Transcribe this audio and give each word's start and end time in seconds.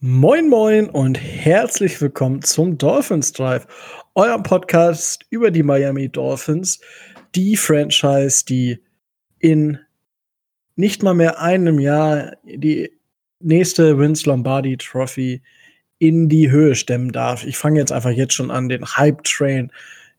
Moin 0.00 0.50
Moin 0.50 0.90
und 0.90 1.18
herzlich 1.18 1.98
willkommen 2.02 2.42
zum 2.42 2.76
Dolphins 2.76 3.32
Drive, 3.32 3.66
eurem 4.14 4.42
Podcast 4.42 5.24
über 5.30 5.50
die 5.50 5.62
Miami 5.62 6.10
Dolphins, 6.10 6.80
die 7.34 7.56
Franchise, 7.56 8.44
die 8.44 8.78
in 9.38 9.78
nicht 10.74 11.02
mal 11.02 11.14
mehr 11.14 11.40
einem 11.40 11.78
Jahr 11.78 12.32
die 12.44 12.92
nächste 13.40 13.98
Vince 13.98 14.28
Lombardi 14.28 14.76
Trophy 14.76 15.40
in 15.98 16.28
die 16.28 16.50
Höhe 16.50 16.74
stemmen 16.74 17.10
darf. 17.10 17.46
Ich 17.46 17.56
fange 17.56 17.80
jetzt 17.80 17.90
einfach 17.90 18.10
jetzt 18.10 18.34
schon 18.34 18.50
an, 18.50 18.68
den 18.68 18.84
Hype 18.84 19.24
Train 19.24 19.72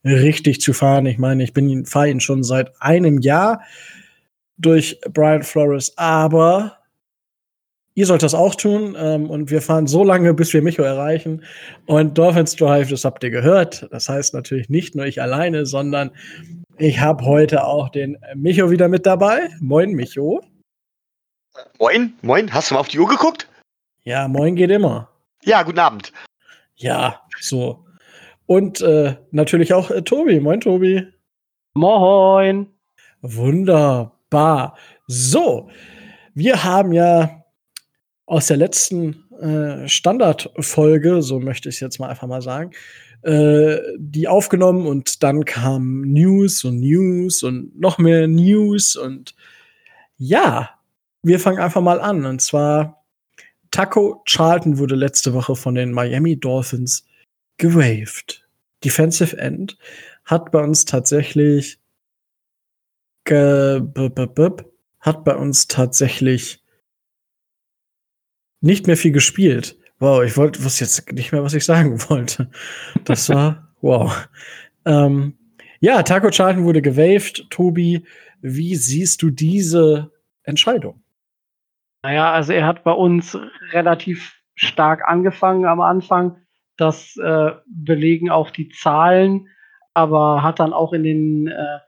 richtig 0.04 0.60
zu 0.60 0.74
fahren. 0.74 1.06
Ich 1.06 1.20
meine, 1.20 1.44
ich 1.44 1.54
bin 1.54 1.86
fahre 1.86 2.10
ihn 2.10 2.20
schon 2.20 2.44
seit 2.44 2.72
einem 2.82 3.20
Jahr 3.20 3.62
durch 4.58 5.00
Brian 5.14 5.44
Flores, 5.44 5.96
aber 6.00 6.77
Ihr 7.98 8.06
sollt 8.06 8.22
das 8.22 8.36
auch 8.36 8.54
tun 8.54 8.96
ähm, 8.96 9.28
und 9.28 9.50
wir 9.50 9.60
fahren 9.60 9.88
so 9.88 10.04
lange, 10.04 10.32
bis 10.36 10.54
wir 10.54 10.62
Micho 10.62 10.84
erreichen. 10.84 11.44
Und 11.88 12.16
Dolphins 12.16 12.56
Drive, 12.56 12.92
das 12.92 13.04
habt 13.04 13.24
ihr 13.24 13.32
gehört. 13.32 13.88
Das 13.90 14.08
heißt 14.08 14.36
natürlich 14.36 14.70
nicht 14.70 14.94
nur 14.94 15.08
ich 15.08 15.20
alleine, 15.20 15.66
sondern 15.66 16.12
ich 16.78 17.00
habe 17.00 17.26
heute 17.26 17.66
auch 17.66 17.90
den 17.90 18.16
Micho 18.36 18.70
wieder 18.70 18.88
mit 18.88 19.08
dabei. 19.08 19.50
Moin, 19.62 19.94
Micho. 19.94 20.44
Moin, 21.80 22.14
moin. 22.22 22.54
Hast 22.54 22.70
du 22.70 22.76
mal 22.76 22.82
auf 22.82 22.88
die 22.88 23.00
Uhr 23.00 23.08
geguckt? 23.08 23.50
Ja, 24.04 24.28
moin 24.28 24.56
geht 24.56 24.70
immer. 24.70 25.10
Ja, 25.44 25.64
guten 25.64 25.80
Abend. 25.80 26.14
Ja, 26.76 27.24
so. 27.42 27.84
Und 28.46 28.80
äh, 28.82 29.16
natürlich 29.32 29.74
auch 29.74 29.90
äh, 29.90 30.04
Tobi. 30.04 30.40
Moin, 30.40 30.62
Tobi. 30.62 31.08
Moin. 31.74 32.68
Wunderbar. 33.22 34.78
So, 35.08 35.72
wir 36.36 36.64
haben 36.64 36.94
ja 36.94 37.37
aus 38.28 38.48
der 38.48 38.58
letzten 38.58 39.24
äh, 39.40 39.88
Standardfolge, 39.88 41.24
so 41.24 41.40
möchte 41.40 41.70
ich 41.70 41.76
es 41.76 41.82
jetzt 41.82 42.00
mal 42.00 42.10
einfach 42.10 42.28
mal 42.28 42.42
sagen, 42.42 42.72
äh, 43.24 43.78
die 43.98 44.28
aufgenommen 44.28 44.86
und 44.86 45.24
dann 45.24 45.46
kam 45.46 46.02
News 46.02 46.64
und 46.64 46.82
News 46.82 47.42
und 47.42 47.80
noch 47.80 47.98
mehr 47.98 48.28
News 48.28 48.96
und 48.96 49.34
ja, 50.18 50.70
wir 51.24 51.40
fangen 51.40 51.60
einfach 51.60 51.82
mal 51.82 52.00
an 52.02 52.26
und 52.26 52.42
zwar 52.42 53.06
Taco 53.72 54.22
Charlton 54.26 54.78
wurde 54.78 54.96
letzte 54.96 55.34
Woche 55.34 55.56
von 55.56 55.76
den 55.76 55.92
Miami 55.92 56.38
Dolphins 56.40 57.06
gewaved. 57.58 58.46
Defensive 58.84 59.38
End 59.38 59.78
hat 60.26 60.52
bei 60.52 60.62
uns 60.62 60.86
tatsächlich 60.86 61.80
hat 65.00 65.24
bei 65.24 65.36
uns 65.36 65.68
tatsächlich 65.68 66.64
nicht 68.62 68.88
mehr 68.88 68.98
viel 68.98 69.12
gespielt. 69.12 69.78
Wow, 70.00 70.24
ich 70.24 70.38
wollte, 70.38 70.64
was 70.64 70.80
jetzt 70.80 71.12
nicht 71.12 71.32
mehr, 71.32 71.44
was 71.44 71.54
ich 71.54 71.66
sagen 71.66 72.00
wollte. 72.10 72.50
Das 73.04 73.30
war, 73.30 73.70
wow. 73.82 74.28
Ähm, 74.86 75.38
ja, 75.80 76.02
Taco 76.04 76.30
Charlton 76.30 76.64
wurde 76.64 76.82
gewaved. 76.82 77.50
Tobi, 77.50 78.04
wie 78.42 78.76
siehst 78.76 79.22
du 79.22 79.30
diese 79.30 80.12
Entscheidung? 80.44 81.04
Naja, 82.04 82.32
also 82.32 82.54
er 82.54 82.66
hat 82.66 82.84
bei 82.84 82.92
uns 82.92 83.38
relativ 83.72 84.36
stark 84.56 85.08
angefangen 85.08 85.66
am 85.66 85.82
Anfang. 85.82 86.38
Das 86.78 87.18
äh, 87.18 87.52
belegen 87.66 88.30
auch 88.30 88.52
die 88.52 88.70
Zahlen, 88.70 89.48
aber 89.94 90.44
hat 90.44 90.60
dann 90.60 90.74
auch 90.74 90.94
in 90.94 91.04
den, 91.04 91.48
äh, 91.48 91.80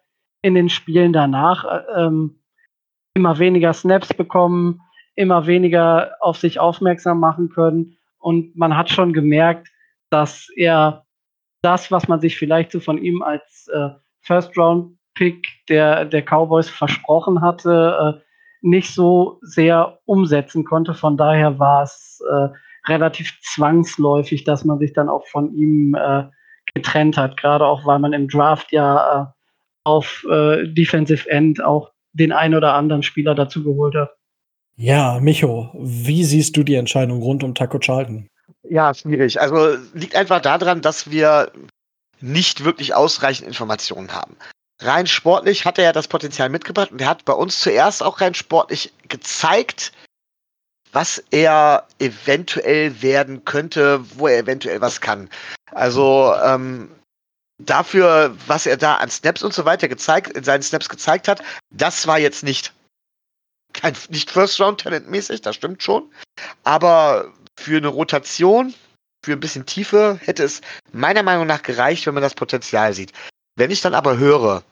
in 0.42 0.56
den 0.56 0.70
Spielen 0.70 1.14
danach 1.14 1.64
äh, 1.66 2.06
ähm, 2.06 2.42
immer 3.14 3.38
weniger 3.38 3.74
Snaps 3.74 4.14
bekommen, 4.14 4.82
immer 5.20 5.48
weniger 5.48 6.16
auf 6.22 6.38
sich 6.38 6.60
aufmerksam 6.62 7.20
machen 7.20 7.50
können. 7.50 7.98
Und 8.20 8.56
man 8.56 8.78
hat 8.78 8.90
schon 8.90 9.12
gemerkt, 9.12 9.68
dass 10.10 10.48
er 10.56 11.06
das, 11.62 11.92
was 11.92 12.08
man 12.08 12.22
sich 12.22 12.38
vielleicht 12.38 12.72
so 12.72 12.80
von 12.80 12.98
ihm 12.98 13.22
als 13.22 13.70
äh, 13.74 13.90
First-Round-Pick 14.22 15.46
der, 15.68 16.06
der 16.06 16.22
Cowboys 16.22 16.70
versprochen 16.70 17.42
hatte, 17.42 18.16
äh, 18.18 18.22
nicht 18.62 18.94
so 18.94 19.40
sehr 19.42 20.00
umsetzen 20.06 20.64
konnte. 20.64 20.94
Von 20.94 21.18
daher 21.18 21.60
war 21.60 21.84
es 21.84 22.22
äh, 22.30 22.48
relativ 22.90 23.38
zwangsläufig, 23.42 24.46
dass 24.46 24.64
man 24.64 24.80
sich 24.80 24.94
dann 24.94 25.10
auch 25.10 25.28
von 25.28 25.54
ihm 25.54 25.96
äh, 25.96 26.24
getrennt 26.74 27.18
hat. 27.18 27.36
Gerade 27.36 27.66
auch, 27.66 27.86
weil 27.86 28.00
man 28.00 28.14
im 28.14 28.30
Draft 28.30 28.72
ja 28.72 29.22
äh, 29.22 29.26
auf 29.84 30.26
äh, 30.30 30.66
Defensive 30.66 31.30
End 31.30 31.62
auch 31.62 31.92
den 32.14 32.32
ein 32.32 32.56
oder 32.56 32.74
anderen 32.74 33.04
Spieler 33.04 33.36
dazu 33.36 33.66
geholt 33.66 33.96
hat. 33.96 34.19
Ja, 34.82 35.20
Micho, 35.20 35.70
wie 35.74 36.24
siehst 36.24 36.56
du 36.56 36.64
die 36.64 36.76
Entscheidung 36.76 37.22
rund 37.22 37.44
um 37.44 37.54
Taco 37.54 37.80
Charlton? 37.80 38.30
Ja, 38.64 38.94
schwierig. 38.94 39.42
Also 39.42 39.78
liegt 39.94 40.16
einfach 40.16 40.40
daran, 40.40 40.82
dass 40.82 41.12
wir 41.12 41.52
nicht 42.22 42.64
wirklich 42.64 42.96
ausreichend 42.96 43.46
Informationen 43.46 44.14
haben. 44.14 44.38
Rein 44.80 45.06
sportlich 45.06 45.66
hat 45.66 45.80
er 45.80 45.84
ja 45.84 45.92
das 45.92 46.08
Potenzial 46.08 46.48
mitgebracht 46.48 46.94
und 46.94 47.02
er 47.02 47.10
hat 47.10 47.26
bei 47.26 47.34
uns 47.34 47.60
zuerst 47.60 48.02
auch 48.02 48.22
rein 48.22 48.34
sportlich 48.36 48.94
gezeigt, 49.10 49.92
was 50.94 51.22
er 51.30 51.86
eventuell 52.00 53.02
werden 53.02 53.44
könnte, 53.44 54.00
wo 54.18 54.28
er 54.28 54.40
eventuell 54.40 54.80
was 54.80 55.02
kann. 55.02 55.30
Also 55.72 56.34
ähm, 56.42 56.90
dafür, 57.58 58.34
was 58.48 58.66
er 58.66 58.78
da 58.78 58.96
an 58.96 59.10
Snaps 59.10 59.44
und 59.44 59.54
so 59.54 59.66
weiter 59.66 59.90
gezeigt, 59.90 60.38
in 60.38 60.46
seinen 60.46 60.64
Snaps 60.64 60.88
gezeigt 60.88 61.28
hat, 61.28 61.44
das 61.70 62.08
war 62.08 62.18
jetzt 62.18 62.44
nicht 62.44 62.74
kein, 63.74 63.96
nicht 64.10 64.32
First-Round-Talent-mäßig, 64.32 65.42
das 65.42 65.56
stimmt 65.56 65.84
schon. 65.84 66.12
Aber 66.64 67.32
für 67.58 67.78
eine 67.78 67.88
Rotation, 67.88 68.74
für 69.24 69.34
ein 69.34 69.40
bisschen 69.40 69.66
Tiefe, 69.66 70.20
hätte 70.22 70.44
es 70.44 70.62
meiner 70.92 71.24
Meinung 71.24 71.48
nach 71.48 71.62
gereicht, 71.62 72.06
wenn 72.06 72.14
man 72.14 72.24
das 72.24 72.36
Potenzial 72.36 72.94
sieht. 72.94 73.14
Wenn 73.56 73.72
ich 73.72 73.82
dann 73.82 73.94
aber 73.94 74.18
höre, 74.18 74.64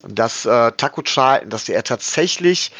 dass 0.00 0.44
äh, 0.44 0.72
Taku 0.72 1.02
Charlton, 1.02 1.50
dass 1.50 1.68
er 1.68 1.82
tatsächlich 1.82 2.72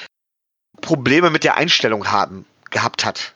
Probleme 0.80 1.30
mit 1.30 1.44
der 1.44 1.56
Einstellung 1.56 2.10
haben, 2.10 2.44
gehabt 2.70 3.04
hat, 3.04 3.34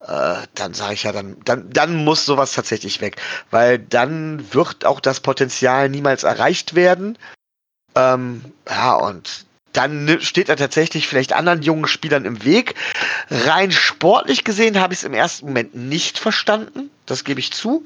äh, 0.00 0.46
dann 0.54 0.74
sage 0.74 0.94
ich 0.94 1.02
ja, 1.02 1.12
dann, 1.12 1.36
dann, 1.44 1.70
dann 1.70 2.04
muss 2.04 2.24
sowas 2.24 2.52
tatsächlich 2.52 3.00
weg. 3.00 3.20
Weil 3.50 3.78
dann 3.78 4.52
wird 4.54 4.84
auch 4.84 5.00
das 5.00 5.20
Potenzial 5.20 5.88
niemals 5.88 6.22
erreicht 6.22 6.74
werden. 6.74 7.18
Ähm, 7.96 8.44
ja, 8.68 8.94
und 8.94 9.46
dann 9.72 10.20
steht 10.20 10.48
er 10.48 10.56
tatsächlich 10.56 11.06
vielleicht 11.06 11.32
anderen 11.32 11.62
jungen 11.62 11.86
Spielern 11.86 12.24
im 12.24 12.44
Weg. 12.44 12.74
Rein 13.30 13.70
sportlich 13.70 14.44
gesehen 14.44 14.80
habe 14.80 14.92
ich 14.92 15.00
es 15.00 15.04
im 15.04 15.14
ersten 15.14 15.46
Moment 15.46 15.74
nicht 15.74 16.18
verstanden. 16.18 16.90
Das 17.06 17.24
gebe 17.24 17.40
ich 17.40 17.52
zu. 17.52 17.84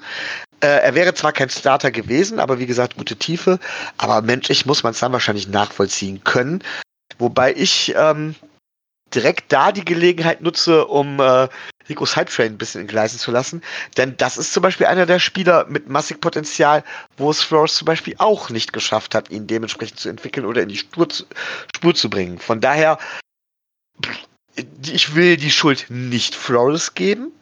Äh, 0.61 0.67
er 0.67 0.95
wäre 0.95 1.15
zwar 1.15 1.33
kein 1.33 1.51
Starter 1.51 1.91
gewesen, 1.91 2.41
aber 2.41 2.59
wie 2.59 2.67
gesagt, 2.67 2.97
gute 2.97 3.17
Tiefe. 3.17 3.59
Aber 3.99 4.23
menschlich 4.23 4.67
muss 4.67 4.83
man 4.83 4.93
es 4.93 5.01
dann 5.01 5.13
wahrscheinlich 5.13 5.49
nachvollziehen 5.49 6.25
können. 6.25 6.63
Wobei 7.19 7.55
ich 7.55 7.95
ähm, 7.97 8.35
direkt 9.15 9.53
da 9.53 9.73
die 9.73 9.85
Gelegenheit 9.85 10.41
nutze, 10.41 10.87
um 10.87 11.21
äh, 11.21 11.49
Ricos 11.89 12.17
Hype 12.17 12.31
Train 12.31 12.53
ein 12.53 12.59
bisschen 12.59 12.83
entgleisen 12.83 13.19
zu 13.19 13.31
lassen. 13.31 13.63
Denn 13.97 14.17
das 14.17 14.37
ist 14.37 14.53
zum 14.53 14.63
Beispiel 14.63 14.87
einer 14.87 15.07
der 15.07 15.19
Spieler 15.19 15.67
mit 15.69 15.89
massig 15.89 16.21
Potenzial, 16.21 16.85
wo 17.17 17.31
es 17.31 17.43
Flores 17.43 17.75
zum 17.77 17.87
Beispiel 17.87 18.15
auch 18.19 18.51
nicht 18.51 18.73
geschafft 18.73 19.15
hat, 19.15 19.31
ihn 19.31 19.47
dementsprechend 19.47 19.99
zu 19.99 20.09
entwickeln 20.09 20.47
oder 20.47 20.63
in 20.63 20.69
die 20.69 20.77
Spur 20.77 21.09
zu, 21.09 21.25
Spur 21.75 21.95
zu 21.95 22.11
bringen. 22.11 22.39
Von 22.39 22.61
daher, 22.61 22.99
ich 24.87 25.15
will 25.15 25.37
die 25.37 25.51
Schuld 25.51 25.87
nicht 25.89 26.35
Flores 26.35 26.95
geben. 26.95 27.33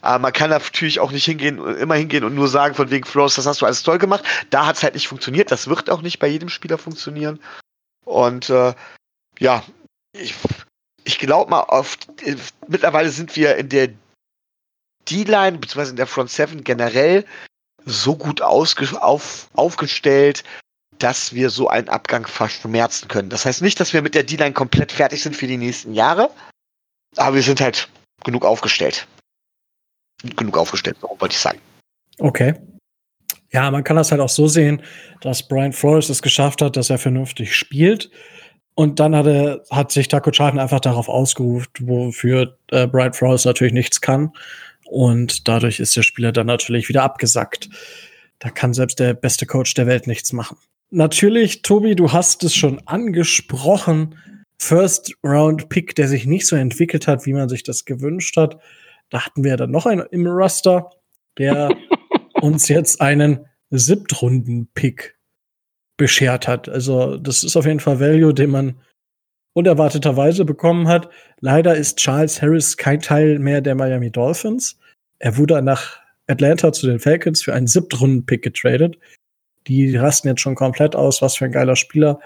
Aber 0.00 0.18
man 0.18 0.32
kann 0.32 0.50
natürlich 0.50 1.00
auch 1.00 1.12
nicht 1.12 1.24
hingehen, 1.24 1.58
immer 1.76 1.94
hingehen 1.94 2.24
und 2.24 2.34
nur 2.34 2.48
sagen, 2.48 2.74
von 2.74 2.90
wegen 2.90 3.06
Flores, 3.06 3.36
das 3.36 3.46
hast 3.46 3.62
du 3.62 3.66
alles 3.66 3.82
toll 3.82 3.98
gemacht. 3.98 4.24
Da 4.50 4.66
hat 4.66 4.76
es 4.76 4.82
halt 4.82 4.94
nicht 4.94 5.08
funktioniert. 5.08 5.50
Das 5.50 5.68
wird 5.68 5.88
auch 5.88 6.02
nicht 6.02 6.18
bei 6.18 6.26
jedem 6.26 6.48
Spieler 6.50 6.76
funktionieren. 6.76 7.40
Und 8.04 8.50
äh, 8.50 8.74
ja, 9.38 9.64
ich, 10.12 10.34
ich 11.04 11.18
glaube 11.18 11.50
mal, 11.50 11.60
auf, 11.60 11.96
äh, 12.24 12.36
mittlerweile 12.66 13.10
sind 13.10 13.36
wir 13.36 13.56
in 13.56 13.68
der 13.68 13.88
D-Line, 15.08 15.58
beziehungsweise 15.58 15.90
in 15.90 15.96
der 15.96 16.06
Front 16.06 16.30
7 16.30 16.64
generell 16.64 17.24
so 17.84 18.16
gut 18.16 18.40
auf, 18.40 19.48
aufgestellt, 19.54 20.42
dass 20.98 21.34
wir 21.34 21.50
so 21.50 21.68
einen 21.68 21.88
Abgang 21.88 22.26
verschmerzen 22.26 23.08
können. 23.08 23.28
Das 23.28 23.44
heißt 23.44 23.60
nicht, 23.60 23.78
dass 23.80 23.92
wir 23.92 24.00
mit 24.00 24.14
der 24.14 24.22
D-Line 24.22 24.54
komplett 24.54 24.92
fertig 24.92 25.22
sind 25.22 25.36
für 25.36 25.46
die 25.46 25.58
nächsten 25.58 25.92
Jahre, 25.92 26.30
aber 27.16 27.36
wir 27.36 27.42
sind 27.42 27.60
halt 27.60 27.88
genug 28.24 28.44
aufgestellt. 28.44 29.06
Genug 30.36 30.56
aufgestellt, 30.56 30.96
wollte 31.02 31.34
ich 31.34 31.38
sagen. 31.38 31.60
Okay. 32.18 32.54
Ja, 33.50 33.70
man 33.70 33.84
kann 33.84 33.96
das 33.96 34.10
halt 34.10 34.20
auch 34.20 34.28
so 34.28 34.48
sehen, 34.48 34.82
dass 35.20 35.46
Brian 35.46 35.72
Flores 35.72 36.08
es 36.08 36.22
geschafft 36.22 36.62
hat, 36.62 36.76
dass 36.76 36.90
er 36.90 36.98
vernünftig 36.98 37.54
spielt 37.54 38.10
und 38.74 38.98
dann 38.98 39.14
hat, 39.14 39.26
er, 39.26 39.62
hat 39.70 39.92
sich 39.92 40.08
Taco 40.08 40.30
Charlton 40.30 40.58
einfach 40.58 40.80
darauf 40.80 41.08
ausgerufen, 41.08 41.68
wofür 41.80 42.58
äh, 42.70 42.86
Bright 42.86 43.14
Frost 43.14 43.46
natürlich 43.46 43.72
nichts 43.72 44.00
kann. 44.00 44.32
Und 44.86 45.48
dadurch 45.48 45.80
ist 45.80 45.96
der 45.96 46.02
Spieler 46.02 46.32
dann 46.32 46.46
natürlich 46.46 46.88
wieder 46.88 47.02
abgesackt. 47.02 47.68
Da 48.40 48.50
kann 48.50 48.74
selbst 48.74 48.98
der 48.98 49.14
beste 49.14 49.46
Coach 49.46 49.74
der 49.74 49.86
Welt 49.86 50.06
nichts 50.06 50.32
machen. 50.32 50.58
Natürlich, 50.90 51.62
Tobi, 51.62 51.94
du 51.94 52.12
hast 52.12 52.44
es 52.44 52.54
schon 52.54 52.80
angesprochen. 52.86 54.16
First 54.58 55.14
Round 55.24 55.68
Pick, 55.68 55.94
der 55.94 56.08
sich 56.08 56.26
nicht 56.26 56.46
so 56.46 56.56
entwickelt 56.56 57.06
hat, 57.06 57.26
wie 57.26 57.32
man 57.32 57.48
sich 57.48 57.62
das 57.62 57.84
gewünscht 57.84 58.36
hat. 58.36 58.60
Da 59.10 59.24
hatten 59.24 59.44
wir 59.44 59.56
dann 59.56 59.70
noch 59.70 59.86
einen 59.86 60.06
im 60.10 60.26
Roster, 60.26 60.90
der 61.38 61.70
uns 62.40 62.68
jetzt 62.68 63.00
einen 63.00 63.46
Siebtrunden-Pick 63.70 65.13
beschert 65.96 66.48
hat. 66.48 66.68
Also, 66.68 67.16
das 67.16 67.44
ist 67.44 67.56
auf 67.56 67.66
jeden 67.66 67.80
Fall 67.80 68.00
Value, 68.00 68.34
den 68.34 68.50
man 68.50 68.80
unerwarteterweise 69.54 70.44
bekommen 70.44 70.88
hat. 70.88 71.08
Leider 71.40 71.76
ist 71.76 71.98
Charles 71.98 72.42
Harris 72.42 72.76
kein 72.76 73.00
Teil 73.00 73.38
mehr 73.38 73.60
der 73.60 73.74
Miami 73.74 74.10
Dolphins. 74.10 74.78
Er 75.18 75.36
wurde 75.36 75.62
nach 75.62 76.00
Atlanta 76.26 76.72
zu 76.72 76.86
den 76.86 76.98
Falcons 76.98 77.42
für 77.42 77.54
einen 77.54 77.66
Siebtrunden-Pick 77.66 78.42
getradet. 78.42 78.98
Die 79.66 79.96
rasten 79.96 80.28
jetzt 80.28 80.40
schon 80.40 80.56
komplett 80.56 80.96
aus. 80.96 81.22
Was 81.22 81.36
für 81.36 81.44
ein 81.44 81.52
geiler 81.52 81.76
Spieler. 81.76 82.18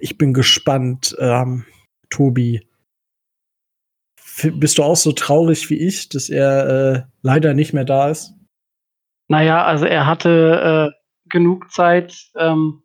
Ich 0.00 0.18
bin 0.18 0.32
gespannt, 0.32 1.14
ähm, 1.20 1.64
Tobi. 2.10 2.66
Bist 4.42 4.78
du 4.78 4.82
auch 4.82 4.96
so 4.96 5.12
traurig 5.12 5.70
wie 5.70 5.78
ich, 5.78 6.08
dass 6.08 6.28
er 6.28 6.68
äh, 6.68 7.02
leider 7.22 7.54
nicht 7.54 7.72
mehr 7.72 7.84
da 7.84 8.10
ist? 8.10 8.34
Naja, 9.28 9.64
also 9.64 9.86
er 9.86 10.06
hatte 10.06 10.92
äh, 10.92 11.05
genug 11.28 11.70
Zeit, 11.70 12.30
ähm, 12.36 12.82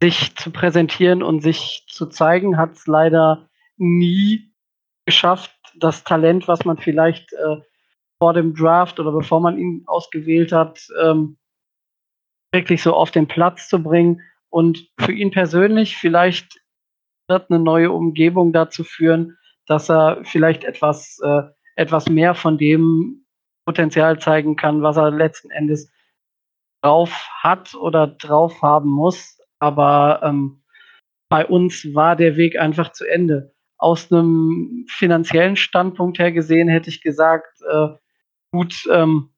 sich 0.00 0.36
zu 0.36 0.50
präsentieren 0.50 1.22
und 1.22 1.40
sich 1.40 1.86
zu 1.88 2.06
zeigen, 2.06 2.56
hat 2.56 2.72
es 2.72 2.86
leider 2.86 3.48
nie 3.76 4.52
geschafft, 5.06 5.52
das 5.76 6.04
Talent, 6.04 6.48
was 6.48 6.64
man 6.64 6.78
vielleicht 6.78 7.32
äh, 7.32 7.56
vor 8.18 8.34
dem 8.34 8.54
Draft 8.54 9.00
oder 9.00 9.12
bevor 9.12 9.40
man 9.40 9.58
ihn 9.58 9.84
ausgewählt 9.86 10.52
hat, 10.52 10.86
ähm, 11.00 11.38
wirklich 12.52 12.82
so 12.82 12.94
auf 12.94 13.10
den 13.10 13.28
Platz 13.28 13.68
zu 13.68 13.82
bringen. 13.82 14.22
Und 14.50 14.88
für 14.98 15.12
ihn 15.12 15.30
persönlich 15.30 15.96
vielleicht 15.96 16.60
wird 17.28 17.50
eine 17.50 17.58
neue 17.58 17.92
Umgebung 17.92 18.52
dazu 18.52 18.84
führen, 18.84 19.36
dass 19.66 19.90
er 19.90 20.24
vielleicht 20.24 20.64
etwas, 20.64 21.18
äh, 21.22 21.42
etwas 21.76 22.08
mehr 22.08 22.34
von 22.34 22.58
dem 22.58 23.26
Potenzial 23.66 24.18
zeigen 24.18 24.56
kann, 24.56 24.82
was 24.82 24.96
er 24.96 25.10
letzten 25.10 25.50
Endes 25.50 25.92
drauf 26.82 27.28
hat 27.40 27.74
oder 27.74 28.06
drauf 28.06 28.62
haben 28.62 28.90
muss. 28.90 29.38
Aber 29.58 30.20
ähm, 30.22 30.62
bei 31.28 31.46
uns 31.46 31.94
war 31.94 32.16
der 32.16 32.36
Weg 32.36 32.58
einfach 32.58 32.92
zu 32.92 33.04
Ende. 33.04 33.54
Aus 33.76 34.10
einem 34.10 34.86
finanziellen 34.88 35.56
Standpunkt 35.56 36.18
her 36.18 36.32
gesehen 36.32 36.68
hätte 36.68 36.90
ich 36.90 37.00
gesagt, 37.00 37.60
äh, 37.70 37.88
gut, 38.52 38.74
ähm, 38.90 39.30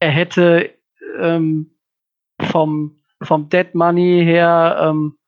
er 0.00 0.10
hätte 0.10 0.74
ähm, 1.18 1.76
vom, 2.40 2.98
vom 3.22 3.48
Dead 3.48 3.74
Money 3.74 4.22
her 4.24 4.78
ähm, 4.80 5.18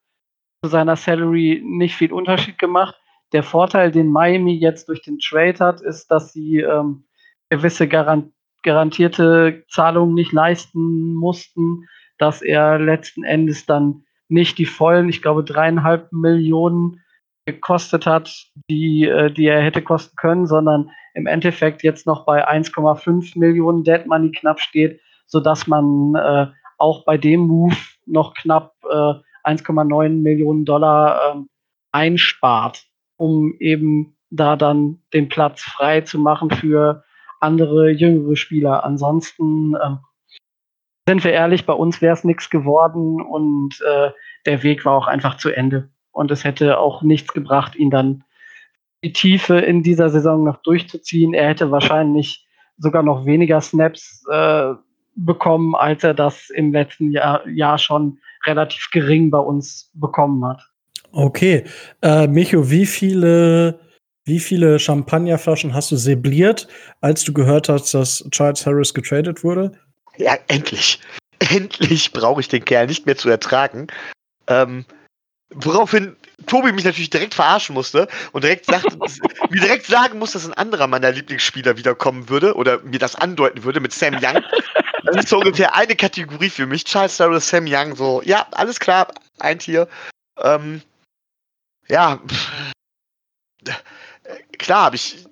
zu 0.64 0.70
seiner 0.70 0.96
Salary 0.96 1.62
nicht 1.64 1.96
viel 1.96 2.12
Unterschied 2.12 2.58
gemacht. 2.58 2.96
Der 3.32 3.42
Vorteil, 3.42 3.90
den 3.90 4.08
Miami 4.08 4.54
jetzt 4.54 4.88
durch 4.88 5.02
den 5.02 5.18
Trade 5.18 5.58
hat, 5.58 5.80
ist, 5.80 6.10
dass 6.10 6.32
sie 6.32 6.60
ähm, 6.60 7.04
gewisse 7.50 7.88
Garant 7.88 8.32
garantierte 8.62 9.64
Zahlungen 9.68 10.14
nicht 10.14 10.32
leisten 10.32 11.14
mussten, 11.14 11.88
dass 12.18 12.42
er 12.42 12.78
letzten 12.78 13.24
Endes 13.24 13.66
dann 13.66 14.04
nicht 14.28 14.58
die 14.58 14.66
vollen, 14.66 15.08
ich 15.08 15.22
glaube, 15.22 15.44
dreieinhalb 15.44 16.12
Millionen 16.12 17.00
gekostet 17.44 18.06
hat, 18.06 18.32
die, 18.70 19.04
äh, 19.04 19.30
die 19.32 19.46
er 19.46 19.62
hätte 19.62 19.82
kosten 19.82 20.16
können, 20.16 20.46
sondern 20.46 20.90
im 21.14 21.26
Endeffekt 21.26 21.82
jetzt 21.82 22.06
noch 22.06 22.24
bei 22.24 22.48
1,5 22.48 23.38
Millionen 23.38 23.84
Dead 23.84 24.06
Money 24.06 24.30
knapp 24.30 24.60
steht, 24.60 25.00
sodass 25.26 25.66
man 25.66 26.14
äh, 26.14 26.46
auch 26.78 27.04
bei 27.04 27.18
dem 27.18 27.40
Move 27.40 27.76
noch 28.06 28.34
knapp 28.34 28.74
äh, 28.88 29.14
1,9 29.44 30.22
Millionen 30.22 30.64
Dollar 30.64 31.36
äh, 31.36 31.40
einspart, 31.92 32.84
um 33.16 33.54
eben 33.58 34.16
da 34.30 34.56
dann 34.56 35.00
den 35.12 35.28
Platz 35.28 35.62
frei 35.62 36.00
zu 36.00 36.18
machen 36.18 36.50
für 36.50 37.04
andere 37.42 37.90
jüngere 37.90 38.36
Spieler. 38.36 38.84
Ansonsten 38.84 39.74
ähm, 39.82 39.98
sind 41.06 41.24
wir 41.24 41.32
ehrlich, 41.32 41.66
bei 41.66 41.72
uns 41.72 42.00
wäre 42.00 42.14
es 42.14 42.24
nichts 42.24 42.50
geworden 42.50 43.20
und 43.20 43.80
äh, 43.86 44.10
der 44.46 44.62
Weg 44.62 44.84
war 44.84 44.94
auch 44.94 45.06
einfach 45.06 45.36
zu 45.36 45.50
Ende. 45.50 45.90
Und 46.12 46.30
es 46.30 46.44
hätte 46.44 46.78
auch 46.78 47.02
nichts 47.02 47.32
gebracht, 47.32 47.74
ihn 47.74 47.90
dann 47.90 48.24
die 49.02 49.12
Tiefe 49.12 49.58
in 49.58 49.82
dieser 49.82 50.10
Saison 50.10 50.44
noch 50.44 50.62
durchzuziehen. 50.62 51.34
Er 51.34 51.48
hätte 51.48 51.70
wahrscheinlich 51.70 52.46
sogar 52.78 53.02
noch 53.02 53.26
weniger 53.26 53.60
Snaps 53.60 54.24
äh, 54.30 54.74
bekommen, 55.14 55.74
als 55.74 56.04
er 56.04 56.14
das 56.14 56.50
im 56.50 56.72
letzten 56.72 57.10
Jahr, 57.10 57.46
Jahr 57.48 57.78
schon 57.78 58.18
relativ 58.44 58.90
gering 58.92 59.30
bei 59.30 59.38
uns 59.38 59.90
bekommen 59.94 60.44
hat. 60.44 60.62
Okay. 61.12 61.64
Äh, 62.00 62.26
Micho, 62.26 62.70
wie 62.70 62.86
viele, 62.86 63.80
wie 64.24 64.40
viele 64.40 64.78
Champagnerflaschen 64.78 65.74
hast 65.74 65.90
du 65.90 65.96
sebliert, 65.96 66.68
als 67.00 67.24
du 67.24 67.32
gehört 67.32 67.68
hast, 67.68 67.92
dass 67.94 68.24
Charles 68.30 68.64
Harris 68.64 68.94
getradet 68.94 69.42
wurde? 69.42 69.72
Ja, 70.16 70.36
endlich. 70.48 71.00
Endlich 71.50 72.12
brauche 72.12 72.40
ich 72.40 72.46
den 72.46 72.64
Kerl 72.64 72.86
nicht 72.86 73.04
mehr 73.04 73.16
zu 73.16 73.28
ertragen. 73.28 73.88
Ähm, 74.46 74.84
woraufhin 75.50 76.16
Tobi 76.46 76.70
mich 76.70 76.84
natürlich 76.84 77.10
direkt 77.10 77.34
verarschen 77.34 77.74
musste 77.74 78.06
und 78.30 78.44
direkt 78.44 78.66
sagt, 78.66 78.96
mir 79.50 79.60
direkt 79.60 79.86
sagen 79.86 80.20
muss, 80.20 80.32
dass 80.32 80.46
ein 80.46 80.54
anderer 80.54 80.86
meiner 80.86 81.10
Lieblingsspieler 81.10 81.76
wiederkommen 81.76 82.28
würde 82.28 82.54
oder 82.54 82.80
mir 82.82 83.00
das 83.00 83.16
andeuten 83.16 83.64
würde 83.64 83.80
mit 83.80 83.92
Sam 83.92 84.14
Young. 84.22 84.42
Das 85.04 85.16
ist 85.16 85.28
so 85.28 85.38
ungefähr 85.38 85.74
eine 85.74 85.96
Kategorie 85.96 86.48
für 86.48 86.66
mich. 86.66 86.84
Charles 86.84 87.16
Darrell, 87.16 87.40
Sam 87.40 87.64
Young, 87.66 87.96
so, 87.96 88.22
ja, 88.24 88.46
alles 88.52 88.78
klar, 88.78 89.12
ein 89.40 89.58
Tier. 89.58 89.88
Ähm, 90.40 90.80
ja, 91.88 92.20
klar 94.58 94.84
habe 94.84 94.96
ich, 94.96 95.26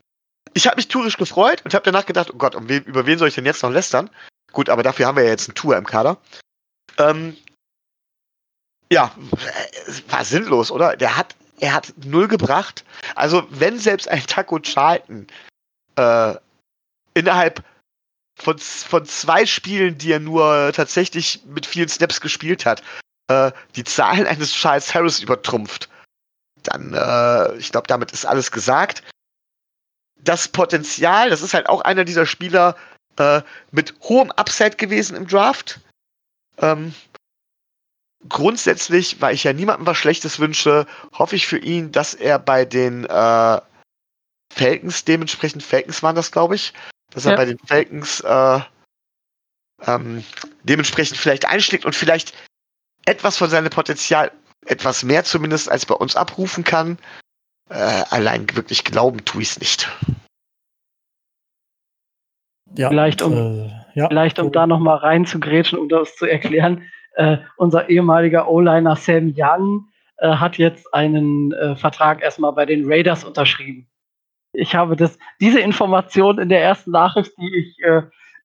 ich 0.54 0.66
habe 0.66 0.76
mich 0.76 0.88
tourisch 0.88 1.16
gefreut 1.16 1.62
und 1.64 1.74
habe 1.74 1.84
danach 1.84 2.06
gedacht, 2.06 2.30
oh 2.32 2.36
Gott, 2.36 2.54
um 2.54 2.68
wen, 2.68 2.84
über 2.84 3.06
wen 3.06 3.18
soll 3.18 3.28
ich 3.28 3.34
denn 3.34 3.46
jetzt 3.46 3.62
noch 3.62 3.70
lästern? 3.70 4.10
Gut, 4.52 4.68
aber 4.68 4.82
dafür 4.82 5.06
haben 5.06 5.16
wir 5.16 5.24
ja 5.24 5.30
jetzt 5.30 5.48
einen 5.48 5.54
Tour 5.54 5.76
im 5.76 5.86
Kader. 5.86 6.18
Ähm, 6.98 7.36
ja, 8.92 9.12
war 10.08 10.24
sinnlos, 10.24 10.70
oder? 10.70 10.96
Der 10.96 11.16
hat, 11.16 11.36
er 11.60 11.74
hat 11.74 11.92
null 12.04 12.26
gebracht. 12.26 12.84
Also, 13.14 13.46
wenn 13.50 13.78
selbst 13.78 14.08
ein 14.08 14.26
Taco 14.26 14.58
Charlton 14.58 15.28
äh, 15.96 16.34
innerhalb 17.14 17.62
von, 18.40 18.58
von 18.58 19.04
zwei 19.04 19.46
Spielen, 19.46 19.98
die 19.98 20.12
er 20.12 20.20
nur 20.20 20.72
tatsächlich 20.74 21.40
mit 21.46 21.66
vielen 21.66 21.88
Snaps 21.88 22.20
gespielt 22.20 22.66
hat, 22.66 22.82
äh, 23.28 23.52
die 23.76 23.84
Zahlen 23.84 24.26
eines 24.26 24.52
Charles 24.52 24.92
Harris 24.92 25.20
übertrumpft, 25.20 25.88
dann, 26.62 26.94
äh, 26.94 27.56
ich 27.56 27.72
glaube, 27.72 27.86
damit 27.86 28.12
ist 28.12 28.26
alles 28.26 28.50
gesagt. 28.50 29.02
Das 30.22 30.48
Potenzial, 30.48 31.30
das 31.30 31.42
ist 31.42 31.54
halt 31.54 31.68
auch 31.68 31.80
einer 31.80 32.04
dieser 32.04 32.26
Spieler 32.26 32.76
äh, 33.16 33.42
mit 33.70 33.94
hohem 34.02 34.30
Upside 34.32 34.76
gewesen 34.76 35.16
im 35.16 35.26
Draft. 35.26 35.80
Ähm, 36.58 36.94
grundsätzlich, 38.28 39.20
weil 39.20 39.34
ich 39.34 39.44
ja 39.44 39.52
niemandem 39.52 39.86
was 39.86 39.96
Schlechtes 39.96 40.38
wünsche, 40.38 40.86
hoffe 41.12 41.36
ich 41.36 41.46
für 41.46 41.58
ihn, 41.58 41.92
dass 41.92 42.14
er 42.14 42.38
bei 42.38 42.64
den 42.64 43.04
äh, 43.06 43.60
Falcons, 44.52 45.04
dementsprechend 45.04 45.62
Falcons 45.62 46.02
waren 46.02 46.16
das, 46.16 46.32
glaube 46.32 46.56
ich, 46.56 46.72
dass 47.10 47.24
ja. 47.24 47.30
er 47.32 47.36
bei 47.36 47.44
den 47.46 47.58
Falcons 47.58 48.20
äh, 48.20 48.60
ähm, 49.86 50.24
dementsprechend 50.64 51.16
vielleicht 51.16 51.46
einschlägt 51.46 51.84
und 51.84 51.94
vielleicht 51.94 52.34
etwas 53.06 53.38
von 53.38 53.48
seinem 53.48 53.70
Potenzial, 53.70 54.30
etwas 54.66 55.04
mehr 55.04 55.24
zumindest 55.24 55.70
als 55.70 55.86
bei 55.86 55.94
uns 55.94 56.16
abrufen 56.16 56.64
kann. 56.64 56.98
Äh, 57.68 58.02
allein 58.10 58.46
wirklich 58.54 58.84
glauben 58.84 59.24
tue 59.24 59.42
ich 59.42 59.50
es 59.50 59.60
nicht. 59.60 59.90
Ja, 62.76 62.88
vielleicht 62.88 63.22
um, 63.22 63.32
äh, 63.32 63.70
ja. 63.94 64.08
vielleicht 64.08 64.38
um 64.38 64.52
da 64.52 64.66
nochmal 64.66 64.98
reinzugrätschen, 64.98 65.78
um 65.78 65.88
das 65.88 66.16
zu 66.16 66.26
erklären. 66.26 66.86
Äh, 67.14 67.38
unser 67.56 67.88
ehemaliger 67.88 68.48
O-Liner 68.48 68.96
Sam 68.96 69.34
Young 69.36 69.88
äh, 70.18 70.28
hat 70.28 70.58
jetzt 70.58 70.92
einen 70.94 71.52
äh, 71.52 71.74
Vertrag 71.76 72.22
erstmal 72.22 72.52
bei 72.52 72.66
den 72.66 72.90
Raiders 72.90 73.24
unterschrieben. 73.24 73.88
Ich 74.52 74.74
habe 74.74 74.96
das, 74.96 75.18
diese 75.40 75.60
Information 75.60 76.38
in 76.38 76.48
der 76.48 76.62
ersten 76.62 76.90
Nachricht, 76.90 77.32
die 77.38 77.56
ich 77.56 77.78
äh, 77.84 78.02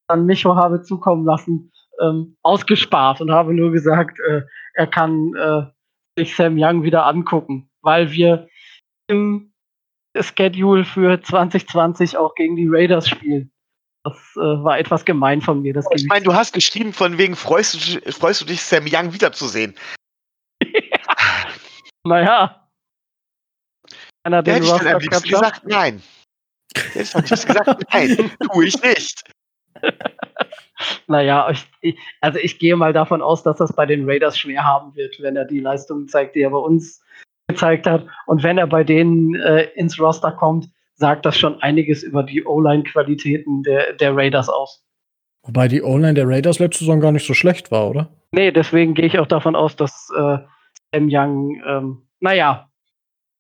an 0.08 0.26
Micho 0.26 0.56
habe 0.56 0.82
zukommen 0.82 1.26
lassen, 1.26 1.72
ähm, 2.02 2.38
ausgespart 2.44 3.22
und 3.22 3.32
habe 3.32 3.54
nur 3.54 3.72
gesagt, 3.72 4.20
äh, 4.20 4.42
er 4.74 4.88
kann 4.88 5.34
äh, 5.36 5.64
sich 6.18 6.36
Sam 6.36 6.56
Young 6.58 6.84
wieder 6.84 7.06
angucken, 7.06 7.70
weil 7.82 8.12
wir 8.12 8.48
im 9.08 9.54
Schedule 10.20 10.86
für 10.86 11.22
2020 11.22 12.18
auch 12.18 12.36
gegen 12.36 12.56
die 12.56 12.68
Raiders 12.70 13.10
spielen. 13.10 13.52
Das 14.04 14.16
äh, 14.36 14.40
war 14.40 14.78
etwas 14.78 15.04
gemein 15.04 15.42
von 15.42 15.62
mir. 15.62 15.74
Das 15.74 15.88
ich 15.92 16.06
meine, 16.06 16.24
du 16.24 16.34
hast 16.34 16.54
geschrieben, 16.54 16.94
von 16.94 17.18
wegen 17.18 17.36
freust 17.36 17.74
du, 17.74 18.12
freust 18.12 18.42
du 18.42 18.46
dich, 18.46 18.62
Sam 18.62 18.86
Young 18.88 19.14
wiederzusehen. 19.14 19.76
naja. 22.04 22.70
Einer, 24.24 24.44
der 24.44 24.56
hätte 24.56 24.66
ich 24.66 24.72
dann 24.72 24.88
am 24.88 25.02
liebsten 25.02 25.30
gesagt, 25.30 25.62
nein. 25.66 26.02
Hätte 26.76 27.20
ich 27.20 27.30
gesagt, 27.30 27.84
nein, 27.92 28.32
tue 28.52 28.66
ich 28.66 28.82
nicht. 28.82 29.24
naja, 31.08 31.52
ich, 31.82 31.98
also 32.22 32.40
ich 32.40 32.60
gehe 32.60 32.76
mal 32.76 32.94
davon 32.94 33.22
aus, 33.22 33.44
dass 33.44 33.58
das 33.58 33.74
bei 33.74 33.86
den 33.86 34.10
Raiders 34.10 34.38
schwer 34.38 34.64
haben 34.64 34.96
wird, 34.96 35.18
wenn 35.22 35.36
er 35.36 35.46
die 35.46 35.60
Leistung 35.60 36.08
zeigt, 36.08 36.36
die 36.36 36.42
er 36.42 36.50
bei 36.50 36.58
uns 36.58 37.04
gezeigt 37.48 37.88
hat. 37.88 38.06
Und 38.26 38.44
wenn 38.44 38.58
er 38.58 38.68
bei 38.68 38.84
denen 38.84 39.36
äh, 39.36 39.64
ins 39.76 40.00
Roster 40.00 40.32
kommt, 40.32 40.70
sagt 40.96 41.26
das 41.26 41.38
schon 41.38 41.62
einiges 41.62 42.04
über 42.04 42.24
die 42.24 42.46
O-Line-Qualitäten 42.46 43.64
der, 43.64 43.94
der 43.94 44.16
Raiders 44.16 44.50
aus. 44.50 44.84
Wobei 45.44 45.68
die 45.68 45.84
O-Line 45.84 46.16
der 46.16 46.28
Raiders 46.28 46.60
letzte 46.60 46.80
Saison 46.80 47.00
gar 47.00 47.12
nicht 47.12 47.28
so 47.28 47.34
schlecht 47.34 47.70
war, 47.72 47.90
oder? 47.90 48.10
Nee, 48.32 48.52
deswegen 48.52 48.94
gehe 48.96 49.06
ich 49.06 49.20
auch 49.20 49.28
davon 49.28 49.56
aus, 49.56 49.76
dass 49.76 50.10
äh, 50.18 50.38
Sam 50.94 51.08
Young, 51.10 51.62
ähm, 51.68 52.08
naja, 52.20 52.70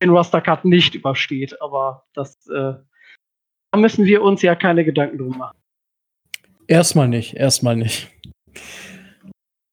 den 0.01 0.09
Roster-Cut 0.09 0.65
nicht 0.65 0.93
übersteht. 0.93 1.59
Aber 1.61 2.03
das, 2.13 2.47
äh, 2.47 2.73
da 3.71 3.79
müssen 3.79 4.05
wir 4.05 4.21
uns 4.21 4.41
ja 4.41 4.55
keine 4.55 4.85
Gedanken 4.85 5.17
drum 5.17 5.37
machen. 5.37 5.57
Erstmal 6.67 7.07
nicht, 7.07 7.35
erstmal 7.35 7.75
nicht. 7.75 8.09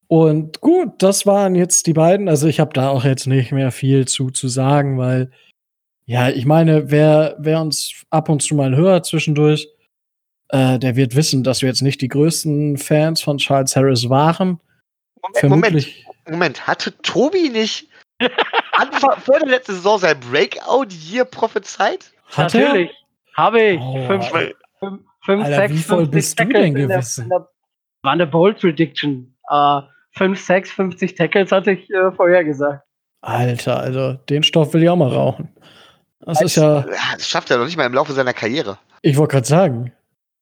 Und 0.08 0.60
gut, 0.60 0.90
das 0.98 1.24
waren 1.24 1.54
jetzt 1.54 1.86
die 1.86 1.94
beiden. 1.94 2.28
Also 2.28 2.46
ich 2.46 2.60
habe 2.60 2.72
da 2.74 2.90
auch 2.90 3.04
jetzt 3.04 3.26
nicht 3.26 3.50
mehr 3.50 3.72
viel 3.72 4.06
zu, 4.06 4.30
zu 4.30 4.48
sagen, 4.48 4.98
weil, 4.98 5.30
ja, 6.04 6.28
ich 6.28 6.44
meine, 6.44 6.90
wer, 6.90 7.36
wer 7.38 7.62
uns 7.62 8.04
ab 8.10 8.28
und 8.28 8.42
zu 8.42 8.54
mal 8.54 8.76
hört 8.76 9.06
zwischendurch, 9.06 9.68
äh, 10.50 10.78
der 10.78 10.96
wird 10.96 11.16
wissen, 11.16 11.42
dass 11.44 11.62
wir 11.62 11.70
jetzt 11.70 11.80
nicht 11.80 12.02
die 12.02 12.08
größten 12.08 12.76
Fans 12.76 13.22
von 13.22 13.38
Charles 13.38 13.74
Harris 13.74 14.10
waren. 14.10 14.60
Moment, 15.22 15.38
Vermutlich. 15.38 16.04
Moment, 16.04 16.30
Moment, 16.30 16.66
hatte 16.66 16.94
Tobi 17.00 17.48
nicht 17.48 17.88
Anfang, 18.72 19.18
vor 19.18 19.38
der 19.38 19.48
letzten 19.48 19.72
Saison 19.72 19.98
sein 19.98 20.20
Breakout 20.20 20.88
hier 20.90 21.24
prophezeit? 21.24 22.12
Hat 22.26 22.52
Natürlich. 22.52 22.90
Habe 23.34 23.62
ich. 23.62 23.80
Oh, 23.80 24.06
fünf, 24.06 24.26
fünf, 24.78 25.00
fünf, 25.24 25.44
Alter, 25.44 25.56
sechs, 25.56 25.74
wie 25.74 25.78
voll 25.78 26.06
bist 26.06 26.38
du 26.38 26.46
denn 26.46 26.74
gewesen? 26.74 27.30
war 27.30 28.12
eine 28.12 28.26
Bold 28.26 28.60
Prediction. 28.60 29.36
Uh, 29.50 29.82
5, 30.14 30.38
6, 30.38 30.70
50 30.72 31.14
Tackles 31.14 31.52
hatte 31.52 31.72
ich 31.72 31.90
äh, 31.90 32.12
vorher 32.12 32.44
gesagt. 32.44 32.84
Alter, 33.22 33.78
also 33.78 34.14
den 34.14 34.42
Stoff 34.42 34.74
will 34.74 34.82
ich 34.82 34.88
auch 34.88 34.96
mal 34.96 35.08
rauchen. 35.08 35.48
Das 36.20 36.38
Als, 36.38 36.52
ist 36.52 36.56
ja. 36.56 36.84
Das 37.14 37.28
schafft 37.28 37.50
er 37.50 37.58
doch 37.58 37.64
nicht 37.64 37.76
mal 37.76 37.86
im 37.86 37.94
Laufe 37.94 38.12
seiner 38.12 38.34
Karriere. 38.34 38.78
Ich 39.02 39.16
wollte 39.16 39.32
gerade 39.32 39.46
sagen. 39.46 39.92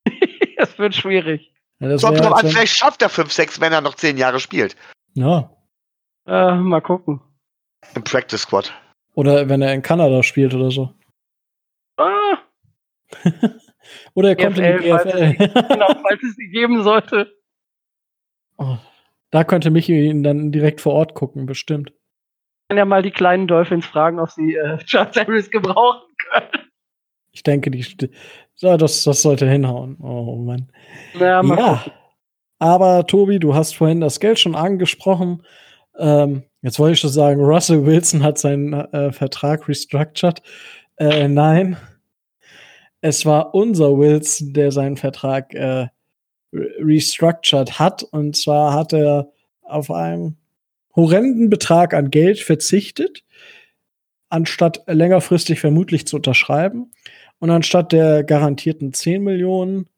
das 0.57 0.79
wird 0.79 0.95
schwierig. 0.95 1.53
Ja, 1.79 1.89
das 1.89 2.03
Kommt 2.03 2.21
drauf 2.21 2.35
an, 2.35 2.49
vielleicht 2.49 2.77
schafft 2.77 3.01
er 3.03 3.09
5, 3.09 3.33
6, 3.33 3.61
wenn 3.61 3.73
er 3.73 3.81
noch 3.81 3.95
10 3.95 4.19
Jahre 4.19 4.41
spielt. 4.41 4.77
Ja. 5.15 5.51
Äh, 6.27 6.55
mal 6.57 6.83
gucken. 6.83 7.21
Im 7.95 8.05
Practice 8.05 8.43
Squad. 8.43 8.73
Oder 9.15 9.49
wenn 9.49 9.63
er 9.63 9.73
in 9.73 9.83
Kanada 9.83 10.23
spielt 10.23 10.55
oder 10.55 10.71
so. 10.71 10.93
Ah. 11.97 12.39
oder 14.15 14.31
er 14.31 14.37
kommt 14.37 14.59
in 14.59 14.79
die 14.79 14.89
GFL. 14.89 15.35
genau, 15.69 15.87
falls 16.03 16.23
es 16.23 16.37
sie 16.37 16.49
geben 16.49 16.83
sollte. 16.83 17.33
Oh. 18.59 18.77
Da 19.31 19.45
könnte 19.45 19.71
Michi 19.71 20.09
ihn 20.09 20.23
dann 20.23 20.51
direkt 20.51 20.81
vor 20.81 20.95
Ort 20.95 21.15
gucken, 21.15 21.47
bestimmt. 21.47 21.91
Ich 21.91 22.69
kann 22.69 22.79
ja 22.79 22.85
mal 22.85 23.03
die 23.03 23.11
kleinen 23.13 23.47
Dolphins 23.47 23.87
fragen, 23.87 24.19
ob 24.19 24.31
sie 24.31 24.57
äh, 24.57 24.79
Charles 24.85 25.17
Harris 25.17 25.51
gebrauchen 25.51 26.09
können. 26.31 26.67
Ich 27.33 27.43
denke, 27.45 27.71
die 27.71 27.85
ja, 28.57 28.77
das, 28.77 29.05
das 29.05 29.23
sollte 29.23 29.49
hinhauen. 29.49 29.97
Oh 30.03 30.37
Mann. 30.37 30.71
Ja, 31.19 31.43
ja. 31.43 31.85
aber 32.59 33.07
Tobi, 33.07 33.39
du 33.39 33.55
hast 33.55 33.75
vorhin 33.75 34.01
das 34.01 34.21
Geld 34.21 34.39
schon 34.39 34.55
angesprochen. 34.55 35.43
Ähm, 35.99 36.43
jetzt 36.61 36.79
wollte 36.79 36.95
ich 36.95 37.01
schon 37.01 37.11
sagen, 37.11 37.41
Russell 37.41 37.87
Wilson 37.87 38.23
hat 38.23 38.39
seinen 38.39 38.73
äh, 38.73 39.13
Vertrag 39.13 39.67
restructured. 39.69 40.43
Äh, 40.97 41.29
nein, 41.29 41.79
es 43.01 43.25
war 43.25 43.55
unser 43.55 43.97
Wilson, 43.97 44.53
der 44.53 44.73
seinen 44.73 44.97
Vertrag 44.97 45.55
äh, 45.55 45.89
restructured 46.53 47.79
hat. 47.79 48.03
Und 48.03 48.37
zwar 48.37 48.75
hat 48.75 48.93
er 48.93 49.33
auf 49.63 49.91
einen 49.91 50.37
horrenden 50.95 51.51
Betrag 51.51 51.95
an 51.95 52.11
Geld 52.11 52.41
verzichtet, 52.41 53.23
anstatt 54.29 54.83
längerfristig 54.87 55.61
vermutlich 55.61 56.07
zu 56.07 56.17
unterschreiben. 56.17 56.91
Und 57.39 57.51
anstatt 57.51 57.93
der 57.93 58.23
garantierten 58.25 58.93
10 58.93 59.23
Millionen, 59.23 59.89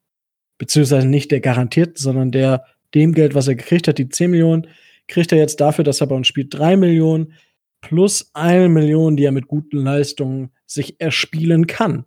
beziehungsweise 0.59 1.09
nicht 1.09 1.31
der 1.31 1.41
garantierten, 1.41 1.97
sondern 1.97 2.31
der 2.31 2.65
dem 2.95 3.15
Geld, 3.15 3.35
was 3.35 3.49
er 3.49 3.57
gekriegt 3.57 3.89
hat, 3.89 3.99
die 3.99 4.09
10 4.09 4.31
Millionen, 4.31 4.69
kriegt 5.09 5.33
er 5.33 5.39
jetzt 5.39 5.61
dafür, 5.61 5.83
dass 5.83 6.01
er 6.01 6.07
bei 6.07 6.15
uns 6.15 6.29
spielt, 6.29 6.55
3 6.57 6.77
Millionen 6.77 7.33
plus 7.81 8.31
eine 8.35 8.69
Million, 8.69 9.17
die 9.17 9.25
er 9.25 9.33
mit 9.33 9.49
guten 9.49 9.79
Leistungen 9.79 10.53
sich 10.67 11.01
erspielen 11.01 11.67
kann. 11.67 12.05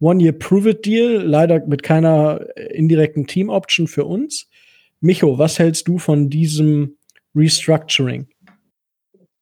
One-Year-Prove-It-Deal, 0.00 1.22
leider 1.22 1.64
mit 1.66 1.82
keiner 1.82 2.46
indirekten 2.56 3.26
Team-Option 3.26 3.88
für 3.88 4.04
uns. 4.04 4.46
Micho, 5.00 5.38
was 5.38 5.58
hältst 5.58 5.88
du 5.88 5.98
von 5.98 6.30
diesem 6.30 6.96
Restructuring? 7.34 8.28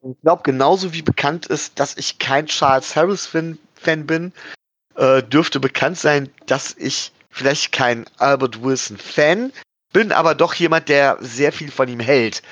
Ich 0.02 0.20
glaube, 0.22 0.42
genauso 0.44 0.92
wie 0.92 1.02
bekannt 1.02 1.46
ist, 1.46 1.78
dass 1.78 1.96
ich 1.96 2.18
kein 2.18 2.46
Charles 2.46 2.94
Harris-Fan 2.94 3.58
bin, 4.06 4.32
äh, 4.94 5.22
dürfte 5.22 5.60
bekannt 5.60 5.98
sein, 5.98 6.28
dass 6.46 6.74
ich 6.78 7.12
vielleicht 7.30 7.72
kein 7.72 8.06
Albert 8.18 8.62
Wilson-Fan 8.62 9.52
bin, 9.92 10.12
aber 10.12 10.34
doch 10.34 10.54
jemand, 10.54 10.88
der 10.88 11.18
sehr 11.20 11.52
viel 11.52 11.70
von 11.70 11.88
ihm 11.88 12.00
hält. 12.00 12.42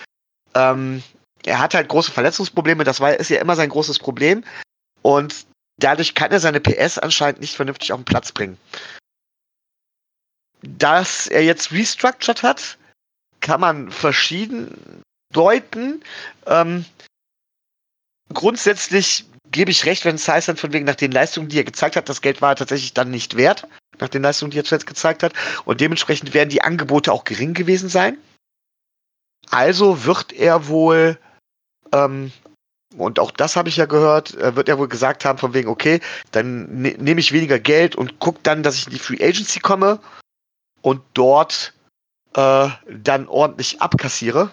Ähm, 0.55 1.03
er 1.45 1.61
hat 1.61 1.75
halt 1.75 1.89
große 1.89 2.13
Verletzungsprobleme, 2.13 2.85
das 2.85 3.01
war, 3.01 3.15
ist 3.15 3.31
ja 3.31 3.41
immer 3.41 3.57
sein 3.57 3.69
großes 3.69 3.99
Problem. 3.99 4.45
Und 5.03 5.47
Dadurch 5.79 6.15
kann 6.15 6.31
er 6.31 6.41
seine 6.41 6.61
PS 6.61 6.99
anscheinend 6.99 7.41
nicht 7.41 7.57
vernünftig 7.57 7.93
auf 7.93 8.01
den 8.01 8.05
Platz 8.05 8.33
bringen. 8.33 8.59
Dass 10.63 11.27
er 11.27 11.45
jetzt 11.45 11.73
restructured 11.73 12.43
hat, 12.43 12.79
kann 13.41 13.61
man 13.61 13.91
verschieden 13.91 15.03
deuten. 15.33 16.03
Ähm, 16.47 16.85
grundsätzlich 18.33 19.27
gebe 19.51 19.71
ich 19.71 19.85
recht, 19.85 20.05
wenn 20.05 20.17
Size 20.17 20.57
von 20.57 20.73
wegen 20.73 20.87
nach 20.87 20.95
den 20.95 21.13
Leistungen, 21.13 21.49
die 21.49 21.59
er 21.59 21.65
gezeigt 21.65 21.97
hat, 21.97 22.09
das 22.09 22.23
Geld 22.23 22.41
war 22.41 22.57
tatsächlich 22.57 22.95
dann 22.95 23.11
nicht 23.11 23.37
wert, 23.37 23.67
nach 23.99 24.09
den 24.09 24.23
Leistungen, 24.23 24.51
die 24.51 24.59
er 24.59 24.65
zuletzt 24.65 24.87
gezeigt 24.87 25.23
hat. 25.23 25.35
Und 25.65 25.81
dementsprechend 25.81 26.35
werden 26.35 26.49
die 26.49 26.63
Angebote 26.63 27.13
auch 27.13 27.25
gering 27.25 27.55
gewesen 27.55 27.89
sein. 27.89 28.17
Also 29.51 30.05
wird 30.05 30.33
er 30.33 30.69
wohl 30.69 31.19
ähm, 31.93 32.33
und 32.97 33.19
auch 33.19 33.31
das 33.31 33.57
habe 33.57 33.69
ich 33.69 33.77
ja 33.77 33.87
gehört, 33.87 34.37
wird 34.37 34.69
er 34.69 34.79
wohl 34.79 34.89
gesagt 34.89 35.25
haben, 35.25 35.39
von 35.39 35.55
wegen, 35.55 35.69
okay, 35.69 36.01
dann 36.33 36.83
ne 36.83 36.95
nehme 36.99 37.21
ich 37.21 37.33
weniger 37.33 37.59
Geld 37.59 37.97
und 37.97 38.19
gucke 38.19 38.41
dann, 38.43 38.63
dass 38.63 38.77
ich 38.77 38.87
in 38.87 38.93
die 38.93 38.99
Free 38.99 39.23
Agency 39.23 39.61
komme 39.61 39.99
und 40.83 41.03
dort 41.15 41.75
äh, 42.35 42.69
dann 42.91 43.29
ordentlich 43.29 43.81
abkassiere, 43.81 44.51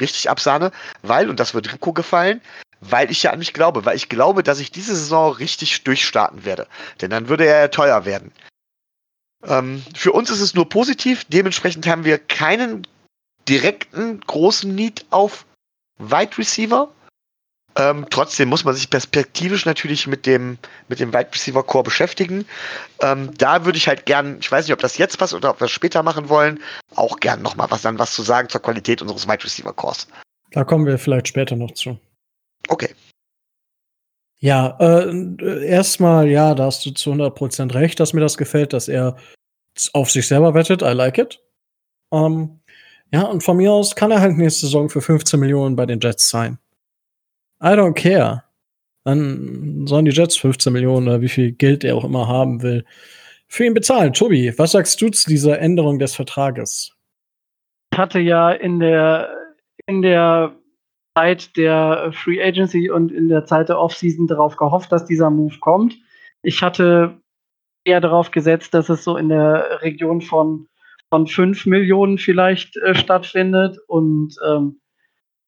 richtig 0.00 0.30
absahne, 0.30 0.72
weil, 1.02 1.28
und 1.28 1.40
das 1.40 1.54
wird 1.54 1.72
Rico 1.72 1.92
gefallen, 1.92 2.40
weil 2.80 3.10
ich 3.10 3.22
ja 3.22 3.32
an 3.32 3.38
mich 3.38 3.52
glaube, 3.52 3.84
weil 3.84 3.96
ich 3.96 4.08
glaube, 4.08 4.42
dass 4.42 4.60
ich 4.60 4.70
diese 4.70 4.94
Saison 4.94 5.32
richtig 5.32 5.84
durchstarten 5.84 6.44
werde. 6.44 6.66
Denn 7.00 7.10
dann 7.10 7.28
würde 7.28 7.46
er 7.46 7.60
ja 7.60 7.68
teuer 7.68 8.04
werden. 8.04 8.32
Ähm, 9.42 9.82
für 9.94 10.12
uns 10.12 10.30
ist 10.30 10.40
es 10.40 10.54
nur 10.54 10.68
positiv, 10.68 11.24
dementsprechend 11.28 11.86
haben 11.86 12.04
wir 12.04 12.18
keinen 12.18 12.86
direkten 13.48 14.20
großen 14.20 14.74
Need 14.74 15.06
auf 15.10 15.46
Wide 15.98 16.38
Receiver. 16.38 16.90
Ähm, 17.76 18.06
trotzdem 18.08 18.48
muss 18.48 18.64
man 18.64 18.74
sich 18.74 18.88
perspektivisch 18.88 19.66
natürlich 19.66 20.06
mit 20.06 20.26
dem, 20.26 20.58
mit 20.88 21.00
dem 21.00 21.12
Wide 21.12 21.30
Receiver 21.32 21.62
Core 21.62 21.84
beschäftigen. 21.84 22.46
Ähm, 23.00 23.30
da 23.36 23.64
würde 23.64 23.78
ich 23.78 23.88
halt 23.88 24.06
gern, 24.06 24.38
ich 24.40 24.50
weiß 24.50 24.66
nicht, 24.66 24.72
ob 24.72 24.80
das 24.80 24.96
jetzt 24.96 25.18
passt 25.18 25.34
oder 25.34 25.50
ob 25.50 25.60
wir 25.60 25.64
das 25.64 25.72
später 25.72 26.02
machen 26.02 26.28
wollen, 26.28 26.60
auch 26.94 27.18
gern 27.18 27.42
nochmal 27.42 27.70
was 27.70 27.82
dann 27.82 27.98
was 27.98 28.14
zu 28.14 28.22
sagen 28.22 28.48
zur 28.48 28.62
Qualität 28.62 29.02
unseres 29.02 29.26
Wide 29.26 29.42
Receiver 29.42 29.72
Cores. 29.72 30.06
Da 30.52 30.62
kommen 30.62 30.86
wir 30.86 30.98
vielleicht 30.98 31.26
später 31.26 31.56
noch 31.56 31.72
zu. 31.72 31.98
Okay. 32.68 32.94
Ja, 34.38 34.76
äh, 34.78 35.66
erstmal, 35.66 36.28
ja, 36.28 36.54
da 36.54 36.66
hast 36.66 36.86
du 36.86 36.90
zu 36.90 37.12
100% 37.12 37.74
recht, 37.74 37.98
dass 37.98 38.12
mir 38.12 38.20
das 38.20 38.36
gefällt, 38.36 38.72
dass 38.72 38.88
er 38.88 39.16
auf 39.92 40.10
sich 40.10 40.28
selber 40.28 40.54
wettet. 40.54 40.82
I 40.82 40.92
like 40.92 41.18
it. 41.18 41.40
Ähm, 42.12 42.60
ja, 43.12 43.22
und 43.22 43.42
von 43.42 43.56
mir 43.56 43.72
aus 43.72 43.96
kann 43.96 44.10
er 44.10 44.20
halt 44.20 44.36
nächste 44.36 44.66
Saison 44.66 44.90
für 44.90 45.00
15 45.00 45.40
Millionen 45.40 45.76
bei 45.76 45.86
den 45.86 45.98
Jets 46.00 46.28
sein. 46.28 46.58
I 47.64 47.68
don't 47.68 47.94
care. 47.94 48.44
Dann 49.04 49.86
sollen 49.86 50.04
die 50.04 50.10
Jets 50.10 50.36
15 50.36 50.72
Millionen 50.72 51.08
oder 51.08 51.20
wie 51.22 51.28
viel 51.28 51.52
Geld 51.52 51.82
er 51.82 51.96
auch 51.96 52.04
immer 52.04 52.28
haben 52.28 52.62
will, 52.62 52.84
für 53.48 53.64
ihn 53.64 53.74
bezahlen. 53.74 54.12
Tobi, 54.12 54.52
was 54.58 54.72
sagst 54.72 55.00
du 55.00 55.08
zu 55.08 55.28
dieser 55.28 55.58
Änderung 55.60 55.98
des 55.98 56.14
Vertrages? 56.14 56.92
Ich 57.92 57.98
hatte 57.98 58.20
ja 58.20 58.50
in 58.50 58.80
der, 58.80 59.34
in 59.86 60.02
der 60.02 60.54
Zeit 61.16 61.56
der 61.56 62.12
Free 62.12 62.42
Agency 62.42 62.90
und 62.90 63.12
in 63.12 63.28
der 63.28 63.46
Zeit 63.46 63.68
der 63.68 63.78
Offseason 63.78 64.26
darauf 64.26 64.56
gehofft, 64.56 64.90
dass 64.92 65.06
dieser 65.06 65.30
Move 65.30 65.58
kommt. 65.60 65.96
Ich 66.42 66.62
hatte 66.62 67.20
eher 67.84 68.00
darauf 68.00 68.30
gesetzt, 68.30 68.74
dass 68.74 68.88
es 68.88 69.04
so 69.04 69.16
in 69.16 69.28
der 69.28 69.80
Region 69.82 70.20
von, 70.20 70.66
von 71.10 71.26
5 71.26 71.66
Millionen 71.66 72.18
vielleicht 72.18 72.76
äh, 72.78 72.94
stattfindet. 72.94 73.78
Und 73.86 74.34
ähm, 74.46 74.80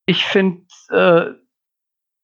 ich 0.06 0.24
finde, 0.24 0.62
äh, 0.90 1.32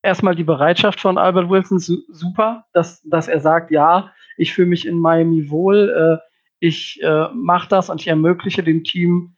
erstmal 0.02 0.34
die 0.34 0.44
Bereitschaft 0.44 1.00
von 1.00 1.18
Albert 1.18 1.48
Wilson 1.48 1.78
super, 1.78 2.66
dass, 2.72 3.02
dass 3.02 3.28
er 3.28 3.40
sagt, 3.40 3.70
ja, 3.70 4.12
ich 4.36 4.52
fühle 4.52 4.68
mich 4.68 4.86
in 4.86 4.98
Miami 4.98 5.50
wohl, 5.50 6.20
äh, 6.20 6.28
ich 6.60 7.00
äh, 7.02 7.28
mache 7.34 7.68
das 7.68 7.90
und 7.90 8.00
ich 8.00 8.08
ermögliche 8.08 8.62
dem 8.62 8.84
Team 8.84 9.36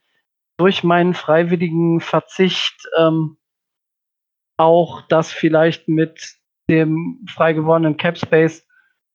durch 0.57 0.83
meinen 0.83 1.13
freiwilligen 1.13 1.99
Verzicht 1.99 2.87
ähm, 2.97 3.37
auch 4.57 5.01
das 5.07 5.31
vielleicht 5.31 5.87
mit 5.87 6.35
dem 6.69 7.25
frei 7.27 7.53
gewordenen 7.53 7.97
Cap 7.97 8.17
Space 8.17 8.65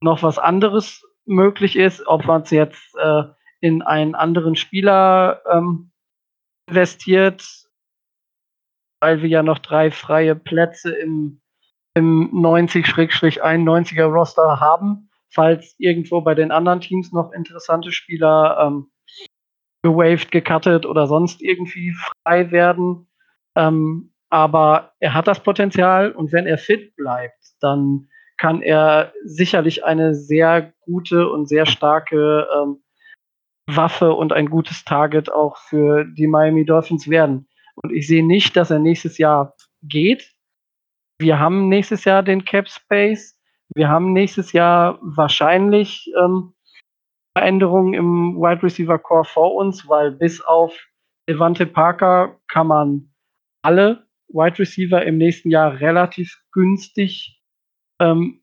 noch 0.01 0.23
was 0.23 0.39
anderes 0.39 1.05
möglich 1.25 1.77
ist, 1.77 2.07
ob 2.07 2.27
man 2.27 2.43
es 2.43 2.51
jetzt 2.51 2.95
äh, 2.97 3.25
in 3.61 3.83
einen 3.83 4.15
anderen 4.15 4.57
Spieler 4.57 5.43
ähm, 5.51 5.93
investiert, 6.69 7.47
weil 9.01 9.23
wir 9.23 9.29
ja 9.29 9.43
noch 9.43 9.59
drei 9.59 9.91
freie 9.91 10.35
Plätze 10.35 10.93
im, 10.93 11.41
im 11.95 12.31
90-91er 12.33 14.05
Roster 14.05 14.61
haben, 14.61 15.11
falls 15.29 15.75
irgendwo 15.79 16.21
bei 16.21 16.35
den 16.35 16.51
anderen 16.51 16.81
Teams 16.81 17.13
noch 17.13 17.33
interessante 17.33 17.93
Spieler 17.93 18.59
ähm, 18.61 18.91
gewaved, 19.83 20.31
gecuttet 20.31 20.87
oder 20.87 21.07
sonst 21.07 21.43
irgendwie 21.43 21.93
frei 21.93 22.51
werden. 22.51 23.09
Ähm, 23.57 24.13
aber 24.29 24.93
er 25.01 25.15
hat 25.15 25.27
das 25.27 25.43
Potenzial 25.43 26.13
und 26.13 26.33
wenn 26.33 26.47
er 26.47 26.59
fit 26.59 26.95
bleibt, 26.95 27.55
dann 27.61 28.09
kann 28.37 28.63
er 28.63 29.13
sicherlich 29.25 29.85
eine 29.85 30.15
sehr 30.15 30.73
gute 30.83 31.29
und 31.29 31.49
sehr 31.49 31.67
starke 31.67 32.47
ähm, 32.57 32.83
Waffe 33.67 34.13
und 34.13 34.33
ein 34.33 34.49
gutes 34.49 34.85
Target 34.85 35.31
auch 35.31 35.59
für 35.59 36.05
die 36.05 36.27
Miami 36.27 36.65
Dolphins 36.65 37.09
werden. 37.09 37.50
Und 37.77 37.93
ich 37.93 38.07
sehe 38.07 38.27
nicht, 38.27 38.57
dass 38.57 38.71
er 38.71 38.79
nächstes 38.79 39.19
Jahr 39.19 39.55
geht. 39.83 40.33
Wir 41.19 41.39
haben 41.39 41.69
nächstes 41.69 42.05
Jahr 42.05 42.23
den 42.23 42.45
Cap 42.45 42.69
Space. 42.69 43.39
Wir 43.75 43.89
haben 43.89 44.13
nächstes 44.13 44.53
Jahr 44.53 44.99
wahrscheinlich 45.03 46.11
ähm, 46.19 46.55
Veränderungen 47.37 47.95
im 47.95 48.37
Wide 48.37 48.63
Receiver 48.63 48.99
Core 48.99 49.25
vor 49.25 49.55
uns, 49.55 49.89
weil 49.89 50.13
bis 50.13 50.41
auf 50.41 50.75
Devante 51.29 51.67
Parker 51.67 52.41
kann 52.49 52.67
man 52.67 53.13
alle 53.63 54.07
Wide 54.29 54.59
Receiver 54.59 55.05
im 55.05 55.19
nächsten 55.19 55.51
Jahr 55.51 55.81
relativ 55.81 56.41
günstig, 56.53 57.41
ähm, 58.01 58.43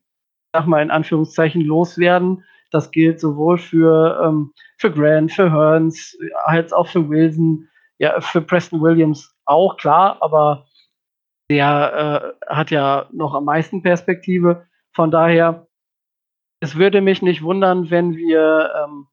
sag 0.54 0.66
mal 0.66 0.82
in 0.82 0.90
Anführungszeichen, 0.90 1.62
loswerden. 1.62 2.44
Das 2.70 2.90
gilt 2.90 3.20
sowohl 3.20 3.58
für, 3.58 4.22
ähm, 4.24 4.52
für 4.78 4.90
Grant, 4.90 5.32
für 5.32 5.50
Hearns, 5.50 6.16
als 6.44 6.72
auch 6.72 6.88
für 6.88 7.08
Wilson, 7.08 7.68
ja, 7.98 8.20
für 8.20 8.40
Preston 8.40 8.80
Williams 8.80 9.34
auch, 9.44 9.76
klar, 9.76 10.18
aber 10.20 10.66
der 11.50 12.34
äh, 12.48 12.54
hat 12.54 12.70
ja 12.70 13.08
noch 13.12 13.34
am 13.34 13.44
meisten 13.44 13.82
Perspektive. 13.82 14.66
Von 14.94 15.10
daher, 15.10 15.66
es 16.60 16.76
würde 16.76 17.00
mich 17.00 17.22
nicht 17.22 17.42
wundern, 17.42 17.90
wenn 17.90 18.16
wir 18.16 18.72
ähm, 18.84 19.06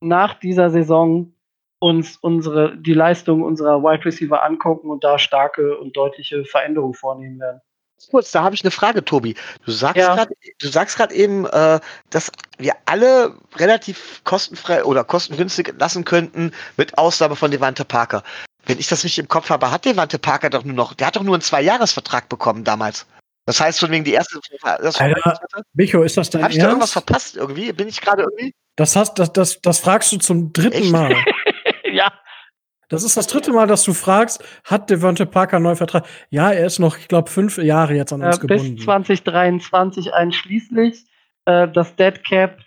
nach 0.00 0.34
dieser 0.34 0.70
Saison 0.70 1.34
uns 1.80 2.16
unsere, 2.18 2.76
die 2.76 2.92
Leistung 2.92 3.42
unserer 3.42 3.82
Wide 3.82 4.04
Receiver 4.04 4.42
angucken 4.42 4.90
und 4.90 5.02
da 5.02 5.18
starke 5.18 5.78
und 5.78 5.96
deutliche 5.96 6.44
Veränderungen 6.44 6.94
vornehmen 6.94 7.40
werden. 7.40 7.60
Kurz, 8.10 8.30
da 8.32 8.42
habe 8.42 8.54
ich 8.54 8.64
eine 8.64 8.70
Frage, 8.70 9.04
Tobi. 9.04 9.34
Du 9.64 9.72
sagst 9.72 9.96
ja. 9.96 10.14
gerade, 10.14 10.34
du 10.58 10.68
sagst 10.68 10.96
gerade 10.96 11.14
eben, 11.14 11.46
äh, 11.46 11.80
dass 12.10 12.30
wir 12.58 12.74
alle 12.86 13.34
relativ 13.56 14.22
kostenfrei 14.24 14.84
oder 14.84 15.04
kostengünstig 15.04 15.68
entlassen 15.68 16.04
könnten, 16.04 16.52
mit 16.76 16.96
Ausnahme 16.98 17.36
von 17.36 17.50
Devante 17.50 17.84
Parker. 17.84 18.22
Wenn 18.66 18.78
ich 18.78 18.88
das 18.88 19.04
nicht 19.04 19.18
im 19.18 19.28
Kopf 19.28 19.50
habe, 19.50 19.70
hat 19.70 19.84
Devante 19.84 20.18
Parker 20.18 20.50
doch 20.50 20.64
nur 20.64 20.74
noch, 20.74 20.94
der 20.94 21.08
hat 21.08 21.16
doch 21.16 21.22
nur 21.22 21.34
einen 21.34 21.42
Zwei-Jahres-Vertrag 21.42 22.28
bekommen 22.28 22.64
damals. 22.64 23.06
Das 23.46 23.60
heißt, 23.60 23.80
von 23.80 23.90
wegen 23.90 24.04
die 24.04 24.12
erste. 24.12 24.38
Das 24.62 25.00
Alter, 25.00 25.40
Micho, 25.72 26.02
ist 26.02 26.16
das 26.16 26.30
dein 26.30 26.44
Hab 26.44 26.50
ich 26.52 26.58
da 26.58 26.68
irgendwas 26.68 26.92
verpasst 26.92 27.36
irgendwie? 27.36 27.72
Bin 27.72 27.88
ich 27.88 28.00
gerade 28.00 28.22
irgendwie? 28.22 28.54
Das, 28.76 28.96
hast, 28.96 29.18
das, 29.18 29.32
das, 29.32 29.60
das 29.60 29.80
fragst 29.80 30.12
du 30.12 30.18
zum 30.18 30.52
dritten 30.52 30.72
Echt? 30.74 30.92
Mal. 30.92 31.16
ja. 31.92 32.12
Das 32.90 33.04
ist 33.04 33.16
das 33.16 33.28
dritte 33.28 33.52
Mal, 33.52 33.68
dass 33.68 33.84
du 33.84 33.94
fragst, 33.94 34.44
hat 34.64 34.90
Devonte 34.90 35.24
Parker 35.24 35.56
einen 35.56 35.64
neuen 35.64 35.76
Vertrag? 35.76 36.06
Ja, 36.28 36.50
er 36.50 36.66
ist 36.66 36.80
noch, 36.80 36.98
ich 36.98 37.06
glaube, 37.06 37.30
fünf 37.30 37.56
Jahre 37.56 37.94
jetzt 37.94 38.12
an 38.12 38.22
uns 38.22 38.36
äh, 38.36 38.40
gebunden. 38.40 38.74
Bis 38.74 38.84
2023 38.84 40.12
einschließlich. 40.12 41.06
Äh, 41.44 41.68
das 41.68 41.94
Dead 41.94 42.22
Cap 42.24 42.58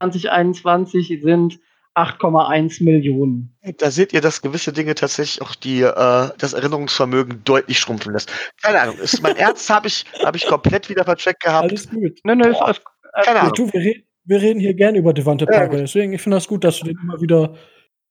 2021 0.00 1.20
sind 1.22 1.58
8,1 1.94 2.84
Millionen. 2.84 3.56
Da 3.78 3.90
seht 3.90 4.12
ihr, 4.12 4.20
dass 4.20 4.42
gewisse 4.42 4.74
Dinge 4.74 4.94
tatsächlich 4.94 5.40
auch 5.40 5.54
die, 5.54 5.80
äh, 5.80 6.28
das 6.36 6.52
Erinnerungsvermögen 6.52 7.42
deutlich 7.44 7.78
schrumpfen 7.78 8.12
lässt. 8.12 8.30
Keine 8.62 8.82
Ahnung, 8.82 8.98
ist 8.98 9.22
mein 9.22 9.36
Ernst 9.36 9.70
habe 9.70 9.88
ich, 9.88 10.04
hab 10.22 10.36
ich 10.36 10.46
komplett 10.46 10.90
wieder 10.90 11.04
vercheckt 11.04 11.42
gehabt. 11.42 11.70
Alles 11.70 11.88
gut. 11.88 12.18
Nee, 12.24 12.34
nee, 12.34 12.48
ist 12.48 12.60
alles, 12.60 12.82
alles 13.12 13.26
Keine 13.26 13.40
Ahnung. 13.40 13.54
Du, 13.54 13.72
wir, 13.72 13.80
reden, 13.80 14.04
wir 14.24 14.42
reden 14.42 14.60
hier 14.60 14.74
gerne 14.74 14.98
über 14.98 15.14
Devante 15.14 15.46
Parker, 15.46 15.76
ja, 15.76 15.80
deswegen 15.80 16.12
ich 16.12 16.20
finde 16.20 16.36
das 16.36 16.46
gut, 16.46 16.62
dass 16.62 16.80
du 16.80 16.84
den 16.84 16.98
immer 17.02 17.18
wieder 17.22 17.54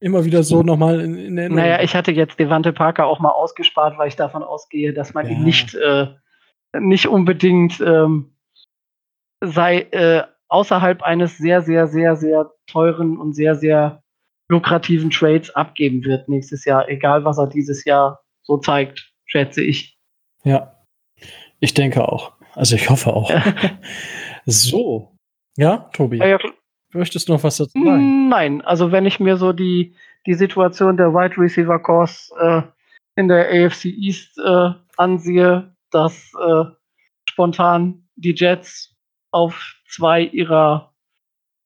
immer 0.06 0.24
wieder 0.24 0.44
so 0.44 0.62
nochmal 0.62 1.02
in, 1.02 1.18
in 1.18 1.38
Erinnerung. 1.38 1.63
Naja, 1.63 1.82
ich 1.82 1.96
hatte 1.96 2.12
jetzt 2.12 2.39
Devante 2.39 2.72
Parker 2.72 3.08
auch 3.08 3.20
mal 3.20 3.32
ausgespart, 3.32 3.98
weil 3.98 4.08
ich 4.08 4.15
davon 4.15 4.44
ausgehe, 4.44 4.94
dass 4.94 5.15
man 5.15 5.26
ja. 5.26 5.32
ihn 5.32 5.44
nicht, 5.44 5.74
äh, 5.74 6.10
nicht 6.80 7.08
unbedingt 7.08 7.82
ähm, 7.82 8.36
sei 9.41 9.80
äh, 9.91 10.24
außerhalb 10.48 11.02
eines 11.02 11.39
sehr, 11.39 11.63
sehr, 11.63 11.88
sehr, 11.88 12.15
sehr 12.15 12.52
teuren 12.68 13.18
und 13.18 13.34
sehr, 13.34 13.56
sehr 13.56 14.04
lukrativen 14.48 15.10
Trades 15.10 15.50
abgeben 15.56 16.06
wird 16.06 16.30
nächstes 16.30 16.65
Jahr, 16.65 16.88
egal 16.88 17.26
was 17.26 17.39
er 17.39 17.48
dieses 17.48 17.84
Jahr 17.84 18.22
so 18.44 18.58
zeigt, 18.58 19.12
schätze 19.26 19.63
ich. 19.63 19.98
Ja, 20.44 20.86
ich 21.60 21.74
denke 21.74 22.08
auch. 22.08 22.34
Also 22.54 22.76
ich 22.76 22.91
hoffe 22.91 23.12
auch. 23.12 23.32
so. 24.46 25.18
Ja, 25.58 25.89
Tobi. 25.94 26.18
Ja, 26.18 26.28
ja, 26.28 26.39
Möchtest 26.96 27.28
du 27.28 27.34
noch 27.34 27.44
was 27.44 27.58
dazu 27.58 27.78
sagen? 27.78 28.30
Nein, 28.30 28.62
also 28.62 28.92
wenn 28.92 29.06
ich 29.06 29.20
mir 29.20 29.36
so 29.36 29.52
die, 29.52 29.96
die 30.26 30.34
Situation 30.34 30.96
der 30.96 31.14
Wide 31.14 31.38
Receiver 31.38 31.78
Course 31.80 32.34
äh, 32.40 32.62
in 33.20 33.28
der 33.28 33.50
AFC 33.50 33.86
East 33.86 34.38
äh, 34.40 34.70
ansehe, 34.96 35.76
dass 35.92 36.32
äh, 36.42 36.64
spontan 37.30 38.08
die 38.16 38.34
Jets 38.34 38.96
auf 39.32 39.76
zwei 39.90 40.22
ihrer 40.22 40.94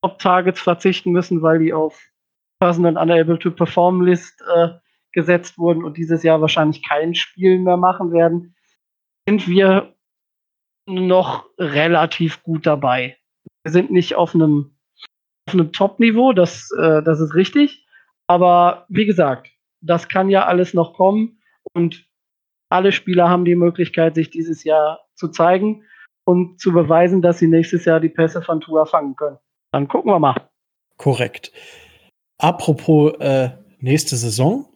Top-Targets 0.02 0.62
verzichten 0.62 1.12
müssen, 1.12 1.42
weil 1.42 1.60
die 1.60 1.74
auf 1.74 2.02
Personal 2.60 2.98
Unable 2.98 3.38
to 3.38 3.52
Perform 3.52 4.02
List 4.02 4.44
äh, 4.56 4.70
gesetzt 5.14 5.58
wurden 5.58 5.84
und 5.84 5.98
dieses 5.98 6.24
Jahr 6.24 6.42
wahrscheinlich 6.42 6.88
kein 6.88 7.14
Spiel 7.14 7.60
mehr 7.60 7.78
machen 7.78 8.12
werden, 8.12 8.56
sind 9.28 9.48
wir 9.48 9.94
noch 10.88 11.46
relativ 11.60 12.42
gut 12.42 12.66
dabei. 12.66 13.18
Wir 13.64 13.72
sind 13.72 13.92
nicht 13.92 14.16
auf 14.16 14.34
einem 14.34 14.76
einem 15.54 15.72
Top-Niveau, 15.72 16.34
das, 16.34 16.70
äh, 16.78 17.02
das 17.04 17.20
ist 17.20 17.36
richtig. 17.36 17.86
Aber 18.28 18.86
wie 18.90 19.06
gesagt, 19.06 19.50
das 19.82 20.08
kann 20.08 20.30
ja 20.30 20.46
alles 20.46 20.74
noch 20.74 20.94
kommen 20.94 21.42
und 21.74 22.06
alle 22.70 22.92
Spieler 22.92 23.30
haben 23.30 23.46
die 23.46 23.56
Möglichkeit, 23.56 24.16
sich 24.16 24.30
dieses 24.30 24.64
Jahr 24.64 25.00
zu 25.16 25.30
zeigen 25.30 25.84
und 26.24 26.60
zu 26.60 26.72
beweisen, 26.72 27.22
dass 27.22 27.40
sie 27.40 27.48
nächstes 27.48 27.86
Jahr 27.86 28.00
die 28.00 28.10
Pässe 28.10 28.42
von 28.42 28.62
Tua 28.62 28.86
fangen 28.86 29.16
können. 29.16 29.38
Dann 29.72 29.88
gucken 29.88 30.12
wir 30.12 30.20
mal. 30.20 30.50
Korrekt. 30.98 31.52
Apropos 32.38 33.14
äh, 33.20 33.50
nächste 33.80 34.16
Saison. 34.16 34.68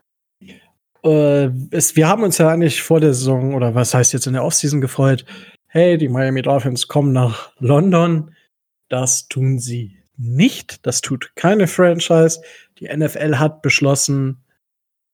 Äh, 1.03 1.49
es, 1.71 1.95
wir 1.95 2.07
haben 2.07 2.23
uns 2.23 2.37
ja 2.37 2.49
eigentlich 2.49 2.81
vor 2.81 2.99
der 2.99 3.13
Saison, 3.13 3.53
oder 3.53 3.75
was 3.75 3.93
heißt 3.93 4.13
jetzt 4.13 4.25
in 4.25 4.33
der 4.33 4.43
Offseason 4.43 4.81
gefreut, 4.81 5.25
hey, 5.67 5.97
die 5.97 6.09
Miami 6.09 6.41
Dolphins 6.41 6.87
kommen 6.87 7.13
nach 7.13 7.51
London. 7.59 8.35
Das 8.89 9.27
tun 9.27 9.59
sie 9.59 10.02
nicht. 10.17 10.85
Das 10.85 11.01
tut 11.01 11.31
keine 11.35 11.67
Franchise. 11.67 12.41
Die 12.79 12.87
NFL 12.87 13.37
hat 13.37 13.61
beschlossen, 13.61 14.43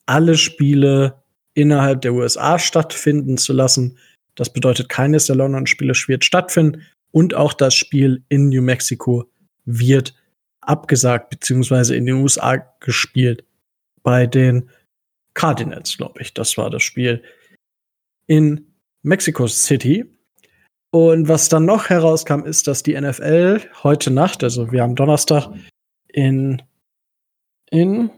alle 0.06 0.38
Spiele 0.38 1.22
innerhalb 1.54 2.02
der 2.02 2.14
USA 2.14 2.58
stattfinden 2.58 3.38
zu 3.38 3.54
lassen. 3.54 3.98
Das 4.36 4.52
bedeutet, 4.52 4.90
keines 4.90 5.28
der 5.28 5.36
London-Spiele 5.36 5.94
wird 6.08 6.26
stattfinden 6.26 6.84
und 7.12 7.34
auch 7.34 7.54
das 7.54 7.76
Spiel 7.76 8.24
in 8.30 8.50
New 8.50 8.62
Mexico 8.62 9.30
wird 9.66 10.16
abgesagt 10.62 11.30
beziehungsweise 11.30 11.96
in 11.96 12.06
den 12.06 12.16
USA 12.16 12.58
gespielt. 12.80 13.44
Bei 14.04 14.26
den 14.28 14.70
Cardinals, 15.34 15.98
glaube 15.98 16.22
ich, 16.22 16.34
das 16.34 16.58
war 16.58 16.70
das 16.70 16.84
Spiel 16.84 17.24
in 18.28 18.74
Mexico 19.02 19.48
City. 19.48 20.06
Und 20.92 21.28
was 21.28 21.50
dann 21.50 21.66
noch 21.66 21.90
herauskam, 21.90 22.46
ist, 22.46 22.68
dass 22.68 22.84
die 22.84 23.00
NFL 23.00 23.62
heute 23.84 24.12
Nacht, 24.12 24.44
also 24.44 24.72
wir 24.72 24.82
haben 24.82 24.96
Donnerstag, 24.96 25.50
in, 26.08 26.62
in 27.70 28.10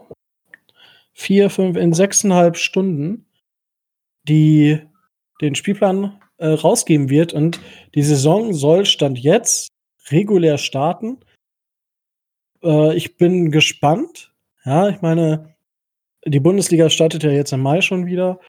vier, 1.11 1.49
fünf, 1.49 1.75
in 1.75 1.93
sechseinhalb 1.93 2.55
Stunden 2.57 3.25
die 4.27 4.79
den 5.41 5.55
Spielplan 5.55 6.19
äh, 6.37 6.47
rausgeben 6.47 7.09
wird. 7.09 7.33
Und 7.33 7.59
die 7.95 8.03
Saison 8.03 8.53
soll 8.53 8.85
Stand 8.85 9.19
jetzt 9.19 9.69
regulär 10.09 10.57
starten. 10.57 11.19
Äh, 12.63 12.95
ich 12.95 13.17
bin 13.17 13.51
gespannt. 13.51 14.33
Ja, 14.63 14.89
ich 14.89 15.01
meine, 15.01 15.55
die 16.25 16.39
Bundesliga 16.39 16.89
startet 16.89 17.23
ja 17.23 17.31
jetzt 17.31 17.53
im 17.53 17.61
Mai 17.61 17.81
schon 17.81 18.05
wieder 18.05 18.39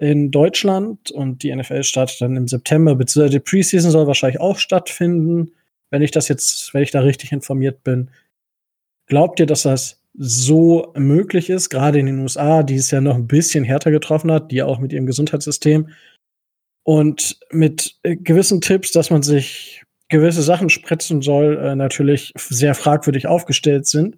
in 0.00 0.30
Deutschland 0.30 1.10
und 1.10 1.42
die 1.42 1.54
NFL 1.54 1.82
startet 1.82 2.22
dann 2.22 2.36
im 2.36 2.48
September, 2.48 2.94
beziehungsweise 2.94 3.38
die 3.38 3.44
Preseason 3.44 3.90
soll 3.90 4.06
wahrscheinlich 4.06 4.40
auch 4.40 4.58
stattfinden, 4.58 5.52
wenn 5.90 6.00
ich 6.00 6.10
das 6.10 6.28
jetzt, 6.28 6.72
wenn 6.72 6.82
ich 6.82 6.90
da 6.90 7.00
richtig 7.00 7.32
informiert 7.32 7.84
bin. 7.84 8.10
Glaubt 9.06 9.40
ihr, 9.40 9.46
dass 9.46 9.62
das 9.62 10.00
so 10.14 10.92
möglich 10.96 11.50
ist, 11.50 11.68
gerade 11.68 11.98
in 11.98 12.06
den 12.06 12.18
USA, 12.18 12.62
die 12.62 12.76
es 12.76 12.90
ja 12.90 13.02
noch 13.02 13.14
ein 13.14 13.26
bisschen 13.26 13.62
härter 13.62 13.90
getroffen 13.90 14.32
hat, 14.32 14.50
die 14.50 14.62
auch 14.62 14.78
mit 14.78 14.92
ihrem 14.92 15.06
Gesundheitssystem 15.06 15.90
und 16.82 17.38
mit 17.50 17.96
äh, 18.02 18.16
gewissen 18.16 18.62
Tipps, 18.62 18.92
dass 18.92 19.10
man 19.10 19.22
sich 19.22 19.84
gewisse 20.08 20.42
Sachen 20.42 20.70
spritzen 20.70 21.20
soll, 21.20 21.58
äh, 21.58 21.76
natürlich 21.76 22.32
sehr 22.36 22.74
fragwürdig 22.74 23.26
aufgestellt 23.26 23.86
sind 23.86 24.16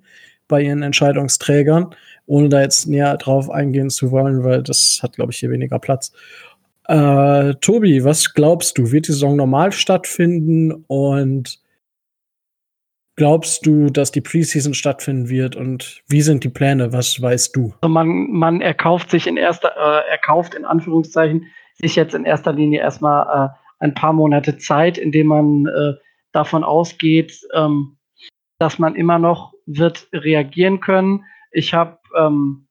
bei 0.52 0.60
ihren 0.60 0.82
Entscheidungsträgern, 0.82 1.94
ohne 2.26 2.50
da 2.50 2.60
jetzt 2.60 2.86
näher 2.86 3.16
drauf 3.16 3.50
eingehen 3.50 3.88
zu 3.88 4.10
wollen, 4.10 4.44
weil 4.44 4.62
das 4.62 5.00
hat, 5.02 5.14
glaube 5.14 5.32
ich, 5.32 5.38
hier 5.38 5.50
weniger 5.50 5.78
Platz. 5.78 6.12
Äh, 6.88 7.54
Tobi, 7.62 8.04
was 8.04 8.34
glaubst 8.34 8.76
du? 8.76 8.92
Wird 8.92 9.08
die 9.08 9.12
Saison 9.12 9.34
normal 9.34 9.72
stattfinden 9.72 10.84
und 10.88 11.58
glaubst 13.16 13.64
du, 13.64 13.88
dass 13.88 14.12
die 14.12 14.20
Preseason 14.20 14.74
stattfinden 14.74 15.30
wird 15.30 15.56
und 15.56 16.02
wie 16.06 16.20
sind 16.20 16.44
die 16.44 16.50
Pläne? 16.50 16.92
Was 16.92 17.20
weißt 17.20 17.56
du? 17.56 17.72
Also 17.80 17.90
man, 17.90 18.30
man 18.30 18.60
erkauft 18.60 19.10
sich 19.10 19.26
in 19.26 19.38
erster, 19.38 19.72
äh, 19.74 20.10
erkauft 20.10 20.54
in 20.54 20.66
Anführungszeichen 20.66 21.46
sich 21.80 21.96
jetzt 21.96 22.14
in 22.14 22.26
erster 22.26 22.52
Linie 22.52 22.80
erstmal 22.80 23.48
äh, 23.48 23.48
ein 23.78 23.94
paar 23.94 24.12
Monate 24.12 24.58
Zeit, 24.58 24.98
indem 24.98 25.28
man 25.28 25.66
äh, 25.66 25.94
davon 26.32 26.62
ausgeht, 26.62 27.40
ähm, 27.54 27.96
dass 28.58 28.78
man 28.78 28.94
immer 28.96 29.18
noch 29.18 29.54
wird 29.66 30.08
reagieren 30.12 30.80
können. 30.80 31.24
Ich 31.50 31.74
habe 31.74 31.98
ähm, 32.16 32.66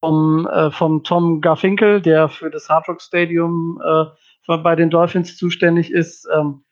vom, 0.00 0.46
äh, 0.46 0.70
vom 0.70 1.04
Tom 1.04 1.40
Garfinkel, 1.40 2.00
der 2.00 2.28
für 2.28 2.50
das 2.50 2.68
Hard 2.68 2.88
Rock 2.88 3.02
Stadium 3.02 3.80
äh, 3.84 4.56
bei 4.58 4.76
den 4.76 4.90
Dolphins 4.90 5.36
zuständig 5.36 5.90
ist, 5.90 6.28
ähm, 6.34 6.64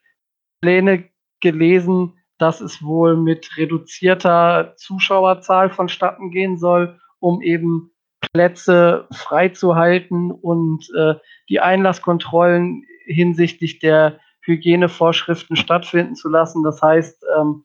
Pläne 0.61 1.09
gelesen, 1.41 2.15
dass 2.39 2.61
es 2.61 2.83
wohl 2.83 3.17
mit 3.17 3.57
reduzierter 3.57 4.75
Zuschauerzahl 4.77 5.71
vonstatten 5.71 6.31
gehen 6.31 6.57
soll, 6.59 6.99
um 7.19 7.43
eben 7.43 7.91
Plätze 8.33 9.07
freizuhalten 9.13 10.31
und 10.31 10.89
äh, 10.97 11.15
die 11.49 11.61
Einlasskontrollen 11.61 12.85
hinsichtlich 13.05 13.79
der 13.79 14.19
Hygienevorschriften 14.43 15.57
stattfinden 15.57 16.17
zu 16.17 16.29
lassen. 16.29 16.63
Das 16.63 16.83
heißt, 16.83 17.25
ähm, 17.39 17.65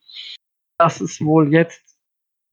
dass 0.80 1.02
es 1.02 1.24
wohl 1.24 1.54
jetzt 1.54 1.98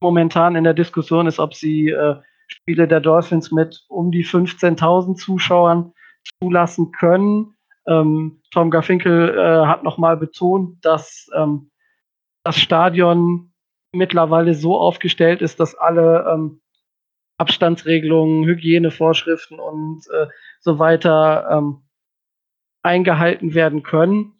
momentan 0.01 0.55
in 0.55 0.63
der 0.63 0.73
Diskussion 0.73 1.27
ist, 1.27 1.39
ob 1.39 1.55
sie 1.55 1.89
äh, 1.89 2.17
Spiele 2.47 2.87
der 2.87 2.99
Dolphins 2.99 3.51
mit 3.51 3.85
um 3.87 4.11
die 4.11 4.25
15.000 4.25 5.15
Zuschauern 5.15 5.93
zulassen 6.39 6.91
können. 6.91 7.55
Ähm, 7.87 8.41
Tom 8.51 8.69
Garfinkel 8.69 9.37
äh, 9.37 9.65
hat 9.65 9.83
nochmal 9.83 10.17
betont, 10.17 10.83
dass 10.85 11.29
ähm, 11.35 11.71
das 12.43 12.57
Stadion 12.57 13.53
mittlerweile 13.93 14.53
so 14.53 14.77
aufgestellt 14.77 15.41
ist, 15.41 15.59
dass 15.59 15.75
alle 15.75 16.29
ähm, 16.31 16.61
Abstandsregelungen, 17.37 18.45
Hygienevorschriften 18.45 19.59
und 19.59 20.05
äh, 20.09 20.27
so 20.59 20.79
weiter 20.79 21.47
ähm, 21.51 21.83
eingehalten 22.83 23.53
werden 23.53 23.83
können. 23.83 24.33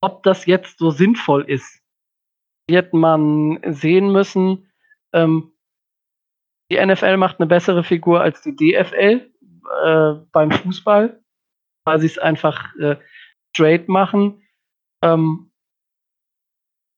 Ob 0.00 0.22
das 0.22 0.46
jetzt 0.46 0.78
so 0.78 0.90
sinnvoll 0.90 1.44
ist, 1.48 1.81
wird 2.68 2.92
man 2.92 3.60
sehen 3.66 4.12
müssen. 4.12 4.70
Ähm, 5.12 5.52
die 6.70 6.84
NFL 6.84 7.16
macht 7.16 7.38
eine 7.38 7.46
bessere 7.46 7.84
Figur 7.84 8.20
als 8.20 8.42
die 8.42 8.56
DFL 8.56 9.30
äh, 9.84 10.12
beim 10.32 10.50
Fußball, 10.50 11.22
weil 11.84 12.00
sie 12.00 12.06
es 12.06 12.18
einfach 12.18 12.74
äh, 12.76 12.96
straight 13.54 13.88
machen. 13.88 14.42
Ähm, 15.02 15.52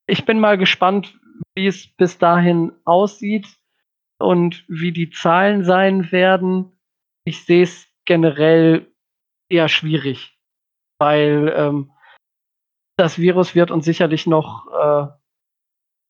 ich 0.06 0.24
bin 0.26 0.38
mal 0.38 0.58
gespannt, 0.58 1.18
wie 1.54 1.66
es 1.66 1.88
bis 1.96 2.18
dahin 2.18 2.72
aussieht 2.84 3.46
und 4.18 4.64
wie 4.68 4.92
die 4.92 5.10
Zahlen 5.10 5.64
sein 5.64 6.12
werden. 6.12 6.78
Ich 7.24 7.44
sehe 7.44 7.62
es 7.62 7.88
generell 8.04 8.92
eher 9.48 9.68
schwierig, 9.68 10.38
weil 10.98 11.52
ähm, 11.56 11.92
das 12.96 13.18
Virus 13.18 13.54
wird 13.54 13.70
uns 13.70 13.84
sicherlich 13.84 14.26
noch, 14.26 14.68
äh, 14.68 15.06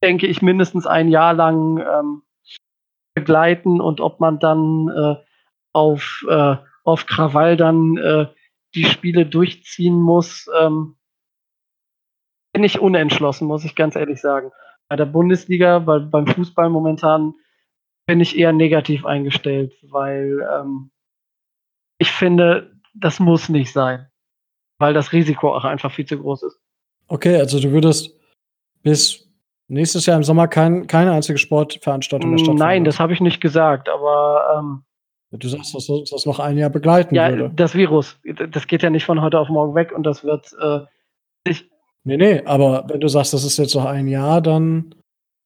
denke 0.05 0.27
ich, 0.27 0.43
mindestens 0.43 0.87
ein 0.87 1.09
Jahr 1.09 1.33
lang 1.33 1.79
ähm, 1.79 2.23
begleiten 3.15 3.81
und 3.81 4.01
ob 4.01 4.21
man 4.21 4.39
dann 4.39 4.89
äh, 4.89 5.17
auf, 5.73 6.25
äh, 6.29 6.57
auf 6.85 7.07
Krawall 7.07 7.57
dann 7.57 7.97
äh, 7.97 8.27
die 8.75 8.85
Spiele 8.85 9.25
durchziehen 9.25 9.95
muss, 9.95 10.51
ähm, 10.61 10.97
bin 12.53 12.65
ich 12.65 12.81
unentschlossen, 12.81 13.49
muss 13.49 13.65
ich 13.65 13.75
ganz 13.75 13.97
ehrlich 13.97 14.21
sagen. 14.21 14.51
Bei 14.89 14.97
der 14.97 15.07
Bundesliga, 15.07 15.79
bei, 15.79 16.01
beim 16.01 16.27
Fußball 16.27 16.69
momentan 16.69 17.35
bin 18.07 18.21
ich 18.21 18.37
eher 18.37 18.53
negativ 18.53 19.07
eingestellt, 19.07 19.73
weil 19.83 20.47
ähm, 20.53 20.91
ich 21.99 22.11
finde, 22.11 22.79
das 22.93 23.21
muss 23.21 23.49
nicht 23.49 23.73
sein, 23.73 24.11
weil 24.79 24.93
das 24.93 25.13
Risiko 25.13 25.57
auch 25.57 25.65
einfach 25.65 25.91
viel 25.91 26.05
zu 26.05 26.19
groß 26.19 26.43
ist. 26.43 26.61
Okay, 27.09 27.37
also 27.37 27.59
du 27.59 27.71
würdest 27.71 28.15
bis 28.83 29.24
nächstes 29.69 30.07
Jahr 30.07 30.17
im 30.17 30.23
Sommer 30.23 30.49
kein, 30.49 30.87
keine 30.87 31.13
einzige 31.13 31.39
Sportveranstaltung 31.39 32.31
mehr 32.31 32.39
stattfinden. 32.39 32.61
Nein, 32.61 32.85
das 32.85 33.01
habe 33.01 33.13
ich 33.13 33.21
nicht 33.21 33.41
gesagt, 33.41 33.89
aber 33.89 34.59
ähm, 34.59 34.85
Du 35.37 35.49
sagst, 35.49 35.75
dass 35.75 35.89
das 35.89 36.27
noch 36.27 36.39
ein 36.39 36.57
Jahr 36.57 36.71
begleiten 36.71 37.17
ja, 37.17 37.29
würde. 37.29 37.51
Das 37.57 37.75
Virus, 37.75 38.21
das 38.51 38.69
geht 38.69 38.85
ja 38.85 38.91
nicht 38.91 39.05
von 39.05 39.21
heute 39.21 39.41
auf 39.41 39.49
morgen 39.49 39.75
weg 39.75 39.91
und 39.91 40.05
das 40.05 40.23
wird 40.23 40.55
äh, 40.63 40.83
ich, 41.43 41.69
Nee, 42.05 42.19
nee, 42.19 42.43
aber 42.45 42.85
wenn 42.89 43.01
du 43.01 43.09
sagst, 43.09 43.33
das 43.33 43.45
ist 43.45 43.57
jetzt 43.57 43.75
noch 43.75 43.87
ein 43.87 44.07
Jahr, 44.07 44.43
dann. 44.43 44.95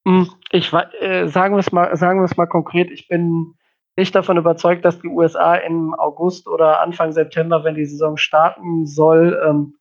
Hm, 0.07 0.29
ich 0.51 0.73
äh, 0.73 1.29
sagen 1.29 1.55
wir 1.55 1.61
es 1.61 1.71
mal, 1.71 1.97
sagen 1.97 2.21
wir 2.21 2.25
es 2.25 2.37
mal 2.37 2.47
konkret, 2.47 2.91
ich 2.91 3.07
bin 3.07 3.55
nicht 3.97 4.15
davon 4.15 4.37
überzeugt, 4.37 4.85
dass 4.85 5.01
die 5.01 5.09
USA 5.09 5.55
im 5.55 5.95
August 5.95 6.49
oder 6.49 6.81
Anfang 6.81 7.13
September, 7.13 7.63
wenn 7.63 7.77
die 7.77 7.85
Saison 7.85 8.17
starten 8.17 8.87
soll, 8.87 9.41
ähm, 9.49 9.75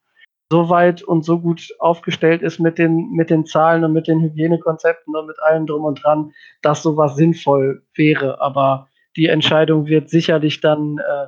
so 0.49 0.69
weit 0.69 1.03
und 1.03 1.25
so 1.25 1.39
gut 1.39 1.67
aufgestellt 1.79 2.41
ist 2.41 2.60
mit 2.60 2.77
den, 2.77 3.12
mit 3.12 3.29
den 3.29 3.45
Zahlen 3.45 3.83
und 3.83 3.93
mit 3.93 4.07
den 4.07 4.21
Hygienekonzepten 4.21 5.15
und 5.15 5.27
mit 5.27 5.38
allem 5.41 5.65
drum 5.65 5.83
und 5.83 6.03
dran, 6.03 6.31
dass 6.62 6.83
sowas 6.83 7.15
sinnvoll 7.15 7.83
wäre. 7.95 8.39
Aber 8.39 8.88
die 9.17 9.27
Entscheidung 9.27 9.88
wird 9.88 10.10
sicherlich 10.10 10.62
dann 10.62 10.99
äh, 10.99 11.27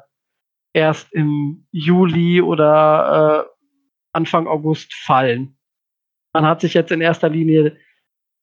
erst 0.73 1.11
im 1.13 1.65
Juli 1.71 2.41
oder 2.41 3.45
äh, 3.45 3.49
Anfang 4.13 4.47
August 4.47 4.93
fallen. 4.93 5.57
Man 6.33 6.45
hat 6.45 6.61
sich 6.61 6.73
jetzt 6.73 6.91
in 6.91 7.01
erster 7.01 7.29
Linie, 7.29 7.75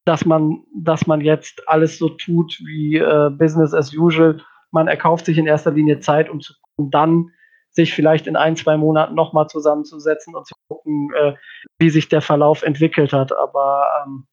dass 0.05 0.25
man, 0.25 0.63
dass 0.75 1.07
man 1.07 1.21
jetzt 1.21 1.67
alles 1.67 1.97
so 1.97 2.09
tut 2.09 2.59
wie 2.65 2.97
äh, 2.97 3.29
Business 3.31 3.73
as 3.73 3.93
usual. 3.95 4.41
Man 4.71 4.87
erkauft 4.87 5.25
sich 5.25 5.37
in 5.37 5.47
erster 5.47 5.71
Linie 5.71 5.99
Zeit, 5.99 6.29
um 6.29 6.39
zu 6.39 6.53
gucken, 6.61 6.91
dann 6.91 7.31
sich 7.77 7.93
vielleicht 7.93 8.25
in 8.25 8.35
ein, 8.35 8.55
zwei 8.55 8.75
Monaten 8.75 9.13
nochmal 9.13 9.47
zusammenzusetzen 9.47 10.35
und 10.35 10.47
zu 10.47 10.55
gucken, 10.67 11.11
äh, 11.15 11.33
wie 11.77 11.91
sich 11.91 12.09
der 12.09 12.21
Verlauf 12.21 12.63
entwickelt 12.63 13.13
hat. 13.13 13.31
Aber 13.31 13.85
ähm, 14.03 14.25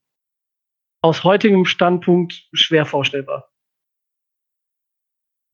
aus 1.03 1.23
heutigem 1.25 1.67
Standpunkt 1.67 2.49
schwer 2.55 2.87
vorstellbar. 2.87 3.51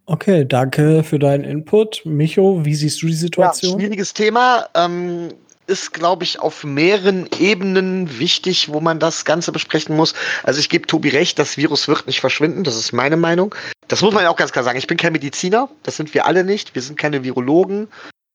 Okay, 0.06 0.46
danke 0.46 1.02
für 1.02 1.18
deinen 1.18 1.42
Input. 1.42 2.02
Micho, 2.06 2.64
wie 2.64 2.74
siehst 2.74 3.02
du 3.02 3.06
die 3.08 3.12
Situation? 3.12 3.72
Ja, 3.72 3.78
schwieriges 3.78 4.14
Thema. 4.14 4.68
Ähm, 4.74 5.34
ist, 5.70 5.94
glaube 5.94 6.24
ich, 6.24 6.40
auf 6.40 6.64
mehreren 6.64 7.28
Ebenen 7.38 8.18
wichtig, 8.18 8.68
wo 8.68 8.80
man 8.80 8.98
das 8.98 9.24
Ganze 9.24 9.52
besprechen 9.52 9.96
muss. 9.96 10.14
Also 10.42 10.60
ich 10.60 10.68
gebe 10.68 10.86
Tobi 10.86 11.08
recht, 11.10 11.38
das 11.38 11.56
Virus 11.56 11.88
wird 11.88 12.06
nicht 12.06 12.20
verschwinden, 12.20 12.64
das 12.64 12.76
ist 12.76 12.92
meine 12.92 13.16
Meinung. 13.16 13.54
Das 13.88 14.02
muss 14.02 14.12
man 14.12 14.26
auch 14.26 14.36
ganz 14.36 14.52
klar 14.52 14.64
sagen. 14.64 14.78
Ich 14.78 14.86
bin 14.86 14.98
kein 14.98 15.12
Mediziner, 15.12 15.70
das 15.84 15.96
sind 15.96 16.12
wir 16.12 16.26
alle 16.26 16.44
nicht. 16.44 16.74
Wir 16.74 16.82
sind 16.82 16.98
keine 16.98 17.24
Virologen 17.24 17.88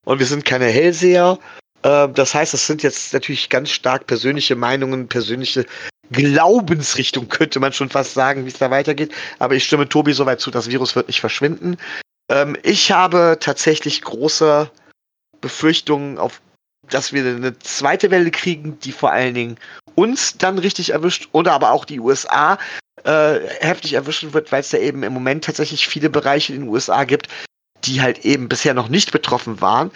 und 0.06 0.20
wir 0.20 0.26
sind 0.26 0.46
keine 0.46 0.66
Hellseher. 0.66 1.38
Ähm, 1.84 2.14
das 2.14 2.34
heißt, 2.34 2.54
das 2.54 2.66
sind 2.66 2.82
jetzt 2.82 3.14
natürlich 3.14 3.50
ganz 3.50 3.70
stark 3.70 4.08
persönliche 4.08 4.56
Meinungen, 4.56 5.08
persönliche 5.08 5.66
Glaubensrichtung, 6.12 7.30
könnte 7.30 7.60
man 7.60 7.74
schon 7.74 7.90
fast 7.90 8.14
sagen, 8.14 8.46
wie 8.46 8.50
es 8.50 8.58
da 8.58 8.72
weitergeht. 8.72 9.14
Aber 9.40 9.56
ich 9.56 9.64
stimme 9.66 9.90
Tobi 9.90 10.14
soweit 10.14 10.40
zu, 10.40 10.52
das 10.52 10.70
Virus 10.70 10.96
wird 10.96 11.08
nicht 11.08 11.20
verschwinden. 11.20 11.78
Ähm, 12.30 12.58
ich 12.64 12.92
habe 12.92 13.38
tatsächlich 13.40 14.02
große 14.02 14.70
Befürchtungen 15.42 16.18
auf 16.18 16.42
dass 16.90 17.14
wir 17.14 17.26
eine 17.26 17.58
zweite 17.60 18.12
Welle 18.12 18.32
kriegen, 18.32 18.80
die 18.80 18.92
vor 18.92 19.12
allen 19.12 19.34
Dingen 19.34 19.58
uns 19.96 20.38
dann 20.38 20.58
richtig 20.58 20.92
erwischt 20.92 21.30
oder 21.32 21.54
aber 21.54 21.72
auch 21.72 21.86
die 21.86 22.00
USA 22.00 22.58
äh, 23.04 23.40
heftig 23.60 23.94
erwischen 23.94 24.34
wird, 24.34 24.52
weil 24.52 24.62
es 24.62 24.70
da 24.70 24.78
eben 24.78 25.04
im 25.04 25.14
Moment 25.14 25.44
tatsächlich 25.44 25.88
viele 25.88 26.10
Bereiche 26.10 26.54
in 26.54 26.62
den 26.62 26.70
USA 26.70 27.04
gibt, 27.04 27.30
die 27.84 28.02
halt 28.02 28.26
eben 28.26 28.50
bisher 28.50 28.74
noch 28.74 28.90
nicht 28.90 29.12
betroffen 29.12 29.62
waren 29.62 29.92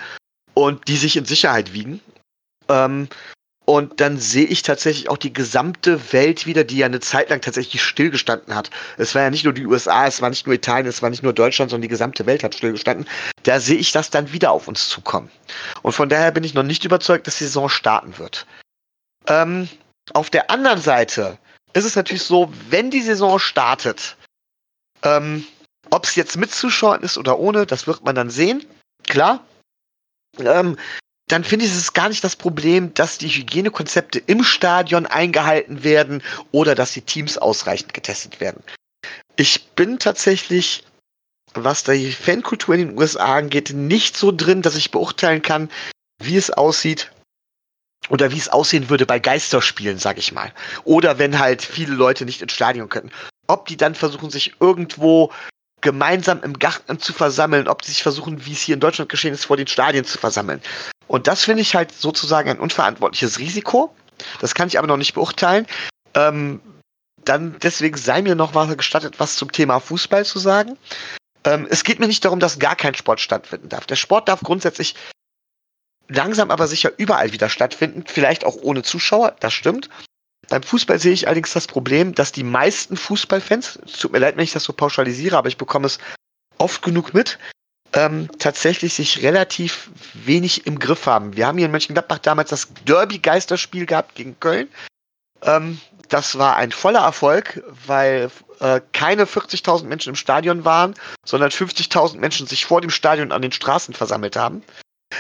und 0.54 0.88
die 0.88 0.98
sich 0.98 1.18
in 1.18 1.26
Sicherheit 1.26 1.74
wiegen. 1.74 2.02
Ähm, 2.70 3.08
und 3.70 4.02
dann 4.02 4.18
sehe 4.18 4.48
ich 4.48 4.64
tatsächlich 4.64 5.10
auch 5.10 5.18
die 5.18 5.32
gesamte 5.32 6.12
Welt 6.12 6.48
wieder, 6.48 6.64
die 6.64 6.78
ja 6.78 6.88
eine 6.88 7.02
Zeit 7.02 7.30
lang 7.30 7.40
tatsächlich 7.40 7.84
stillgestanden 7.84 8.56
hat. 8.56 8.72
Es 8.98 9.14
war 9.14 9.22
ja 9.22 9.30
nicht 9.30 9.44
nur 9.44 9.54
die 9.54 9.68
USA, 9.68 10.08
es 10.08 10.24
war 10.24 10.32
nicht 10.32 10.48
nur 10.48 10.56
Italien, 10.56 10.88
es 10.88 11.04
war 11.04 11.12
nicht 11.12 11.22
nur 11.22 11.34
Deutschland, 11.34 11.70
sondern 11.70 11.84
die 11.84 11.88
gesamte 11.88 12.26
Welt 12.26 12.44
hat 12.44 12.56
stillgestanden. 12.56 13.08
Da 13.44 13.60
sehe 13.60 13.78
ich 13.78 13.92
das 13.92 14.10
dann 14.10 14.34
wieder 14.34 14.50
auf 14.50 14.68
uns 14.68 14.90
zukommen. 14.90 15.30
Und 15.84 15.92
von 15.92 16.10
daher 16.10 16.32
bin 16.32 16.44
ich 16.44 16.56
noch 16.56 16.64
nicht 16.64 16.84
überzeugt, 16.84 17.28
dass 17.28 17.38
die 17.38 17.44
Saison 17.44 17.70
starten 17.70 18.18
wird. 18.18 18.48
Ähm, 19.28 19.70
auf 20.14 20.32
der 20.32 20.50
anderen 20.50 20.82
Seite 20.82 21.38
ist 21.74 21.86
es 21.86 21.96
natürlich 21.96 22.24
so, 22.24 22.52
wenn 22.72 22.90
die 22.90 23.04
Saison 23.04 23.38
startet, 23.38 24.18
ähm, 25.04 25.46
ob 25.92 26.06
es 26.06 26.16
jetzt 26.16 26.38
mit 26.38 26.50
Zuschauern 26.50 27.04
ist 27.04 27.20
oder 27.20 27.38
ohne, 27.38 27.68
das 27.68 27.86
wird 27.86 28.04
man 28.04 28.16
dann 28.16 28.32
sehen. 28.32 28.66
Klar. 29.04 29.46
Ähm, 30.40 30.76
dann 31.30 31.44
finde 31.44 31.66
ich, 31.66 31.72
es 31.72 31.94
gar 31.94 32.10
nicht 32.10 32.24
das 32.24 32.36
Problem, 32.36 32.94
dass 32.96 33.20
die 33.20 33.30
Hygienekonzepte 33.30 34.20
im 34.20 34.44
Stadion 34.44 35.06
eingehalten 35.06 35.84
werden 35.84 36.24
oder 36.52 36.76
dass 36.76 36.92
die 36.92 37.04
Teams 37.04 37.38
ausreichend 37.38 37.94
getestet 37.94 38.40
werden. 38.40 38.64
Ich 39.36 39.68
bin 39.76 40.00
tatsächlich, 40.00 40.84
was 41.54 41.84
die 41.84 42.12
Fankultur 42.12 42.76
in 42.76 42.90
den 42.90 42.98
USA 42.98 43.38
angeht, 43.38 43.72
nicht 43.74 44.18
so 44.18 44.32
drin, 44.32 44.64
dass 44.64 44.76
ich 44.76 44.92
beurteilen 44.92 45.44
kann, 45.44 45.70
wie 46.22 46.36
es 46.36 46.50
aussieht 46.50 47.12
oder 48.10 48.32
wie 48.32 48.38
es 48.38 48.50
aussehen 48.50 48.90
würde 48.90 49.06
bei 49.06 49.20
Geisterspielen, 49.20 50.00
sag 50.00 50.18
ich 50.18 50.32
mal. 50.32 50.52
Oder 50.84 51.20
wenn 51.20 51.38
halt 51.38 51.62
viele 51.62 51.94
Leute 51.94 52.26
nicht 52.26 52.42
ins 52.42 52.54
Stadion 52.54 52.90
könnten. 52.90 53.12
Ob 53.48 53.68
die 53.68 53.78
dann 53.78 53.94
versuchen, 53.94 54.32
sich 54.32 54.54
irgendwo 54.60 55.32
gemeinsam 55.82 56.42
im 56.42 56.58
Garten 56.58 57.00
zu 57.00 57.14
versammeln, 57.14 57.68
ob 57.68 57.84
die 57.84 57.92
sich 57.92 58.02
versuchen, 58.02 58.46
wie 58.48 58.54
es 58.54 58.62
hier 58.62 58.74
in 58.74 58.82
Deutschland 58.82 59.10
geschehen 59.10 59.34
ist, 59.34 59.46
vor 59.46 59.58
den 59.58 59.68
Stadien 59.68 60.06
zu 60.06 60.18
versammeln. 60.18 60.62
Und 61.10 61.26
das 61.26 61.44
finde 61.44 61.64
ich 61.64 61.76
halt 61.76 61.92
sozusagen 61.92 62.50
ein 62.50 62.60
unverantwortliches 62.60 63.40
Risiko. 63.40 63.94
Das 64.40 64.54
kann 64.54 64.68
ich 64.68 64.78
aber 64.78 64.88
noch 64.88 64.98
nicht 64.98 65.16
beurteilen. 65.16 65.66
Ähm, 66.14 66.62
dann 67.26 67.58
deswegen 67.60 67.98
sei 67.98 68.22
mir 68.22 68.36
noch 68.36 68.54
mal 68.54 68.74
gestattet, 68.76 69.20
was 69.20 69.36
zum 69.36 69.52
Thema 69.52 69.80
Fußball 69.80 70.24
zu 70.24 70.38
sagen. 70.38 70.78
Ähm, 71.46 71.68
es 71.70 71.84
geht 71.84 72.00
mir 72.00 72.08
nicht 72.08 72.24
darum, 72.24 72.40
dass 72.40 72.60
gar 72.60 72.76
kein 72.76 72.94
Sport 72.94 73.20
stattfinden 73.20 73.70
darf. 73.70 73.88
Der 73.88 73.96
Sport 73.96 74.30
darf 74.30 74.42
grundsätzlich 74.42 74.96
langsam 76.10 76.52
aber 76.52 76.68
sicher 76.68 76.92
überall 76.98 77.34
wieder 77.34 77.50
stattfinden, 77.50 78.04
vielleicht 78.06 78.46
auch 78.46 78.58
ohne 78.62 78.84
Zuschauer, 78.84 79.36
das 79.40 79.54
stimmt. 79.54 79.90
Beim 80.48 80.64
Fußball 80.64 81.00
sehe 81.00 81.14
ich 81.14 81.28
allerdings 81.28 81.54
das 81.54 81.66
Problem, 81.66 82.14
dass 82.14 82.32
die 82.32 82.44
meisten 82.44 82.98
Fußballfans, 82.98 83.80
es 83.84 83.94
tut 83.94 84.12
mir 84.12 84.20
leid, 84.20 84.38
wenn 84.38 84.44
ich 84.44 84.54
das 84.54 84.64
so 84.64 84.74
pauschalisiere, 84.74 85.38
aber 85.38 85.48
ich 85.48 85.58
bekomme 85.58 85.88
es 85.88 85.98
oft 86.60 86.84
genug 86.84 87.14
mit, 87.16 87.40
ähm, 87.94 88.30
tatsächlich 88.40 88.94
sich 88.94 89.24
relativ 89.24 89.90
wenig 90.14 90.68
im 90.68 90.80
Griff 90.80 91.06
haben. 91.06 91.36
Wir 91.36 91.48
haben 91.48 91.58
hier 91.58 91.66
in 91.66 91.72
Mönchengladbach 91.72 92.20
damals 92.20 92.50
das 92.50 92.68
Derby-Geisterspiel 92.86 93.86
gehabt 93.86 94.16
gegen 94.16 94.40
Köln. 94.40 94.68
Ähm, 95.42 95.80
das 96.10 96.38
war 96.38 96.56
ein 96.56 96.72
voller 96.72 97.02
Erfolg, 97.02 97.64
weil 97.86 98.32
äh, 98.60 98.82
keine 98.94 99.26
40.000 99.26 99.86
Menschen 99.86 100.10
im 100.10 100.16
Stadion 100.16 100.66
waren, 100.66 100.96
sondern 101.24 101.50
50.000 101.50 102.18
Menschen 102.18 102.48
sich 102.48 102.66
vor 102.66 102.82
dem 102.82 102.90
Stadion 102.90 103.32
an 103.32 103.42
den 103.42 103.52
Straßen 103.52 103.94
versammelt 103.94 104.36
haben. 104.36 104.64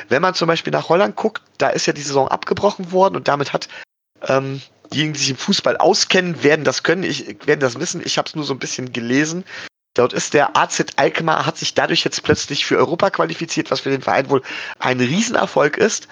Wenn 0.07 0.21
man 0.21 0.35
zum 0.35 0.47
Beispiel 0.47 0.71
nach 0.71 0.89
Holland 0.89 1.15
guckt, 1.15 1.41
da 1.57 1.69
ist 1.69 1.85
ja 1.85 1.93
die 1.93 2.01
Saison 2.01 2.27
abgebrochen 2.27 2.91
worden 2.91 3.15
und 3.15 3.27
damit 3.27 3.53
hat 3.53 3.69
ähm, 4.27 4.61
diejenigen, 4.91 5.13
die 5.13 5.19
sich 5.19 5.29
im 5.31 5.37
Fußball 5.37 5.77
auskennen, 5.77 6.43
werden 6.43 6.65
das 6.65 6.83
können, 6.83 7.03
ich, 7.03 7.45
werden 7.45 7.59
das 7.59 7.79
wissen. 7.79 8.01
Ich 8.03 8.17
habe 8.17 8.27
es 8.27 8.35
nur 8.35 8.45
so 8.45 8.53
ein 8.53 8.59
bisschen 8.59 8.91
gelesen. 8.91 9.45
Dort 9.99 10.13
ist 10.13 10.33
der 10.33 10.55
AZ 10.55 10.81
Alkmaar, 10.95 11.45
hat 11.45 11.57
sich 11.57 11.73
dadurch 11.73 12.05
jetzt 12.05 12.23
plötzlich 12.23 12.65
für 12.65 12.77
Europa 12.77 13.09
qualifiziert, 13.09 13.69
was 13.69 13.81
für 13.81 13.89
den 13.89 14.01
Verein 14.01 14.29
wohl 14.29 14.41
ein 14.79 15.01
Riesenerfolg 15.01 15.75
ist. 15.75 16.07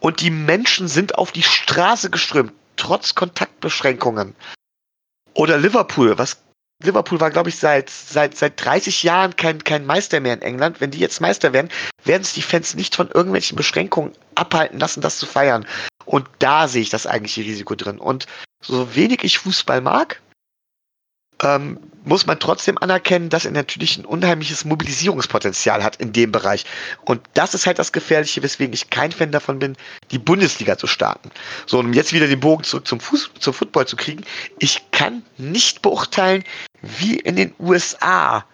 Und 0.00 0.20
die 0.20 0.30
Menschen 0.30 0.88
sind 0.88 1.14
auf 1.14 1.30
die 1.30 1.44
Straße 1.44 2.10
geströmt, 2.10 2.52
trotz 2.74 3.14
Kontaktbeschränkungen. 3.14 4.34
Oder 5.34 5.56
Liverpool, 5.56 6.18
was 6.18 6.42
Liverpool 6.82 7.20
war, 7.20 7.30
glaube 7.30 7.50
ich, 7.50 7.60
seit, 7.60 7.90
seit, 7.90 8.36
seit 8.36 8.64
30 8.64 9.04
Jahren 9.04 9.36
kein, 9.36 9.62
kein 9.62 9.86
Meister 9.86 10.18
mehr 10.18 10.34
in 10.34 10.42
England. 10.42 10.80
Wenn 10.80 10.90
die 10.90 10.98
jetzt 10.98 11.20
Meister 11.20 11.52
werden, 11.52 11.70
werden 12.02 12.22
es 12.22 12.32
die 12.32 12.42
Fans 12.42 12.74
nicht 12.74 12.96
von 12.96 13.08
irgendwelchen 13.08 13.56
Beschränkungen 13.56 14.10
abhalten 14.34 14.80
lassen, 14.80 15.00
das 15.00 15.18
zu 15.18 15.26
feiern. 15.26 15.64
Und 16.06 16.26
da 16.40 16.66
sehe 16.66 16.82
ich 16.82 16.90
das 16.90 17.06
eigentliche 17.06 17.42
Risiko 17.42 17.76
drin. 17.76 18.00
Und 18.00 18.26
so 18.60 18.96
wenig 18.96 19.22
ich 19.22 19.38
Fußball 19.38 19.80
mag, 19.80 20.20
ähm, 21.42 21.78
muss 22.04 22.26
man 22.26 22.38
trotzdem 22.38 22.78
anerkennen, 22.78 23.28
dass 23.28 23.44
er 23.44 23.52
natürlich 23.52 23.96
ein 23.96 24.04
unheimliches 24.04 24.64
Mobilisierungspotenzial 24.64 25.84
hat 25.84 25.96
in 25.96 26.12
dem 26.12 26.32
Bereich. 26.32 26.64
Und 27.04 27.20
das 27.34 27.54
ist 27.54 27.66
halt 27.66 27.78
das 27.78 27.92
Gefährliche, 27.92 28.42
weswegen 28.42 28.72
ich 28.72 28.90
kein 28.90 29.12
Fan 29.12 29.30
davon 29.30 29.58
bin, 29.58 29.76
die 30.10 30.18
Bundesliga 30.18 30.76
zu 30.76 30.86
starten. 30.86 31.30
So, 31.66 31.78
um 31.78 31.92
jetzt 31.92 32.12
wieder 32.12 32.26
den 32.26 32.40
Bogen 32.40 32.64
zurück 32.64 32.88
zum, 32.88 33.00
Fuß 33.00 33.30
zum 33.38 33.54
Football 33.54 33.86
zu 33.86 33.96
kriegen. 33.96 34.24
Ich 34.58 34.90
kann 34.90 35.22
nicht 35.38 35.82
beurteilen, 35.82 36.44
wie 36.80 37.16
in 37.16 37.36
den 37.36 37.54
USA 37.60 38.44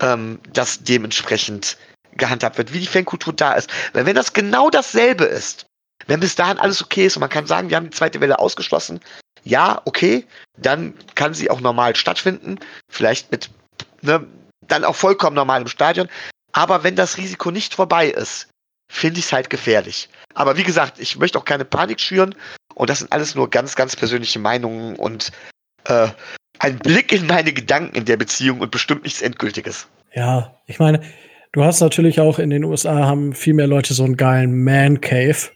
ähm, 0.00 0.40
das 0.52 0.82
dementsprechend 0.82 1.76
gehandhabt 2.16 2.58
wird, 2.58 2.72
wie 2.72 2.80
die 2.80 2.86
Fankultur 2.86 3.32
da 3.32 3.52
ist. 3.52 3.70
Weil 3.92 4.06
wenn 4.06 4.16
das 4.16 4.32
genau 4.32 4.70
dasselbe 4.70 5.24
ist, 5.24 5.66
wenn 6.06 6.20
bis 6.20 6.34
dahin 6.34 6.58
alles 6.58 6.82
okay 6.82 7.06
ist 7.06 7.16
und 7.16 7.20
man 7.20 7.30
kann 7.30 7.46
sagen, 7.46 7.70
wir 7.70 7.76
haben 7.76 7.90
die 7.90 7.96
zweite 7.96 8.20
Welle 8.20 8.38
ausgeschlossen, 8.38 9.00
ja, 9.44 9.80
okay, 9.84 10.24
dann 10.56 10.94
kann 11.14 11.34
sie 11.34 11.50
auch 11.50 11.60
normal 11.60 11.96
stattfinden, 11.96 12.58
vielleicht 12.90 13.30
mit, 13.30 13.50
ne, 14.02 14.26
dann 14.66 14.84
auch 14.84 14.96
vollkommen 14.96 15.36
normal 15.36 15.62
im 15.62 15.68
Stadion. 15.68 16.08
Aber 16.52 16.84
wenn 16.84 16.96
das 16.96 17.18
Risiko 17.18 17.50
nicht 17.50 17.74
vorbei 17.74 18.08
ist, 18.08 18.48
finde 18.90 19.20
ich 19.20 19.26
es 19.26 19.32
halt 19.32 19.50
gefährlich. 19.50 20.08
Aber 20.34 20.56
wie 20.56 20.62
gesagt, 20.62 20.98
ich 20.98 21.18
möchte 21.18 21.38
auch 21.38 21.44
keine 21.44 21.64
Panik 21.64 22.00
schüren 22.00 22.34
und 22.74 22.90
das 22.90 23.00
sind 23.00 23.12
alles 23.12 23.34
nur 23.34 23.50
ganz, 23.50 23.76
ganz 23.76 23.96
persönliche 23.96 24.38
Meinungen 24.38 24.96
und 24.96 25.30
äh, 25.84 26.08
ein 26.58 26.78
Blick 26.78 27.12
in 27.12 27.26
meine 27.26 27.52
Gedanken 27.52 27.96
in 27.96 28.04
der 28.04 28.16
Beziehung 28.16 28.60
und 28.60 28.70
bestimmt 28.70 29.04
nichts 29.04 29.22
Endgültiges. 29.22 29.88
Ja, 30.14 30.60
ich 30.66 30.78
meine, 30.78 31.02
du 31.52 31.64
hast 31.64 31.80
natürlich 31.80 32.20
auch 32.20 32.38
in 32.38 32.50
den 32.50 32.64
USA 32.64 33.06
haben 33.06 33.34
viel 33.34 33.54
mehr 33.54 33.66
Leute 33.66 33.94
so 33.94 34.04
einen 34.04 34.16
geilen 34.16 34.64
Man 34.64 35.00
Cave, 35.00 35.50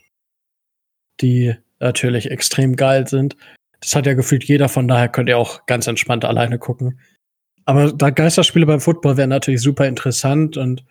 die 1.20 1.56
natürlich 1.80 2.30
extrem 2.30 2.76
geil 2.76 3.08
sind. 3.08 3.36
Das 3.82 3.96
hat 3.96 4.06
ja 4.06 4.14
gefühlt 4.14 4.44
jeder, 4.44 4.68
von 4.68 4.88
daher 4.88 5.08
könnt 5.08 5.28
ihr 5.28 5.36
auch 5.36 5.66
ganz 5.66 5.86
entspannt 5.86 6.24
alleine 6.24 6.58
gucken. 6.58 7.00
Aber 7.64 7.92
da 7.92 8.10
Geisterspiele 8.10 8.66
beim 8.66 8.80
Football 8.80 9.16
wären 9.16 9.30
natürlich 9.30 9.60
super 9.60 9.86
interessant 9.86 10.56
und 10.56 10.84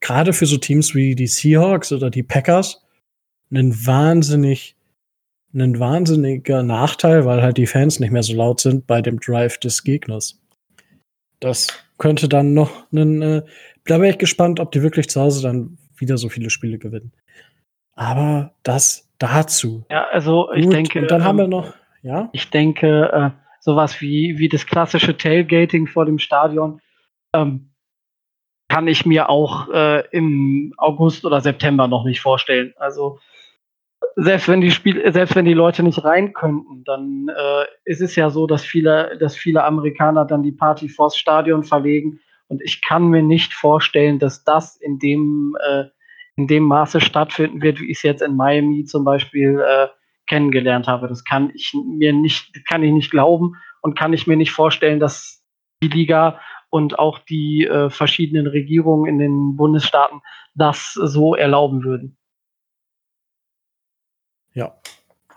gerade 0.00 0.32
für 0.32 0.46
so 0.46 0.56
Teams 0.56 0.94
wie 0.94 1.14
die 1.14 1.26
Seahawks 1.26 1.92
oder 1.92 2.08
die 2.08 2.22
Packers 2.22 2.84
ein 3.52 3.74
wahnsinnig, 3.86 4.76
ein 5.54 5.78
wahnsinniger 5.78 6.62
Nachteil, 6.62 7.24
weil 7.24 7.42
halt 7.42 7.58
die 7.58 7.66
Fans 7.66 8.00
nicht 8.00 8.12
mehr 8.12 8.22
so 8.22 8.34
laut 8.34 8.60
sind 8.60 8.86
bei 8.86 9.02
dem 9.02 9.20
Drive 9.20 9.58
des 9.58 9.82
Gegners. 9.84 10.40
Das 11.40 11.68
könnte 11.98 12.28
dann 12.28 12.54
noch 12.54 12.86
einen, 12.92 13.22
äh, 13.22 13.42
da 13.84 14.00
wäre 14.00 14.10
ich 14.10 14.18
gespannt, 14.18 14.60
ob 14.60 14.72
die 14.72 14.82
wirklich 14.82 15.08
zu 15.08 15.20
Hause 15.20 15.42
dann 15.42 15.78
wieder 15.96 16.18
so 16.18 16.28
viele 16.28 16.50
Spiele 16.50 16.78
gewinnen. 16.78 17.12
Aber 17.94 18.54
das 18.62 19.08
dazu. 19.18 19.84
Ja, 19.90 20.06
also 20.12 20.52
ich 20.52 20.64
Gut, 20.64 20.74
denke. 20.74 21.00
Und 21.00 21.10
dann 21.10 21.22
ähm, 21.22 21.26
haben 21.26 21.38
wir 21.38 21.48
noch 21.48 21.72
ja? 22.06 22.28
Ich 22.32 22.50
denke, 22.50 23.12
äh, 23.12 23.30
sowas 23.60 24.00
wie, 24.00 24.38
wie 24.38 24.48
das 24.48 24.66
klassische 24.66 25.16
Tailgating 25.16 25.88
vor 25.88 26.06
dem 26.06 26.18
Stadion 26.18 26.80
ähm, 27.34 27.72
kann 28.68 28.86
ich 28.86 29.04
mir 29.06 29.28
auch 29.28 29.68
äh, 29.70 30.06
im 30.10 30.72
August 30.76 31.24
oder 31.24 31.40
September 31.40 31.88
noch 31.88 32.04
nicht 32.04 32.20
vorstellen. 32.20 32.74
Also 32.76 33.18
selbst 34.14 34.48
wenn 34.48 34.60
die 34.60 34.70
Spiel, 34.70 35.12
selbst 35.12 35.34
wenn 35.34 35.44
die 35.44 35.54
Leute 35.54 35.82
nicht 35.82 36.04
rein 36.04 36.32
könnten, 36.32 36.84
dann 36.84 37.28
äh, 37.28 37.64
ist 37.84 38.00
es 38.00 38.14
ja 38.14 38.30
so, 38.30 38.46
dass 38.46 38.64
viele, 38.64 39.18
dass 39.18 39.36
viele 39.36 39.64
Amerikaner 39.64 40.24
dann 40.24 40.44
die 40.44 40.52
Party 40.52 40.88
vors 40.88 41.16
Stadion 41.16 41.64
verlegen. 41.64 42.20
Und 42.46 42.62
ich 42.62 42.82
kann 42.82 43.08
mir 43.08 43.22
nicht 43.22 43.52
vorstellen, 43.52 44.20
dass 44.20 44.44
das 44.44 44.76
in 44.76 45.00
dem, 45.00 45.56
äh, 45.68 45.84
in 46.36 46.46
dem 46.46 46.62
Maße 46.64 47.00
stattfinden 47.00 47.62
wird, 47.62 47.80
wie 47.80 47.90
es 47.90 48.02
jetzt 48.02 48.22
in 48.22 48.36
Miami 48.36 48.84
zum 48.84 49.04
Beispiel 49.04 49.60
äh, 49.60 49.88
kennengelernt 50.26 50.86
habe. 50.86 51.08
Das 51.08 51.24
kann 51.24 51.50
ich 51.54 51.74
mir 51.74 52.12
nicht, 52.12 52.66
kann 52.66 52.82
ich 52.82 52.92
nicht 52.92 53.10
glauben 53.10 53.56
und 53.80 53.98
kann 53.98 54.12
ich 54.12 54.26
mir 54.26 54.36
nicht 54.36 54.52
vorstellen, 54.52 55.00
dass 55.00 55.44
die 55.82 55.88
Liga 55.88 56.40
und 56.70 56.98
auch 56.98 57.18
die 57.20 57.66
äh, 57.66 57.90
verschiedenen 57.90 58.46
Regierungen 58.46 59.06
in 59.06 59.18
den 59.18 59.56
Bundesstaaten 59.56 60.20
das 60.54 60.92
so 60.92 61.34
erlauben 61.34 61.84
würden. 61.84 62.16
Ja, 64.54 64.74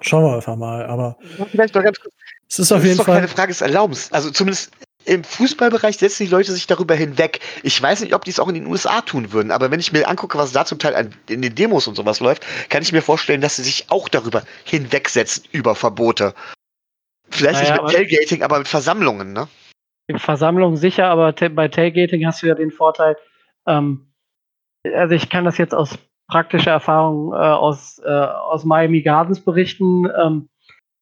schauen 0.01 0.23
wir 0.23 0.35
einfach 0.35 0.55
mal. 0.55 0.85
Aber 0.85 1.17
vielleicht 1.51 1.75
noch 1.75 1.83
ganz 1.83 1.99
kurz. 1.99 2.13
Es 2.47 2.59
ist 2.59 2.71
auf 2.71 2.83
jeden 2.83 2.97
ist 2.97 3.03
Fall 3.03 3.15
keine 3.15 3.27
Frage 3.27 3.49
des 3.49 3.61
Erlaubens. 3.61 4.11
Also 4.11 4.31
zumindest 4.31 4.71
im 5.05 5.23
Fußballbereich 5.23 5.97
setzen 5.97 6.25
die 6.25 6.29
Leute 6.29 6.51
sich 6.51 6.67
darüber 6.67 6.93
hinweg. 6.93 7.39
Ich 7.63 7.81
weiß 7.81 8.01
nicht, 8.01 8.13
ob 8.13 8.25
die 8.25 8.31
es 8.31 8.39
auch 8.39 8.47
in 8.47 8.55
den 8.55 8.67
USA 8.67 9.01
tun 9.01 9.31
würden, 9.31 9.51
aber 9.51 9.71
wenn 9.71 9.79
ich 9.79 9.91
mir 9.91 10.07
angucke, 10.07 10.37
was 10.37 10.51
da 10.51 10.65
zum 10.65 10.79
Teil 10.79 11.11
in 11.29 11.41
den 11.41 11.55
Demos 11.55 11.87
und 11.87 11.95
sowas 11.95 12.19
läuft, 12.19 12.45
kann 12.69 12.83
ich 12.83 12.91
mir 12.91 13.01
vorstellen, 13.01 13.41
dass 13.41 13.55
sie 13.55 13.63
sich 13.63 13.85
auch 13.89 14.09
darüber 14.09 14.43
hinwegsetzen, 14.65 15.45
über 15.51 15.75
Verbote. 15.75 16.33
Vielleicht 17.29 17.61
naja, 17.61 17.73
nicht 17.73 17.83
mit 17.83 17.91
Tailgating, 17.91 18.43
aber 18.43 18.59
mit 18.59 18.67
Versammlungen, 18.67 19.33
ne? 19.33 19.47
Versammlungen 20.15 20.77
sicher, 20.77 21.05
aber 21.05 21.33
bei 21.33 21.67
Tailgating 21.67 22.25
hast 22.25 22.41
du 22.41 22.47
ja 22.47 22.55
den 22.55 22.71
Vorteil, 22.71 23.15
ähm, 23.67 24.11
also 24.83 25.13
ich 25.13 25.29
kann 25.29 25.45
das 25.45 25.57
jetzt 25.57 25.75
aus 25.75 25.97
praktischer 26.27 26.71
Erfahrung 26.71 27.33
äh, 27.33 27.35
aus, 27.35 27.99
äh, 28.03 28.09
aus 28.09 28.65
Miami 28.65 29.01
Gardens 29.01 29.43
berichten. 29.43 30.07
Ähm, 30.19 30.49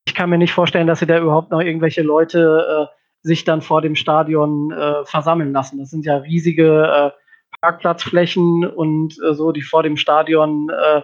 ich 0.05 0.15
kann 0.15 0.29
mir 0.29 0.38
nicht 0.38 0.53
vorstellen, 0.53 0.88
dass 0.88 0.99
sie 0.99 1.05
da 1.05 1.19
überhaupt 1.19 1.51
noch 1.51 1.62
irgendwelche 1.62 2.01
Leute 2.01 2.89
äh, 2.91 2.96
sich 3.27 3.43
dann 3.43 3.61
vor 3.61 3.81
dem 3.81 3.95
Stadion 3.95 4.71
äh, 4.71 5.05
versammeln 5.05 5.51
lassen. 5.51 5.77
Das 5.77 5.91
sind 5.91 6.05
ja 6.05 6.17
riesige 6.17 7.13
äh, 7.13 7.57
Parkplatzflächen 7.61 8.65
und 8.65 9.15
äh, 9.23 9.33
so, 9.33 9.51
die 9.51 9.61
vor 9.61 9.83
dem 9.83 9.97
Stadion 9.97 10.69
äh, 10.69 11.01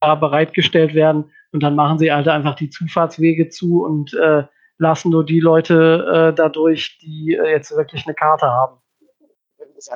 bereitgestellt 0.00 0.94
werden. 0.94 1.32
Und 1.52 1.62
dann 1.62 1.74
machen 1.74 1.98
sie 1.98 2.12
halt 2.12 2.28
einfach 2.28 2.54
die 2.54 2.70
Zufahrtswege 2.70 3.48
zu 3.48 3.84
und 3.84 4.14
äh, 4.14 4.44
lassen 4.78 5.10
nur 5.10 5.24
die 5.24 5.40
Leute 5.40 6.30
äh, 6.32 6.34
dadurch, 6.34 6.98
die 6.98 7.34
äh, 7.34 7.50
jetzt 7.50 7.74
wirklich 7.76 8.06
eine 8.06 8.14
Karte 8.14 8.46
haben. 8.46 8.78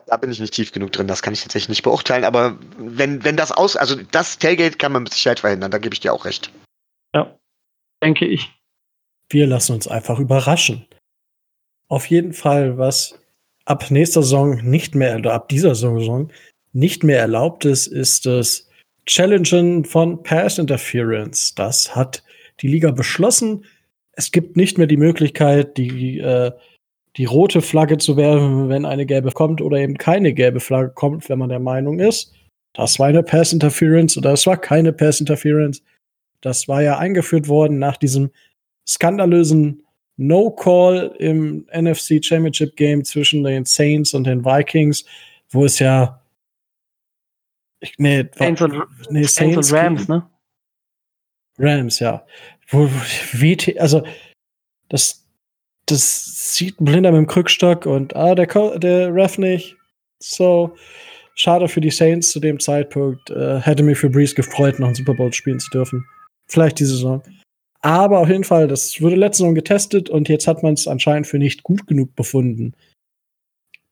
da 0.07 0.17
bin 0.17 0.31
ich 0.31 0.41
nicht 0.41 0.55
tief 0.55 0.73
genug 0.73 0.93
drin, 0.93 1.07
das 1.07 1.23
kann 1.23 1.35
ich 1.35 1.43
tatsächlich 1.43 1.69
nicht 1.69 1.83
beurteilen, 1.83 2.25
aber 2.25 2.57
wenn, 2.79 3.25
wenn 3.25 3.37
das 3.37 3.53
aus, 3.53 3.77
also 3.77 3.97
das 4.11 4.39
Tailgate 4.39 4.79
kann 4.79 4.93
man 4.93 5.03
mit 5.05 5.13
Sicherheit 5.13 5.41
verhindern, 5.41 5.71
da 5.71 5.79
gebe 5.79 5.95
ich 5.95 6.01
dir 6.01 6.13
auch 6.13 6.25
recht. 6.25 6.51
Ja, 7.15 7.39
denke 8.03 8.27
ich. 8.27 8.51
Wir 9.29 9.47
lassen 9.47 9.75
uns 9.75 9.87
einfach 9.87 10.19
überraschen. 10.19 10.87
Auf 11.91 12.07
jeden 12.07 12.33
Fall, 12.33 12.79
was 12.79 13.19
ab 13.65 13.91
nächster 13.91 14.23
Saison 14.23 14.61
nicht 14.63 14.95
mehr, 14.95 15.17
oder 15.17 15.35
ab 15.35 15.49
dieser 15.49 15.75
Saison 15.75 16.31
nicht 16.73 17.03
mehr 17.03 17.19
erlaubt 17.19 17.65
ist, 17.65 17.89
ist 17.89 18.27
das 18.27 18.69
Challengen 19.07 19.85
von 19.85 20.23
Pass 20.23 20.59
Interference. 20.59 21.55
Das 21.55 21.97
hat 21.97 22.23
die 22.61 22.69
Liga 22.69 22.93
beschlossen. 22.93 23.65
Es 24.13 24.31
gibt 24.31 24.57
nicht 24.57 24.79
mehr 24.79 24.87
die 24.87 24.97
Möglichkeit, 24.97 25.77
die, 25.77 26.21
äh, 26.21 26.53
die 27.17 27.25
rote 27.25 27.61
Flagge 27.61 27.99
zu 27.99 28.17
werfen, 28.17 28.69
wenn 28.69 28.85
eine 28.85 29.05
gelbe 29.05 29.33
kommt, 29.33 29.61
oder 29.61 29.79
eben 29.79 29.99
keine 29.99 30.33
gelbe 30.33 30.61
Flagge 30.61 30.93
kommt, 30.95 31.29
wenn 31.29 31.41
man 31.41 31.49
der 31.49 31.59
Meinung 31.59 31.99
ist, 31.99 32.33
das 32.73 33.01
war 33.01 33.09
eine 33.09 33.25
Pass 33.25 33.53
Interference 33.53 34.17
oder 34.17 34.33
es 34.33 34.47
war 34.47 34.57
keine 34.57 34.93
Pass 34.93 35.19
Interference. 35.19 35.83
Das 36.41 36.69
war 36.69 36.83
ja 36.83 36.99
eingeführt 36.99 37.49
worden 37.49 37.79
nach 37.81 37.97
diesem 37.97 38.31
skandalösen 38.87 39.83
No-Call 40.21 41.17
im 41.19 41.67
NFC 41.73 42.23
Championship 42.23 42.77
Game 42.77 43.03
zwischen 43.05 43.43
den 43.43 43.65
Saints 43.65 44.13
und 44.13 44.25
den 44.25 44.45
Vikings, 44.45 45.07
wo 45.49 45.65
es 45.65 45.79
ja. 45.79 46.23
Ich, 47.81 47.95
nee, 47.97 48.29
Saints, 48.35 48.61
und, 48.61 48.75
nee, 49.09 49.23
Saints, 49.23 49.35
Saints 49.35 49.73
und 49.73 49.79
Rams, 49.79 50.09
ne? 50.09 50.31
Rams, 51.59 51.99
ja. 52.01 52.27
Wo, 52.69 52.91
wie, 53.33 53.81
also, 53.81 54.03
das, 54.91 55.27
das 55.87 56.55
sieht 56.55 56.79
ein 56.79 56.85
Blinder 56.85 57.13
mit 57.13 57.19
dem 57.19 57.27
Krückstock 57.27 57.87
und, 57.87 58.15
ah, 58.15 58.35
der, 58.35 58.47
der 58.79 59.15
Ref 59.15 59.39
nicht. 59.39 59.77
So, 60.19 60.77
schade 61.35 61.67
für 61.67 61.81
die 61.81 61.91
Saints 61.91 62.29
zu 62.31 62.41
dem 62.41 62.61
Zeitpunkt. 62.61 63.31
Äh, 63.31 63.61
hätte 63.61 63.83
mich 63.83 63.97
für 63.97 64.11
Breeze 64.11 64.35
gefreut, 64.35 64.79
noch 64.79 64.89
einen 64.89 64.97
Super 64.97 65.15
Bowl 65.15 65.33
spielen 65.33 65.61
zu 65.61 65.71
dürfen. 65.71 66.05
Vielleicht 66.47 66.79
diese 66.79 66.97
Saison. 66.97 67.23
Aber 67.83 68.19
auf 68.21 68.29
jeden 68.29 68.45
Fall, 68.45 68.69
das 68.69 69.01
wurde 69.01 69.17
letzte 69.17 69.39
Saison 69.39 69.55
getestet 69.55 70.11
und 70.11 70.29
jetzt 70.29 70.47
hat 70.47 70.63
man 70.63 70.75
es 70.75 70.87
anscheinend 70.87 71.27
für 71.27 71.39
nicht 71.39 71.63
gut 71.63 71.87
genug 71.87 72.15
befunden. 72.15 72.75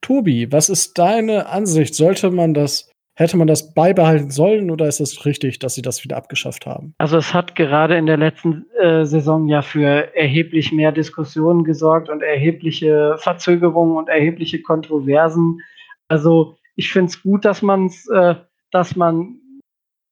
Tobi, 0.01 0.51
was 0.51 0.69
ist 0.69 0.97
deine 0.97 1.47
Ansicht? 1.47 1.95
Sollte 1.95 2.29
man 2.29 2.53
das, 2.53 2.91
hätte 3.15 3.35
man 3.35 3.47
das 3.47 3.73
beibehalten 3.73 4.29
sollen 4.29 4.71
oder 4.71 4.87
ist 4.87 4.99
es 4.99 5.25
richtig, 5.25 5.59
dass 5.59 5.75
sie 5.75 5.81
das 5.81 6.03
wieder 6.03 6.17
abgeschafft 6.17 6.65
haben? 6.65 6.93
Also 6.99 7.17
es 7.17 7.33
hat 7.33 7.55
gerade 7.55 7.97
in 7.97 8.05
der 8.05 8.17
letzten 8.17 8.65
äh, 8.79 9.05
Saison 9.05 9.47
ja 9.47 9.61
für 9.61 10.15
erheblich 10.15 10.71
mehr 10.71 10.91
Diskussionen 10.91 11.63
gesorgt 11.63 12.09
und 12.09 12.21
erhebliche 12.21 13.17
Verzögerungen 13.17 13.97
und 13.97 14.07
erhebliche 14.07 14.61
Kontroversen. 14.61 15.61
Also 16.07 16.55
ich 16.75 16.91
finde 16.91 17.09
es 17.09 17.21
gut, 17.21 17.43
dass 17.43 17.61
man 17.61 17.87
es, 17.87 18.07
äh, 18.07 18.35
dass 18.71 18.95
man, 18.95 19.39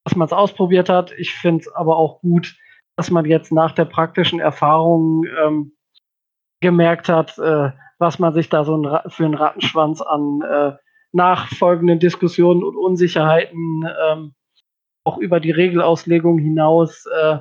dass 0.04 0.16
man 0.16 0.26
es 0.26 0.34
ausprobiert 0.34 0.90
hat. 0.90 1.14
Ich 1.18 1.32
finde 1.34 1.62
es 1.62 1.68
aber 1.70 1.96
auch 1.96 2.20
gut, 2.22 2.58
dass 2.98 3.12
man 3.12 3.26
jetzt 3.26 3.52
nach 3.52 3.72
der 3.72 3.86
praktischen 3.86 4.40
Erfahrung 4.40 5.24
ähm, 5.42 5.72
gemerkt 6.60 7.08
hat, 7.08 7.38
äh, 7.38 7.72
was 8.00 8.20
man 8.20 8.34
sich 8.34 8.50
da 8.50 8.64
so 8.66 8.76
ein, 8.76 9.10
für 9.10 9.26
einen 9.26 9.36
Rattenschwanz 9.36 10.02
an 10.02 10.42
äh, 10.42 10.74
nachfolgenden 11.14 12.00
Diskussionen 12.00 12.64
und 12.64 12.76
Unsicherheiten 12.76 13.88
ähm, 14.04 14.34
auch 15.04 15.18
über 15.18 15.40
die 15.40 15.52
Regelauslegung 15.52 16.40
hinaus 16.40 17.06
äh, 17.06 17.38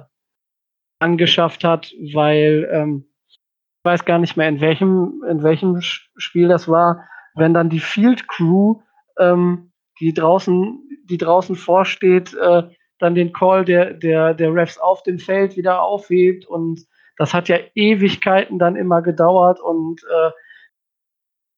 angeschafft 1.01 1.65
hat, 1.65 1.93
weil 2.13 2.69
ähm, 2.71 3.07
ich 3.29 3.41
weiß 3.85 4.05
gar 4.05 4.19
nicht 4.19 4.37
mehr, 4.37 4.49
in 4.49 4.61
welchem, 4.61 5.25
in 5.29 5.43
welchem 5.43 5.81
Spiel 5.81 6.49
das 6.49 6.69
war, 6.69 7.09
wenn 7.35 7.55
dann 7.55 7.71
die 7.71 7.81
Field 7.81 8.29
Crew, 8.29 8.81
ähm, 9.19 9.73
die 10.01 10.13
draußen, 10.13 10.81
die 11.05 11.19
draußen 11.19 11.57
vorsteht, 11.57 12.35
äh, 12.35 12.69
dann 12.99 13.15
den 13.15 13.33
Call 13.33 13.65
der, 13.65 13.93
der, 13.93 14.35
der 14.35 14.55
Refs 14.55 14.79
auf 14.79 15.03
dem 15.03 15.19
Feld 15.19 15.57
wieder 15.57 15.83
aufhebt. 15.83 16.47
Und 16.47 16.87
das 17.17 17.35
hat 17.35 17.49
ja 17.49 17.59
Ewigkeiten 17.75 18.59
dann 18.59 18.77
immer 18.77 19.03
gedauert 19.03 19.61
und 19.61 20.03
äh, 20.05 20.31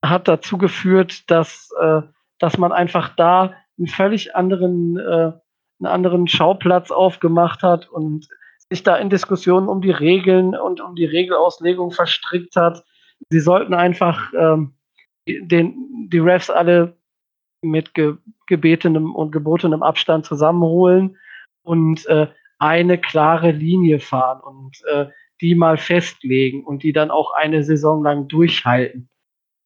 hat 0.06 0.28
dazu 0.28 0.58
geführt, 0.58 1.30
dass, 1.30 1.70
äh, 1.80 2.02
dass 2.38 2.58
man 2.58 2.72
einfach 2.72 3.14
da 3.16 3.54
einen 3.78 3.86
völlig 3.86 4.34
anderen, 4.34 4.96
äh, 4.96 5.32
einen 5.80 5.86
anderen 5.86 6.28
Schauplatz 6.28 6.90
aufgemacht 6.90 7.62
hat 7.62 7.88
und 7.88 8.28
sich 8.70 8.82
da 8.82 8.96
in 8.96 9.10
Diskussionen 9.10 9.68
um 9.68 9.80
die 9.80 9.90
Regeln 9.90 10.54
und 10.54 10.80
um 10.80 10.94
die 10.94 11.06
Regelauslegung 11.06 11.90
verstrickt 11.90 12.56
hat. 12.56 12.84
Sie 13.30 13.40
sollten 13.40 13.74
einfach 13.74 14.32
ähm, 14.36 14.74
den, 15.26 16.08
die 16.10 16.18
Refs 16.18 16.50
alle 16.50 16.96
mit 17.62 17.94
ge 17.94 18.16
gebetenem 18.46 19.14
und 19.14 19.30
gebotenem 19.30 19.82
Abstand 19.82 20.24
zusammenholen 20.24 21.18
und 21.68 22.06
äh, 22.06 22.28
eine 22.58 22.98
klare 22.98 23.50
Linie 23.50 24.00
fahren 24.00 24.40
und 24.40 24.82
äh, 24.90 25.06
die 25.40 25.54
mal 25.54 25.76
festlegen 25.76 26.64
und 26.64 26.82
die 26.82 26.92
dann 26.92 27.10
auch 27.10 27.32
eine 27.32 27.62
Saison 27.62 28.02
lang 28.02 28.26
durchhalten. 28.26 29.08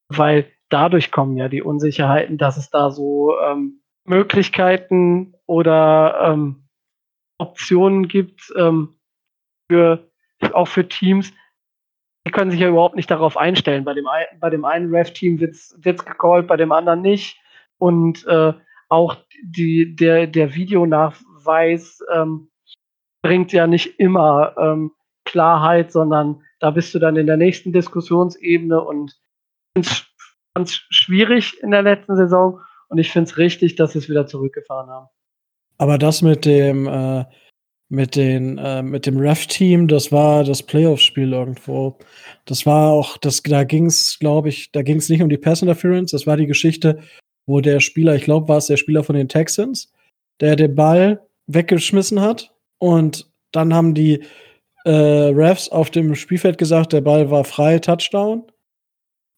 Weil 0.09 0.51
dadurch 0.69 1.11
kommen 1.11 1.37
ja 1.37 1.47
die 1.47 1.63
Unsicherheiten, 1.63 2.37
dass 2.37 2.57
es 2.57 2.69
da 2.69 2.91
so 2.91 3.35
ähm, 3.39 3.81
Möglichkeiten 4.05 5.33
oder 5.47 6.33
ähm, 6.33 6.67
Optionen 7.39 8.07
gibt 8.07 8.53
ähm, 8.55 8.95
für 9.71 10.11
auch 10.51 10.67
für 10.67 10.87
Teams, 10.87 11.31
die 12.27 12.31
können 12.31 12.51
sich 12.51 12.59
ja 12.59 12.67
überhaupt 12.67 12.97
nicht 12.97 13.09
darauf 13.09 13.37
einstellen. 13.37 13.85
Bei 13.85 13.93
dem, 13.93 14.07
ein, 14.07 14.25
bei 14.39 14.49
dem 14.49 14.65
einen 14.65 14.93
Ref-Team 14.93 15.39
wird 15.39 15.55
es 15.55 16.05
gecallt, 16.05 16.47
bei 16.47 16.57
dem 16.57 16.71
anderen 16.73 17.01
nicht. 17.01 17.39
Und 17.77 18.25
äh, 18.27 18.53
auch 18.89 19.17
die, 19.41 19.95
der, 19.95 20.27
der 20.27 20.53
Videonach, 20.53 21.15
weiß, 21.45 22.03
ähm, 22.13 22.49
bringt 23.21 23.51
ja 23.51 23.67
nicht 23.67 23.99
immer 23.99 24.55
ähm, 24.57 24.91
Klarheit, 25.25 25.91
sondern 25.91 26.41
da 26.59 26.71
bist 26.71 26.93
du 26.93 26.99
dann 26.99 27.15
in 27.15 27.27
der 27.27 27.37
nächsten 27.37 27.73
Diskussionsebene 27.73 28.81
und 28.81 29.17
ganz 30.55 30.81
schwierig 30.89 31.61
in 31.61 31.71
der 31.71 31.81
letzten 31.81 32.15
Saison 32.15 32.59
und 32.89 32.97
ich 32.99 33.11
finde 33.11 33.29
es 33.29 33.37
richtig, 33.37 33.75
dass 33.75 33.93
sie 33.93 33.99
es 33.99 34.09
wieder 34.09 34.27
zurückgefahren 34.27 34.89
haben. 34.89 35.07
Aber 35.77 35.97
das 35.97 36.21
mit 36.21 36.45
dem 36.45 36.87
äh, 36.87 37.25
mit 37.89 38.15
den 38.15 38.57
äh, 38.57 38.83
mit 38.83 39.05
dem 39.05 39.17
Ref-Team, 39.17 39.87
das 39.87 40.11
war 40.11 40.43
das 40.43 40.63
Playoff-Spiel 40.63 41.33
irgendwo. 41.33 41.97
Das 42.45 42.65
war 42.65 42.91
auch, 42.91 43.17
das 43.17 43.41
da 43.43 43.63
ging 43.63 43.87
es, 43.87 44.17
glaube 44.19 44.49
ich, 44.49 44.71
da 44.71 44.81
ging 44.81 44.97
es 44.97 45.09
nicht 45.09 45.21
um 45.21 45.29
die 45.29 45.37
Pass 45.37 45.61
Interference. 45.61 46.11
Das 46.11 46.27
war 46.27 46.37
die 46.37 46.47
Geschichte, 46.47 46.99
wo 47.45 47.61
der 47.61 47.79
Spieler, 47.79 48.15
ich 48.15 48.23
glaube, 48.23 48.47
war 48.47 48.57
es 48.57 48.67
der 48.67 48.77
Spieler 48.77 49.03
von 49.03 49.15
den 49.15 49.29
Texans, 49.29 49.91
der 50.39 50.55
den 50.55 50.75
Ball 50.75 51.21
weggeschmissen 51.47 52.21
hat. 52.21 52.53
Und 52.79 53.31
dann 53.51 53.73
haben 53.73 53.93
die 53.93 54.23
äh, 54.85 54.91
Refs 54.91 55.69
auf 55.69 55.89
dem 55.89 56.15
Spielfeld 56.15 56.57
gesagt, 56.57 56.93
der 56.93 57.01
Ball 57.01 57.31
war 57.31 57.43
frei, 57.43 57.79
Touchdown. 57.79 58.43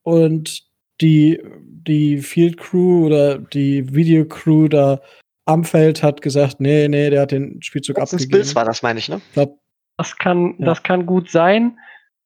Und 0.03 0.63
die, 1.01 1.41
die 1.61 2.19
Field 2.19 2.57
Crew 2.57 3.07
oder 3.07 3.37
die 3.37 3.93
Video 3.93 4.25
Crew 4.25 4.67
da 4.67 5.01
am 5.45 5.63
Feld 5.63 6.01
hat 6.01 6.21
gesagt, 6.21 6.59
nee, 6.59 6.87
nee, 6.87 7.09
der 7.09 7.21
hat 7.21 7.31
den 7.31 7.61
Spielzug 7.61 7.97
das 7.97 8.13
abgegeben. 8.13 8.31
Bills 8.31 8.55
war 8.55 8.65
das, 8.65 8.81
meine 8.81 8.99
ich, 8.99 9.09
ne? 9.09 9.21
Glaub, 9.33 9.59
das 9.97 10.17
kann, 10.17 10.55
ja. 10.57 10.65
das 10.65 10.83
kann 10.83 11.05
gut 11.05 11.29
sein. 11.29 11.77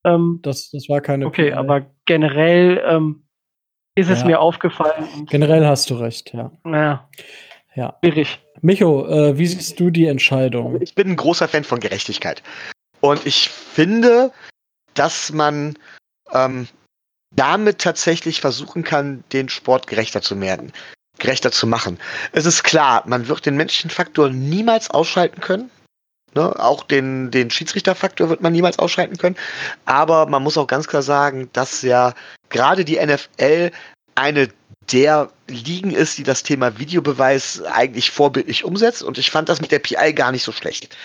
Ähm, 0.06 0.40
das, 0.42 0.70
das 0.72 0.88
war 0.88 1.02
keine. 1.02 1.26
Okay, 1.26 1.50
PL. 1.50 1.58
aber 1.58 1.86
generell 2.06 2.82
ähm, 2.86 3.28
ist 3.96 4.10
es 4.10 4.24
mir 4.24 4.40
aufgefallen. 4.40 5.26
Generell 5.30 5.66
hast 5.66 5.90
du 5.90 5.96
recht, 5.96 6.34
ja. 6.34 6.52
Ja. 6.66 7.10
Ja. 7.76 7.98
Schwierig. 8.04 8.40
Micho, 8.62 9.08
äh, 9.08 9.38
wie 9.38 9.48
siehst 9.48 9.80
du 9.80 9.90
die 9.90 10.08
Entscheidung? 10.08 10.82
Ich 10.82 10.96
bin 10.96 11.10
ein 11.10 11.16
großer 11.16 11.48
Fan 11.48 11.64
von 11.64 11.80
Gerechtigkeit. 11.80 12.44
Und 13.02 13.26
ich 13.26 13.50
finde, 13.50 14.32
dass 14.96 15.32
man 15.32 15.78
ähm, 16.34 16.68
damit 17.36 17.80
tatsächlich 17.80 18.42
versuchen 18.42 18.84
kann, 18.84 19.24
den 19.32 19.50
Sport 19.50 19.88
gerechter 19.88 20.22
zu 20.22 20.40
werden, 20.42 20.74
gerechter 21.20 21.52
zu 21.52 21.68
machen. 21.68 22.00
Es 22.32 22.46
ist 22.46 22.64
klar, 22.64 23.04
man 23.06 23.28
wird 23.28 23.46
den 23.46 23.56
menschlichen 23.56 23.92
Faktor 23.92 24.30
niemals 24.30 24.90
ausschalten 24.90 25.42
können. 25.42 25.70
Ne? 26.36 26.54
Auch 26.60 26.84
den, 26.84 27.32
den 27.32 27.50
Schiedsrichterfaktor 27.50 28.30
wird 28.30 28.42
man 28.42 28.54
niemals 28.54 28.80
ausschalten 28.80 29.18
können. 29.18 29.38
Aber 29.86 30.26
man 30.26 30.44
muss 30.44 30.58
auch 30.58 30.68
ganz 30.68 30.88
klar 30.88 31.02
sagen, 31.02 31.50
dass 31.54 31.82
ja 31.82 32.14
gerade 32.50 32.86
die 32.86 33.00
NFL 33.00 33.72
eine 34.16 34.50
der 34.92 35.32
Ligen 35.48 35.92
ist, 35.92 36.18
die 36.18 36.24
das 36.24 36.44
Thema 36.44 36.78
Videobeweis 36.80 37.62
eigentlich 37.64 38.12
vorbildlich 38.12 38.64
umsetzt. 38.64 39.04
Und 39.04 39.18
ich 39.18 39.32
fand 39.32 39.50
das 39.50 39.62
mit 39.62 39.72
der 39.72 39.80
PI 39.80 40.14
gar 40.14 40.32
nicht 40.32 40.44
so 40.44 40.52
schlecht. 40.52 40.98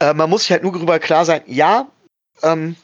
Äh, 0.00 0.14
man 0.14 0.30
muss 0.30 0.42
sich 0.42 0.52
halt 0.52 0.62
nur 0.62 0.72
darüber 0.72 0.98
klar 0.98 1.24
sein, 1.24 1.42
ja, 1.46 1.88
ähm, 2.42 2.76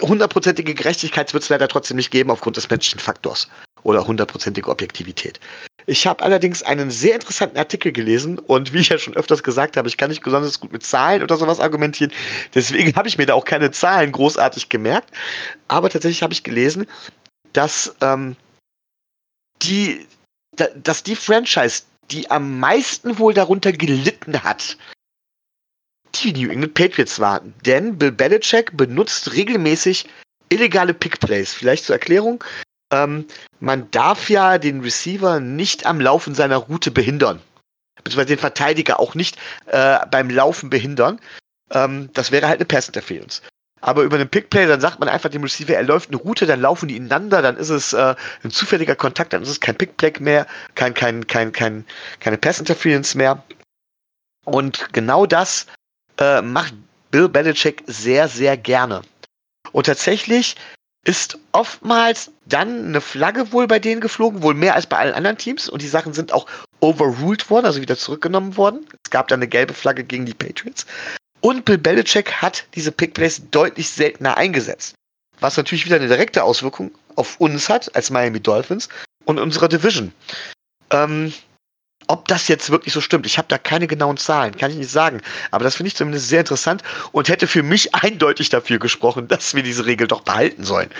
hundertprozentige 0.00 0.74
Gerechtigkeit 0.74 1.32
wird 1.34 1.42
es 1.42 1.48
leider 1.48 1.68
trotzdem 1.68 1.96
nicht 1.96 2.10
geben 2.10 2.30
aufgrund 2.30 2.56
des 2.56 2.70
menschlichen 2.70 3.00
Faktors 3.00 3.48
oder 3.82 4.06
hundertprozentige 4.06 4.68
Objektivität. 4.68 5.40
Ich 5.86 6.06
habe 6.06 6.22
allerdings 6.22 6.62
einen 6.62 6.90
sehr 6.90 7.14
interessanten 7.14 7.58
Artikel 7.58 7.90
gelesen 7.90 8.38
und 8.38 8.72
wie 8.72 8.78
ich 8.78 8.90
ja 8.90 8.98
schon 8.98 9.16
öfters 9.16 9.42
gesagt 9.42 9.76
habe, 9.76 9.88
ich 9.88 9.96
kann 9.96 10.10
nicht 10.10 10.22
besonders 10.22 10.60
gut 10.60 10.72
mit 10.72 10.84
Zahlen 10.84 11.22
oder 11.22 11.36
sowas 11.36 11.58
argumentieren. 11.58 12.12
Deswegen 12.54 12.94
habe 12.94 13.08
ich 13.08 13.18
mir 13.18 13.26
da 13.26 13.34
auch 13.34 13.44
keine 13.44 13.70
Zahlen 13.70 14.12
großartig 14.12 14.68
gemerkt. 14.68 15.10
Aber 15.68 15.88
tatsächlich 15.88 16.22
habe 16.22 16.34
ich 16.34 16.44
gelesen, 16.44 16.86
dass 17.52 17.96
ähm, 18.02 18.36
die, 19.62 20.06
dass 20.76 21.02
die 21.02 21.16
Franchise, 21.16 21.82
die 22.10 22.30
am 22.30 22.58
meisten 22.58 23.18
wohl 23.18 23.34
darunter 23.34 23.72
gelitten 23.72 24.42
hat, 24.42 24.76
die 26.16 26.32
New 26.32 26.50
England 26.50 26.74
Patriots 26.74 27.20
waren. 27.20 27.54
Denn 27.64 27.98
Bill 27.98 28.12
Belichick 28.12 28.76
benutzt 28.76 29.32
regelmäßig 29.32 30.08
illegale 30.48 30.94
Pickplays. 30.94 31.52
Vielleicht 31.52 31.84
zur 31.84 31.94
Erklärung. 31.94 32.42
Ähm, 32.92 33.26
man 33.60 33.90
darf 33.92 34.28
ja 34.28 34.58
den 34.58 34.80
Receiver 34.80 35.40
nicht 35.40 35.86
am 35.86 36.00
Laufen 36.00 36.34
seiner 36.34 36.56
Route 36.56 36.90
behindern. 36.90 37.40
Beziehungsweise 38.02 38.34
den 38.34 38.38
Verteidiger 38.38 38.98
auch 38.98 39.14
nicht 39.14 39.38
äh, 39.66 40.04
beim 40.10 40.30
Laufen 40.30 40.70
behindern. 40.70 41.20
Ähm, 41.70 42.10
das 42.14 42.32
wäre 42.32 42.48
halt 42.48 42.58
eine 42.58 42.66
Pass-Interference. 42.66 43.42
Aber 43.80 44.02
über 44.02 44.16
einen 44.16 44.28
Pickplay, 44.28 44.66
dann 44.66 44.80
sagt 44.80 45.00
man 45.00 45.08
einfach 45.08 45.30
dem 45.30 45.42
Receiver, 45.42 45.74
er 45.74 45.82
läuft 45.82 46.10
eine 46.10 46.18
Route, 46.18 46.46
dann 46.46 46.60
laufen 46.60 46.88
die 46.88 46.96
ineinander, 46.96 47.42
dann 47.42 47.56
ist 47.56 47.70
es 47.70 47.92
äh, 47.92 48.14
ein 48.44 48.50
zufälliger 48.50 48.94
Kontakt, 48.94 49.32
dann 49.32 49.42
ist 49.42 49.48
es 49.48 49.60
kein 49.60 49.76
Pickplay 49.76 50.12
mehr, 50.20 50.46
kein, 50.74 50.94
kein, 50.94 51.26
kein, 51.26 51.52
kein, 51.52 51.84
keine 52.20 52.38
Pass-Interference 52.38 53.14
mehr. 53.14 53.42
Und 54.44 54.92
genau 54.92 55.26
das 55.26 55.66
äh, 56.18 56.42
macht 56.42 56.74
Bill 57.10 57.28
Belichick 57.28 57.82
sehr, 57.86 58.28
sehr 58.28 58.56
gerne. 58.56 59.02
Und 59.72 59.86
tatsächlich 59.86 60.56
ist 61.06 61.38
oftmals 61.52 62.30
dann 62.44 62.86
eine 62.86 63.00
Flagge 63.00 63.52
wohl 63.52 63.66
bei 63.66 63.78
denen 63.78 64.00
geflogen, 64.00 64.42
wohl 64.42 64.54
mehr 64.54 64.74
als 64.74 64.86
bei 64.86 64.98
allen 64.98 65.14
anderen 65.14 65.38
Teams. 65.38 65.68
Und 65.68 65.82
die 65.82 65.88
Sachen 65.88 66.12
sind 66.12 66.32
auch 66.32 66.46
overruled 66.80 67.48
worden, 67.48 67.66
also 67.66 67.80
wieder 67.80 67.96
zurückgenommen 67.96 68.56
worden. 68.56 68.86
Es 69.04 69.10
gab 69.10 69.28
dann 69.28 69.38
eine 69.38 69.48
gelbe 69.48 69.72
Flagge 69.72 70.04
gegen 70.04 70.26
die 70.26 70.34
Patriots. 70.34 70.86
Und 71.40 71.64
Bill 71.64 71.78
Belichick 71.78 72.32
hat 72.32 72.64
diese 72.74 72.92
Pickplays 72.92 73.42
deutlich 73.50 73.88
seltener 73.88 74.36
eingesetzt. 74.36 74.94
Was 75.40 75.56
natürlich 75.56 75.86
wieder 75.86 75.96
eine 75.96 76.08
direkte 76.08 76.44
Auswirkung 76.44 76.90
auf 77.16 77.40
uns 77.40 77.68
hat, 77.68 77.94
als 77.94 78.10
Miami 78.10 78.40
Dolphins 78.40 78.88
und 79.24 79.38
unserer 79.38 79.68
Division. 79.68 80.12
Ähm, 80.90 81.32
ob 82.08 82.26
das 82.28 82.48
jetzt 82.48 82.70
wirklich 82.70 82.92
so 82.92 83.00
stimmt, 83.00 83.24
ich 83.24 83.38
habe 83.38 83.48
da 83.48 83.56
keine 83.56 83.86
genauen 83.86 84.16
Zahlen, 84.16 84.56
kann 84.56 84.70
ich 84.70 84.76
nicht 84.76 84.90
sagen. 84.90 85.22
Aber 85.50 85.64
das 85.64 85.76
finde 85.76 85.88
ich 85.88 85.96
zumindest 85.96 86.28
sehr 86.28 86.40
interessant 86.40 86.82
und 87.12 87.28
hätte 87.28 87.46
für 87.46 87.62
mich 87.62 87.94
eindeutig 87.94 88.48
dafür 88.48 88.78
gesprochen, 88.78 89.28
dass 89.28 89.54
wir 89.54 89.62
diese 89.62 89.86
Regel 89.86 90.06
doch 90.06 90.22
behalten 90.22 90.64
sollen. 90.64 90.90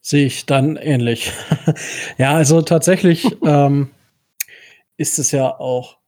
Sehe 0.00 0.26
ich 0.26 0.46
dann 0.46 0.76
ähnlich. 0.76 1.32
ja, 2.18 2.34
also 2.34 2.62
tatsächlich 2.62 3.26
ähm, 3.42 3.90
ist 4.96 5.18
es 5.18 5.32
ja 5.32 5.58
auch 5.58 5.98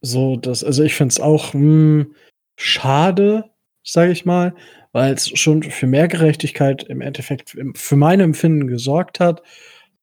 so, 0.00 0.36
dass, 0.36 0.64
also 0.64 0.82
ich 0.82 0.94
finde 0.94 1.12
es 1.12 1.20
auch 1.20 1.54
mh, 1.54 1.60
hm, 1.60 2.14
schade, 2.56 3.50
sage 3.82 4.12
ich 4.12 4.24
mal, 4.24 4.54
weil 4.92 5.14
es 5.14 5.28
schon 5.38 5.62
für 5.62 5.86
mehr 5.86 6.08
Gerechtigkeit 6.08 6.82
im 6.84 7.00
Endeffekt 7.00 7.56
für 7.74 7.96
mein 7.96 8.20
Empfinden 8.20 8.66
gesorgt 8.66 9.20
hat. 9.20 9.42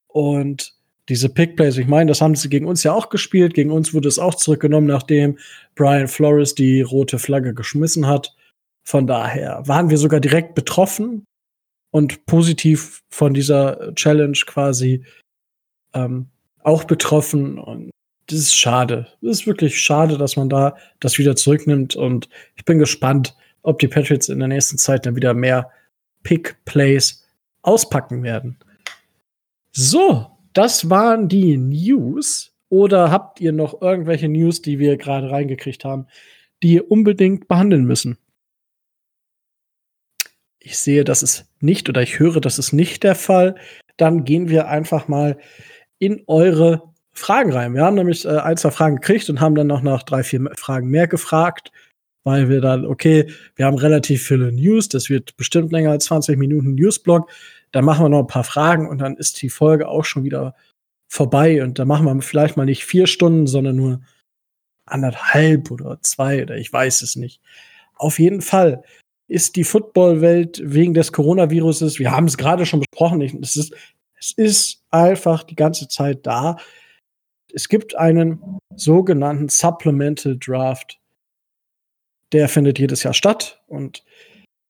Und 0.08 0.74
diese 1.10 1.30
Pickplays, 1.30 1.78
ich 1.78 1.88
meine, 1.88 2.10
das 2.10 2.22
haben 2.22 2.36
sie 2.36 2.50
gegen 2.50 2.68
uns 2.68 2.84
ja 2.84 2.94
auch 2.94 3.10
gespielt. 3.10 3.54
Gegen 3.54 3.72
uns 3.72 3.94
wurde 3.94 4.08
es 4.08 4.20
auch 4.20 4.36
zurückgenommen, 4.36 4.88
nachdem 4.88 5.38
Brian 5.76 6.08
Flores 6.08 6.56
die 6.56 6.82
rote 6.82 7.20
Flagge 7.20 7.54
geschmissen 7.54 8.08
hat. 8.08 8.36
Von 8.86 9.08
daher 9.08 9.64
waren 9.66 9.90
wir 9.90 9.98
sogar 9.98 10.20
direkt 10.20 10.56
betroffen 10.56 11.26
und 11.92 12.26
positiv 12.26 13.02
von 13.12 13.34
dieser 13.34 13.94
Challenge 13.96 14.38
quasi 14.46 15.06
ähm, 15.94 16.28
auch 16.64 16.86
betroffen. 16.86 17.58
Und 17.58 17.92
das 18.28 18.40
ist 18.40 18.56
schade. 18.56 19.08
Das 19.22 19.40
ist 19.40 19.48
wirklich 19.48 19.80
schade, 19.82 20.18
dass 20.18 20.36
man 20.36 20.50
da 20.50 20.76
das 21.00 21.18
wieder 21.18 21.36
zurücknimmt. 21.36 21.96
Und 21.96 22.30
ich 22.56 22.66
bin 22.66 22.80
gespannt, 22.80 23.36
ob 23.64 23.80
die 23.80 23.88
Patriots 23.88 24.30
in 24.30 24.40
der 24.40 24.48
nächsten 24.48 24.78
Zeit 24.78 25.06
dann 25.06 25.16
wieder 25.16 25.34
mehr 25.34 25.70
Pick-Plays 26.24 27.26
auspacken 27.62 28.24
werden. 28.24 28.58
So, 29.72 30.28
das 30.54 30.90
waren 30.90 31.28
die 31.28 31.58
News. 31.58 32.52
Oder 32.70 33.12
habt 33.12 33.40
ihr 33.40 33.52
noch 33.52 33.82
irgendwelche 33.82 34.30
News, 34.30 34.62
die 34.62 34.80
wir 34.80 34.98
gerade 34.98 35.30
reingekriegt 35.30 35.86
haben, 35.86 36.08
die 36.64 36.74
ihr 36.74 36.90
unbedingt 36.90 37.48
behandeln 37.48 37.86
müssen? 37.86 38.18
Ich 40.60 40.78
sehe, 40.78 41.04
das 41.04 41.22
ist 41.22 41.46
nicht 41.60 41.90
oder 41.90 42.02
ich 42.02 42.20
höre, 42.20 42.40
das 42.40 42.58
ist 42.58 42.72
nicht 42.72 43.04
der 43.04 43.16
Fall. 43.16 43.56
Dann 43.98 44.24
gehen 44.24 44.50
wir 44.50 44.70
einfach 44.70 45.08
mal 45.08 45.38
in 46.00 46.24
eure 46.26 46.93
Fragen 47.14 47.54
rein. 47.54 47.74
Wir 47.74 47.84
haben 47.84 47.96
nämlich 47.96 48.26
äh, 48.26 48.38
ein, 48.38 48.58
zwei 48.58 48.72
Fragen 48.72 48.96
gekriegt 48.98 49.30
und 49.30 49.40
haben 49.40 49.56
dann 49.56 49.68
noch 49.68 49.82
nach 49.82 50.04
drei, 50.04 50.24
vier 50.24 50.52
Fragen 50.56 50.90
mehr 50.90 51.08
gefragt, 51.08 51.72
weil 52.24 52.50
wir 52.50 52.62
dann, 52.62 52.86
okay, 52.86 53.32
wir 53.56 53.66
haben 53.66 53.78
relativ 53.78 54.28
viele 54.28 54.52
News, 54.52 54.90
das 54.90 55.10
wird 55.10 55.38
bestimmt 55.38 55.72
länger 55.72 55.92
als 55.92 56.06
20 56.06 56.38
Minuten 56.38 56.76
Newsblog. 56.76 57.30
Dann 57.72 57.86
machen 57.86 58.06
wir 58.06 58.10
noch 58.10 58.20
ein 58.20 58.28
paar 58.28 58.44
Fragen 58.44 58.88
und 58.88 59.00
dann 59.00 59.18
ist 59.18 59.42
die 59.42 59.50
Folge 59.50 59.88
auch 59.88 60.06
schon 60.06 60.24
wieder 60.24 60.56
vorbei. 61.08 61.64
Und 61.64 61.80
dann 61.80 61.88
machen 61.88 62.06
wir 62.06 62.22
vielleicht 62.22 62.58
mal 62.58 62.66
nicht 62.66 62.86
vier 62.86 63.08
Stunden, 63.08 63.48
sondern 63.48 63.76
nur 63.76 64.02
anderthalb 64.86 65.72
oder 65.72 66.00
zwei 66.02 66.44
oder 66.44 66.58
ich 66.58 66.72
weiß 66.72 67.02
es 67.02 67.16
nicht. 67.16 67.42
Auf 67.96 68.20
jeden 68.20 68.42
Fall 68.42 68.84
ist 69.28 69.56
die 69.56 69.64
Footballwelt 69.64 70.62
wegen 70.64 70.94
des 70.94 71.12
Coronaviruses, 71.12 72.00
wir 72.00 72.12
haben 72.12 72.28
es 72.28 72.38
gerade 72.38 72.66
schon 72.66 72.82
besprochen, 72.82 73.22
es 73.22 73.56
ist, 73.56 73.74
es 74.20 74.32
ist 74.32 74.84
einfach 74.92 75.44
die 75.44 75.56
ganze 75.56 75.88
Zeit 75.88 76.26
da. 76.26 76.58
Es 77.54 77.70
gibt 77.70 77.96
einen 77.96 78.60
sogenannten 78.76 79.48
Supplemental 79.48 80.38
Draft. 80.40 81.00
Der 82.32 82.50
findet 82.50 82.80
jedes 82.80 83.04
Jahr 83.04 83.14
statt 83.14 83.62
und 83.68 84.04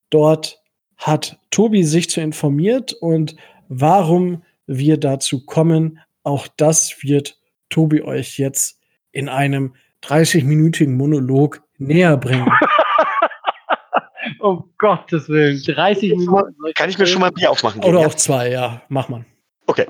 dort 0.10 0.62
hat 0.98 1.40
Tobi 1.50 1.86
sich 1.86 2.10
zu 2.10 2.20
informiert 2.20 2.92
und 2.92 3.38
warum 3.70 4.44
wir 4.68 5.00
dazu 5.00 5.46
kommen, 5.46 6.00
auch 6.24 6.48
das 6.58 7.04
wird 7.04 7.40
Tobi 7.70 8.02
euch 8.02 8.38
jetzt 8.38 8.82
in 9.12 9.30
einem 9.30 9.76
30-minütigen 10.04 10.96
Monolog 10.98 11.62
näher 11.78 12.18
bringen. 12.18 12.52
um 14.40 14.70
Gottes 14.78 15.30
Willen, 15.30 15.62
30 15.64 16.18
Minuten. 16.18 16.54
Kann 16.76 16.90
ich 16.90 16.98
mir 16.98 17.08
schon 17.08 17.22
mal 17.22 17.28
ein 17.28 17.34
Bier 17.34 17.50
aufmachen? 17.50 17.80
Gehen, 17.80 17.90
Oder 17.90 18.02
ja? 18.02 18.08
auch 18.08 18.14
zwei, 18.16 18.52
ja, 18.52 18.82
mach 18.90 19.08
mal. 19.08 19.26
Okay. 19.68 19.88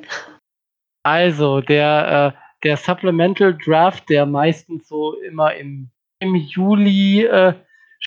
Also, 1.01 1.61
der, 1.61 2.35
äh, 2.37 2.42
der 2.63 2.77
Supplemental 2.77 3.57
Draft, 3.57 4.09
der 4.09 4.25
meistens 4.25 4.87
so 4.87 5.19
immer 5.21 5.53
im, 5.55 5.91
im 6.19 6.35
Juli 6.35 7.25
äh, 7.25 7.53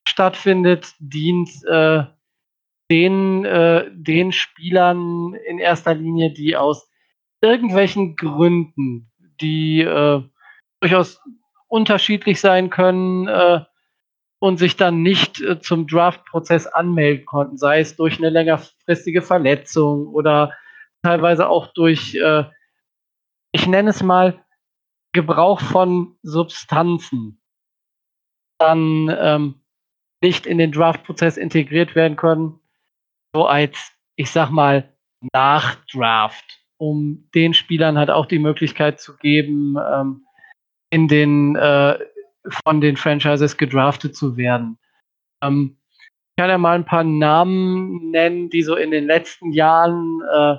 stattfindet, 0.08 0.94
dient 0.98 1.50
äh, 1.66 2.04
den, 2.90 3.44
äh, 3.44 3.90
den 3.92 4.32
Spielern 4.32 5.34
in 5.46 5.58
erster 5.58 5.94
Linie, 5.94 6.32
die 6.32 6.56
aus 6.56 6.88
irgendwelchen 7.40 8.16
Gründen, 8.16 9.10
die 9.40 9.80
äh, 9.80 10.22
durchaus 10.80 11.20
unterschiedlich 11.68 12.40
sein 12.40 12.70
können 12.70 13.26
äh, 13.26 13.60
und 14.38 14.58
sich 14.58 14.76
dann 14.76 15.02
nicht 15.02 15.40
äh, 15.40 15.60
zum 15.60 15.86
Draft-Prozess 15.86 16.66
anmelden 16.66 17.26
konnten, 17.26 17.56
sei 17.56 17.80
es 17.80 17.96
durch 17.96 18.18
eine 18.18 18.30
längerfristige 18.30 19.22
Verletzung 19.22 20.06
oder 20.08 20.52
teilweise 21.02 21.48
auch 21.48 21.72
durch, 21.72 22.14
äh, 22.14 22.44
ich 23.52 23.66
nenne 23.66 23.90
es 23.90 24.02
mal, 24.02 24.44
Gebrauch 25.16 25.60
von 25.60 26.16
Substanzen, 26.22 27.42
dann 28.58 29.12
ähm, 29.18 29.54
nicht 30.22 30.46
in 30.46 30.58
den 30.58 30.70
Draft-Prozess 30.70 31.36
integriert 31.36 31.96
werden 31.96 32.16
können 32.16 32.60
so 33.36 33.46
als, 33.46 33.92
ich 34.16 34.30
sag 34.30 34.48
mal, 34.48 34.90
Nachdraft, 35.34 36.62
um 36.78 37.28
den 37.34 37.52
Spielern 37.52 37.98
halt 37.98 38.10
auch 38.10 38.24
die 38.24 38.38
Möglichkeit 38.38 38.98
zu 38.98 39.16
geben, 39.18 39.76
ähm, 39.76 40.26
in 40.90 41.06
den 41.06 41.54
äh, 41.54 41.98
von 42.64 42.80
den 42.80 42.96
Franchises 42.96 43.58
gedraftet 43.58 44.16
zu 44.16 44.38
werden. 44.38 44.78
Ähm, 45.42 45.76
ich 46.00 46.42
kann 46.42 46.48
ja 46.48 46.56
mal 46.56 46.76
ein 46.76 46.86
paar 46.86 47.04
Namen 47.04 48.10
nennen, 48.10 48.48
die 48.48 48.62
so 48.62 48.74
in 48.74 48.90
den 48.90 49.06
letzten 49.06 49.52
Jahren 49.52 50.22
äh, 50.34 50.56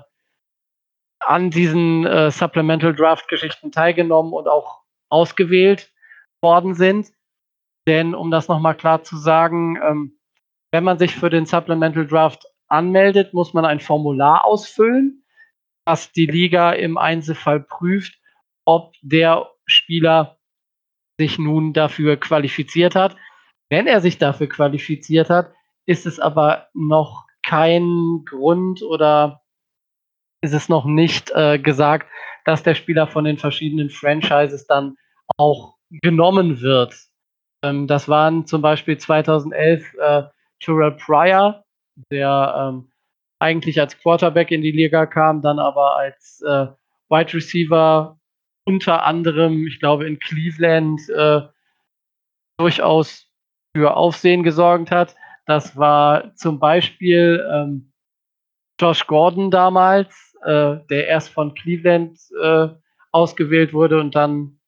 an 1.28 1.49
diesen 1.49 2.05
äh, 2.05 2.32
Supplemental 2.32 2.95
Draft 2.95 3.28
Geschichten 3.28 3.71
teilgenommen 3.71 4.32
und 4.32 4.47
auch 4.47 4.84
ausgewählt 5.09 5.91
worden 6.41 6.73
sind. 6.73 7.11
Denn 7.86 8.15
um 8.15 8.32
das 8.32 8.47
nochmal 8.47 8.75
klar 8.75 9.03
zu 9.03 9.17
sagen, 9.17 9.78
ähm, 9.84 10.19
wenn 10.71 10.86
man 10.86 10.97
sich 10.97 11.15
für 11.15 11.30
den 11.30 11.45
Supplemental 11.45 12.07
Draft 12.07 12.45
anmeldet, 12.69 13.34
muss 13.34 13.53
man 13.53 13.65
ein 13.65 13.80
Formular 13.82 14.45
ausfüllen, 14.45 15.25
das 15.86 16.11
die 16.11 16.28
Liga 16.28 16.71
im 16.71 16.97
Einzelfall 16.97 17.59
prüft, 17.59 18.17
ob 18.65 18.93
der 19.01 19.49
Spieler 19.65 20.38
sich 21.17 21.39
nun 21.39 21.73
dafür 21.73 22.17
qualifiziert 22.17 22.95
hat. 22.95 23.17
Wenn 23.69 23.88
er 23.88 23.99
sich 23.99 24.17
dafür 24.17 24.47
qualifiziert 24.47 25.30
hat, 25.30 25.51
ist 25.86 26.05
es 26.05 26.19
aber 26.19 26.67
noch 26.73 27.25
kein 27.45 28.23
Grund 28.25 28.82
oder 28.82 29.41
ist 30.42 30.54
es 30.54 30.70
noch 30.70 30.86
nicht 30.86 31.32
äh, 31.32 31.60
gesagt, 31.60 32.08
dass 32.46 32.64
der 32.64 32.76
Spieler 32.76 33.08
von 33.08 33.26
den 33.26 33.38
verschiedenen 33.38 33.90
Franchises 33.90 34.68
dann 34.68 34.98
auch 35.38 35.76
genommen 35.90 36.62
wird. 36.62 36.96
Ähm, 37.64 37.88
das 37.88 38.08
waren 38.08 38.46
zum 38.46 38.62
Beispiel 38.62 38.98
2011 38.98 39.94
äh, 39.96 40.24
Terrell 40.60 40.92
Pryor, 40.92 41.64
der 42.12 42.56
ähm, 42.58 42.92
eigentlich 43.40 43.80
als 43.80 43.98
Quarterback 43.98 44.52
in 44.52 44.62
die 44.62 44.72
Liga 44.72 45.06
kam, 45.06 45.42
dann 45.42 45.60
aber 45.60 45.96
als 45.96 46.42
äh, 46.42 46.68
Wide 47.10 47.34
Receiver 47.34 48.20
unter 48.66 49.06
anderem, 49.06 49.66
ich 49.66 49.80
glaube, 49.80 50.08
in 50.08 50.20
Cleveland 50.20 51.02
äh, 51.10 51.42
durchaus 52.58 53.32
für 53.76 53.96
Aufsehen 53.96 54.44
gesorgt 54.44 54.92
hat. 54.92 55.16
Das 55.46 55.78
war 55.78 56.36
zum 56.36 56.60
Beispiel 56.60 57.48
ähm, 57.52 57.94
Josh 58.80 59.08
Gordon 59.08 59.50
damals, 59.52 60.26
äh, 60.44 60.78
der 60.90 61.08
erst 61.08 61.30
von 61.30 61.54
Cleveland 61.54 62.20
äh, 62.42 62.68
ausgewählt 63.12 63.74
wurde 63.74 64.00
und 64.00 64.16
dann 64.16 64.60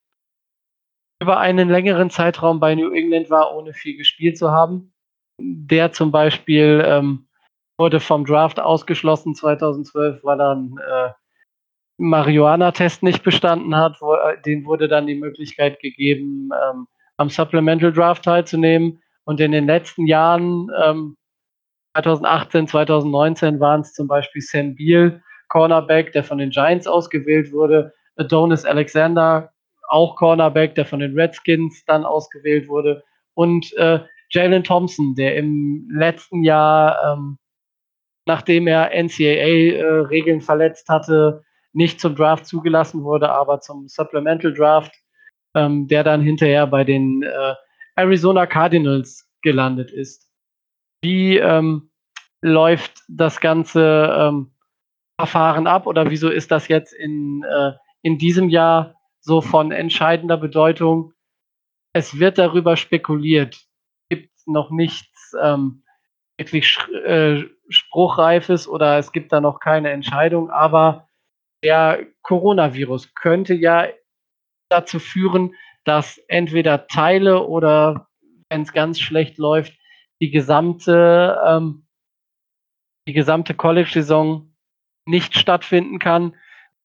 über 1.21 1.37
einen 1.37 1.69
längeren 1.69 2.09
Zeitraum 2.09 2.59
bei 2.59 2.75
New 2.75 2.91
England 2.91 3.29
war, 3.29 3.55
ohne 3.55 3.73
viel 3.73 3.97
gespielt 3.97 4.37
zu 4.37 4.51
haben. 4.51 4.93
Der 5.39 5.91
zum 5.91 6.11
Beispiel 6.11 6.83
ähm, 6.85 7.27
wurde 7.77 7.99
vom 7.99 8.25
Draft 8.25 8.59
ausgeschlossen 8.59 9.35
2012, 9.35 10.23
weil 10.23 10.39
er 10.39 10.51
einen 10.51 10.77
äh, 10.77 11.11
Marihuana-Test 11.97 13.03
nicht 13.03 13.23
bestanden 13.23 13.75
hat. 13.75 14.01
Wo, 14.01 14.15
äh, 14.15 14.41
dem 14.41 14.65
wurde 14.65 14.87
dann 14.87 15.07
die 15.07 15.15
Möglichkeit 15.15 15.79
gegeben, 15.79 16.49
ähm, 16.53 16.87
am 17.17 17.29
Supplemental 17.29 17.91
Draft 17.91 18.23
teilzunehmen. 18.23 19.01
Und 19.25 19.39
in 19.39 19.51
den 19.51 19.65
letzten 19.65 20.07
Jahren, 20.07 20.69
ähm, 20.83 21.17
2018, 21.93 22.67
2019, 22.67 23.59
waren 23.59 23.81
es 23.81 23.93
zum 23.93 24.07
Beispiel 24.07 24.41
Sam 24.41 24.75
Beal, 24.75 25.21
Cornerback, 25.49 26.13
der 26.13 26.23
von 26.23 26.37
den 26.37 26.51
Giants 26.51 26.87
ausgewählt 26.87 27.51
wurde, 27.51 27.93
Adonis 28.15 28.65
Alexander, 28.65 29.51
auch 29.89 30.15
Cornerback, 30.15 30.75
der 30.75 30.85
von 30.85 30.99
den 30.99 31.13
Redskins 31.13 31.83
dann 31.85 32.05
ausgewählt 32.05 32.67
wurde, 32.67 33.03
und 33.33 33.73
äh, 33.77 33.99
Jalen 34.31 34.63
Thompson, 34.63 35.15
der 35.15 35.35
im 35.35 35.89
letzten 35.91 36.43
Jahr, 36.43 37.13
ähm, 37.13 37.37
nachdem 38.25 38.67
er 38.67 38.91
NCAA-Regeln 38.91 40.39
äh, 40.39 40.43
verletzt 40.43 40.87
hatte, 40.89 41.43
nicht 41.73 41.99
zum 41.99 42.15
Draft 42.15 42.45
zugelassen 42.45 43.03
wurde, 43.03 43.31
aber 43.31 43.59
zum 43.61 43.87
Supplemental 43.87 44.53
Draft, 44.53 44.93
ähm, 45.55 45.87
der 45.87 46.03
dann 46.03 46.21
hinterher 46.21 46.67
bei 46.67 46.83
den 46.83 47.23
äh, 47.23 47.55
Arizona 47.95 48.45
Cardinals 48.45 49.27
gelandet 49.41 49.91
ist. 49.91 50.29
Wie 51.01 51.37
ähm, 51.37 51.89
läuft 52.41 53.03
das 53.07 53.39
ganze 53.39 54.13
ähm, 54.17 54.51
Verfahren 55.19 55.67
ab 55.67 55.85
oder 55.85 56.09
wieso 56.09 56.29
ist 56.29 56.49
das 56.49 56.69
jetzt 56.69 56.93
in, 56.93 57.43
äh, 57.43 57.73
in 58.03 58.17
diesem 58.17 58.47
Jahr 58.47 58.95
so 59.19 59.41
von 59.41 59.73
entscheidender 59.73 60.37
Bedeutung? 60.37 61.11
Es 61.91 62.19
wird 62.19 62.37
darüber 62.37 62.77
spekuliert. 62.77 63.59
Gibt 64.09 64.31
noch 64.45 64.71
nichts 64.71 65.35
ähm, 65.41 65.83
wirklich 66.37 66.77
äh, 67.05 67.43
Spruchreifes 67.67 68.65
oder 68.69 68.97
es 68.97 69.11
gibt 69.11 69.33
da 69.33 69.41
noch 69.41 69.59
keine 69.59 69.89
Entscheidung, 69.89 70.51
aber 70.51 71.09
der 71.65 72.05
Coronavirus 72.21 73.13
könnte 73.13 73.53
ja 73.55 73.87
dazu 74.69 74.99
führen, 74.99 75.53
dass 75.83 76.17
entweder 76.29 76.87
Teile 76.87 77.45
oder, 77.45 78.07
wenn 78.47 78.61
es 78.61 78.71
ganz 78.71 79.01
schlecht 79.01 79.37
läuft, 79.37 79.73
die 80.21 80.31
gesamte, 80.31 81.37
ähm, 81.45 81.87
die 83.05 83.13
gesamte 83.13 83.53
College-Saison 83.53 84.48
nicht 85.09 85.37
stattfinden 85.37 85.99
kann. 85.99 86.35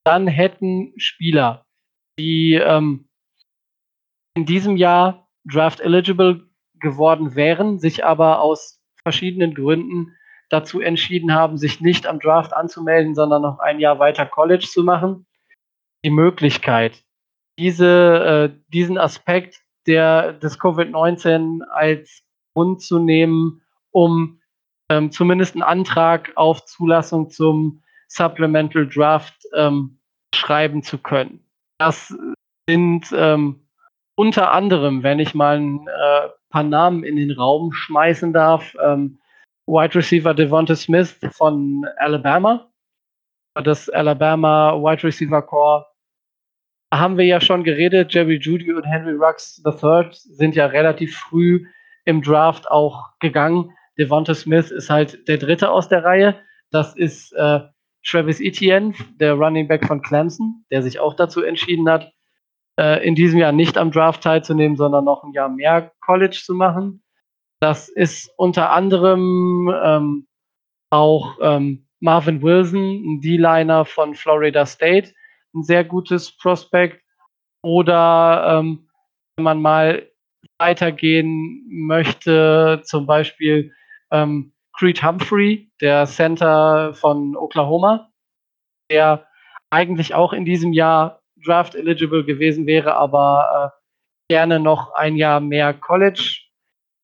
Dann 0.04 0.26
hätten 0.26 0.92
Spieler, 0.96 1.66
die 2.18 2.54
ähm, 2.54 3.08
in 4.34 4.46
diesem 4.46 4.76
Jahr 4.76 5.28
draft 5.44 5.80
eligible 5.80 6.48
geworden 6.80 7.34
wären, 7.34 7.78
sich 7.78 8.04
aber 8.04 8.40
aus 8.40 8.80
verschiedenen 9.02 9.54
Gründen 9.54 10.16
dazu 10.50 10.80
entschieden 10.80 11.32
haben, 11.32 11.56
sich 11.56 11.80
nicht 11.80 12.06
am 12.06 12.20
Draft 12.20 12.52
anzumelden, 12.52 13.14
sondern 13.14 13.42
noch 13.42 13.58
ein 13.58 13.80
Jahr 13.80 13.98
weiter 13.98 14.26
College 14.26 14.66
zu 14.66 14.82
machen, 14.82 15.26
die 16.04 16.10
Möglichkeit, 16.10 17.02
diese, 17.58 18.50
äh, 18.52 18.60
diesen 18.68 18.98
Aspekt 18.98 19.62
der, 19.86 20.34
des 20.34 20.58
Covid-19 20.58 21.62
als 21.62 22.22
Grund 22.54 22.82
zu 22.82 22.98
nehmen, 22.98 23.62
um 23.90 24.40
ähm, 24.90 25.10
zumindest 25.10 25.54
einen 25.54 25.62
Antrag 25.62 26.32
auf 26.36 26.64
Zulassung 26.66 27.30
zum 27.30 27.82
Supplemental 28.08 28.86
Draft 28.88 29.34
ähm, 29.54 29.98
schreiben 30.34 30.82
zu 30.82 30.98
können. 30.98 31.44
Das 31.78 32.14
sind 32.68 33.06
ähm, 33.14 33.68
unter 34.16 34.52
anderem, 34.52 35.02
wenn 35.02 35.18
ich 35.18 35.34
mal 35.34 35.58
ein 35.58 35.88
äh, 35.88 36.28
paar 36.50 36.62
Namen 36.62 37.04
in 37.04 37.16
den 37.16 37.32
Raum 37.32 37.72
schmeißen 37.72 38.32
darf, 38.32 38.74
ähm, 38.82 39.18
Wide 39.66 39.94
Receiver 39.94 40.34
Devonta 40.34 40.76
Smith 40.76 41.18
von 41.32 41.86
Alabama. 41.96 42.70
Das 43.54 43.88
Alabama 43.88 44.74
Wide 44.74 45.04
Receiver 45.04 45.42
Core 45.42 45.86
haben 46.92 47.16
wir 47.16 47.24
ja 47.24 47.40
schon 47.40 47.64
geredet. 47.64 48.12
Jerry 48.12 48.38
Judy 48.38 48.72
und 48.72 48.84
Henry 48.84 49.14
Rux 49.14 49.62
III 49.64 50.08
sind 50.12 50.54
ja 50.54 50.66
relativ 50.66 51.16
früh 51.16 51.66
im 52.04 52.22
Draft 52.22 52.70
auch 52.70 53.18
gegangen. 53.20 53.72
Devonta 53.98 54.34
Smith 54.34 54.70
ist 54.70 54.90
halt 54.90 55.26
der 55.28 55.38
dritte 55.38 55.70
aus 55.70 55.88
der 55.88 56.04
Reihe. 56.04 56.36
Das 56.70 56.94
ist 56.96 57.32
äh, 57.32 57.60
Travis 58.06 58.40
Etienne, 58.40 58.94
der 59.18 59.34
Running 59.34 59.66
Back 59.66 59.86
von 59.86 60.02
Clemson, 60.02 60.64
der 60.70 60.82
sich 60.82 60.98
auch 60.98 61.14
dazu 61.14 61.42
entschieden 61.42 61.88
hat, 61.88 62.12
äh, 62.78 63.06
in 63.06 63.14
diesem 63.14 63.38
Jahr 63.38 63.52
nicht 63.52 63.78
am 63.78 63.90
Draft 63.90 64.22
teilzunehmen, 64.22 64.76
sondern 64.76 65.04
noch 65.04 65.24
ein 65.24 65.32
Jahr 65.32 65.48
mehr 65.48 65.92
College 66.00 66.40
zu 66.44 66.54
machen. 66.54 67.02
Das 67.60 67.88
ist 67.88 68.30
unter 68.36 68.70
anderem 68.70 69.72
ähm, 69.82 70.26
auch 70.90 71.38
ähm, 71.40 71.86
Marvin 72.00 72.42
Wilson, 72.42 73.02
ein 73.04 73.20
D-Liner 73.20 73.84
von 73.84 74.14
Florida 74.14 74.66
State, 74.66 75.12
ein 75.54 75.62
sehr 75.62 75.84
gutes 75.84 76.36
Prospect. 76.36 77.00
Oder 77.62 78.58
ähm, 78.58 78.88
wenn 79.36 79.44
man 79.44 79.62
mal 79.62 80.06
weitergehen 80.58 81.64
möchte, 81.68 82.82
zum 82.84 83.06
Beispiel 83.06 83.72
ähm, 84.10 84.53
Creed 84.76 85.02
Humphrey, 85.02 85.70
der 85.80 86.06
Center 86.06 86.94
von 86.94 87.36
Oklahoma, 87.36 88.10
der 88.90 89.26
eigentlich 89.70 90.14
auch 90.14 90.32
in 90.32 90.44
diesem 90.44 90.72
Jahr 90.72 91.20
draft 91.44 91.74
eligible 91.74 92.24
gewesen 92.24 92.66
wäre, 92.66 92.94
aber 92.94 93.72
äh, 93.72 94.32
gerne 94.32 94.60
noch 94.60 94.92
ein 94.94 95.16
Jahr 95.16 95.40
mehr 95.40 95.74
College 95.74 96.40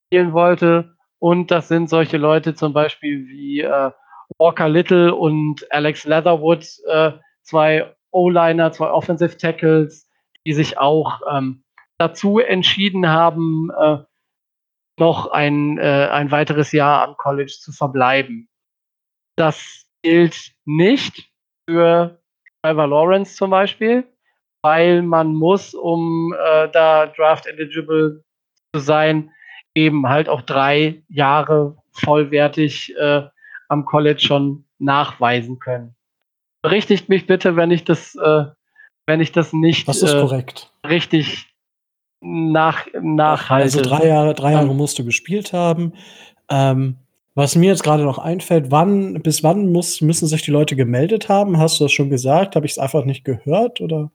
spielen 0.07 0.33
wollte. 0.33 0.97
Und 1.19 1.51
das 1.51 1.69
sind 1.69 1.91
solche 1.91 2.17
Leute 2.17 2.55
zum 2.55 2.73
Beispiel 2.73 3.27
wie 3.29 3.61
äh, 3.61 3.91
Walker 4.39 4.69
Little 4.69 5.15
und 5.15 5.71
Alex 5.73 6.05
Leatherwood, 6.05 6.67
äh, 6.87 7.13
zwei 7.43 7.95
O-Liner, 8.11 8.73
zwei 8.73 8.91
Offensive 8.91 9.37
Tackles, 9.37 10.09
die 10.47 10.53
sich 10.53 10.79
auch 10.79 11.21
ähm, 11.31 11.63
dazu 11.99 12.39
entschieden 12.39 13.09
haben, 13.09 13.71
äh, 13.79 13.99
noch 15.01 15.31
ein, 15.33 15.79
äh, 15.79 16.09
ein 16.13 16.31
weiteres 16.31 16.71
Jahr 16.71 17.09
am 17.09 17.17
College 17.17 17.57
zu 17.59 17.73
verbleiben. 17.73 18.49
Das 19.37 19.87
gilt 20.03 20.53
nicht 20.65 21.31
für 21.69 22.21
Trevor 22.63 22.87
Lawrence 22.87 23.35
zum 23.35 23.51
Beispiel, 23.51 24.07
weil 24.63 25.03
man 25.03 25.35
muss, 25.35 25.75
um 25.75 26.35
äh, 26.39 26.69
da 26.71 27.07
draft 27.07 27.47
eligible 27.47 28.23
zu 28.75 28.81
sein, 28.81 29.33
eben 29.75 30.09
halt 30.09 30.29
auch 30.29 30.43
drei 30.43 31.03
Jahre 31.09 31.77
vollwertig 31.93 32.95
äh, 32.97 33.23
am 33.69 33.85
College 33.85 34.21
schon 34.21 34.65
nachweisen 34.79 35.59
können. 35.59 35.95
Berichtigt 36.63 37.09
mich 37.09 37.27
bitte, 37.27 37.57
wenn 37.57 37.71
ich 37.71 37.85
das, 37.85 38.15
äh, 38.17 38.45
wenn 39.07 39.21
ich 39.21 39.33
das 39.33 39.53
nicht 39.53 39.89
das 39.89 40.03
äh, 40.03 40.45
richtig 40.87 41.50
nach, 42.21 42.87
nachhalte. 43.01 43.65
Also 43.65 43.83
drei 43.83 44.07
Jahre, 44.07 44.35
drei 44.35 44.53
Jahre 44.53 44.75
musst 44.75 44.99
du 44.99 45.05
gespielt 45.05 45.53
haben. 45.53 45.95
Ähm, 46.51 46.97
was 47.35 47.57
mir 47.57 47.69
jetzt 47.69 47.85
gerade 47.85 48.03
noch 48.03 48.19
einfällt, 48.19 48.71
wann, 48.71 49.23
bis 49.23 49.43
wann 49.43 49.73
muss, 49.73 50.01
müssen 50.01 50.27
sich 50.27 50.43
die 50.43 50.51
Leute 50.51 50.77
gemeldet 50.77 51.29
haben? 51.29 51.59
Hast 51.59 51.81
du 51.81 51.85
das 51.85 51.93
schon 51.93 52.11
gesagt? 52.11 52.57
Habe 52.57 52.67
ich 52.67 52.73
es 52.73 52.79
einfach 52.79 53.05
nicht 53.05 53.25
gehört? 53.25 53.81
Oder? 53.81 54.11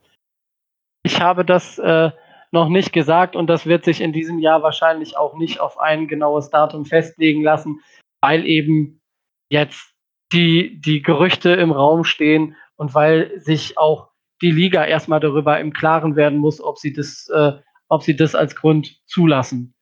Ich 1.04 1.22
habe 1.22 1.46
das 1.46 1.80
äh, 1.80 2.12
noch 2.52 2.70
nicht 2.70 2.94
gesagt 2.94 3.36
und 3.36 3.48
das 3.48 3.66
wird 3.66 3.86
sich 3.86 4.02
in 4.02 4.14
diesem 4.14 4.40
Jahr 4.40 4.64
wahrscheinlich 4.64 5.18
auch 5.18 5.36
nicht 5.38 5.60
auf 5.60 5.80
ein 5.80 6.08
genaues 6.08 6.50
Datum 6.50 6.86
festlegen 6.86 7.42
lassen, 7.42 7.80
weil 8.22 8.46
eben 8.46 9.02
jetzt 9.50 9.94
die, 10.34 10.82
die 10.82 11.02
Gerüchte 11.02 11.52
im 11.52 11.72
Raum 11.72 12.04
stehen 12.04 12.56
und 12.76 12.94
weil 12.94 13.40
sich 13.40 13.78
auch 13.78 14.10
die 14.42 14.52
Liga 14.52 14.84
erstmal 14.84 15.20
darüber 15.20 15.60
im 15.60 15.74
Klaren 15.74 16.16
werden 16.16 16.40
muss, 16.40 16.62
ob 16.62 16.78
sie 16.78 16.92
das, 16.92 17.30
äh, 17.30 17.54
ob 17.90 18.04
sie 18.04 18.16
das 18.16 18.36
als 18.36 18.56
Grund 18.56 19.02
zulassen. 19.06 19.76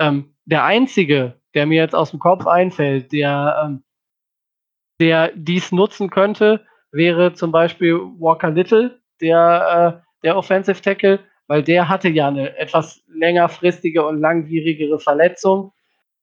Ähm, 0.00 0.34
der 0.44 0.64
einzige, 0.64 1.40
der 1.54 1.66
mir 1.66 1.82
jetzt 1.82 1.94
aus 1.94 2.10
dem 2.10 2.20
Kopf 2.20 2.46
einfällt, 2.46 3.12
der, 3.12 3.62
ähm, 3.64 3.84
der 5.00 5.32
dies 5.34 5.72
nutzen 5.72 6.10
könnte, 6.10 6.64
wäre 6.92 7.34
zum 7.34 7.52
Beispiel 7.52 7.94
Walker 7.94 8.50
Little, 8.50 9.00
der, 9.20 10.02
äh, 10.02 10.08
der 10.24 10.36
Offensive 10.36 10.80
Tackle, 10.80 11.20
weil 11.46 11.62
der 11.62 11.88
hatte 11.88 12.08
ja 12.08 12.28
eine 12.28 12.56
etwas 12.56 13.02
längerfristige 13.06 14.04
und 14.06 14.20
langwierigere 14.20 14.98
Verletzung. 14.98 15.72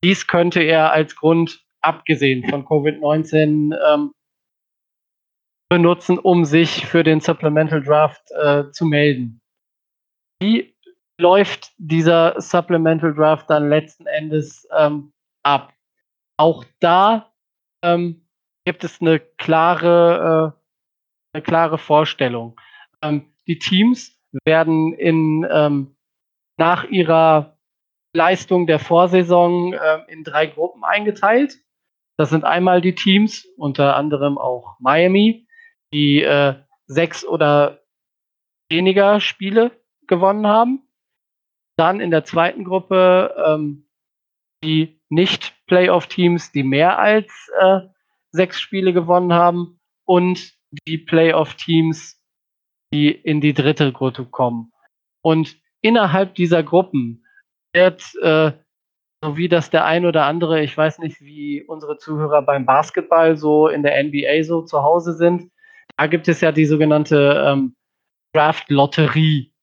Dies 0.04 0.28
könnte 0.28 0.62
er 0.62 0.92
als 0.92 1.16
Grund, 1.16 1.64
abgesehen 1.82 2.48
von 2.50 2.66
Covid-19, 2.66 3.76
ähm, 3.88 4.12
benutzen, 5.70 6.20
um 6.20 6.46
sich 6.46 6.86
für 6.86 7.04
den 7.04 7.22
Supplemental 7.22 7.82
Draft 7.82 8.24
äh, 8.32 8.72
zu 8.72 8.86
melden. 8.86 9.42
Wie 10.40 10.75
läuft 11.18 11.74
dieser 11.78 12.40
Supplemental 12.40 13.14
Draft 13.14 13.50
dann 13.50 13.70
letzten 13.70 14.06
Endes 14.08 14.68
ähm, 14.76 15.14
ab? 15.44 15.74
Auch 16.38 16.66
da 16.80 17.34
ähm, 17.82 18.28
gibt 18.66 18.84
es 18.84 19.02
eine 19.02 19.20
klare, 19.20 20.54
äh, 21.34 21.36
eine 21.36 21.44
klare 21.44 21.78
Vorstellung. 21.78 22.60
Ähm, 23.02 23.34
die 23.48 23.60
Teams 23.60 24.20
werden 24.44 24.94
in, 24.94 25.48
ähm, 25.50 25.96
nach 26.58 26.84
ihrer 26.86 27.58
Leistung 28.14 28.66
der 28.66 28.80
Vorsaison 28.80 29.74
äh, 29.74 30.00
in 30.08 30.24
drei 30.24 30.48
Gruppen 30.48 30.84
eingeteilt. 30.84 31.60
Das 32.18 32.30
sind 32.30 32.46
einmal 32.46 32.82
die 32.82 32.96
Teams, 32.96 33.46
unter 33.58 33.96
anderem 33.96 34.38
auch 34.38 34.78
Miami, 34.80 35.48
die 35.94 36.24
äh, 36.24 36.56
sechs 36.88 37.26
oder 37.26 37.82
weniger 38.70 39.20
Spiele 39.20 39.72
gewonnen 40.08 40.48
haben. 40.48 40.85
Dann 41.78 42.00
in 42.00 42.12
der 42.12 42.24
zweiten 42.24 42.64
Gruppe 42.64 43.34
ähm, 43.46 43.88
die 44.64 45.02
Nicht-Playoff-Teams, 45.10 46.52
die 46.52 46.64
mehr 46.64 47.00
als 47.00 47.28
äh, 47.60 47.82
sechs 48.32 48.60
Spiele 48.60 48.94
gewonnen 48.94 49.34
haben. 49.34 49.80
Und 50.06 50.54
die 50.88 50.98
Playoff-Teams, 50.98 52.22
die 52.94 53.12
in 53.12 53.42
die 53.42 53.54
dritte 53.54 53.92
Gruppe 53.92 54.26
kommen. 54.26 54.72
Und 55.22 55.58
innerhalb 55.82 56.36
dieser 56.36 56.64
Gruppen 56.64 57.26
wird, 57.74 58.04
äh, 58.22 58.52
so 59.24 59.38
wie 59.38 59.50
das 59.50 59.70
der 59.70 59.86
ein 59.86 60.06
oder 60.06 60.26
andere, 60.26 60.62
ich 60.62 60.78
weiß 60.78 61.00
nicht, 61.00 61.20
wie 61.22 61.64
unsere 61.64 61.98
Zuhörer 61.98 62.42
beim 62.42 62.66
Basketball 62.66 63.36
so 63.38 63.68
in 63.68 63.84
der 63.84 64.04
NBA 64.04 64.44
so 64.44 64.62
zu 64.62 64.84
Hause 64.84 65.14
sind, 65.14 65.52
da 65.98 66.08
gibt 66.08 66.28
es 66.28 66.42
ja 66.42 66.52
die 66.52 66.66
sogenannte 66.66 67.44
ähm, 67.46 67.76
Draft-Lotterie. 68.34 69.54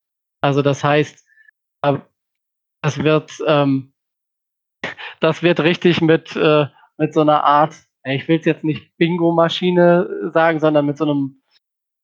Also 0.40 0.62
das 0.62 0.82
heißt, 0.82 1.24
äh, 1.82 1.98
das 2.82 3.02
wird, 3.02 3.32
ähm, 3.46 3.92
das 5.20 5.42
wird 5.42 5.60
richtig 5.60 6.00
mit, 6.00 6.34
äh, 6.36 6.66
mit 6.98 7.14
so 7.14 7.20
einer 7.20 7.44
Art, 7.44 7.74
ich 8.04 8.26
will 8.26 8.38
es 8.38 8.44
jetzt 8.44 8.64
nicht 8.64 8.96
Bingo-Maschine 8.96 10.30
sagen, 10.32 10.58
sondern 10.58 10.86
mit 10.86 10.98
so 10.98 11.04
einem 11.04 11.42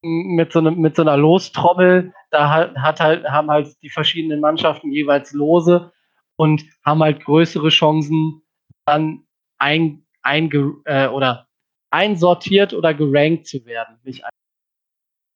mit 0.03 0.53
so, 0.53 0.61
einem, 0.61 0.79
mit 0.79 0.95
so 0.95 1.03
einer 1.03 1.16
Lostrommel, 1.16 2.12
da 2.31 2.51
hat, 2.51 2.76
hat 2.76 3.01
halt, 3.01 3.24
haben 3.29 3.51
halt 3.51 3.74
die 3.83 3.91
verschiedenen 3.91 4.41
Mannschaften 4.41 4.93
jeweils 4.93 5.33
Lose 5.33 5.93
und 6.37 6.64
haben 6.85 7.03
halt 7.03 7.24
größere 7.24 7.68
Chancen, 7.68 8.43
dann 8.87 9.26
ein, 9.59 10.07
ein 10.22 10.51
äh, 10.85 11.09
oder 11.09 11.49
einsortiert 11.91 12.74
oder 12.74 12.95
gerankt 12.95 13.47
zu 13.47 13.64
werden. 13.66 13.99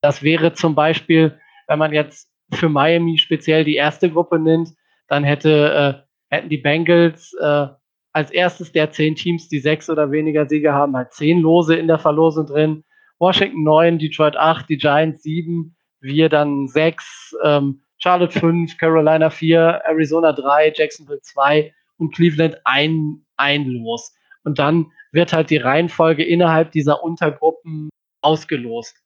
Das 0.01 0.23
wäre 0.23 0.53
zum 0.53 0.75
Beispiel, 0.75 1.41
wenn 1.67 1.79
man 1.79 1.93
jetzt 1.93 2.32
für 2.55 2.69
Miami 2.69 3.19
speziell 3.19 3.65
die 3.65 3.77
erste 3.77 4.11
Gruppe 4.11 4.39
nimmt, 4.39 4.71
dann 5.09 5.25
hätte, 5.25 6.05
äh, 6.31 6.35
hätten 6.35 6.49
die 6.49 6.59
Bengals 6.59 7.35
äh, 7.41 7.67
als 8.13 8.31
erstes 8.31 8.73
der 8.73 8.91
zehn 8.91 9.15
Teams, 9.15 9.49
die 9.49 9.59
sechs 9.59 9.89
oder 9.89 10.11
weniger 10.11 10.47
Siege 10.47 10.73
haben, 10.73 10.97
halt 10.97 11.13
zehn 11.13 11.41
Lose 11.41 11.75
in 11.75 11.87
der 11.87 11.99
Verlosung 11.99 12.47
drin. 12.47 12.85
Washington 13.19 13.63
9, 13.63 13.99
Detroit 13.99 14.37
8, 14.37 14.69
die 14.69 14.77
Giants 14.77 15.23
7, 15.23 15.75
wir 16.01 16.29
dann 16.29 16.67
6, 16.67 17.37
ähm, 17.45 17.83
Charlotte 17.99 18.39
5, 18.39 18.77
Carolina 18.79 19.31
4, 19.31 19.83
Arizona 19.85 20.33
3, 20.33 20.73
Jacksonville 20.75 21.21
2 21.21 21.73
und 21.99 22.15
Cleveland 22.15 22.57
ein, 22.65 23.25
ein 23.37 23.67
Los. 23.67 24.13
Und 24.45 24.59
dann 24.59 24.91
wird 25.13 25.33
halt 25.33 25.51
die 25.51 25.59
Reihenfolge 25.59 26.25
innerhalb 26.25 26.73
dieser 26.73 27.03
Untergruppen 27.05 27.91
ausgelost. 28.23 28.97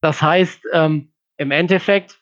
Das 0.00 0.22
heißt, 0.22 0.60
ähm, 0.72 1.12
im 1.36 1.50
Endeffekt 1.50 2.20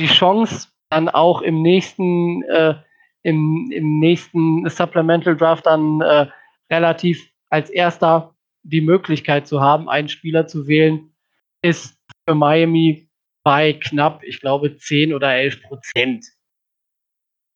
die 0.00 0.06
Chance, 0.06 0.68
dann 0.90 1.08
auch 1.08 1.42
im 1.42 1.62
nächsten, 1.62 2.42
äh, 2.44 2.74
im, 3.22 3.70
im 3.72 3.98
nächsten 3.98 4.68
Supplemental 4.68 5.36
Draft 5.36 5.66
dann 5.66 6.00
äh, 6.00 6.26
relativ 6.70 7.30
als 7.50 7.70
erster 7.70 8.34
die 8.62 8.80
Möglichkeit 8.80 9.46
zu 9.46 9.60
haben, 9.60 9.88
einen 9.88 10.08
Spieler 10.08 10.46
zu 10.46 10.66
wählen, 10.66 11.14
ist 11.62 11.96
für 12.28 12.34
Miami 12.34 13.08
bei 13.44 13.74
knapp, 13.74 14.22
ich 14.24 14.40
glaube, 14.40 14.76
10 14.76 15.14
oder 15.14 15.34
11 15.34 15.62
Prozent. 15.62 16.26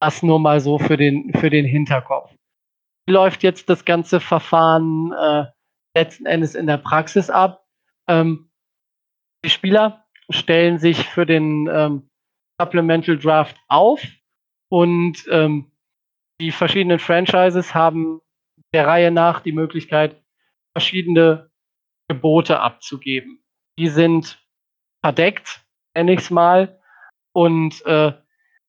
Das 0.00 0.22
nur 0.22 0.38
mal 0.38 0.60
so 0.60 0.78
für 0.78 0.96
den, 0.96 1.32
für 1.34 1.50
den 1.50 1.66
Hinterkopf. 1.66 2.32
Wie 3.06 3.12
läuft 3.12 3.42
jetzt 3.42 3.68
das 3.68 3.84
ganze 3.84 4.20
Verfahren 4.20 5.12
äh, 5.12 5.46
letzten 5.96 6.26
Endes 6.26 6.54
in 6.54 6.66
der 6.68 6.76
Praxis 6.78 7.28
ab? 7.28 7.66
Ähm, 8.08 8.50
die 9.44 9.50
Spieler 9.50 10.04
stellen 10.30 10.78
sich 10.78 11.08
für 11.08 11.26
den 11.26 11.68
ähm, 11.70 12.09
Supplemental 12.60 13.18
Draft 13.18 13.56
auf 13.68 14.06
und 14.68 15.24
ähm, 15.30 15.72
die 16.40 16.52
verschiedenen 16.52 16.98
Franchises 16.98 17.74
haben 17.74 18.20
der 18.74 18.86
Reihe 18.86 19.10
nach 19.10 19.40
die 19.40 19.52
Möglichkeit, 19.52 20.22
verschiedene 20.72 21.50
Gebote 22.08 22.60
abzugeben. 22.60 23.42
Die 23.78 23.88
sind 23.88 24.44
verdeckt, 25.02 25.64
nenne 25.94 26.12
ich 26.12 26.20
es 26.20 26.30
mal, 26.30 26.80
und 27.32 27.84
äh, 27.86 28.12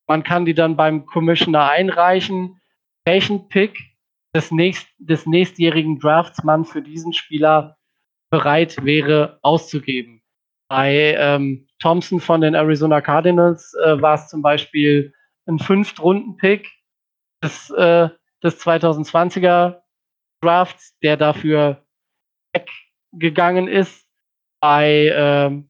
man 0.08 0.24
kann 0.24 0.46
die 0.46 0.54
dann 0.54 0.78
beim 0.78 1.06
Commissioner 1.06 1.70
einreichen, 1.70 2.62
welchen 3.06 3.50
Pick 3.50 3.78
des, 4.36 4.52
nächst, 4.52 4.88
des 5.00 5.26
nächstjährigen 5.26 6.00
Drafts 6.00 6.44
man 6.44 6.64
für 6.66 6.82
diesen 6.82 7.14
Spieler 7.14 7.78
bereit 8.30 8.86
wäre 8.86 9.40
auszugeben. 9.42 10.21
Bei 10.72 11.18
ähm, 11.20 11.68
Thompson 11.80 12.22
von 12.22 12.40
den 12.40 12.54
Arizona 12.54 13.02
Cardinals 13.02 13.74
äh, 13.84 14.02
war 14.02 14.14
es 14.14 14.30
zum 14.30 14.42
Beispiel 14.42 15.14
ein 15.46 15.60
Fünftrunden-Pick 15.60 16.66
des, 17.44 17.70
äh, 17.72 18.08
des 18.42 18.66
2020er 18.66 19.82
Drafts, 20.42 20.98
der 21.04 21.18
dafür 21.18 21.86
weggegangen 22.54 23.68
ist. 23.68 24.08
Bei, 24.62 25.12
ähm, 25.14 25.70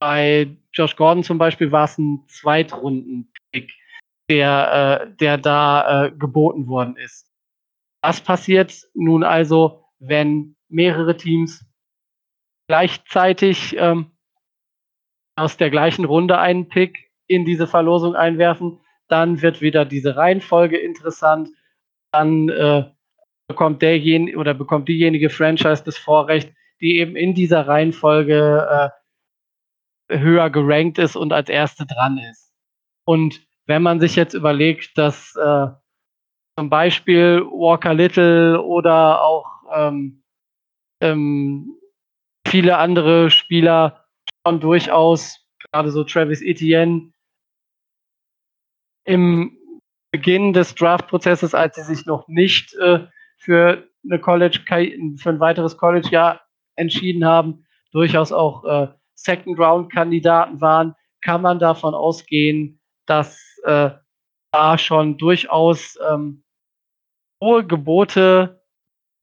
bei 0.00 0.56
Josh 0.72 0.96
Gordon 0.96 1.22
zum 1.22 1.38
Beispiel 1.38 1.70
war 1.70 1.84
es 1.84 1.96
ein 1.96 2.26
Zweitrunden-Pick, 2.26 3.72
der, 4.28 5.04
äh, 5.04 5.16
der 5.18 5.38
da 5.38 6.06
äh, 6.06 6.10
geboten 6.10 6.66
worden 6.66 6.96
ist. 6.96 7.30
Was 8.02 8.20
passiert 8.20 8.88
nun 8.92 9.22
also, 9.22 9.84
wenn 10.00 10.56
mehrere 10.68 11.16
Teams 11.16 11.64
gleichzeitig 12.70 13.74
ähm, 13.76 14.12
aus 15.34 15.56
der 15.56 15.70
gleichen 15.70 16.04
Runde 16.04 16.38
einen 16.38 16.68
Pick 16.68 17.10
in 17.26 17.44
diese 17.44 17.66
Verlosung 17.66 18.14
einwerfen? 18.14 18.78
Dann 19.08 19.42
wird 19.42 19.60
wieder 19.60 19.84
diese 19.84 20.14
Reihenfolge 20.14 20.78
interessant. 20.78 21.48
Dann 22.12 22.48
äh, 22.48 22.84
bekommt 23.48 23.82
derjenige 23.82 24.38
oder 24.38 24.54
bekommt 24.54 24.88
diejenige 24.88 25.30
Franchise 25.30 25.82
das 25.84 25.98
Vorrecht, 25.98 26.52
die 26.80 26.98
eben 26.98 27.16
in 27.16 27.34
dieser 27.34 27.66
Reihenfolge 27.66 28.92
äh, 30.08 30.18
höher 30.20 30.48
gerankt 30.48 30.98
ist 30.98 31.16
und 31.16 31.32
als 31.32 31.48
erste 31.48 31.86
dran 31.86 32.18
ist. 32.18 32.52
Und 33.04 33.44
wenn 33.66 33.82
man 33.82 33.98
sich 33.98 34.14
jetzt 34.14 34.34
überlegt, 34.34 34.96
dass 34.96 35.34
äh, 35.34 35.66
zum 36.56 36.70
Beispiel 36.70 37.42
Walker 37.50 37.94
Little 37.94 38.62
oder 38.62 39.24
auch 39.24 39.48
ähm, 39.74 40.22
ähm, 41.00 41.79
viele 42.50 42.78
andere 42.78 43.30
Spieler 43.30 44.04
schon 44.44 44.60
durchaus, 44.60 45.46
gerade 45.70 45.90
so 45.90 46.04
Travis 46.04 46.42
Etienne, 46.42 47.12
im 49.04 49.56
Beginn 50.10 50.52
des 50.52 50.74
Draft-Prozesses, 50.74 51.54
als 51.54 51.76
sie 51.76 51.82
sich 51.82 52.06
noch 52.06 52.26
nicht 52.26 52.74
äh, 52.74 53.06
für 53.38 53.88
eine 54.04 54.18
College 54.18 54.60
für 54.66 55.30
ein 55.30 55.40
weiteres 55.40 55.76
College-Jahr 55.76 56.40
entschieden 56.76 57.24
haben, 57.24 57.66
durchaus 57.92 58.32
auch 58.32 58.64
äh, 58.64 58.88
Second-Round-Kandidaten 59.14 60.60
waren, 60.60 60.94
kann 61.20 61.42
man 61.42 61.58
davon 61.58 61.94
ausgehen, 61.94 62.80
dass 63.06 63.38
äh, 63.64 63.90
da 64.52 64.78
schon 64.78 65.18
durchaus 65.18 65.98
ähm, 66.10 66.42
hohe 67.40 67.64
Gebote 67.64 68.62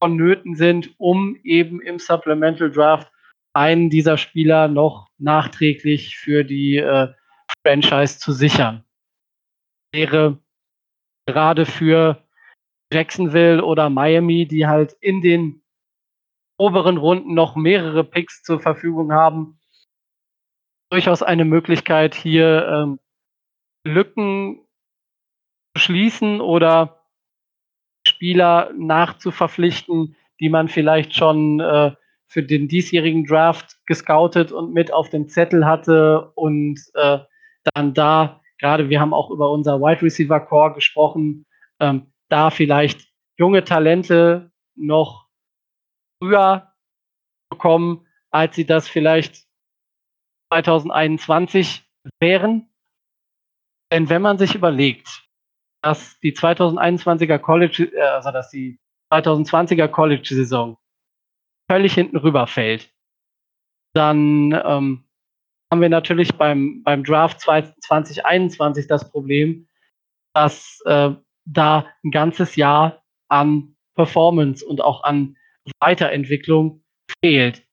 vonnöten 0.00 0.54
sind, 0.54 0.94
um 0.98 1.36
eben 1.42 1.80
im 1.82 1.98
Supplemental 1.98 2.70
Draft 2.70 3.10
einen 3.54 3.90
dieser 3.90 4.18
Spieler 4.18 4.68
noch 4.68 5.08
nachträglich 5.18 6.16
für 6.16 6.44
die 6.44 6.76
äh, 6.76 7.12
Franchise 7.64 8.18
zu 8.18 8.32
sichern. 8.32 8.84
Wäre 9.92 10.38
gerade 11.26 11.66
für 11.66 12.22
Jacksonville 12.92 13.64
oder 13.64 13.90
Miami, 13.90 14.46
die 14.46 14.66
halt 14.66 14.94
in 15.00 15.20
den 15.20 15.62
oberen 16.58 16.96
Runden 16.96 17.34
noch 17.34 17.56
mehrere 17.56 18.04
Picks 18.04 18.42
zur 18.42 18.60
Verfügung 18.60 19.12
haben, 19.12 19.58
durchaus 20.90 21.22
eine 21.22 21.44
Möglichkeit, 21.44 22.14
hier 22.14 22.66
ähm, 22.66 23.00
Lücken 23.84 24.66
zu 25.74 25.82
schließen 25.82 26.40
oder 26.40 27.04
Spieler 28.06 28.72
nachzuverpflichten, 28.74 30.16
die 30.40 30.48
man 30.48 30.68
vielleicht 30.68 31.14
schon 31.14 31.60
äh, 31.60 31.92
für 32.28 32.42
den 32.42 32.68
diesjährigen 32.68 33.24
Draft 33.24 33.78
gescoutet 33.86 34.52
und 34.52 34.72
mit 34.72 34.92
auf 34.92 35.08
dem 35.08 35.28
Zettel 35.28 35.66
hatte 35.66 36.30
und 36.34 36.78
äh, 36.94 37.18
dann 37.74 37.94
da, 37.94 38.40
gerade 38.58 38.90
wir 38.90 39.00
haben 39.00 39.14
auch 39.14 39.30
über 39.30 39.50
unser 39.50 39.80
Wide 39.80 40.02
Receiver 40.02 40.40
Core 40.40 40.74
gesprochen, 40.74 41.46
ähm, 41.80 42.12
da 42.28 42.50
vielleicht 42.50 43.08
junge 43.38 43.64
Talente 43.64 44.52
noch 44.76 45.26
früher 46.22 46.72
bekommen, 47.50 48.06
als 48.30 48.56
sie 48.56 48.66
das 48.66 48.88
vielleicht 48.88 49.46
2021 50.52 51.88
wären. 52.20 52.68
Denn 53.90 54.10
wenn 54.10 54.20
man 54.20 54.36
sich 54.36 54.54
überlegt, 54.54 55.26
dass 55.82 56.18
die 56.20 56.32
2021er 56.32 57.38
College, 57.38 57.90
äh, 57.94 58.00
also 58.00 58.30
dass 58.32 58.50
die 58.50 58.78
2020er 59.10 59.88
College-Saison 59.88 60.76
völlig 61.70 61.94
hinten 61.94 62.16
rüberfällt, 62.16 62.92
dann 63.94 64.52
ähm, 64.52 65.04
haben 65.70 65.80
wir 65.80 65.88
natürlich 65.88 66.34
beim, 66.34 66.82
beim 66.82 67.04
Draft 67.04 67.40
2021 67.40 68.86
das 68.86 69.10
Problem, 69.10 69.68
dass 70.34 70.80
äh, 70.86 71.10
da 71.44 71.86
ein 72.04 72.10
ganzes 72.10 72.56
Jahr 72.56 73.02
an 73.28 73.76
Performance 73.94 74.64
und 74.64 74.80
auch 74.80 75.02
an 75.02 75.36
Weiterentwicklung 75.80 76.82
fehlt. 77.20 77.66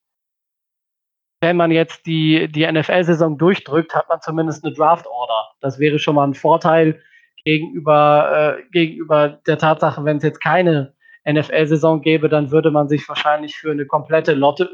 Wenn 1.42 1.58
man 1.58 1.72
jetzt 1.72 2.06
die, 2.06 2.52
die 2.52 2.70
NFL-Saison 2.70 3.38
durchdrückt, 3.38 3.94
hat 3.94 4.10
man 4.10 4.22
zumindest 4.22 4.66
eine 4.66 4.74
Draft-Order. 4.74 5.52
Das 5.62 5.80
wäre 5.80 6.00
schon 6.00 6.16
mal 6.16 6.28
ein 6.28 6.34
Vorteil 6.34 7.02
gegenüber, 7.44 8.58
äh, 8.58 8.64
gegenüber 8.72 9.30
der 9.46 9.58
Tatsache, 9.58 10.04
wenn 10.04 10.18
es 10.18 10.24
jetzt 10.24 10.42
keine 10.42 10.95
NFL-Saison 11.26 12.02
gäbe, 12.02 12.30
dann 12.30 12.52
würde 12.52 12.72
man 12.72 12.88
sich 12.88 13.08
wahrscheinlich 13.10 13.56
für 13.56 13.72
eine 13.72 13.86
komplette 13.86 14.34
Lotte, 14.34 14.70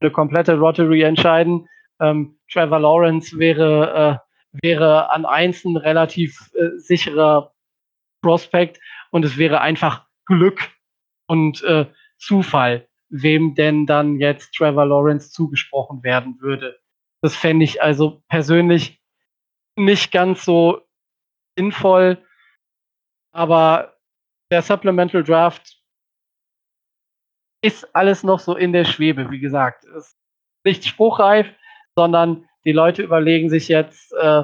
eine 0.00 0.10
komplette 0.10 0.54
Lottery 0.54 1.02
entscheiden. 1.02 1.68
Ähm, 2.00 2.38
Trevor 2.50 2.80
Lawrence 2.80 3.38
wäre, 3.38 4.20
äh, 4.52 4.58
wäre 4.62 5.10
an 5.10 5.24
eins 5.24 5.64
ein 5.64 5.76
relativ 5.76 6.50
äh, 6.54 6.78
sicherer 6.78 7.52
Prospekt 8.22 8.80
und 9.10 9.24
es 9.24 9.36
wäre 9.36 9.60
einfach 9.60 10.06
Glück 10.26 10.60
und 11.26 11.62
äh, 11.64 11.86
Zufall, 12.18 12.88
wem 13.08 13.54
denn 13.54 13.86
dann 13.86 14.18
jetzt 14.18 14.54
Trevor 14.54 14.86
Lawrence 14.86 15.30
zugesprochen 15.30 16.02
werden 16.02 16.40
würde. 16.40 16.78
Das 17.20 17.36
fände 17.36 17.64
ich 17.64 17.82
also 17.82 18.22
persönlich 18.28 19.00
nicht 19.76 20.12
ganz 20.12 20.44
so 20.44 20.80
sinnvoll, 21.56 22.18
aber 23.32 23.96
der 24.50 24.62
Supplemental 24.62 25.24
Draft 25.24 25.81
ist 27.62 27.94
alles 27.94 28.24
noch 28.24 28.40
so 28.40 28.56
in 28.56 28.72
der 28.72 28.84
Schwebe, 28.84 29.30
wie 29.30 29.38
gesagt. 29.38 29.84
Es 29.84 30.08
ist 30.08 30.16
nicht 30.64 30.84
spruchreif, 30.84 31.46
sondern 31.94 32.44
die 32.64 32.72
Leute 32.72 33.02
überlegen 33.02 33.48
sich 33.48 33.68
jetzt, 33.68 34.12
äh, 34.12 34.42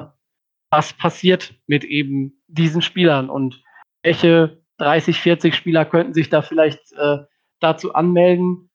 was 0.71 0.93
passiert 0.93 1.53
mit 1.67 1.83
eben 1.83 2.41
diesen 2.47 2.81
Spielern 2.81 3.29
und 3.29 3.61
welche 4.03 4.61
30, 4.77 5.19
40 5.19 5.55
Spieler 5.55 5.85
könnten 5.85 6.13
sich 6.13 6.29
da 6.29 6.41
vielleicht 6.41 6.93
äh, 6.93 7.19
dazu 7.59 7.93
anmelden. 7.93 8.69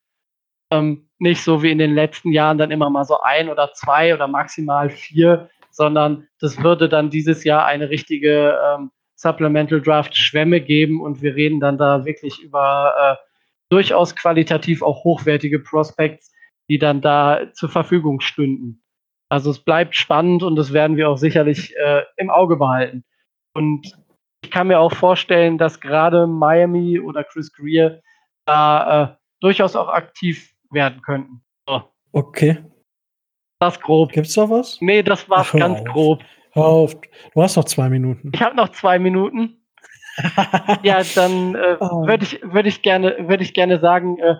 Ähm, 0.70 1.08
nicht 1.18 1.42
so 1.42 1.62
wie 1.62 1.70
in 1.70 1.78
den 1.78 1.94
letzten 1.94 2.32
Jahren 2.32 2.58
dann 2.58 2.70
immer 2.70 2.90
mal 2.90 3.04
so 3.04 3.20
ein 3.20 3.48
oder 3.48 3.72
zwei 3.72 4.14
oder 4.14 4.26
maximal 4.26 4.90
vier, 4.90 5.48
sondern 5.70 6.28
das 6.40 6.62
würde 6.62 6.88
dann 6.88 7.10
dieses 7.10 7.44
Jahr 7.44 7.64
eine 7.64 7.88
richtige 7.88 8.58
ähm, 8.62 8.90
Supplemental 9.14 9.80
Draft 9.80 10.16
Schwemme 10.16 10.60
geben 10.60 11.00
und 11.00 11.22
wir 11.22 11.34
reden 11.34 11.60
dann 11.60 11.78
da 11.78 12.04
wirklich 12.04 12.40
über 12.40 13.18
äh, 13.20 13.24
durchaus 13.70 14.14
qualitativ 14.14 14.82
auch 14.82 15.04
hochwertige 15.04 15.58
Prospects, 15.58 16.32
die 16.68 16.78
dann 16.78 17.00
da 17.00 17.52
zur 17.52 17.68
Verfügung 17.68 18.20
stünden. 18.20 18.82
Also 19.28 19.50
es 19.50 19.58
bleibt 19.58 19.96
spannend 19.96 20.42
und 20.42 20.56
das 20.56 20.72
werden 20.72 20.96
wir 20.96 21.08
auch 21.08 21.16
sicherlich 21.16 21.74
äh, 21.76 22.02
im 22.16 22.30
Auge 22.30 22.56
behalten. 22.56 23.04
Und 23.54 23.96
ich 24.44 24.50
kann 24.50 24.68
mir 24.68 24.78
auch 24.78 24.92
vorstellen, 24.92 25.58
dass 25.58 25.80
gerade 25.80 26.26
Miami 26.26 27.00
oder 27.00 27.24
Chris 27.24 27.52
Greer 27.52 28.02
da 28.46 29.02
äh, 29.02 29.16
durchaus 29.40 29.74
auch 29.74 29.88
aktiv 29.88 30.54
werden 30.70 31.00
könnten. 31.02 31.42
So. 31.66 31.82
Okay. 32.12 32.58
Das 33.60 33.80
grob. 33.80 34.12
Gibt's 34.12 34.34
da 34.34 34.48
was? 34.50 34.80
Nee, 34.80 35.02
das 35.02 35.28
war's 35.28 35.48
Ach, 35.52 35.58
ganz 35.58 35.80
auf. 35.80 35.86
grob. 35.86 36.24
Hör 36.52 36.66
auf. 36.66 36.96
Du 37.34 37.42
hast 37.42 37.56
noch 37.56 37.64
zwei 37.64 37.88
Minuten. 37.88 38.30
Ich 38.34 38.42
habe 38.42 38.54
noch 38.54 38.68
zwei 38.68 38.98
Minuten. 38.98 39.63
Ja, 40.82 41.02
dann 41.14 41.54
äh, 41.54 41.76
Oh. 41.80 42.06
würde 42.06 42.24
ich, 42.24 42.40
würd 42.42 42.66
ich, 42.66 42.82
gerne, 42.82 43.16
würd 43.28 43.40
ich 43.40 43.54
gerne 43.54 43.78
sagen, 43.80 44.18
äh, 44.18 44.36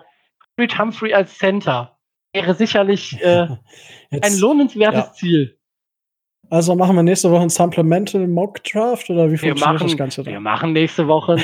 Creed 0.57 0.77
Humphrey 0.79 1.13
als 1.13 1.37
Center 1.37 1.97
wäre 2.33 2.53
sicherlich 2.53 3.21
äh, 3.23 3.47
Jetzt, 4.11 4.25
ein 4.25 4.39
lohnenswertes 4.39 5.05
ja. 5.05 5.11
Ziel. 5.13 5.57
also 6.49 6.75
machen 6.75 6.95
wir 6.95 7.03
nächste 7.03 7.31
Woche 7.31 7.43
ein 7.43 7.49
Supplemental 7.49 8.27
Mock 8.27 8.63
Draft 8.63 9.09
oder 9.09 9.27
wie 9.27 9.31
Wir 9.41 9.55
funktioniert 9.55 9.59
machen, 9.79 9.87
das 9.87 9.97
Ganze 9.97 10.25
wir 10.25 10.33
dann? 10.33 10.43
machen 10.43 10.73
nächste 10.73 11.07
Woche 11.07 11.33
einen 11.33 11.41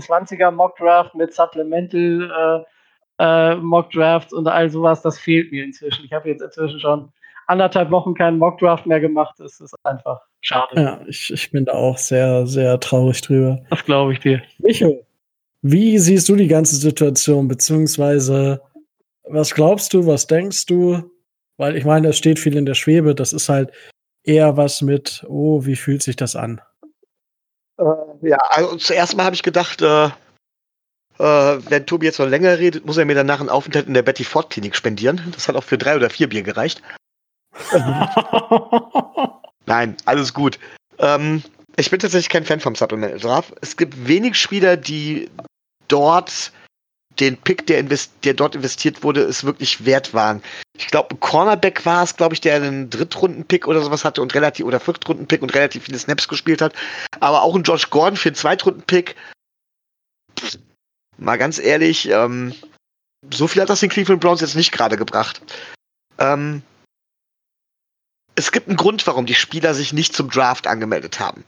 2021er 0.00 0.50
Mock 0.50 0.76
Draft 0.76 1.14
mit 1.14 1.32
Supplemental 1.34 2.64
äh, 3.18 3.22
äh, 3.22 3.56
Mock 3.56 3.90
Drafts 3.92 4.32
und 4.32 4.46
all 4.48 4.68
sowas. 4.68 5.00
Das 5.02 5.18
fehlt 5.18 5.50
mir 5.52 5.64
inzwischen. 5.64 6.04
Ich 6.04 6.12
habe 6.12 6.28
jetzt 6.28 6.42
inzwischen 6.42 6.80
schon 6.80 7.12
anderthalb 7.46 7.90
Wochen 7.90 8.14
keinen 8.14 8.38
Mock 8.38 8.58
Draft 8.58 8.84
mehr 8.86 9.00
gemacht. 9.00 9.36
Das 9.38 9.60
ist 9.60 9.74
einfach 9.84 10.20
schade. 10.46 10.80
Ja, 10.80 11.00
ich, 11.06 11.32
ich 11.32 11.50
bin 11.50 11.64
da 11.64 11.72
auch 11.72 11.98
sehr, 11.98 12.46
sehr 12.46 12.78
traurig 12.80 13.20
drüber. 13.20 13.62
Das 13.70 13.84
glaube 13.84 14.12
ich 14.12 14.20
dir. 14.20 14.42
Micho, 14.58 15.04
wie 15.62 15.98
siehst 15.98 16.28
du 16.28 16.36
die 16.36 16.48
ganze 16.48 16.76
Situation, 16.76 17.48
beziehungsweise 17.48 18.60
was 19.24 19.54
glaubst 19.54 19.92
du, 19.92 20.06
was 20.06 20.26
denkst 20.26 20.66
du? 20.66 21.10
Weil 21.56 21.76
ich 21.76 21.84
meine, 21.84 22.08
es 22.08 22.18
steht 22.18 22.38
viel 22.38 22.56
in 22.56 22.66
der 22.66 22.74
Schwebe, 22.74 23.14
das 23.14 23.32
ist 23.32 23.48
halt 23.48 23.72
eher 24.22 24.56
was 24.56 24.82
mit, 24.82 25.24
oh, 25.28 25.64
wie 25.64 25.76
fühlt 25.76 26.02
sich 26.02 26.16
das 26.16 26.36
an? 26.36 26.60
Ja, 28.22 28.38
also 28.50 28.76
zuerst 28.76 29.16
mal 29.16 29.24
habe 29.24 29.34
ich 29.34 29.42
gedacht, 29.42 29.82
äh, 29.82 30.06
äh, 30.06 30.10
wenn 31.18 31.86
Tobi 31.86 32.06
jetzt 32.06 32.18
noch 32.18 32.28
länger 32.28 32.58
redet, 32.58 32.86
muss 32.86 32.96
er 32.96 33.04
mir 33.04 33.14
danach 33.14 33.40
einen 33.40 33.48
Aufenthalt 33.48 33.86
in 33.86 33.94
der 33.94 34.02
Betty 34.02 34.24
Ford 34.24 34.50
Klinik 34.50 34.76
spendieren. 34.76 35.20
Das 35.32 35.48
hat 35.48 35.56
auch 35.56 35.64
für 35.64 35.78
drei 35.78 35.96
oder 35.96 36.10
vier 36.10 36.28
Bier 36.28 36.42
gereicht. 36.42 36.82
Nein, 39.66 39.96
alles 40.04 40.32
gut. 40.32 40.58
Ähm, 40.98 41.42
ich 41.76 41.90
bin 41.90 42.00
tatsächlich 42.00 42.30
kein 42.30 42.44
Fan 42.44 42.60
vom 42.60 42.74
Supplemental 42.74 43.18
Draft. 43.18 43.54
Es 43.60 43.76
gibt 43.76 44.08
wenig 44.08 44.36
Spieler, 44.36 44.76
die 44.76 45.28
dort 45.88 46.52
den 47.20 47.36
Pick, 47.36 47.66
der, 47.66 47.82
der 47.82 48.34
dort 48.34 48.54
investiert 48.54 49.02
wurde, 49.02 49.22
es 49.22 49.44
wirklich 49.44 49.84
wert 49.84 50.12
waren. 50.14 50.42
Ich 50.76 50.88
glaube, 50.88 51.14
ein 51.14 51.20
Cornerback 51.20 51.86
war 51.86 52.02
es, 52.02 52.16
glaube 52.16 52.34
ich, 52.34 52.40
der 52.40 52.56
einen 52.56 52.90
Drittrunden-Pick 52.90 53.66
oder 53.66 53.80
sowas 53.82 54.04
hatte 54.04 54.20
und 54.20 54.34
relativ 54.34 54.66
oder 54.66 54.80
Viertrunden-Pick 54.80 55.42
und 55.42 55.54
relativ 55.54 55.84
viele 55.84 55.98
Snaps 55.98 56.28
gespielt 56.28 56.60
hat. 56.60 56.74
Aber 57.20 57.42
auch 57.42 57.54
ein 57.54 57.62
Josh 57.62 57.88
Gordon 57.90 58.16
für 58.16 58.28
einen 58.28 58.36
Zweitrunden-Pick. 58.36 59.16
Mal 61.16 61.38
ganz 61.38 61.58
ehrlich, 61.58 62.10
ähm, 62.10 62.54
so 63.32 63.48
viel 63.48 63.62
hat 63.62 63.70
das 63.70 63.80
den 63.80 63.88
Cleveland 63.88 64.20
Browns 64.20 64.42
jetzt 64.42 64.56
nicht 64.56 64.72
gerade 64.72 64.98
gebracht. 64.98 65.40
Ähm, 66.18 66.62
es 68.36 68.52
gibt 68.52 68.68
einen 68.68 68.76
Grund, 68.76 69.06
warum 69.06 69.26
die 69.26 69.34
Spieler 69.34 69.74
sich 69.74 69.92
nicht 69.92 70.14
zum 70.14 70.30
Draft 70.30 70.66
angemeldet 70.66 71.18
haben. 71.18 71.44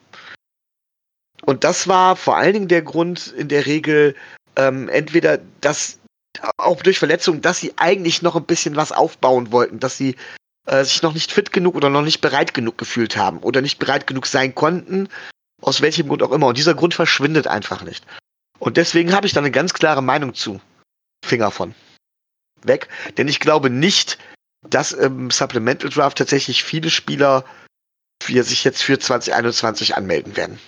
Und 1.43 1.62
das 1.64 1.86
war 1.86 2.16
vor 2.16 2.36
allen 2.36 2.55
Dingen 2.55 2.68
der 2.68 2.82
Grund 2.82 3.28
in 3.28 3.49
der 3.49 3.66
Regel, 3.66 4.16
ähm, 4.57 4.89
entweder, 4.89 5.39
dass 5.61 5.99
auch 6.57 6.82
durch 6.82 6.99
Verletzungen, 6.99 7.43
dass 7.43 7.59
sie 7.59 7.74
eigentlich 7.76 8.22
noch 8.22 8.36
ein 8.36 8.45
bisschen 8.45 8.76
was 8.76 8.93
aufbauen 8.93 9.53
wollten, 9.53 9.80
dass 9.80 9.97
sie 9.97 10.16
äh, 10.66 10.84
sich 10.84 11.03
noch 11.03 11.14
nicht 11.14 11.32
fit 11.32 11.53
genug 11.53 11.74
oder 11.74 11.91
noch 11.91 12.03
nicht 12.03 12.20
bereit 12.20 12.55
genug 12.55 12.78
gefühlt 12.78 13.16
haben 13.16 13.39
oder 13.39 13.61
nicht 13.61 13.78
bereit 13.78 14.07
genug 14.07 14.26
sein 14.26 14.55
konnten, 14.55 15.09
aus 15.62 15.80
welchem 15.80 16.09
Grund 16.09 16.22
auch 16.22 16.32
immer. 16.32 16.47
Und 16.47 16.59
dieser 16.59 16.74
Grund 16.74 16.95
verschwindet 16.95 17.47
einfach 17.47 17.82
nicht. 17.82 18.05
Und 18.59 18.76
deswegen 18.76 19.12
habe 19.12 19.26
ich 19.26 19.32
da 19.32 19.41
eine 19.41 19.51
ganz 19.51 19.74
klare 19.74 20.03
Meinung 20.03 20.34
zu. 20.34 20.61
Finger 21.24 21.51
von. 21.51 21.74
Weg. 22.62 22.89
Denn 23.16 23.28
ich 23.28 23.41
glaube 23.41 23.70
nicht, 23.70 24.18
dass 24.70 24.92
im 24.92 25.30
Supplemental 25.30 25.90
Draft 25.90 26.18
tatsächlich 26.18 26.64
viele 26.64 26.90
Spieler 26.90 27.44
für 28.22 28.42
sich 28.42 28.64
jetzt 28.64 28.82
für 28.82 28.98
2021 28.98 29.96
anmelden 29.96 30.36
werden. 30.36 30.58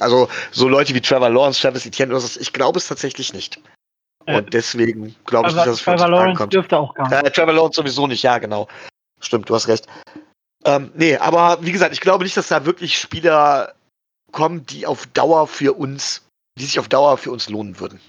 Also 0.00 0.28
so 0.50 0.68
Leute 0.68 0.94
wie 0.94 1.00
Trevor 1.00 1.28
Lawrence, 1.28 1.60
Travis 1.60 1.84
Etienne 1.84 2.12
oder 2.12 2.20
so, 2.20 2.40
ich 2.40 2.52
glaube 2.52 2.78
es 2.78 2.88
tatsächlich 2.88 3.32
nicht. 3.34 3.60
Äh, 4.26 4.38
Und 4.38 4.54
deswegen 4.54 5.14
glaube 5.26 5.48
ich 5.48 5.54
nicht, 5.54 5.66
dass 5.66 5.74
es 5.74 5.80
für 5.80 5.92
uns 5.92 6.00
Trevor 6.00 6.16
Lawrence 6.16 6.38
kommt. 6.38 6.52
dürfte 6.52 6.78
auch 6.78 6.94
gar 6.94 7.08
nicht. 7.08 7.26
Äh, 7.26 7.30
Trevor 7.30 7.52
Lawrence 7.52 7.76
sowieso 7.76 8.06
nicht, 8.06 8.22
ja, 8.22 8.38
genau. 8.38 8.68
Stimmt, 9.20 9.48
du 9.50 9.54
hast 9.54 9.68
recht. 9.68 9.86
Ähm, 10.64 10.90
nee, 10.94 11.16
aber 11.16 11.58
wie 11.62 11.72
gesagt, 11.72 11.92
ich 11.92 12.00
glaube 12.00 12.24
nicht, 12.24 12.36
dass 12.36 12.48
da 12.48 12.64
wirklich 12.64 12.98
Spieler 12.98 13.74
kommen, 14.32 14.64
die 14.66 14.86
auf 14.86 15.06
Dauer 15.06 15.46
für 15.46 15.74
uns, 15.74 16.22
die 16.58 16.64
sich 16.64 16.78
auf 16.78 16.88
Dauer 16.88 17.18
für 17.18 17.30
uns 17.30 17.48
lohnen 17.48 17.80
würden. 17.80 18.00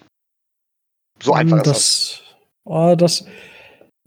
So 1.22 1.34
einfach 1.34 1.58
ist 1.58 1.68
das. 1.68 1.76
das. 1.76 2.22
Oh, 2.64 2.96
das 2.96 3.26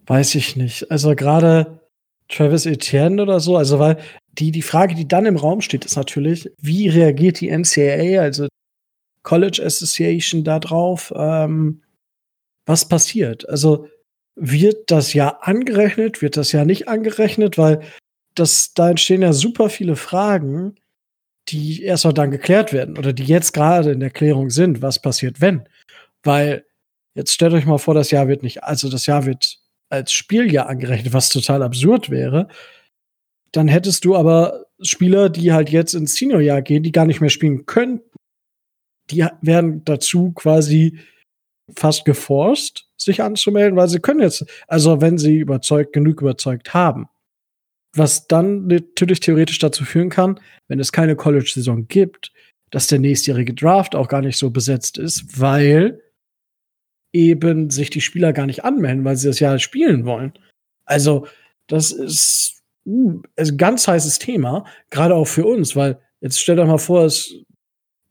weiß 0.06 0.34
ich 0.34 0.56
nicht. 0.56 0.90
Also 0.90 1.14
gerade 1.14 1.80
Travis 2.28 2.66
Etienne 2.66 3.22
oder 3.22 3.40
so, 3.40 3.56
also 3.56 3.78
weil 3.78 3.98
die, 4.32 4.50
die 4.50 4.62
Frage, 4.62 4.94
die 4.94 5.06
dann 5.06 5.26
im 5.26 5.36
Raum 5.36 5.60
steht, 5.60 5.84
ist 5.84 5.96
natürlich, 5.96 6.50
wie 6.58 6.88
reagiert 6.88 7.40
die 7.40 7.50
NCAA, 7.50 8.20
also 8.20 8.48
College 9.22 9.62
Association, 9.64 10.44
da 10.44 10.58
drauf? 10.58 11.12
Ähm, 11.16 11.82
was 12.66 12.88
passiert? 12.88 13.48
Also 13.48 13.88
wird 14.36 14.90
das 14.90 15.12
ja 15.14 15.38
angerechnet, 15.40 16.22
wird 16.22 16.36
das 16.36 16.52
ja 16.52 16.64
nicht 16.64 16.88
angerechnet, 16.88 17.56
weil 17.58 17.80
das, 18.34 18.74
da 18.74 18.90
entstehen 18.90 19.22
ja 19.22 19.32
super 19.32 19.70
viele 19.70 19.96
Fragen, 19.96 20.74
die 21.48 21.82
erst 21.82 22.04
noch 22.04 22.12
dann 22.12 22.30
geklärt 22.30 22.72
werden 22.72 22.98
oder 22.98 23.12
die 23.12 23.24
jetzt 23.24 23.52
gerade 23.52 23.92
in 23.92 24.00
der 24.00 24.10
Klärung 24.10 24.50
sind. 24.50 24.82
Was 24.82 25.00
passiert, 25.00 25.40
wenn? 25.40 25.68
Weil 26.22 26.64
jetzt 27.14 27.32
stellt 27.32 27.52
euch 27.52 27.66
mal 27.66 27.78
vor, 27.78 27.94
das 27.94 28.10
Jahr 28.10 28.28
wird 28.28 28.42
nicht, 28.42 28.64
also 28.64 28.88
das 28.88 29.06
Jahr 29.06 29.26
wird 29.26 29.58
als 29.94 30.12
Spieljahr 30.12 30.68
angerechnet, 30.68 31.12
was 31.12 31.28
total 31.28 31.62
absurd 31.62 32.10
wäre. 32.10 32.48
Dann 33.52 33.68
hättest 33.68 34.04
du 34.04 34.16
aber 34.16 34.66
Spieler, 34.80 35.30
die 35.30 35.52
halt 35.52 35.70
jetzt 35.70 35.94
ins 35.94 36.14
Seniorjahr 36.16 36.62
gehen, 36.62 36.82
die 36.82 36.92
gar 36.92 37.06
nicht 37.06 37.20
mehr 37.20 37.30
spielen 37.30 37.66
können. 37.66 38.00
Die 39.10 39.26
werden 39.42 39.84
dazu 39.84 40.32
quasi 40.32 40.98
fast 41.74 42.04
geforst, 42.04 42.88
sich 42.96 43.22
anzumelden, 43.22 43.76
weil 43.76 43.88
sie 43.88 44.00
können 44.00 44.20
jetzt, 44.20 44.44
also 44.66 45.00
wenn 45.00 45.18
sie 45.18 45.38
überzeugt, 45.38 45.92
genug 45.92 46.20
überzeugt 46.20 46.74
haben. 46.74 47.08
Was 47.96 48.26
dann 48.26 48.66
natürlich 48.66 49.20
theoretisch 49.20 49.60
dazu 49.60 49.84
führen 49.84 50.10
kann, 50.10 50.40
wenn 50.68 50.80
es 50.80 50.92
keine 50.92 51.16
College-Saison 51.16 51.86
gibt, 51.86 52.32
dass 52.70 52.88
der 52.88 52.98
nächstjährige 52.98 53.54
Draft 53.54 53.94
auch 53.94 54.08
gar 54.08 54.20
nicht 54.20 54.36
so 54.36 54.50
besetzt 54.50 54.98
ist, 54.98 55.40
weil 55.40 56.02
eben 57.14 57.70
sich 57.70 57.90
die 57.90 58.00
Spieler 58.00 58.32
gar 58.32 58.46
nicht 58.46 58.64
anmelden, 58.64 59.04
weil 59.04 59.16
sie 59.16 59.28
das 59.28 59.40
Jahr 59.40 59.58
spielen 59.58 60.04
wollen. 60.04 60.32
Also, 60.84 61.26
das 61.68 61.92
ist 61.92 62.62
uh, 62.86 63.22
ein 63.38 63.56
ganz 63.56 63.88
heißes 63.88 64.18
Thema, 64.18 64.66
gerade 64.90 65.14
auch 65.14 65.26
für 65.26 65.46
uns, 65.46 65.76
weil 65.76 65.98
jetzt 66.20 66.40
stellt 66.40 66.58
euch 66.58 66.66
mal 66.66 66.78
vor, 66.78 67.04
dass 67.04 67.32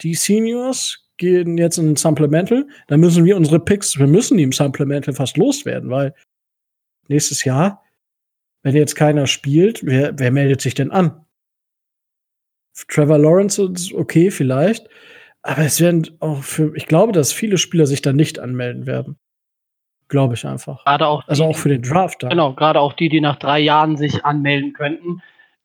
die 0.01 0.15
Seniors 0.15 1.09
gehen 1.17 1.57
jetzt 1.57 1.77
in 1.77 1.91
ein 1.91 1.95
Supplemental, 1.95 2.67
dann 2.87 2.99
müssen 2.99 3.25
wir 3.25 3.37
unsere 3.37 3.59
Picks, 3.59 3.99
wir 3.99 4.07
müssen 4.07 4.37
die 4.37 4.43
im 4.43 4.51
Supplemental 4.51 5.13
fast 5.13 5.37
loswerden, 5.37 5.89
weil 5.89 6.15
nächstes 7.07 7.43
Jahr, 7.43 7.83
wenn 8.63 8.75
jetzt 8.75 8.95
keiner 8.95 9.27
spielt, 9.27 9.85
wer, 9.85 10.17
wer 10.17 10.31
meldet 10.31 10.61
sich 10.61 10.73
denn 10.73 10.91
an? 10.91 11.25
Trevor 12.87 13.19
Lawrence 13.19 13.61
ist 13.61 13.93
okay, 13.93 14.31
vielleicht. 14.31 14.89
Aber 15.43 15.61
es 15.61 15.81
werden 15.81 16.09
auch 16.19 16.41
für, 16.41 16.75
ich 16.75 16.87
glaube, 16.87 17.11
dass 17.11 17.33
viele 17.33 17.57
Spieler 17.57 17.85
sich 17.85 18.01
da 18.01 18.13
nicht 18.13 18.39
anmelden 18.39 18.85
werden. 18.85 19.17
Glaube 20.07 20.35
ich 20.35 20.45
einfach. 20.45 20.83
Gerade 20.85 21.07
auch 21.07 21.27
also 21.27 21.45
auch 21.45 21.57
für 21.57 21.69
den 21.69 21.81
Draft. 21.81 22.23
Dann. 22.23 22.29
Genau, 22.29 22.53
gerade 22.53 22.79
auch 22.79 22.93
die, 22.93 23.09
die 23.09 23.21
nach 23.21 23.35
drei 23.35 23.59
Jahren 23.59 23.97
sich 23.97 24.23
anmelden 24.25 24.73
könnten, 24.73 25.21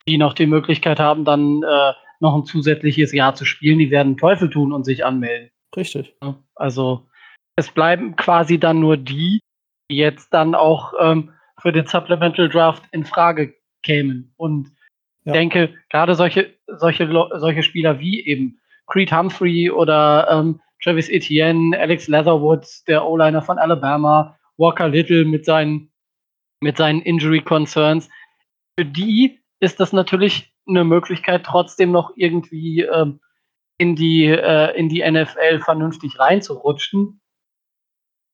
die 0.07 0.19
noch 0.19 0.35
die 0.35 0.47
Möglichkeit 0.47 0.99
haben, 0.99 1.25
dann 1.25 1.63
äh, 1.63 1.93
noch 2.21 2.35
ein 2.35 2.45
zusätzliches 2.45 3.13
Jahr 3.13 3.35
zu 3.35 3.45
spielen, 3.45 3.79
die 3.79 3.91
werden 3.91 4.17
Teufel 4.17 4.51
tun 4.51 4.73
und 4.73 4.85
sich 4.85 5.05
anmelden. 5.05 5.51
Richtig. 5.77 6.15
Also 6.55 7.07
es 7.57 7.71
bleiben 7.71 8.17
quasi 8.17 8.59
dann 8.59 8.81
nur 8.81 8.97
die, 8.97 9.41
die 9.91 9.97
jetzt 9.97 10.33
dann 10.33 10.55
auch 10.55 10.93
ähm, 11.01 11.31
für 11.61 11.73
den 11.73 11.87
Supplemental 11.87 12.49
Draft 12.49 12.83
in 12.91 13.05
Frage 13.05 13.55
kämen. 13.83 14.33
Und 14.37 14.73
ja. 15.25 15.33
denke, 15.33 15.75
gerade 15.91 16.15
solche, 16.15 16.55
solche, 16.67 17.09
solche 17.37 17.63
Spieler 17.63 18.01
wie 18.01 18.25
eben 18.25 18.61
Creed 18.89 19.13
Humphrey 19.13 19.71
oder 19.71 20.29
ähm, 20.31 20.61
Travis 20.83 21.09
Etienne, 21.09 21.79
Alex 21.79 22.09
Leatherwood, 22.09 22.67
der 22.87 23.05
O-Liner 23.05 23.43
von 23.43 23.59
Alabama, 23.59 24.37
Walker 24.57 24.89
Little 24.89 25.25
mit 25.25 25.45
seinen, 25.45 25.93
mit 26.61 26.77
seinen 26.77 27.03
Injury 27.03 27.43
Concerns. 27.43 28.09
Für 28.79 28.85
die 28.85 29.41
ist 29.61 29.81
das 29.81 29.93
natürlich 29.93 30.53
eine 30.67 30.85
Möglichkeit, 30.85 31.45
trotzdem 31.45 31.93
noch 31.93 32.13
irgendwie 32.17 32.83
ähm, 32.83 33.21
in, 33.79 33.97
die, 33.97 34.27
äh, 34.27 34.77
in 34.77 34.89
die 34.89 35.09
NFL 35.09 35.61
vernünftig 35.61 36.19
reinzurutschen, 36.19 37.21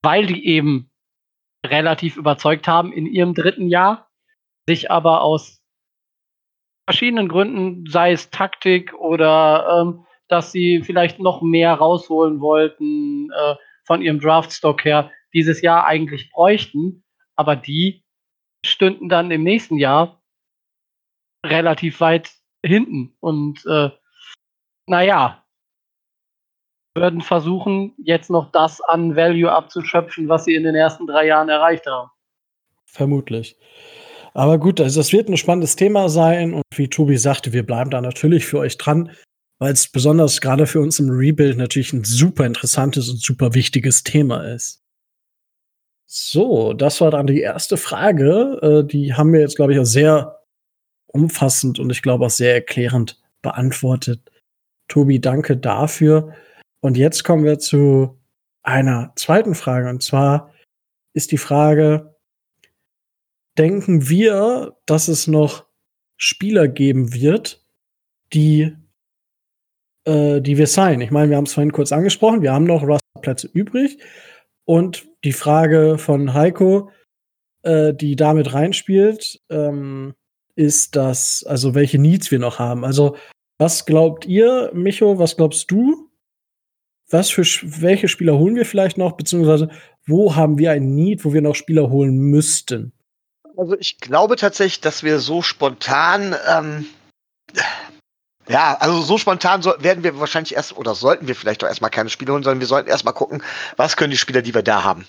weil 0.03 0.27
die 0.27 0.47
eben 0.47 0.91
relativ 1.65 2.17
überzeugt 2.17 2.69
haben 2.69 2.93
in 2.93 3.07
ihrem 3.07 3.35
dritten 3.35 3.69
Jahr, 3.69 4.11
sich 4.67 4.91
aber 4.91 5.23
aus 5.23 5.63
verschiedenen 6.87 7.29
Gründen, 7.29 7.87
sei 7.87 8.13
es 8.13 8.31
Taktik 8.31 8.95
oder 8.95 9.81
ähm, 9.81 10.07
dass 10.29 10.53
sie 10.53 10.83
vielleicht 10.83 11.19
noch 11.21 11.43
mehr 11.43 11.75
rausholen 11.75 12.41
wollten 12.41 13.31
äh, 13.31 13.55
von 13.85 14.03
ihrem 14.03 14.21
Draftstock 14.21 14.85
her, 14.85 15.11
dieses 15.33 15.61
Jahr 15.63 15.87
eigentlich 15.87 16.31
bräuchten, 16.31 17.05
aber 17.37 17.57
die 17.57 18.05
stünden 18.65 19.09
dann 19.09 19.31
im 19.31 19.43
nächsten 19.43 19.77
Jahr 19.77 20.23
relativ 21.45 22.01
weit 22.01 22.31
hinten. 22.65 23.15
Und 23.21 23.65
äh, 23.67 23.91
naja, 24.87 25.45
würden 26.97 27.21
versuchen, 27.21 27.93
jetzt 27.99 28.31
noch 28.31 28.51
das 28.53 28.81
an 28.81 29.17
Value 29.17 29.51
abzuschöpfen, 29.51 30.29
was 30.29 30.45
sie 30.45 30.55
in 30.55 30.63
den 30.63 30.75
ersten 30.75 31.07
drei 31.07 31.27
Jahren 31.27 31.49
erreicht 31.49 31.87
haben. 31.87 32.11
Vermutlich. 32.87 33.57
Aber 34.33 34.59
gut, 34.59 34.81
also 34.81 35.01
das 35.01 35.13
wird 35.13 35.29
ein 35.29 35.37
spannendes 35.37 35.77
Thema 35.77 36.09
sein. 36.09 36.55
Und 36.55 36.63
wie 36.75 36.89
Tobi 36.89 37.17
sagte, 37.17 37.53
wir 37.53 37.65
bleiben 37.65 37.91
da 37.91 38.01
natürlich 38.01 38.47
für 38.47 38.59
euch 38.59 38.79
dran, 38.79 39.11
weil 39.59 39.73
es 39.73 39.89
besonders 39.89 40.41
gerade 40.41 40.67
für 40.67 40.81
uns 40.81 40.99
im 40.99 41.11
Rebuild 41.11 41.57
natürlich 41.57 41.93
ein 41.93 42.05
super 42.05 42.47
interessantes 42.47 43.09
und 43.09 43.21
super 43.21 43.55
wichtiges 43.55 44.03
Thema 44.05 44.43
ist. 44.43 44.83
So, 46.07 46.75
das 46.75 47.01
war 47.01 47.11
dann 47.11 47.27
die 47.27 47.41
erste 47.41 47.77
Frage. 47.77 48.59
Äh, 48.63 48.87
die 48.87 49.15
haben 49.15 49.33
wir 49.33 49.41
jetzt, 49.41 49.57
glaube 49.57 49.73
ich, 49.73 49.79
auch 49.79 49.85
sehr 49.85 50.41
umfassend 51.07 51.79
und 51.79 51.91
ich 51.91 52.03
glaube 52.03 52.27
auch 52.27 52.31
sehr 52.31 52.55
erklärend 52.55 53.21
beantwortet. 53.43 54.31
Tobi, 54.89 55.21
danke 55.21 55.57
dafür. 55.57 56.35
Und 56.81 56.97
jetzt 56.97 57.25
kommen 57.25 57.45
wir 57.45 57.59
zu 57.59 58.19
einer 58.63 59.13
zweiten 59.17 59.55
Frage. 59.55 59.89
Und 59.89 60.03
zwar 60.03 60.53
ist 61.15 61.33
die 61.33 61.39
Frage, 61.39 62.15
denken 63.57 64.09
wir, 64.09 64.77
dass 64.87 65.09
es 65.09 65.27
noch 65.27 65.65
Spieler 66.17 66.69
geben 66.69 67.13
wird, 67.15 67.63
die, 68.33 68.77
äh, 70.05 70.41
die 70.41 70.59
wir 70.59 70.67
sein? 70.67 71.01
Ich 71.01 71.11
meine, 71.11 71.31
wir 71.31 71.37
haben 71.37 71.45
es 71.45 71.55
vorhin 71.55 71.73
kurz 71.73 71.93
angesprochen, 71.93 72.43
wir 72.43 72.53
haben 72.53 72.65
noch 72.65 72.83
Rosterplätze 72.83 73.49
übrig. 73.53 73.99
Und 74.65 75.07
die 75.25 75.33
Frage 75.33 75.99
von 75.99 76.35
Heiko, 76.35 76.91
äh, 77.63 77.93
die 77.93 78.17
damit 78.17 78.55
reinspielt, 78.55 79.41
ähm, 79.51 80.15
ist 80.57 80.97
das, 80.97 81.45
also 81.47 81.75
welche 81.75 81.99
Needs 81.99 82.31
wir 82.31 82.39
noch 82.39 82.59
haben. 82.59 82.85
Also, 82.85 83.17
was 83.59 83.87
glaubt 83.87 84.27
ihr, 84.27 84.71
Micho, 84.75 85.19
was 85.19 85.37
glaubst 85.37 85.71
du? 85.71 86.11
Was 87.11 87.31
für 87.31 87.45
welche 87.63 88.09
Spieler 88.09 88.39
holen 88.39 88.57
wir 88.57 88.65
vielleicht 88.65 88.99
noch, 88.99 89.13
beziehungsweise 89.13 89.71
wo 90.07 90.35
haben 90.37 90.59
wir 90.59 90.73
ein 90.73 90.95
Need, 90.95 91.25
wo 91.25 91.33
wir 91.33 91.43
noch 91.43 91.55
Spieler 91.55 91.91
holen 91.91 92.17
müssten? 92.17 92.93
Also 93.57 93.77
ich 93.79 93.99
glaube 93.99 94.37
tatsächlich, 94.37 94.81
dass 94.81 95.03
wir 95.03 95.19
so 95.21 95.43
spontan, 95.43 96.35
ähm, 96.49 96.87
ja, 98.49 98.77
also 98.79 99.01
so 99.03 99.19
spontan 99.19 99.63
so, 99.63 99.75
werden 99.79 100.05
wir 100.05 100.19
wahrscheinlich 100.21 100.55
erst 100.55 100.77
oder 100.77 100.95
sollten 100.95 101.29
wir 101.29 101.35
vielleicht 101.35 101.63
doch 101.63 101.69
erstmal 101.69 101.91
keine 101.91 102.11
Spieler 102.11 102.35
holen, 102.35 102.43
sondern 102.43 102.61
wir 102.61 102.67
sollten 102.67 102.89
erstmal 102.89 103.15
gucken, 103.15 103.43
was 103.77 103.97
können 103.97 104.11
die 104.11 104.19
Spieler, 104.19 104.43
die 104.43 104.55
wir 104.55 104.63
da 104.63 104.85
haben. 104.85 105.07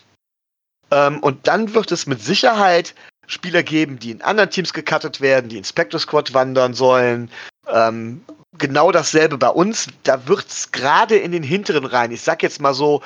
Ähm, 0.92 1.20
und 1.20 1.48
dann 1.48 1.74
wird 1.74 1.92
es 1.92 2.06
mit 2.06 2.22
Sicherheit 2.22 2.96
Spieler 3.28 3.64
geben, 3.64 4.00
die 4.00 4.12
in 4.12 4.22
anderen 4.22 4.50
Teams 4.50 4.72
gecuttet 4.74 5.20
werden, 5.20 5.50
die 5.50 5.58
in 5.58 5.64
Spectre 5.64 6.00
Squad 6.00 6.34
wandern 6.34 6.74
sollen. 6.74 7.32
Ähm, 7.68 8.24
genau 8.58 8.92
dasselbe 8.92 9.38
bei 9.38 9.50
uns. 9.50 9.88
Da 10.04 10.28
wird 10.28 10.48
es 10.48 10.72
gerade 10.72 11.18
in 11.18 11.32
den 11.32 11.44
hinteren 11.44 11.86
Reihen, 11.86 12.12
ich 12.12 12.22
sag 12.22 12.44
jetzt 12.44 12.62
mal 12.62 12.74
so 12.74 13.02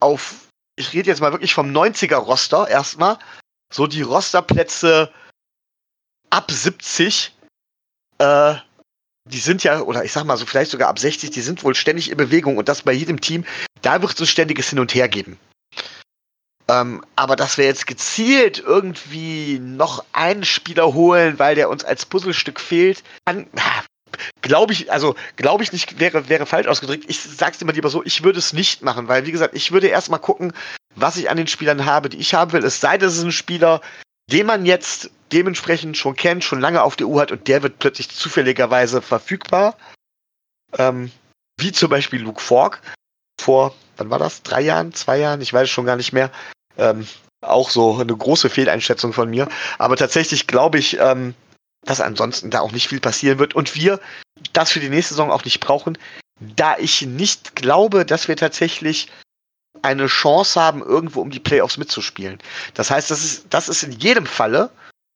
auf, 0.00 0.48
ich 0.76 0.92
rede 0.92 1.10
jetzt 1.10 1.20
mal 1.20 1.32
wirklich 1.32 1.54
vom 1.54 1.70
90er-Roster 1.70 2.68
erstmal, 2.68 3.18
so 3.72 3.86
die 3.86 4.02
Rosterplätze 4.02 5.12
ab 6.30 6.50
70, 6.50 7.32
äh, 8.18 8.54
die 9.30 9.38
sind 9.38 9.64
ja, 9.64 9.80
oder 9.80 10.04
ich 10.04 10.12
sag 10.12 10.24
mal 10.24 10.36
so 10.36 10.46
vielleicht 10.46 10.70
sogar 10.70 10.88
ab 10.88 10.98
60, 10.98 11.30
die 11.30 11.40
sind 11.40 11.64
wohl 11.64 11.74
ständig 11.74 12.10
in 12.10 12.16
Bewegung 12.16 12.56
und 12.58 12.68
das 12.68 12.82
bei 12.82 12.92
jedem 12.92 13.20
Team. 13.20 13.44
Da 13.82 14.02
wird 14.02 14.14
es 14.14 14.20
ein 14.20 14.26
ständiges 14.26 14.70
Hin 14.70 14.78
und 14.78 14.94
Her 14.94 15.08
geben. 15.08 15.38
Ähm, 16.68 17.04
aber 17.16 17.36
dass 17.36 17.58
wir 17.58 17.66
jetzt 17.66 17.86
gezielt 17.86 18.58
irgendwie 18.58 19.58
noch 19.58 20.04
einen 20.12 20.44
Spieler 20.44 20.94
holen, 20.94 21.38
weil 21.38 21.54
der 21.54 21.68
uns 21.68 21.84
als 21.84 22.06
Puzzlestück 22.06 22.58
fehlt, 22.58 23.02
glaube 24.40 24.72
ich, 24.72 24.90
also 24.90 25.14
glaube 25.36 25.62
ich 25.62 25.72
nicht, 25.72 25.98
wäre, 25.98 26.28
wäre 26.28 26.46
falsch 26.46 26.66
ausgedrückt. 26.66 27.04
Ich 27.08 27.20
sag's 27.20 27.60
immer 27.60 27.72
lieber 27.72 27.90
so, 27.90 28.02
ich 28.04 28.22
würde 28.22 28.38
es 28.38 28.52
nicht 28.52 28.82
machen, 28.82 29.08
weil 29.08 29.26
wie 29.26 29.32
gesagt, 29.32 29.54
ich 29.54 29.72
würde 29.72 29.88
erstmal 29.88 30.20
gucken, 30.20 30.52
was 30.94 31.16
ich 31.16 31.28
an 31.28 31.36
den 31.36 31.48
Spielern 31.48 31.84
habe, 31.84 32.08
die 32.08 32.18
ich 32.18 32.34
haben 32.34 32.52
will. 32.52 32.64
Es 32.64 32.80
sei 32.80 32.96
denn, 32.96 33.08
es 33.08 33.18
ist 33.18 33.24
ein 33.24 33.32
Spieler, 33.32 33.80
den 34.30 34.46
man 34.46 34.66
jetzt 34.66 35.10
dementsprechend 35.32 35.96
schon 35.96 36.16
kennt, 36.16 36.44
schon 36.44 36.60
lange 36.60 36.82
auf 36.82 36.96
der 36.96 37.06
Uhr 37.06 37.22
hat 37.22 37.32
und 37.32 37.48
der 37.48 37.62
wird 37.62 37.78
plötzlich 37.78 38.08
zufälligerweise 38.08 39.02
verfügbar. 39.02 39.76
Ähm, 40.78 41.10
wie 41.58 41.72
zum 41.72 41.90
Beispiel 41.90 42.20
Luke 42.20 42.40
Falk 42.40 42.80
vor, 43.40 43.74
wann 43.96 44.10
war 44.10 44.18
das? 44.18 44.42
Drei 44.42 44.60
Jahren, 44.60 44.92
zwei 44.92 45.18
Jahren? 45.18 45.40
Ich 45.40 45.52
weiß 45.52 45.68
schon 45.68 45.86
gar 45.86 45.96
nicht 45.96 46.12
mehr. 46.12 46.30
Ähm, 46.78 47.06
auch 47.40 47.70
so 47.70 47.98
eine 47.98 48.16
große 48.16 48.48
Fehleinschätzung 48.48 49.12
von 49.12 49.28
mir. 49.28 49.48
Aber 49.78 49.96
tatsächlich 49.96 50.46
glaube 50.46 50.78
ich, 50.78 50.98
ähm, 50.98 51.34
dass 51.84 52.00
ansonsten 52.00 52.50
da 52.50 52.60
auch 52.60 52.72
nicht 52.72 52.88
viel 52.88 53.00
passieren 53.00 53.38
wird 53.38 53.54
und 53.54 53.74
wir 53.74 54.00
das 54.52 54.72
für 54.72 54.80
die 54.80 54.88
nächste 54.88 55.14
Saison 55.14 55.30
auch 55.30 55.44
nicht 55.44 55.60
brauchen, 55.60 55.98
da 56.40 56.76
ich 56.78 57.02
nicht 57.02 57.54
glaube, 57.54 58.04
dass 58.04 58.28
wir 58.28 58.36
tatsächlich 58.36 59.08
eine 59.84 60.06
Chance 60.06 60.60
haben, 60.60 60.82
irgendwo 60.82 61.20
um 61.20 61.30
die 61.30 61.40
Playoffs 61.40 61.76
mitzuspielen. 61.76 62.38
Das 62.74 62.90
heißt, 62.90 63.10
das 63.10 63.24
ist, 63.24 63.46
das 63.50 63.68
ist 63.68 63.82
in 63.82 63.92
jedem 63.92 64.26
Falle 64.26 64.70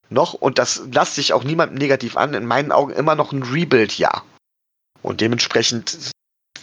noch, 0.09 0.33
und 0.33 0.57
das 0.57 0.81
lässt 0.91 1.15
sich 1.15 1.33
auch 1.33 1.43
niemandem 1.43 1.77
negativ 1.77 2.17
an, 2.17 2.33
in 2.33 2.45
meinen 2.45 2.71
Augen 2.71 2.91
immer 2.91 3.15
noch 3.15 3.31
ein 3.31 3.43
Rebuild-Jahr. 3.43 4.23
Und 5.01 5.21
dementsprechend 5.21 6.11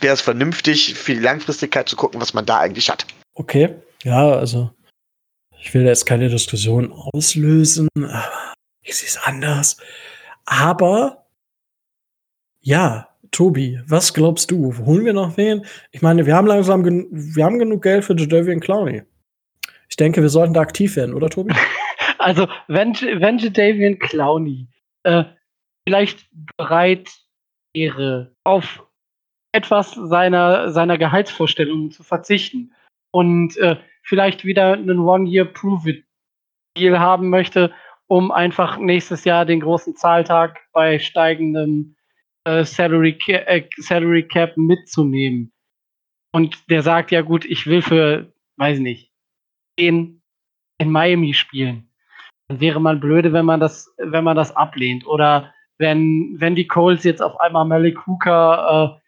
wäre 0.00 0.14
es 0.14 0.20
vernünftig, 0.20 0.94
für 0.94 1.14
die 1.14 1.20
Langfristigkeit 1.20 1.88
zu 1.88 1.96
gucken, 1.96 2.20
was 2.20 2.34
man 2.34 2.46
da 2.46 2.58
eigentlich 2.58 2.90
hat. 2.90 3.06
Okay, 3.34 3.74
ja, 4.02 4.32
also 4.32 4.70
ich 5.58 5.72
will 5.74 5.84
jetzt 5.84 6.06
keine 6.06 6.28
Diskussion 6.28 6.92
auslösen. 6.92 7.88
Ich 8.82 8.96
sehe 8.96 9.08
es 9.08 9.16
anders. 9.16 9.78
Aber 10.44 11.26
ja, 12.60 13.08
Tobi, 13.30 13.80
was 13.86 14.14
glaubst 14.14 14.50
du? 14.50 14.76
Holen 14.84 15.04
wir 15.04 15.12
noch 15.12 15.36
wen? 15.36 15.64
Ich 15.92 16.02
meine, 16.02 16.26
wir 16.26 16.34
haben 16.34 16.46
langsam 16.46 16.84
wir 16.84 17.44
haben 17.44 17.58
genug 17.58 17.82
Geld 17.82 18.04
für 18.04 18.16
Jadavian 18.16 18.60
Clowney. 18.60 19.02
Ich 19.88 19.96
denke, 19.96 20.22
wir 20.22 20.28
sollten 20.28 20.54
da 20.54 20.60
aktiv 20.60 20.96
werden, 20.96 21.14
oder 21.14 21.30
Tobi? 21.30 21.54
Also, 22.18 22.48
wenn, 22.66 22.94
wenn 22.94 23.38
Jadavian 23.38 23.98
Clowney 23.98 24.66
äh, 25.04 25.24
vielleicht 25.86 26.26
bereit 26.56 27.08
wäre, 27.74 28.34
auf 28.42 28.84
etwas 29.52 29.92
seiner, 29.92 30.70
seiner 30.72 30.98
Gehaltsvorstellungen 30.98 31.90
zu 31.90 32.02
verzichten 32.02 32.72
und 33.10 33.56
äh, 33.58 33.76
vielleicht 34.02 34.44
wieder 34.44 34.72
einen 34.72 35.00
One-Year-Prove-It-Deal 35.00 36.98
haben 36.98 37.28
möchte, 37.28 37.72
um 38.06 38.30
einfach 38.30 38.78
nächstes 38.78 39.24
Jahr 39.24 39.44
den 39.44 39.60
großen 39.60 39.96
Zahltag 39.96 40.60
bei 40.72 40.98
steigendem 40.98 41.95
äh, 42.46 42.64
Salary, 42.64 43.18
äh, 43.26 43.64
Salary 43.76 44.22
Cap 44.22 44.56
mitzunehmen. 44.56 45.52
Und 46.32 46.70
der 46.70 46.82
sagt, 46.82 47.10
ja 47.10 47.22
gut, 47.22 47.44
ich 47.44 47.66
will 47.66 47.82
für, 47.82 48.32
weiß 48.56 48.78
nicht, 48.78 49.10
den 49.78 50.22
in 50.78 50.90
Miami 50.90 51.34
spielen. 51.34 51.88
Dann 52.48 52.60
wäre 52.60 52.80
man 52.80 53.00
blöde, 53.00 53.32
wenn 53.32 53.44
man 53.44 53.60
das, 53.60 53.92
wenn 53.98 54.24
man 54.24 54.36
das 54.36 54.54
ablehnt. 54.54 55.06
Oder 55.06 55.52
wenn, 55.78 56.36
wenn 56.38 56.54
die 56.54 56.68
Coles 56.68 57.04
jetzt 57.04 57.20
auf 57.20 57.38
einmal 57.40 57.64
Malik 57.64 58.06
Hooker 58.06 59.00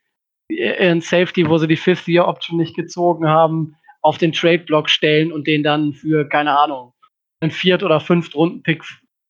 äh, 0.48 0.90
in 0.90 1.00
Safety, 1.00 1.48
wo 1.48 1.58
sie 1.58 1.68
die 1.68 1.76
Fifth-Year-Option 1.76 2.58
nicht 2.58 2.74
gezogen 2.74 3.28
haben, 3.28 3.76
auf 4.02 4.18
den 4.18 4.32
Trade-Block 4.32 4.90
stellen 4.90 5.30
und 5.30 5.46
den 5.46 5.62
dann 5.62 5.92
für, 5.92 6.28
keine 6.28 6.58
Ahnung, 6.58 6.92
einen 7.40 7.50
Viert- 7.50 7.82
oder 7.82 8.00
Fünft-Runden-Pick 8.00 8.82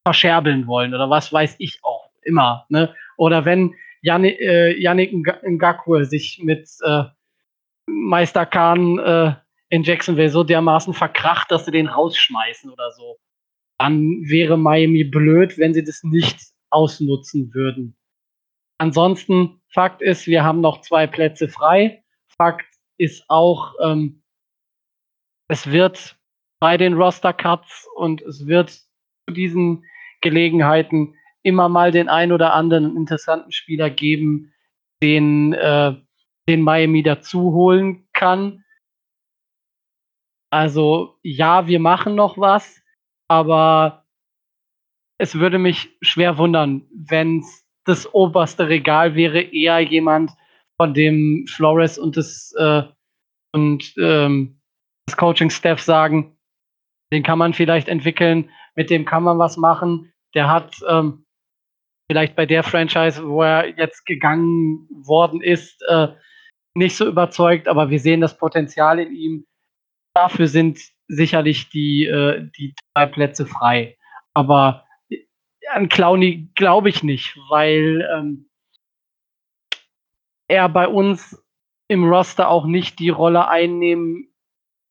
verscherbeln 0.07 0.67
wollen 0.67 0.95
oder 0.95 1.11
was 1.11 1.33
weiß 1.33 1.57
ich 1.59 1.81
auch 1.83 2.09
immer. 2.23 2.65
Ne? 2.71 2.95
Oder 3.17 3.45
wenn 3.45 3.75
Äh, 4.03 4.81
Yannick 4.81 5.13
Ngakwe 5.13 6.05
sich 6.05 6.41
mit 6.43 6.69
äh, 6.83 7.05
Meister 7.87 8.47
Khan 8.47 8.99
äh, 8.99 9.35
in 9.71 9.83
Jacksonville 9.83 10.31
so 10.31 10.45
dermaßen 10.45 10.95
verkracht, 10.95 11.51
dass 11.51 11.65
sie 11.65 11.71
den 11.71 11.89
rausschmeißen 11.89 12.71
oder 12.71 12.91
so, 12.93 13.19
dann 13.79 14.23
wäre 14.25 14.57
Miami 14.57 15.05
blöd, 15.05 15.59
wenn 15.59 15.75
sie 15.75 15.85
das 15.85 16.03
nicht 16.03 16.39
ausnutzen 16.71 17.53
würden. 17.55 17.97
Ansonsten, 18.79 19.61
Fakt 19.71 20.03
ist, 20.03 20.27
wir 20.27 20.45
haben 20.45 20.61
noch 20.61 20.81
zwei 20.81 21.07
Plätze 21.07 21.49
frei. 21.49 22.03
Fakt 22.37 22.67
ist 22.97 23.25
auch, 23.29 23.75
ähm, 23.83 24.23
es 25.49 25.71
wird 25.71 26.17
bei 26.61 26.77
den 26.77 26.95
Roster-Cuts 26.95 27.87
und 27.97 28.23
es 28.23 28.47
wird 28.47 28.71
zu 28.71 29.35
diesen 29.35 29.85
Gelegenheiten 30.21 31.15
immer 31.43 31.69
mal 31.69 31.91
den 31.93 32.09
ein 32.09 32.33
oder 32.33 32.55
anderen 32.55 32.97
interessanten 32.97 33.53
Spieler 33.53 33.91
geben, 33.91 34.53
den, 35.03 35.53
äh, 35.53 35.95
den 36.49 36.63
Miami 36.63 37.03
dazu 37.03 37.53
holen 37.53 38.09
kann. 38.13 38.65
Also 40.51 41.19
ja, 41.23 41.67
wir 41.67 41.79
machen 41.79 42.15
noch 42.15 42.39
was, 42.39 42.81
aber 43.29 44.07
es 45.19 45.35
würde 45.35 45.59
mich 45.59 45.97
schwer 46.01 46.39
wundern, 46.39 46.87
wenn 46.91 47.41
es 47.41 47.67
das 47.85 48.13
oberste 48.13 48.69
Regal 48.69 49.15
wäre, 49.15 49.41
eher 49.41 49.81
jemand, 49.81 50.33
von 50.81 50.95
dem 50.95 51.45
Flores 51.49 51.99
und 51.99 52.17
das 52.17 52.55
äh, 52.57 52.83
und 53.53 53.95
ähm, 53.99 54.61
das 55.07 55.17
Coaching-Staff 55.17 55.81
sagen, 55.81 56.37
den 57.13 57.23
kann 57.23 57.39
man 57.39 57.55
vielleicht 57.55 57.89
entwickeln, 57.89 58.51
mit 58.77 58.91
dem 58.91 59.05
kann 59.05 59.23
man 59.23 59.39
was 59.39 59.57
machen. 59.57 60.13
Der 60.35 60.51
hat 60.51 60.77
ähm, 60.89 61.25
vielleicht 62.11 62.37
bei 62.37 62.47
der 62.47 62.63
Franchise, 62.63 63.27
wo 63.27 63.43
er 63.43 63.77
jetzt 63.77 64.07
gegangen 64.07 64.89
worden 64.91 65.43
ist, 65.43 65.83
äh, 65.89 66.09
nicht 66.75 66.97
so 66.97 67.07
überzeugt, 67.07 67.69
aber 67.69 67.91
wir 67.91 68.01
sehen 68.01 68.21
das 68.21 68.39
Potenzial 68.39 68.99
in 68.99 69.13
ihm. 69.13 69.47
Dafür 70.15 70.49
sind 70.49 70.79
sicherlich 71.09 71.69
die, 71.71 72.07
äh, 72.07 72.49
die 72.57 72.75
drei 72.95 73.07
Plätze 73.07 73.47
frei. 73.47 73.97
Aber 74.35 74.87
an 75.71 75.89
Clowny 75.89 76.51
glaube 76.55 76.89
ich 76.89 77.03
nicht, 77.03 77.37
weil 77.49 78.09
ähm, 78.17 78.49
er 80.49 80.69
bei 80.69 80.89
uns 80.89 81.43
im 81.89 82.05
Roster 82.05 82.49
auch 82.49 82.67
nicht 82.67 82.99
die 82.99 83.11
Rolle 83.11 83.49
einnehmen 83.49 84.33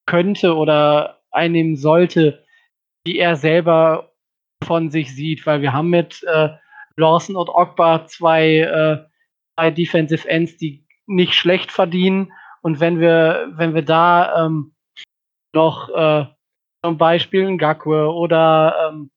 könnte 0.06 0.54
oder 0.54 1.20
einnehmen 1.30 1.76
sollte, 1.76 2.44
die 3.06 3.18
er 3.18 3.36
selber 3.36 4.12
von 4.64 4.90
sich 4.90 5.14
sieht, 5.14 5.46
weil 5.46 5.62
wir 5.62 5.72
haben 5.72 5.90
mit 5.90 6.22
äh, 6.24 6.50
Lawson 6.98 7.36
und 7.36 7.48
Ogba 7.48 8.06
zwei, 8.06 8.58
äh, 8.58 9.06
zwei 9.54 9.70
Defensive 9.70 10.28
Ends, 10.28 10.56
die 10.56 10.86
nicht 11.06 11.34
schlecht 11.34 11.72
verdienen. 11.72 12.32
Und 12.60 12.80
wenn 12.80 13.00
wir, 13.00 13.52
wenn 13.52 13.74
wir 13.74 13.82
da 13.82 14.46
ähm, 14.46 14.74
noch 15.54 15.88
äh, 15.90 16.26
zum 16.84 16.98
Beispiel 16.98 17.50
Ngakwe 17.50 18.12
oder, 18.12 18.90
ähm, 18.90 19.10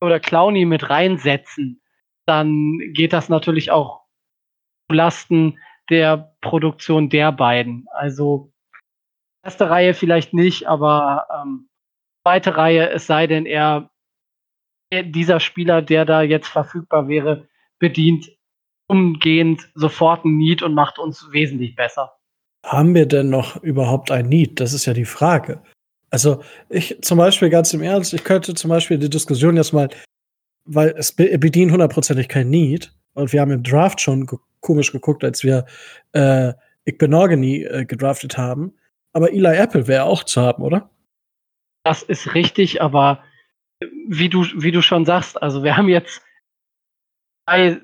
oder 0.00 0.20
Clowny 0.20 0.64
mit 0.64 0.88
reinsetzen, 0.88 1.82
dann 2.26 2.78
geht 2.94 3.12
das 3.12 3.28
natürlich 3.28 3.70
auch 3.70 4.04
zu 4.88 4.96
Lasten 4.96 5.58
der 5.90 6.34
Produktion 6.40 7.10
der 7.10 7.32
beiden. 7.32 7.86
Also 7.92 8.52
erste 9.44 9.68
Reihe 9.68 9.94
vielleicht 9.94 10.32
nicht, 10.32 10.66
aber 10.66 11.26
ähm, 11.30 11.68
zweite 12.26 12.56
Reihe, 12.56 12.88
es 12.90 13.06
sei 13.06 13.26
denn, 13.26 13.46
er 13.46 13.90
dieser 14.92 15.40
Spieler, 15.40 15.82
der 15.82 16.04
da 16.04 16.22
jetzt 16.22 16.48
verfügbar 16.48 17.08
wäre, 17.08 17.48
bedient 17.78 18.30
umgehend 18.86 19.68
sofort 19.74 20.24
ein 20.24 20.36
Need 20.36 20.62
und 20.62 20.74
macht 20.74 20.98
uns 20.98 21.26
wesentlich 21.32 21.74
besser. 21.74 22.12
Haben 22.64 22.94
wir 22.94 23.06
denn 23.06 23.30
noch 23.30 23.62
überhaupt 23.62 24.10
ein 24.10 24.28
Need? 24.28 24.60
Das 24.60 24.72
ist 24.72 24.86
ja 24.86 24.92
die 24.92 25.04
Frage. 25.04 25.62
Also, 26.10 26.42
ich 26.68 26.98
zum 27.02 27.18
Beispiel 27.18 27.50
ganz 27.50 27.74
im 27.74 27.82
Ernst, 27.82 28.14
ich 28.14 28.24
könnte 28.24 28.54
zum 28.54 28.70
Beispiel 28.70 28.98
die 28.98 29.10
Diskussion 29.10 29.56
jetzt 29.56 29.72
mal, 29.72 29.88
weil 30.64 30.94
es 30.96 31.12
bedient 31.12 31.72
hundertprozentig 31.72 32.28
kein 32.28 32.50
Need 32.50 32.92
und 33.14 33.32
wir 33.32 33.40
haben 33.40 33.50
im 33.50 33.62
Draft 33.62 34.00
schon 34.00 34.26
komisch 34.60 34.92
geguckt, 34.92 35.24
als 35.24 35.42
wir 35.42 35.66
äh, 36.12 36.52
Igbenogany 36.84 37.64
äh, 37.64 37.84
gedraftet 37.84 38.38
haben. 38.38 38.74
Aber 39.12 39.32
Eli 39.32 39.56
Apple 39.56 39.86
wäre 39.86 40.04
auch 40.04 40.24
zu 40.24 40.40
haben, 40.40 40.62
oder? 40.62 40.90
Das 41.84 42.02
ist 42.02 42.34
richtig, 42.34 42.80
aber 42.80 43.22
wie 43.80 44.28
du, 44.28 44.44
wie 44.54 44.72
du 44.72 44.82
schon 44.82 45.04
sagst, 45.04 45.40
also 45.42 45.62
wir 45.62 45.76
haben 45.76 45.88
jetzt 45.88 46.22
drei 47.46 47.80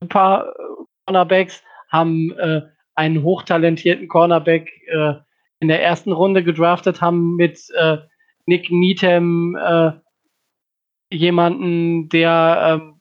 super 0.00 0.54
Cornerbacks, 1.06 1.62
haben 1.90 2.32
äh, 2.38 2.62
einen 2.94 3.22
hochtalentierten 3.22 4.08
Cornerback 4.08 4.70
äh, 4.88 5.14
in 5.60 5.68
der 5.68 5.82
ersten 5.82 6.12
Runde 6.12 6.42
gedraftet, 6.42 7.00
haben 7.00 7.36
mit 7.36 7.70
äh, 7.76 7.98
Nick 8.46 8.70
Needham 8.70 9.56
äh, 9.56 9.92
jemanden, 11.12 12.08
der, 12.08 12.80
ähm, 12.82 13.00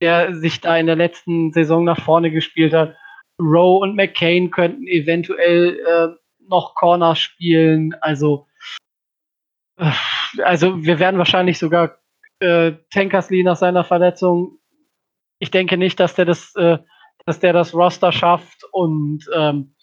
der 0.00 0.34
sich 0.34 0.60
da 0.60 0.76
in 0.76 0.86
der 0.86 0.96
letzten 0.96 1.52
Saison 1.52 1.84
nach 1.84 2.00
vorne 2.00 2.30
gespielt 2.30 2.72
hat. 2.72 2.94
Rowe 3.40 3.80
und 3.80 3.96
McCain 3.96 4.50
könnten 4.50 4.86
eventuell 4.86 5.78
äh, 5.80 6.08
noch 6.48 6.74
Corner 6.74 7.16
spielen. 7.16 7.94
Also 8.00 8.46
also 10.42 10.82
wir 10.82 10.98
werden 10.98 11.18
wahrscheinlich 11.18 11.58
sogar 11.58 11.98
äh, 12.40 12.72
Tankersley 12.90 13.42
nach 13.42 13.56
seiner 13.56 13.84
Verletzung. 13.84 14.58
Ich 15.38 15.50
denke 15.50 15.76
nicht, 15.76 16.00
dass 16.00 16.14
der 16.14 16.24
das, 16.24 16.54
äh, 16.56 16.78
dass 17.24 17.40
der 17.40 17.52
das 17.52 17.74
Roster 17.74 18.12
schafft. 18.12 18.64
Und 18.72 19.24
ähm, 19.34 19.74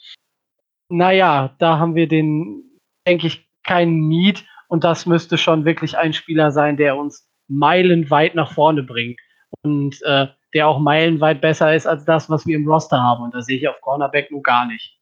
naja, 0.89 1.55
da 1.59 1.79
haben 1.79 1.95
wir 1.95 2.07
den, 2.07 2.79
denke 3.07 3.27
ich, 3.27 3.47
keinen 3.63 4.07
Need. 4.07 4.45
Und 4.67 4.83
das 4.83 5.05
müsste 5.05 5.37
schon 5.37 5.65
wirklich 5.65 5.97
ein 5.97 6.13
Spieler 6.13 6.51
sein, 6.51 6.77
der 6.77 6.97
uns 6.97 7.29
meilenweit 7.47 8.35
nach 8.35 8.51
vorne 8.51 8.83
bringt. 8.83 9.19
Und 9.61 10.01
äh, 10.03 10.27
der 10.53 10.67
auch 10.67 10.79
meilenweit 10.79 11.41
besser 11.41 11.73
ist 11.75 11.87
als 11.87 12.05
das, 12.05 12.29
was 12.29 12.45
wir 12.45 12.55
im 12.55 12.67
Roster 12.67 13.01
haben. 13.01 13.23
Und 13.23 13.33
das 13.33 13.45
sehe 13.45 13.57
ich 13.57 13.67
auf 13.67 13.79
Cornerback 13.81 14.31
nur 14.31 14.41
gar 14.41 14.65
nicht. 14.65 14.99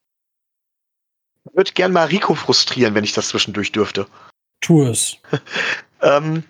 Ich 1.46 1.56
würde 1.56 1.72
gern 1.72 1.92
mal 1.92 2.06
Rico 2.08 2.36
frustrieren, 2.36 2.96
wenn 2.96 3.04
ich 3.04 3.14
das 3.14 3.30
zwischendurch 3.30 3.72
dürfte. 3.72 4.08
Tu 4.62 4.84
es. 4.84 5.18
ähm, 6.01 6.43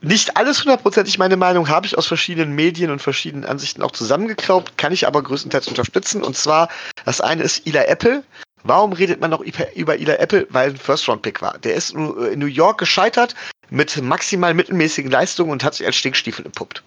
nicht 0.00 0.36
alles 0.36 0.60
hundertprozentig 0.60 1.18
meine 1.18 1.36
Meinung 1.36 1.68
habe 1.68 1.86
ich 1.86 1.98
aus 1.98 2.06
verschiedenen 2.06 2.54
Medien 2.54 2.90
und 2.90 3.02
verschiedenen 3.02 3.44
Ansichten 3.44 3.82
auch 3.82 3.90
zusammengeklaubt, 3.90 4.78
kann 4.78 4.92
ich 4.92 5.06
aber 5.06 5.22
größtenteils 5.22 5.68
unterstützen. 5.68 6.22
Und 6.22 6.36
zwar, 6.36 6.68
das 7.04 7.20
eine 7.20 7.42
ist 7.42 7.66
Eli 7.66 7.78
Apple, 7.78 8.22
Warum 8.66 8.92
redet 8.92 9.20
man 9.20 9.30
noch 9.30 9.40
über 9.40 9.94
Eli 9.94 10.10
Apple? 10.10 10.46
Weil 10.50 10.70
ein 10.70 10.76
First-Round-Pick 10.76 11.40
war. 11.40 11.56
Der 11.58 11.74
ist 11.74 11.92
in 11.92 12.38
New 12.38 12.46
York 12.46 12.78
gescheitert 12.78 13.36
mit 13.70 14.00
maximal 14.02 14.54
mittelmäßigen 14.54 15.10
Leistungen 15.10 15.52
und 15.52 15.62
hat 15.62 15.74
sich 15.74 15.86
als 15.86 15.94
Stinkstiefel 15.96 16.44
entpuppt. 16.44 16.82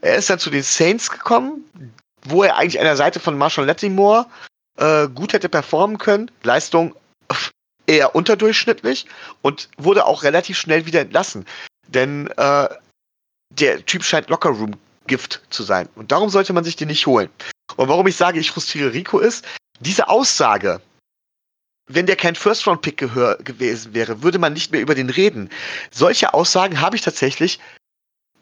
Er 0.00 0.16
ist 0.16 0.28
dann 0.30 0.40
zu 0.40 0.50
den 0.50 0.64
Saints 0.64 1.10
gekommen, 1.10 1.64
wo 2.24 2.42
er 2.42 2.56
eigentlich 2.56 2.80
an 2.80 2.86
der 2.86 2.96
Seite 2.96 3.20
von 3.20 3.38
Marshall 3.38 3.66
Lattimore 3.66 4.26
äh, 4.78 5.06
gut 5.08 5.32
hätte 5.32 5.48
performen 5.48 5.98
können. 5.98 6.30
Leistung 6.42 6.94
eher 7.86 8.14
unterdurchschnittlich 8.14 9.06
und 9.42 9.68
wurde 9.76 10.06
auch 10.06 10.22
relativ 10.22 10.58
schnell 10.58 10.86
wieder 10.86 11.00
entlassen. 11.00 11.46
Denn 11.88 12.28
äh, 12.36 12.68
der 13.50 13.84
Typ 13.86 14.04
scheint 14.04 14.28
Lockerroom-Gift 14.28 15.42
zu 15.50 15.62
sein. 15.62 15.88
Und 15.94 16.12
darum 16.12 16.30
sollte 16.30 16.52
man 16.52 16.64
sich 16.64 16.76
den 16.76 16.88
nicht 16.88 17.06
holen. 17.06 17.30
Und 17.76 17.88
warum 17.88 18.06
ich 18.06 18.16
sage, 18.16 18.40
ich 18.40 18.50
frustriere 18.50 18.92
Rico 18.92 19.18
ist, 19.18 19.44
diese 19.80 20.08
Aussage, 20.08 20.80
wenn 21.88 22.06
der 22.06 22.16
kein 22.16 22.34
First-Round-Pick 22.34 22.98
gewesen 22.98 23.94
wäre, 23.94 24.22
würde 24.22 24.38
man 24.38 24.52
nicht 24.52 24.72
mehr 24.72 24.80
über 24.80 24.94
den 24.94 25.10
reden. 25.10 25.50
Solche 25.90 26.34
Aussagen 26.34 26.80
habe 26.80 26.96
ich 26.96 27.02
tatsächlich 27.02 27.60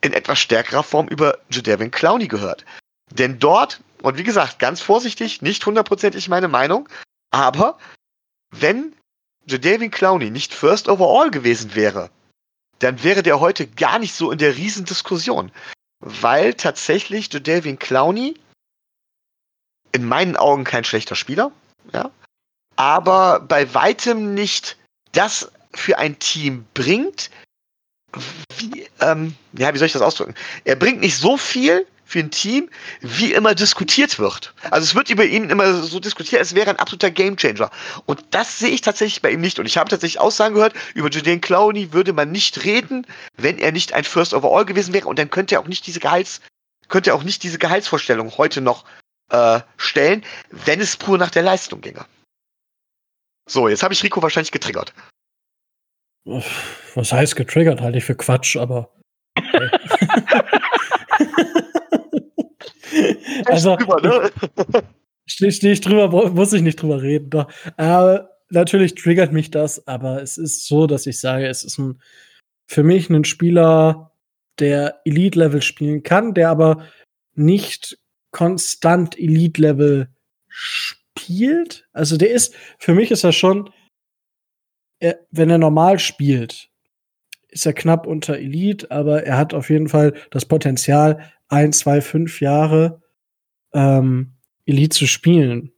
in 0.01 0.13
etwas 0.13 0.39
stärkerer 0.39 0.83
Form 0.83 1.09
über 1.09 1.39
Jadavin 1.51 1.91
Clowney 1.91 2.29
gehört. 2.29 2.65
Denn 3.11 3.39
dort, 3.39 3.81
und 4.03 4.17
wie 4.19 4.23
gesagt, 4.23 4.59
ganz 4.59 4.81
vorsichtig, 4.81 5.43
nicht 5.43 5.65
hundertprozentig 5.65 6.29
meine 6.29 6.49
Meinung, 6.49 6.89
aber 7.31 7.79
wenn 8.51 8.95
Jadavin 9.47 9.91
Clowney 9.91 10.31
nicht 10.31 10.55
First 10.55 10.89
Overall 10.89 11.31
gewesen 11.31 11.75
wäre, 11.75 12.11
dann 12.79 13.03
wäre 13.03 13.23
der 13.23 13.41
heute 13.41 13.67
gar 13.67 13.99
nicht 13.99 14.15
so 14.15 14.31
in 14.31 14.39
der 14.39 14.57
Riesendiskussion. 14.57 15.53
Weil 16.01 16.55
tatsächlich 16.55 17.33
Jadavin 17.33 17.79
Clowney 17.79 18.35
in 19.93 20.05
meinen 20.05 20.37
Augen 20.37 20.65
kein 20.65 20.85
schlechter 20.85 21.15
Spieler, 21.15 21.53
ja, 21.93 22.11
aber 22.77 23.41
bei 23.41 23.73
weitem 23.75 24.35
nicht 24.35 24.77
das 25.13 25.53
für 25.73 25.99
ein 25.99 26.19
Team 26.19 26.67
bringt, 26.75 27.31
wie, 28.57 28.89
ähm, 29.01 29.35
ja, 29.53 29.73
wie 29.73 29.79
soll 29.79 29.87
ich 29.87 29.93
das 29.93 30.03
ausdrücken? 30.03 30.35
Er 30.65 30.77
bringt 30.77 31.01
nicht 31.01 31.17
so 31.17 31.37
viel 31.37 31.87
für 32.05 32.21
ein 32.21 32.31
Team, 32.31 32.69
wie 33.01 33.33
immer 33.33 33.55
diskutiert 33.55 34.19
wird. 34.19 34.55
Also 34.71 34.85
es 34.85 34.95
wird 34.95 35.11
über 35.11 35.25
ihn 35.25 35.51
immer 35.51 35.83
so 35.83 36.01
diskutiert, 36.01 36.41
als 36.41 36.55
wäre 36.55 36.71
ein 36.71 36.79
absoluter 36.79 37.11
Gamechanger. 37.11 37.71
Und 38.07 38.25
das 38.31 38.59
sehe 38.59 38.71
ich 38.71 38.83
tatsächlich 38.83 39.23
bei 39.23 39.31
ihm 39.31 39.41
nicht. 39.41 39.59
Und 39.59 39.67
ich 39.67 39.77
habe 39.77 39.91
tatsächlich 39.91 40.21
Aussagen 40.21 40.55
gehört, 40.55 40.75
über 40.95 41.09
Julian 41.09 41.41
Clowney 41.41 41.93
würde 41.93 42.13
man 42.13 42.31
nicht 42.31 42.65
reden, 42.65 43.07
wenn 43.37 43.59
er 43.59 43.73
nicht 43.73 43.93
ein 43.95 44.05
First 44.05 44.35
Overall 44.35 44.65
gewesen 44.65 44.93
wäre. 44.93 45.09
Und 45.09 45.19
dann 45.19 45.31
könnte 45.31 45.55
er 45.55 45.61
auch 45.61 45.69
nicht 45.69 45.87
diese 45.87 46.01
Gehalts, 46.01 46.41
könnte 46.89 47.11
er 47.11 47.17
auch 47.17 47.25
nicht 47.25 47.43
diese 47.43 47.59
Gehaltsvorstellung 47.59 48.37
heute 48.37 48.61
noch 48.61 48.85
äh, 49.31 49.61
stellen, 49.77 50.25
wenn 50.51 50.81
es 50.81 50.97
pur 50.97 51.19
nach 51.19 51.31
der 51.31 51.43
Leistung 51.43 51.81
ginge. 51.81 52.05
So, 53.47 53.69
jetzt 53.69 53.83
habe 53.83 53.95
ich 53.95 54.03
Rico 54.03 54.23
wahrscheinlich 54.23 54.53
getriggert. 54.53 54.95
Was 56.25 57.13
heißt 57.13 57.37
getriggert? 57.37 57.81
Halte 57.81 57.99
ich 57.99 58.05
für 58.05 58.15
Quatsch, 58.15 58.57
aber. 58.57 58.91
Okay. 59.37 59.71
also, 63.47 63.77
drüber, 63.77 64.01
ne? 64.01 64.31
stehe 65.27 65.53
steh 65.53 65.73
ich 65.73 65.81
drüber, 65.81 66.31
muss 66.31 66.53
ich 66.53 66.63
nicht 66.63 66.81
drüber 66.81 67.03
reden. 67.03 67.31
Doch. 67.31 67.51
Aber 67.77 68.31
natürlich 68.51 68.95
triggert 68.95 69.33
mich 69.33 69.51
das, 69.51 69.87
aber 69.87 70.23
es 70.23 70.39
ist 70.39 70.67
so, 70.67 70.87
dass 70.87 71.07
ich 71.07 71.21
sage, 71.21 71.47
es 71.47 71.65
ist 71.65 71.79
ein, 71.79 72.01
für 72.67 72.83
mich 72.83 73.11
ein 73.11 73.25
Spieler, 73.25 74.13
der 74.59 75.01
Elite-Level 75.05 75.63
spielen 75.63 76.03
kann, 76.03 76.35
der 76.35 76.51
aber 76.51 76.87
nicht 77.35 77.99
konstant 78.31 79.19
Elite-Level 79.19 80.09
spielt. 80.49 81.89
Also 81.93 82.17
der 82.17 82.31
ist, 82.31 82.55
für 82.79 82.95
mich 82.95 83.11
ist 83.11 83.25
er 83.25 83.33
schon, 83.33 83.71
er, 85.01 85.19
wenn 85.31 85.51
er 85.51 85.59
normal 85.59 85.99
spielt, 85.99 86.71
ist 87.55 87.65
er 87.67 87.73
knapp 87.73 88.07
unter 88.07 88.37
Elite, 88.37 88.91
aber 88.91 89.23
er 89.23 89.39
hat 89.39 89.55
auf 89.55 89.71
jeden 89.71 89.89
Fall 89.89 90.13
das 90.31 90.45
Potenzial, 90.45 91.21
ein, 91.49 91.73
zwei, 91.73 92.01
fünf 92.01 92.41
Jahre 92.41 93.01
ähm, 93.73 94.33
Elite 94.67 94.97
zu 94.97 95.07
spielen. 95.07 95.71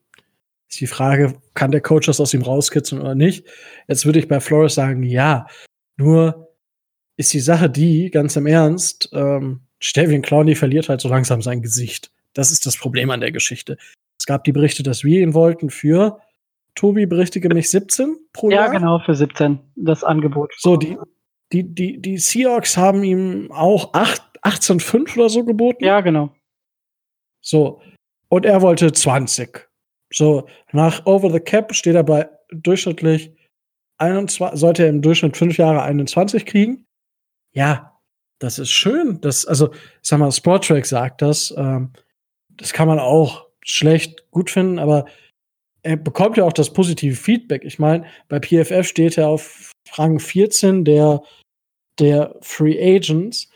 Ist 0.69 0.81
die 0.81 0.87
Frage, 0.87 1.35
kann 1.55 1.71
der 1.71 1.83
Coach 1.83 2.07
das 2.07 2.19
aus 2.19 2.33
ihm 2.33 2.43
rauskitzeln 2.43 3.01
oder 3.01 3.15
nicht? 3.15 3.47
Jetzt 3.89 4.07
würde 4.07 4.19
ich 4.19 4.27
bei 4.27 4.41
Flores 4.41 4.75
sagen, 4.75 5.03
ja. 5.03 5.47
Nur 5.97 6.49
ist 7.17 7.33
die 7.35 7.41
Sache 7.41 7.69
die, 7.69 8.11
ganz 8.11 8.37
im 8.37 8.47
Ernst, 8.47 9.11
ähm, 9.13 9.61
Stevian 9.79 10.23
Clowney 10.23 10.55
verliert 10.55 10.89
halt 10.89 11.03
so 11.03 11.09
langsam 11.09 11.43
sein 11.43 11.61
Gesicht. 11.61 12.11
Das 12.33 12.51
ist 12.51 12.65
das 12.65 12.79
Problem 12.79 13.11
an 13.11 13.21
der 13.21 13.33
Geschichte. 13.33 13.77
Es 14.19 14.25
gab 14.25 14.45
die 14.45 14.53
Berichte, 14.53 14.83
dass 14.83 15.05
wir 15.05 15.21
ihn 15.21 15.35
wollten 15.35 15.69
für, 15.69 16.21
Tobi, 16.75 17.05
berichtige 17.05 17.53
mich, 17.53 17.69
17 17.71 18.17
pro 18.33 18.51
Jahr? 18.51 18.67
Ja, 18.67 18.73
genau, 18.73 18.99
für 19.01 19.15
17, 19.15 19.59
das 19.77 20.05
Angebot. 20.05 20.55
So, 20.59 20.77
die, 20.77 20.97
die, 21.53 21.63
die, 21.63 22.01
die 22.01 22.19
Seahawks 22.19 22.77
haben 22.77 23.05
ihm 23.05 23.51
auch 23.53 23.93
18,5 23.93 25.17
oder 25.17 25.29
so 25.29 25.45
geboten. 25.45 25.85
Ja, 25.85 26.01
genau. 26.01 26.35
So, 27.41 27.81
und 28.29 28.45
er 28.45 28.63
wollte 28.63 28.93
20. 28.93 29.69
So, 30.13 30.49
nach 30.73 31.07
Over 31.07 31.31
the 31.31 31.41
Cap 31.41 31.75
steht 31.75 31.95
er 31.95 32.05
bei 32.05 32.29
durchschnittlich 32.51 33.33
21, 33.99 34.59
sollte 34.59 34.85
er 34.85 34.89
im 34.91 35.03
Durchschnitt 35.03 35.37
5 35.37 35.57
Jahre 35.57 35.83
21 35.83 36.45
kriegen. 36.47 36.87
Ja, 37.53 37.99
das 38.39 38.59
ist 38.59 38.71
schön. 38.71 39.21
Das, 39.21 39.47
also, 39.47 39.73
sag 40.03 40.19
mal, 40.19 40.31
Sportrack 40.31 40.85
sagt 40.87 41.23
das. 41.23 41.55
Ähm, 41.57 41.93
das 42.51 42.73
kann 42.73 42.89
man 42.89 42.99
auch 42.99 43.47
schlecht 43.63 44.31
gut 44.31 44.51
finden, 44.51 44.79
aber 44.79 45.07
er 45.83 45.97
bekommt 45.97 46.37
ja 46.37 46.45
auch 46.45 46.53
das 46.53 46.73
positive 46.73 47.17
Feedback. 47.17 47.65
Ich 47.65 47.79
meine, 47.79 48.07
bei 48.29 48.41
PFF 48.41 48.87
steht 48.87 49.19
er 49.19 49.29
auf 49.29 49.73
Rang 49.95 50.19
14 50.19 50.85
der, 50.85 51.23
der 51.99 52.37
Free 52.41 52.79
Agents. 52.81 53.51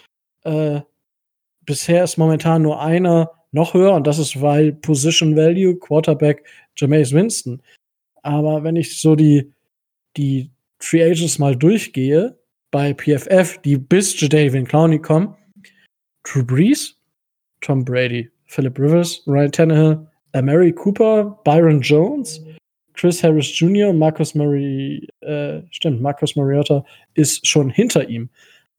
Äh, 0.44 0.80
bisher 1.66 2.04
ist 2.04 2.16
momentan 2.16 2.62
nur 2.62 2.80
einer 2.80 3.30
noch 3.52 3.74
höher 3.74 3.94
und 3.94 4.06
das 4.06 4.18
ist, 4.18 4.40
weil 4.40 4.72
Position 4.72 5.36
Value, 5.36 5.76
Quarterback 5.78 6.44
Jameis 6.76 7.12
Winston. 7.12 7.62
Aber 8.22 8.62
wenn 8.62 8.76
ich 8.76 9.00
so 9.00 9.16
die, 9.16 9.52
die 10.16 10.50
Free 10.78 11.02
Agents 11.02 11.38
mal 11.38 11.56
durchgehe, 11.56 12.38
bei 12.70 12.94
PFF, 12.94 13.58
die 13.62 13.76
bis 13.76 14.18
Jadavian 14.20 14.66
Clowney 14.66 15.00
kommen, 15.00 15.34
Drew 16.22 16.44
Brees, 16.44 16.96
Tom 17.60 17.84
Brady, 17.84 18.30
Philip 18.46 18.78
Rivers, 18.78 19.22
Ryan 19.26 19.52
Tannehill, 19.52 20.06
Mary 20.34 20.72
Cooper, 20.72 21.40
Byron 21.44 21.80
Jones, 21.80 22.44
Chris 23.00 23.22
Harris 23.22 23.58
Jr., 23.58 23.94
Marcus 23.94 24.34
Murray, 24.34 25.08
äh, 25.20 25.62
stimmt, 25.70 26.02
Marcus 26.02 26.36
Mariota 26.36 26.84
ist 27.14 27.46
schon 27.46 27.70
hinter 27.70 28.06
ihm. 28.10 28.28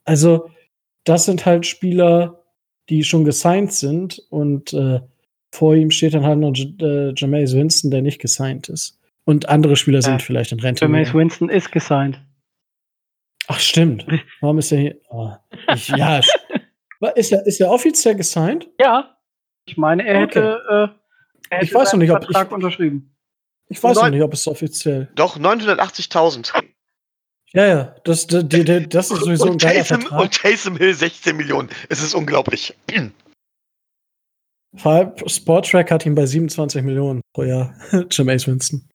Also, 0.03 0.51
das 1.05 1.25
sind 1.25 1.43
halt 1.47 1.65
Spieler, 1.65 2.43
die 2.87 3.03
schon 3.03 3.25
gesigned 3.25 3.73
sind 3.73 4.21
und 4.29 4.73
äh, 4.73 4.99
vor 5.51 5.73
ihm 5.73 5.89
steht 5.89 6.13
dann 6.13 6.23
halt 6.23 6.37
noch 6.37 6.53
J 6.53 6.79
äh, 6.83 7.13
Jameis 7.17 7.55
Winston, 7.55 7.89
der 7.89 8.03
nicht 8.03 8.21
gesigned 8.21 8.69
ist. 8.69 8.99
Und 9.25 9.49
andere 9.49 9.75
Spieler 9.75 10.03
sind 10.03 10.21
vielleicht 10.21 10.51
in 10.51 10.59
Rente. 10.59 10.85
Jameis 10.85 11.15
Winston 11.15 11.49
ist 11.49 11.71
gesigned. 11.71 12.21
Ach, 13.47 13.59
stimmt. 13.59 14.05
Warum 14.39 14.59
ist 14.59 14.71
er 14.71 14.77
hier? 14.77 14.97
Oh, 15.09 15.31
ich, 15.73 15.87
ja, 15.87 16.19
ist 17.15 17.31
er, 17.31 17.43
ist 17.47 17.59
er 17.59 17.71
offiziell 17.71 18.15
gesigned? 18.15 18.69
Ja. 18.79 19.17
Ich 19.65 19.77
meine, 19.77 20.05
er 20.05 20.21
okay. 20.21 20.39
hätte, 20.39 20.61
äh, 20.69 20.73
er 21.49 21.57
hätte 21.57 21.65
ich 21.65 21.73
weiß 21.73 21.93
noch 21.93 21.99
nicht, 21.99 22.11
ob 22.11 22.23
Vertrag 22.23 22.47
ich, 22.49 22.53
unterschrieben. 22.53 23.10
Ich 23.71 23.81
weiß 23.81 23.95
noch 23.95 24.09
nicht, 24.09 24.21
ob 24.21 24.33
es 24.33 24.47
offiziell. 24.47 25.07
Doch 25.15 25.37
980.000. 25.37 26.51
Ja, 27.53 27.65
ja, 27.65 27.95
das, 28.03 28.27
das, 28.27 28.43
das 28.89 29.11
ist 29.11 29.21
sowieso 29.23 29.45
und 29.45 29.51
ein 29.51 29.57
geiler 29.57 29.79
Taysom, 29.79 30.01
Vertrag. 30.01 30.21
Und 30.21 30.33
Taysom 30.33 30.75
Hill 30.75 30.93
16 30.93 31.37
Millionen. 31.37 31.69
Es 31.87 32.03
ist 32.03 32.13
unglaublich. 32.13 32.75
Sporttrack 35.25 35.89
hat 35.89 36.05
ihn 36.05 36.15
bei 36.15 36.25
27 36.25 36.83
Millionen 36.83 37.21
pro 37.33 37.43
Jahr. 37.43 37.73
Jameis 38.11 38.45
Winston. 38.45 38.89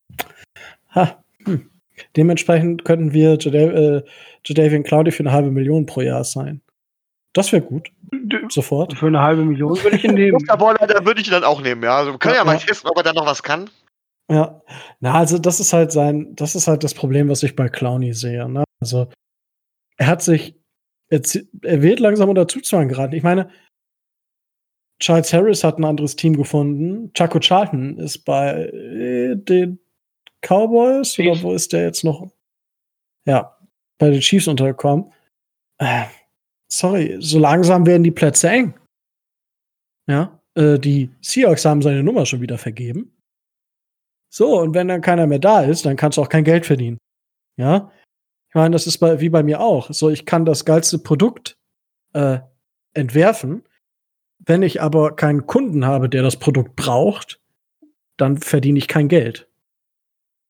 Ha. 0.94 1.24
Hm. 1.44 1.70
Dementsprechend 2.14 2.84
könnten 2.84 3.14
wir 3.14 3.38
Jadavian 3.40 4.04
äh, 4.82 4.82
Cloudy 4.82 5.10
für 5.10 5.20
eine 5.20 5.32
halbe 5.32 5.50
Million 5.50 5.86
pro 5.86 6.02
Jahr 6.02 6.24
sein. 6.24 6.60
Das 7.32 7.50
wäre 7.52 7.62
gut. 7.62 7.90
Sofort. 8.50 8.98
Für 8.98 9.06
eine 9.06 9.22
halbe 9.22 9.42
Million 9.42 9.82
würde 9.82 9.96
ich 9.96 10.04
ihn 10.04 10.14
nehmen. 10.14 10.38
da 10.46 10.60
würde 11.06 11.22
ich 11.22 11.28
ihn 11.28 11.32
dann 11.32 11.44
auch 11.44 11.62
nehmen, 11.62 11.82
ja. 11.82 11.96
Also 11.96 12.12
wir 12.12 12.18
können 12.18 12.34
ja, 12.34 12.40
ja 12.40 12.44
mal 12.44 12.58
testen, 12.58 12.90
ob 12.90 12.98
er 12.98 13.02
da 13.02 13.14
noch 13.14 13.24
was 13.24 13.42
kann. 13.42 13.70
Ja. 14.30 14.62
Na, 15.00 15.14
also 15.14 15.38
das 15.38 15.60
ist 15.60 15.72
halt 15.72 15.92
sein, 15.92 16.34
das 16.34 16.54
ist 16.54 16.66
halt 16.66 16.82
das 16.84 16.94
Problem, 16.94 17.28
was 17.28 17.42
ich 17.42 17.54
bei 17.54 17.68
Clowny 17.68 18.12
sehe. 18.12 18.48
Ne? 18.48 18.64
Also 18.80 19.08
er 19.96 20.06
hat 20.08 20.22
sich, 20.22 20.56
er, 21.08 21.20
er 21.62 21.82
wird 21.82 22.00
langsam 22.00 22.28
unter 22.28 22.48
Zugzwang 22.48 22.88
geraten. 22.88 23.14
Ich 23.14 23.22
meine, 23.22 23.50
Charles 24.98 25.32
Harris 25.32 25.62
hat 25.62 25.78
ein 25.78 25.84
anderes 25.84 26.16
Team 26.16 26.36
gefunden. 26.36 27.12
Chaco 27.12 27.38
Charlton 27.38 27.98
ist 27.98 28.24
bei 28.24 28.64
äh, 28.66 29.36
den 29.36 29.78
Cowboys 30.40 31.12
Chiefs. 31.12 31.28
oder 31.28 31.42
wo 31.42 31.52
ist 31.52 31.72
der 31.72 31.82
jetzt 31.82 32.02
noch? 32.02 32.30
Ja, 33.26 33.56
bei 33.98 34.10
den 34.10 34.20
Chiefs 34.20 34.48
untergekommen. 34.48 35.12
Äh, 35.78 36.04
sorry, 36.68 37.16
so 37.20 37.38
langsam 37.38 37.84
werden 37.86 38.04
die 38.04 38.10
Plätze 38.10 38.48
eng. 38.48 38.74
Ja, 40.08 40.40
äh, 40.54 40.78
die 40.78 41.10
Seahawks 41.20 41.64
haben 41.64 41.82
seine 41.82 42.02
Nummer 42.02 42.24
schon 42.24 42.40
wieder 42.40 42.58
vergeben. 42.58 43.15
So, 44.28 44.60
und 44.60 44.74
wenn 44.74 44.88
dann 44.88 45.00
keiner 45.00 45.26
mehr 45.26 45.38
da 45.38 45.62
ist, 45.62 45.86
dann 45.86 45.96
kannst 45.96 46.18
du 46.18 46.22
auch 46.22 46.28
kein 46.28 46.44
Geld 46.44 46.66
verdienen. 46.66 46.98
Ja? 47.56 47.90
Ich 48.48 48.54
meine, 48.54 48.72
das 48.72 48.86
ist 48.86 48.98
bei, 48.98 49.20
wie 49.20 49.28
bei 49.28 49.42
mir 49.42 49.60
auch. 49.60 49.90
So, 49.92 50.10
ich 50.10 50.26
kann 50.26 50.44
das 50.44 50.64
geilste 50.64 50.98
Produkt 50.98 51.56
äh, 52.12 52.38
entwerfen. 52.94 53.62
Wenn 54.38 54.62
ich 54.62 54.80
aber 54.80 55.16
keinen 55.16 55.46
Kunden 55.46 55.86
habe, 55.86 56.08
der 56.08 56.22
das 56.22 56.36
Produkt 56.36 56.76
braucht, 56.76 57.40
dann 58.16 58.38
verdiene 58.38 58.78
ich 58.78 58.88
kein 58.88 59.08
Geld. 59.08 59.48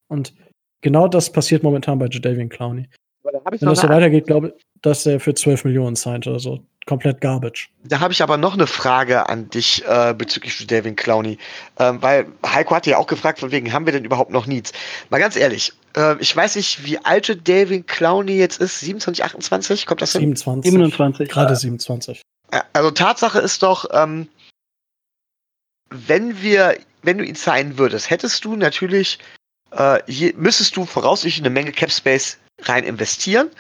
Und 0.09 0.35
genau 0.82 1.09
das 1.09 1.32
passiert 1.32 1.62
momentan 1.62 1.98
bei 1.98 2.07
Jadavian 2.07 2.48
Clowney. 2.48 2.89
Wenn 3.23 3.69
das 3.69 3.81
so 3.81 3.89
weitergeht, 3.89 4.27
glaube 4.27 4.55
ich, 4.57 4.62
dass 4.82 5.05
er 5.07 5.19
für 5.19 5.35
12 5.35 5.65
Millionen 5.65 5.97
signed 5.97 6.27
oder 6.27 6.39
so. 6.39 6.65
Komplett 6.87 7.21
garbage. 7.21 7.69
Da 7.83 7.99
habe 7.99 8.13
ich 8.13 8.23
aber 8.23 8.37
noch 8.37 8.55
eine 8.55 8.69
Frage 8.69 9.29
an 9.29 9.51
dich 9.51 9.85
äh, 9.87 10.15
bezüglich 10.17 10.61
Jadavian 10.61 10.95
Clowney. 10.95 11.37
Ähm, 11.81 12.01
weil 12.01 12.27
Heiko 12.47 12.77
hatte 12.77 12.91
ja 12.91 12.99
auch 12.99 13.09
gefragt, 13.09 13.41
von 13.41 13.51
wegen, 13.51 13.73
haben 13.73 13.87
wir 13.87 13.93
denn 13.93 14.05
überhaupt 14.05 14.31
noch 14.31 14.47
Needs? 14.47 14.73
Mal 15.11 15.19
ganz 15.19 15.35
ehrlich, 15.35 15.73
äh, 15.97 16.17
ich 16.21 16.35
weiß 16.35 16.55
nicht, 16.55 16.85
wie 16.85 16.99
alt 16.99 17.27
Jadavian 17.27 17.85
Clowney 17.87 18.39
jetzt 18.39 18.61
ist. 18.61 18.79
27, 18.81 19.25
28? 19.25 19.87
Kommt 19.87 20.01
das 20.01 20.13
hin? 20.13 20.21
27. 20.21 20.71
27. 20.71 21.29
Gerade 21.29 21.57
27. 21.57 22.23
Also 22.73 22.91
Tatsache 22.93 23.41
ist 23.41 23.65
doch, 23.65 23.87
ähm, 23.93 24.29
wenn 25.91 26.41
wir, 26.41 26.77
wenn 27.03 27.19
du 27.19 27.25
ihn 27.25 27.35
signen 27.35 27.79
würdest, 27.79 28.11
hättest 28.11 28.45
du 28.45 28.55
natürlich, 28.55 29.19
äh, 29.73 30.01
je, 30.07 30.33
müsstest 30.37 30.77
du 30.77 30.85
voraussichtlich 30.85 31.45
eine 31.45 31.53
Menge 31.53 31.73
Cap 31.73 31.91
Space 31.91 32.39
rein 32.62 32.85
investieren 32.85 33.51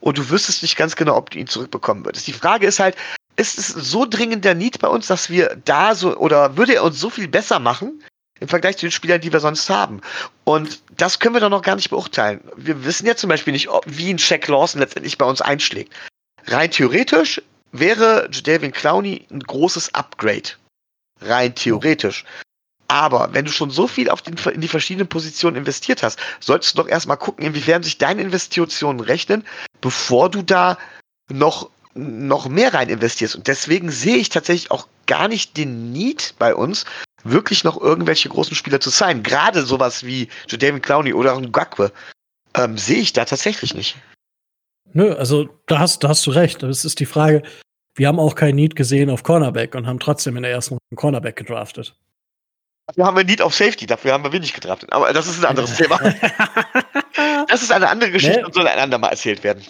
und 0.00 0.18
du 0.18 0.30
wüsstest 0.30 0.62
nicht 0.62 0.76
ganz 0.76 0.96
genau, 0.96 1.16
ob 1.16 1.30
du 1.30 1.38
ihn 1.38 1.46
zurückbekommen 1.46 2.04
würdest. 2.04 2.26
Die 2.26 2.32
Frage 2.32 2.66
ist 2.66 2.78
halt, 2.78 2.96
ist 3.36 3.58
es 3.58 3.68
so 3.68 4.06
dringend 4.06 4.44
der 4.44 4.54
Need 4.54 4.78
bei 4.78 4.88
uns, 4.88 5.06
dass 5.06 5.30
wir 5.30 5.56
da 5.64 5.94
so, 5.94 6.16
oder 6.16 6.56
würde 6.56 6.74
er 6.74 6.84
uns 6.84 7.00
so 7.00 7.10
viel 7.10 7.28
besser 7.28 7.58
machen 7.58 8.02
im 8.40 8.48
Vergleich 8.48 8.76
zu 8.76 8.86
den 8.86 8.92
Spielern, 8.92 9.20
die 9.20 9.32
wir 9.32 9.40
sonst 9.40 9.68
haben? 9.70 10.00
Und 10.44 10.80
das 10.96 11.18
können 11.18 11.34
wir 11.34 11.40
doch 11.40 11.50
noch 11.50 11.62
gar 11.62 11.76
nicht 11.76 11.90
beurteilen. 11.90 12.40
Wir 12.56 12.84
wissen 12.84 13.06
ja 13.06 13.16
zum 13.16 13.28
Beispiel 13.28 13.52
nicht, 13.52 13.68
ob, 13.68 13.84
wie 13.86 14.10
ein 14.10 14.18
Shaq 14.18 14.46
Lawson 14.48 14.80
letztendlich 14.80 15.18
bei 15.18 15.26
uns 15.26 15.40
einschlägt. 15.40 15.92
Rein 16.46 16.70
theoretisch 16.70 17.40
wäre 17.72 18.28
Jadavian 18.30 18.72
Clowney 18.72 19.26
ein 19.30 19.40
großes 19.40 19.94
Upgrade. 19.94 20.50
Rein 21.20 21.54
theoretisch. 21.54 22.24
Aber 22.88 23.32
wenn 23.32 23.44
du 23.44 23.50
schon 23.50 23.70
so 23.70 23.86
viel 23.86 24.10
auf 24.10 24.22
den, 24.22 24.36
in 24.52 24.60
die 24.60 24.68
verschiedenen 24.68 25.08
Positionen 25.08 25.56
investiert 25.56 26.02
hast, 26.02 26.18
solltest 26.40 26.76
du 26.76 26.82
doch 26.82 26.88
erstmal 26.88 27.16
gucken, 27.16 27.44
inwiefern 27.44 27.82
sich 27.82 27.98
deine 27.98 28.22
Investitionen 28.22 29.00
rechnen, 29.00 29.44
bevor 29.80 30.30
du 30.30 30.42
da 30.42 30.78
noch, 31.30 31.70
noch 31.94 32.48
mehr 32.48 32.74
rein 32.74 32.88
investierst. 32.88 33.36
Und 33.36 33.46
deswegen 33.46 33.90
sehe 33.90 34.16
ich 34.16 34.28
tatsächlich 34.28 34.70
auch 34.70 34.86
gar 35.06 35.28
nicht 35.28 35.56
den 35.56 35.92
Need 35.92 36.34
bei 36.38 36.54
uns, 36.54 36.84
wirklich 37.24 37.64
noch 37.64 37.80
irgendwelche 37.80 38.28
großen 38.28 38.54
Spieler 38.54 38.80
zu 38.80 38.90
sein. 38.90 39.22
Gerade 39.22 39.64
sowas 39.64 40.04
wie 40.04 40.28
Jadavian 40.48 40.82
Clowney 40.82 41.14
oder 41.14 41.38
Ngakwe 41.40 41.90
ähm, 42.54 42.78
sehe 42.78 42.98
ich 42.98 43.12
da 43.12 43.24
tatsächlich 43.24 43.74
nicht. 43.74 43.96
Nö, 44.92 45.14
also 45.14 45.48
da 45.66 45.78
hast, 45.78 46.04
da 46.04 46.08
hast 46.08 46.26
du 46.26 46.30
recht. 46.30 46.62
Das 46.62 46.84
ist 46.84 47.00
die 47.00 47.06
Frage. 47.06 47.42
Wir 47.96 48.08
haben 48.08 48.20
auch 48.20 48.34
kein 48.34 48.54
Need 48.54 48.76
gesehen 48.76 49.10
auf 49.10 49.22
Cornerback 49.22 49.74
und 49.74 49.86
haben 49.86 49.98
trotzdem 49.98 50.36
in 50.36 50.42
der 50.42 50.52
ersten 50.52 50.74
Runde 50.74 50.96
Cornerback 50.96 51.36
gedraftet. 51.36 51.96
Dafür 52.86 53.06
haben 53.06 53.16
wir 53.16 53.24
Need 53.24 53.40
auf 53.40 53.54
Safety, 53.54 53.86
dafür 53.86 54.12
haben 54.12 54.24
wir 54.24 54.32
wenig 54.32 54.52
gedraftet. 54.52 54.92
Aber 54.92 55.12
das 55.12 55.26
ist 55.26 55.38
ein 55.38 55.46
anderes 55.46 55.74
Thema. 55.76 55.98
Das 57.48 57.62
ist 57.62 57.70
eine 57.70 57.88
andere 57.88 58.10
Geschichte 58.10 58.38
nee. 58.38 58.44
und 58.44 58.54
soll 58.54 58.66
ein 58.66 58.78
andermal 58.78 59.10
erzählt 59.10 59.44
werden. 59.44 59.62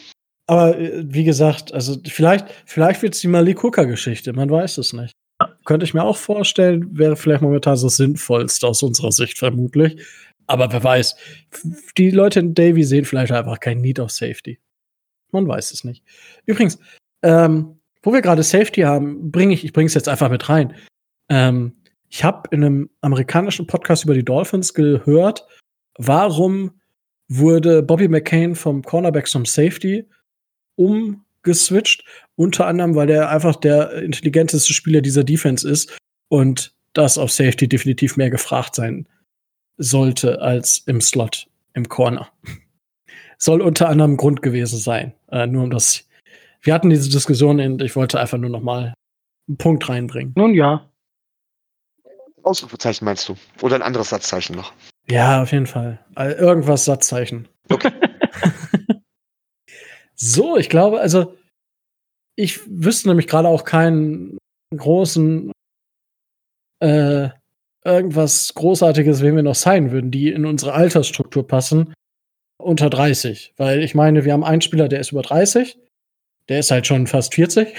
Aber 0.47 0.79
äh, 0.79 1.03
wie 1.05 1.25
gesagt, 1.25 1.73
also 1.73 1.97
vielleicht, 2.07 2.47
vielleicht 2.65 3.03
wird 3.03 3.15
es 3.15 3.21
die 3.21 3.29
Malik 3.29 3.63
Hooker-Geschichte, 3.63 4.33
man 4.33 4.51
weiß 4.51 4.79
es 4.79 4.93
nicht. 4.93 5.13
Könnte 5.65 5.85
ich 5.85 5.93
mir 5.93 6.05
auch 6.05 6.17
vorstellen, 6.17 6.97
wäre 6.97 7.17
vielleicht 7.17 7.43
momentan 7.43 7.79
das 7.81 7.97
Sinnvollste 7.97 8.67
aus 8.67 8.83
unserer 8.83 9.13
Sicht 9.13 9.39
vermutlich. 9.39 10.01
Aber 10.47 10.73
wer 10.73 10.83
weiß, 10.83 11.17
die 11.99 12.11
Leute 12.11 12.41
in 12.41 12.55
Davy 12.55 12.85
sehen 12.85 13.05
vielleicht 13.05 13.33
einfach 13.33 13.61
kein 13.61 13.81
Need 13.81 14.01
auf 14.01 14.11
Safety. 14.11 14.61
Man 15.33 15.49
weiß 15.49 15.73
es 15.73 15.85
nicht. 15.85 16.05
Übrigens, 16.47 16.79
ähm, 17.23 17.81
wo 18.03 18.13
wir 18.13 18.23
gerade 18.23 18.43
Safety 18.43 18.83
haben, 18.83 19.31
bringe 19.31 19.55
ich, 19.55 19.65
ich 19.65 19.73
bringe 19.73 19.87
es 19.87 19.95
jetzt 19.95 20.09
einfach 20.09 20.31
mit 20.31 20.49
rein. 20.49 20.77
Ähm, 21.29 21.77
ich 22.15 22.23
habe 22.23 22.49
in 22.53 22.63
einem 22.63 22.91
amerikanischen 23.01 23.67
Podcast 23.67 24.05
über 24.05 24.15
die 24.15 24.25
Dolphins 24.25 24.73
gehört, 24.73 25.45
warum 25.99 26.81
wurde 27.27 27.83
Bobby 27.83 28.07
McCain 28.07 28.55
vom 28.55 28.83
Cornerback 28.83 29.27
zum 29.27 29.45
Safety 29.45 30.09
umgeswitcht. 30.77 32.05
Unter 32.37 32.69
anderem, 32.69 32.95
weil 32.95 33.11
er 33.11 33.31
einfach 33.31 33.57
der 33.57 33.95
intelligenteste 33.95 34.73
Spieler 34.73 35.01
dieser 35.01 35.25
Defense 35.25 35.69
ist 35.69 35.99
und 36.29 36.73
das 36.93 37.19
auf 37.19 37.33
Safety 37.33 37.69
definitiv 37.69 38.17
mehr 38.17 38.31
gefragt 38.31 38.77
sein 38.77 39.09
sollte 39.77 40.41
als 40.41 40.85
im 40.87 41.01
Slot, 41.01 41.49
im 41.73 41.89
Corner. 41.89 42.29
Soll 43.39 43.61
unter 43.61 43.89
anderem 43.89 44.17
Grund 44.17 44.41
gewesen 44.41 44.79
sein. 44.79 45.15
Äh, 45.33 45.49
nur 45.49 45.65
um 45.65 45.71
das. 45.71 46.09
Wir 46.63 46.75
hatten 46.75 46.91
diese 46.91 47.11
Diskussion 47.11 47.59
und 47.59 47.83
ich 47.83 47.97
wollte 47.97 48.21
einfach 48.21 48.39
nur 48.39 48.51
noch 48.51 48.63
mal 48.63 48.95
einen 49.49 49.59
Punkt 49.59 49.89
reinbringen. 49.89 50.33
Nun 50.37 50.55
ja. 50.55 50.89
Ausrufezeichen 52.45 53.05
meinst 53.05 53.29
du? 53.29 53.37
Oder 53.63 53.77
ein 53.77 53.83
anderes 53.83 54.11
Satzzeichen 54.11 54.57
noch? 54.57 54.73
Ja, 55.09 55.43
auf 55.43 55.53
jeden 55.53 55.67
Fall. 55.67 55.99
Irgendwas 56.17 56.85
Satzzeichen. 56.85 57.49
Okay. 57.69 57.93
so, 60.15 60.57
ich 60.57 60.69
glaube, 60.69 61.01
also 61.01 61.37
ich 62.37 62.61
wüsste 62.67 63.09
nämlich 63.09 63.27
gerade 63.27 63.49
auch 63.49 63.65
keinen 63.65 64.39
großen 64.75 65.53
äh, 66.81 67.29
irgendwas 67.85 68.55
Großartiges, 68.55 69.23
wen 69.23 69.37
wir 69.37 69.43
noch 69.43 69.55
sein 69.55 69.93
würden, 69.93 70.11
die 70.11 70.31
in 70.31 70.47
unsere 70.47 70.73
Altersstruktur 70.73 71.47
passen, 71.47 71.93
unter 72.59 72.91
30. 72.91 73.55
Weil 73.57 73.83
ich 73.83 73.95
meine, 73.95 74.25
wir 74.25 74.33
haben 74.33 74.45
einen 74.45 74.63
Spieler, 74.63 74.89
der 74.89 75.01
ist 75.01 75.13
über 75.13 75.23
30, 75.23 75.79
der 76.49 76.61
ist 76.61 76.71
halt 76.71 76.87
schon 76.87 77.07
fast 77.07 77.35
40. 77.35 77.75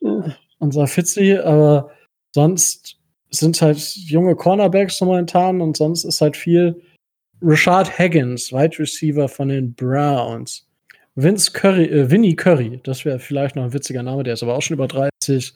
Unser 0.58 0.86
Fitzi, 0.86 1.36
aber 1.36 1.90
sonst 2.34 3.01
sind 3.34 3.60
halt 3.62 3.78
junge 3.96 4.36
Cornerbacks 4.36 5.00
momentan 5.00 5.60
und 5.60 5.76
sonst 5.76 6.04
ist 6.04 6.20
halt 6.20 6.36
viel 6.36 6.80
Rashad 7.40 7.98
Higgins, 7.98 8.52
Wide 8.52 8.78
Receiver 8.78 9.28
von 9.28 9.48
den 9.48 9.74
Browns. 9.74 10.66
Vince 11.14 11.52
Curry, 11.52 11.84
äh, 11.86 12.10
Vinny 12.10 12.34
Curry, 12.34 12.80
das 12.84 13.04
wäre 13.04 13.18
vielleicht 13.18 13.56
noch 13.56 13.64
ein 13.64 13.72
witziger 13.72 14.02
Name, 14.02 14.22
der 14.22 14.34
ist 14.34 14.42
aber 14.42 14.54
auch 14.54 14.62
schon 14.62 14.74
über 14.74 14.88
30. 14.88 15.54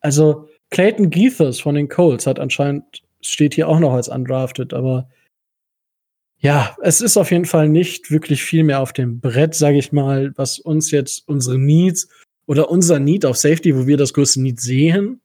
Also 0.00 0.48
Clayton 0.70 1.10
Geethers 1.10 1.60
von 1.60 1.74
den 1.74 1.88
Colts 1.88 2.26
hat 2.26 2.38
anscheinend, 2.38 3.02
steht 3.20 3.54
hier 3.54 3.68
auch 3.68 3.78
noch 3.78 3.94
als 3.94 4.08
undrafted, 4.08 4.74
aber 4.74 5.08
ja, 6.40 6.76
es 6.82 7.00
ist 7.00 7.16
auf 7.16 7.30
jeden 7.30 7.46
Fall 7.46 7.68
nicht 7.68 8.10
wirklich 8.10 8.42
viel 8.42 8.64
mehr 8.64 8.80
auf 8.80 8.92
dem 8.92 9.18
Brett, 9.20 9.54
sage 9.54 9.78
ich 9.78 9.92
mal, 9.92 10.32
was 10.36 10.58
uns 10.58 10.90
jetzt 10.90 11.26
unsere 11.26 11.58
Needs 11.58 12.08
oder 12.46 12.70
unser 12.70 13.00
Need 13.00 13.24
auf 13.24 13.36
Safety, 13.36 13.76
wo 13.76 13.86
wir 13.86 13.96
das 13.96 14.12
größte 14.12 14.40
Need 14.40 14.60
sehen, 14.60 15.20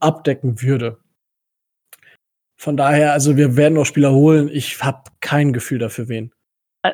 abdecken 0.00 0.62
würde. 0.62 0.98
Von 2.56 2.76
daher, 2.76 3.12
also 3.12 3.36
wir 3.36 3.56
werden 3.56 3.74
noch 3.74 3.84
Spieler 3.84 4.12
holen. 4.12 4.48
Ich 4.52 4.82
habe 4.82 5.10
kein 5.20 5.52
Gefühl 5.52 5.78
dafür, 5.78 6.08
wen. 6.08 6.32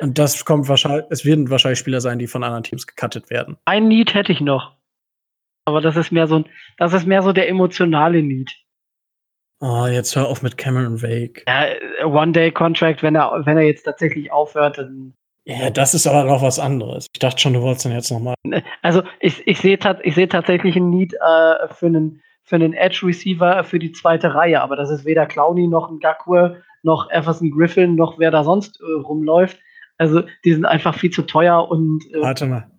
Und 0.01 0.17
das 0.17 0.43
kommt 0.45 0.67
wahrscheinlich, 0.67 1.05
es 1.09 1.25
werden 1.25 1.49
wahrscheinlich 1.49 1.79
Spieler 1.79 2.01
sein, 2.01 2.19
die 2.19 2.27
von 2.27 2.43
anderen 2.43 2.63
Teams 2.63 2.87
gecuttet 2.87 3.29
werden. 3.29 3.57
Ein 3.65 3.87
Need 3.87 4.13
hätte 4.13 4.31
ich 4.31 4.41
noch. 4.41 4.75
Aber 5.65 5.81
das 5.81 5.95
ist 5.95 6.11
mehr 6.11 6.27
so 6.27 6.37
ein, 6.37 6.45
das 6.77 6.93
ist 6.93 7.05
mehr 7.05 7.21
so 7.21 7.31
der 7.31 7.47
emotionale 7.47 8.21
Need. 8.21 8.51
Oh, 9.61 9.85
jetzt 9.85 10.15
hör 10.15 10.27
auf 10.27 10.41
mit 10.41 10.57
Cameron 10.57 11.01
Wake. 11.01 11.45
Ja, 11.47 11.67
One-Day-Contract, 12.05 13.01
wenn 13.01 13.15
er, 13.15 13.45
wenn 13.45 13.57
er 13.57 13.63
jetzt 13.63 13.83
tatsächlich 13.83 14.31
aufhört, 14.31 14.77
dann. 14.77 15.13
Ja, 15.45 15.69
das 15.69 15.93
ist 15.93 16.05
aber 16.07 16.25
noch 16.25 16.41
was 16.41 16.59
anderes. 16.59 17.07
Ich 17.13 17.19
dachte 17.19 17.39
schon, 17.39 17.53
du 17.53 17.61
wolltest 17.61 17.85
dann 17.85 17.93
jetzt 17.93 18.11
nochmal. 18.11 18.35
Also 18.81 19.03
ich, 19.19 19.45
ich 19.47 19.59
sehe 19.59 19.77
ich 20.03 20.15
seh 20.15 20.27
tatsächlich 20.27 20.75
ein 20.75 20.89
Need 20.89 21.13
äh, 21.13 21.67
für 21.69 21.85
einen 21.85 22.21
für 22.43 22.55
einen 22.55 22.73
Edge 22.73 23.01
Receiver 23.03 23.63
für 23.63 23.79
die 23.79 23.91
zweite 23.91 24.35
Reihe, 24.35 24.61
aber 24.61 24.75
das 24.75 24.89
ist 24.89 25.05
weder 25.05 25.25
Clowney 25.25 25.67
noch 25.67 25.89
ein 25.89 25.99
Gakwe 25.99 26.61
noch 26.83 27.09
Everson 27.09 27.51
Griffin 27.51 27.95
noch 27.95 28.19
wer 28.19 28.31
da 28.31 28.43
sonst 28.43 28.79
äh, 28.81 29.01
rumläuft. 29.01 29.57
Also 29.97 30.23
die 30.43 30.53
sind 30.53 30.65
einfach 30.65 30.95
viel 30.95 31.11
zu 31.11 31.21
teuer 31.23 31.69
und 31.69 32.03
äh, 32.13 32.21
Warte 32.21 32.45
mal. 32.45 32.69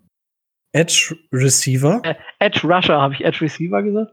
Edge 0.72 1.16
Receiver? 1.32 2.02
Äh, 2.04 2.14
Edge 2.38 2.60
Rusher, 2.66 3.00
habe 3.00 3.14
ich 3.14 3.24
Edge 3.24 3.40
Receiver 3.42 3.82
gesagt? 3.82 4.12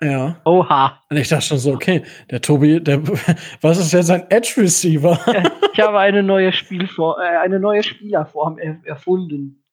Ja. 0.00 0.40
Oha. 0.44 1.02
Und 1.10 1.16
ich 1.16 1.28
dachte 1.28 1.44
schon 1.44 1.58
so, 1.58 1.72
okay, 1.72 2.02
der 2.30 2.40
Tobi, 2.40 2.80
der, 2.80 3.06
was 3.60 3.78
ist 3.78 3.92
jetzt 3.92 4.10
ein 4.10 4.28
Edge 4.30 4.54
Receiver? 4.56 5.18
ich 5.72 5.80
habe 5.80 5.98
eine 5.98 6.22
neue 6.22 6.52
Spielform, 6.52 7.20
äh, 7.20 7.36
eine 7.38 7.60
neue 7.60 7.82
Spielerform 7.82 8.58
er 8.58 8.80
erfunden. 8.84 9.63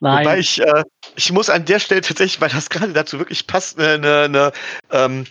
Nein. 0.00 0.24
Wobei 0.24 0.38
ich, 0.38 0.60
äh, 0.60 0.84
ich 1.16 1.32
muss 1.32 1.50
an 1.50 1.64
der 1.64 1.78
Stelle 1.78 2.00
tatsächlich, 2.00 2.40
weil 2.40 2.50
das 2.50 2.70
gerade 2.70 2.92
dazu 2.92 3.18
wirklich 3.18 3.46
passt, 3.46 3.78
eine, 3.78 4.24
eine, 4.24 4.52
ähm, 4.90 5.26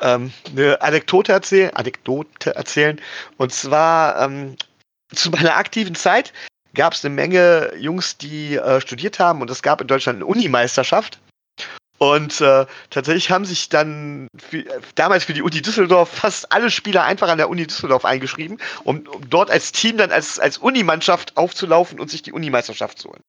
ähm, 0.00 0.32
eine 0.50 0.80
Anekdote 0.82 1.32
erzählen, 1.32 1.70
Anekdote 1.74 2.54
erzählen. 2.54 3.00
Und 3.36 3.52
zwar 3.52 4.20
ähm, 4.20 4.56
zu 5.12 5.30
meiner 5.30 5.56
aktiven 5.56 5.94
Zeit 5.94 6.32
gab 6.74 6.92
es 6.92 7.04
eine 7.04 7.14
Menge 7.14 7.72
Jungs, 7.76 8.16
die 8.18 8.56
äh, 8.56 8.80
studiert 8.80 9.18
haben 9.18 9.40
und 9.40 9.50
es 9.50 9.62
gab 9.62 9.80
in 9.80 9.86
Deutschland 9.86 10.16
eine 10.16 10.26
Unimeisterschaft. 10.26 11.18
Und 11.98 12.40
äh, 12.40 12.66
tatsächlich 12.90 13.30
haben 13.30 13.44
sich 13.44 13.68
dann 13.68 14.26
für, 14.36 14.64
damals 14.96 15.24
für 15.24 15.32
die 15.32 15.42
Uni 15.42 15.62
Düsseldorf 15.62 16.10
fast 16.10 16.52
alle 16.52 16.70
Spieler 16.70 17.04
einfach 17.04 17.28
an 17.28 17.38
der 17.38 17.48
Uni 17.48 17.66
Düsseldorf 17.66 18.04
eingeschrieben, 18.04 18.58
um, 18.82 19.06
um 19.06 19.30
dort 19.30 19.50
als 19.50 19.70
Team 19.70 19.96
dann 19.96 20.10
als, 20.10 20.40
als 20.40 20.58
Unimannschaft 20.58 21.36
aufzulaufen 21.36 22.00
und 22.00 22.10
sich 22.10 22.22
die 22.22 22.32
Unimeisterschaft 22.32 22.98
zu 22.98 23.10
holen. 23.10 23.22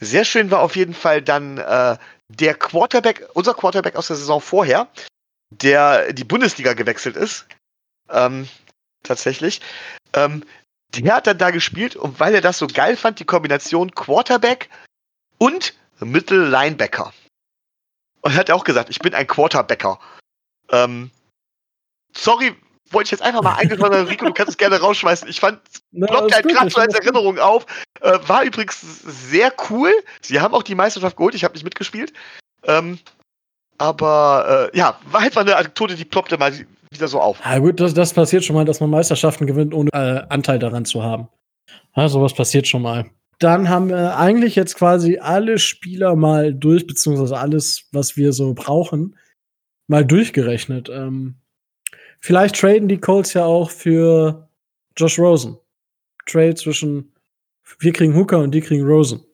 Sehr 0.00 0.24
schön 0.24 0.50
war 0.50 0.60
auf 0.60 0.76
jeden 0.76 0.94
Fall 0.94 1.22
dann 1.22 1.58
äh, 1.58 1.96
der 2.28 2.54
Quarterback, 2.54 3.28
unser 3.34 3.54
Quarterback 3.54 3.96
aus 3.96 4.08
der 4.08 4.16
Saison 4.16 4.40
vorher, 4.40 4.88
der 5.50 6.12
die 6.12 6.24
Bundesliga 6.24 6.74
gewechselt 6.74 7.16
ist. 7.16 7.46
Ähm, 8.10 8.48
tatsächlich. 9.02 9.60
Ähm, 10.12 10.44
der 10.96 11.14
hat 11.14 11.26
dann 11.26 11.38
da 11.38 11.50
gespielt 11.50 11.96
und 11.96 12.18
weil 12.20 12.34
er 12.34 12.40
das 12.40 12.58
so 12.58 12.66
geil 12.66 12.96
fand, 12.96 13.20
die 13.20 13.24
Kombination 13.24 13.94
Quarterback 13.94 14.70
und 15.38 15.74
Mittellinebacker. 16.00 17.12
Und 18.22 18.34
hat 18.34 18.50
auch 18.50 18.64
gesagt, 18.64 18.90
ich 18.90 18.98
bin 18.98 19.14
ein 19.14 19.26
Quarterbacker. 19.26 20.00
Ähm, 20.70 21.10
sorry, 22.16 22.56
wollte 22.90 23.08
ich 23.08 23.10
jetzt 23.12 23.22
einfach 23.22 23.42
mal 23.42 23.54
eingeschrieben 23.54 23.94
haben, 23.94 24.08
Rico, 24.08 24.24
du 24.24 24.32
kannst 24.32 24.50
es 24.50 24.56
gerne 24.56 24.80
rausschmeißen. 24.80 25.28
Ich 25.28 25.40
fand, 25.40 25.60
ploppt 25.92 26.34
halt 26.34 26.48
gerade 26.48 26.70
so 26.70 26.80
als 26.80 26.94
Erinnerung 26.94 27.38
auf. 27.38 27.66
Äh, 28.00 28.18
war 28.26 28.44
übrigens 28.44 28.80
sehr 29.02 29.52
cool. 29.70 29.92
Sie 30.20 30.40
haben 30.40 30.54
auch 30.54 30.62
die 30.62 30.74
Meisterschaft 30.74 31.16
geholt, 31.16 31.34
ich 31.34 31.44
habe 31.44 31.54
nicht 31.54 31.64
mitgespielt. 31.64 32.12
Ähm, 32.64 32.98
aber 33.78 34.70
äh, 34.72 34.76
ja, 34.76 34.98
war 35.10 35.20
einfach 35.20 35.42
eine 35.42 35.56
Anekdote, 35.56 35.94
die 35.94 36.04
ploppte 36.04 36.36
mal 36.36 36.52
wieder 36.90 37.08
so 37.08 37.20
auf. 37.20 37.40
Ja, 37.44 37.58
gut, 37.58 37.80
das, 37.80 37.94
das 37.94 38.12
passiert 38.12 38.44
schon 38.44 38.56
mal, 38.56 38.64
dass 38.64 38.80
man 38.80 38.90
Meisterschaften 38.90 39.46
gewinnt, 39.46 39.74
ohne 39.74 39.90
äh, 39.92 40.26
Anteil 40.28 40.58
daran 40.58 40.84
zu 40.84 41.02
haben. 41.02 41.28
Ja, 41.94 42.08
sowas 42.08 42.34
passiert 42.34 42.66
schon 42.66 42.82
mal. 42.82 43.10
Dann 43.38 43.68
haben 43.68 43.88
wir 43.88 44.16
eigentlich 44.16 44.56
jetzt 44.56 44.74
quasi 44.74 45.18
alle 45.18 45.58
Spieler 45.58 46.16
mal 46.16 46.52
durch, 46.52 46.86
beziehungsweise 46.86 47.38
alles, 47.38 47.88
was 47.92 48.16
wir 48.16 48.32
so 48.32 48.52
brauchen, 48.54 49.16
mal 49.86 50.04
durchgerechnet. 50.04 50.88
Ähm, 50.88 51.36
vielleicht 52.20 52.56
traden 52.60 52.88
die 52.88 52.98
Colts 52.98 53.34
ja 53.34 53.44
auch 53.44 53.70
für 53.70 54.48
Josh 54.96 55.18
Rosen. 55.18 55.58
Trade 56.26 56.54
zwischen 56.54 57.12
wir 57.78 57.92
kriegen 57.92 58.14
Hooker 58.14 58.38
und 58.38 58.52
die 58.52 58.60
kriegen 58.60 58.84
Rosen. 58.84 59.24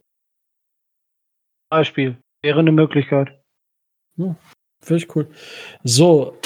Beispiel. 1.70 2.16
Wäre 2.42 2.60
eine 2.60 2.72
Möglichkeit. 2.72 3.40
Ja, 4.16 4.36
Finde 4.82 5.02
ich 5.02 5.16
cool. 5.16 5.28
So, 5.82 6.38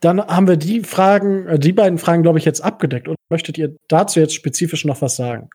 dann 0.00 0.20
haben 0.20 0.46
wir 0.46 0.56
die 0.56 0.82
Fragen, 0.82 1.46
äh, 1.46 1.58
die 1.58 1.72
beiden 1.72 1.98
Fragen, 1.98 2.22
glaube 2.22 2.38
ich, 2.38 2.44
jetzt 2.44 2.60
abgedeckt. 2.60 3.08
Und 3.08 3.16
möchtet 3.30 3.56
ihr 3.58 3.76
dazu 3.88 4.20
jetzt 4.20 4.34
spezifisch 4.34 4.84
noch 4.84 5.00
was 5.00 5.16
sagen? 5.16 5.48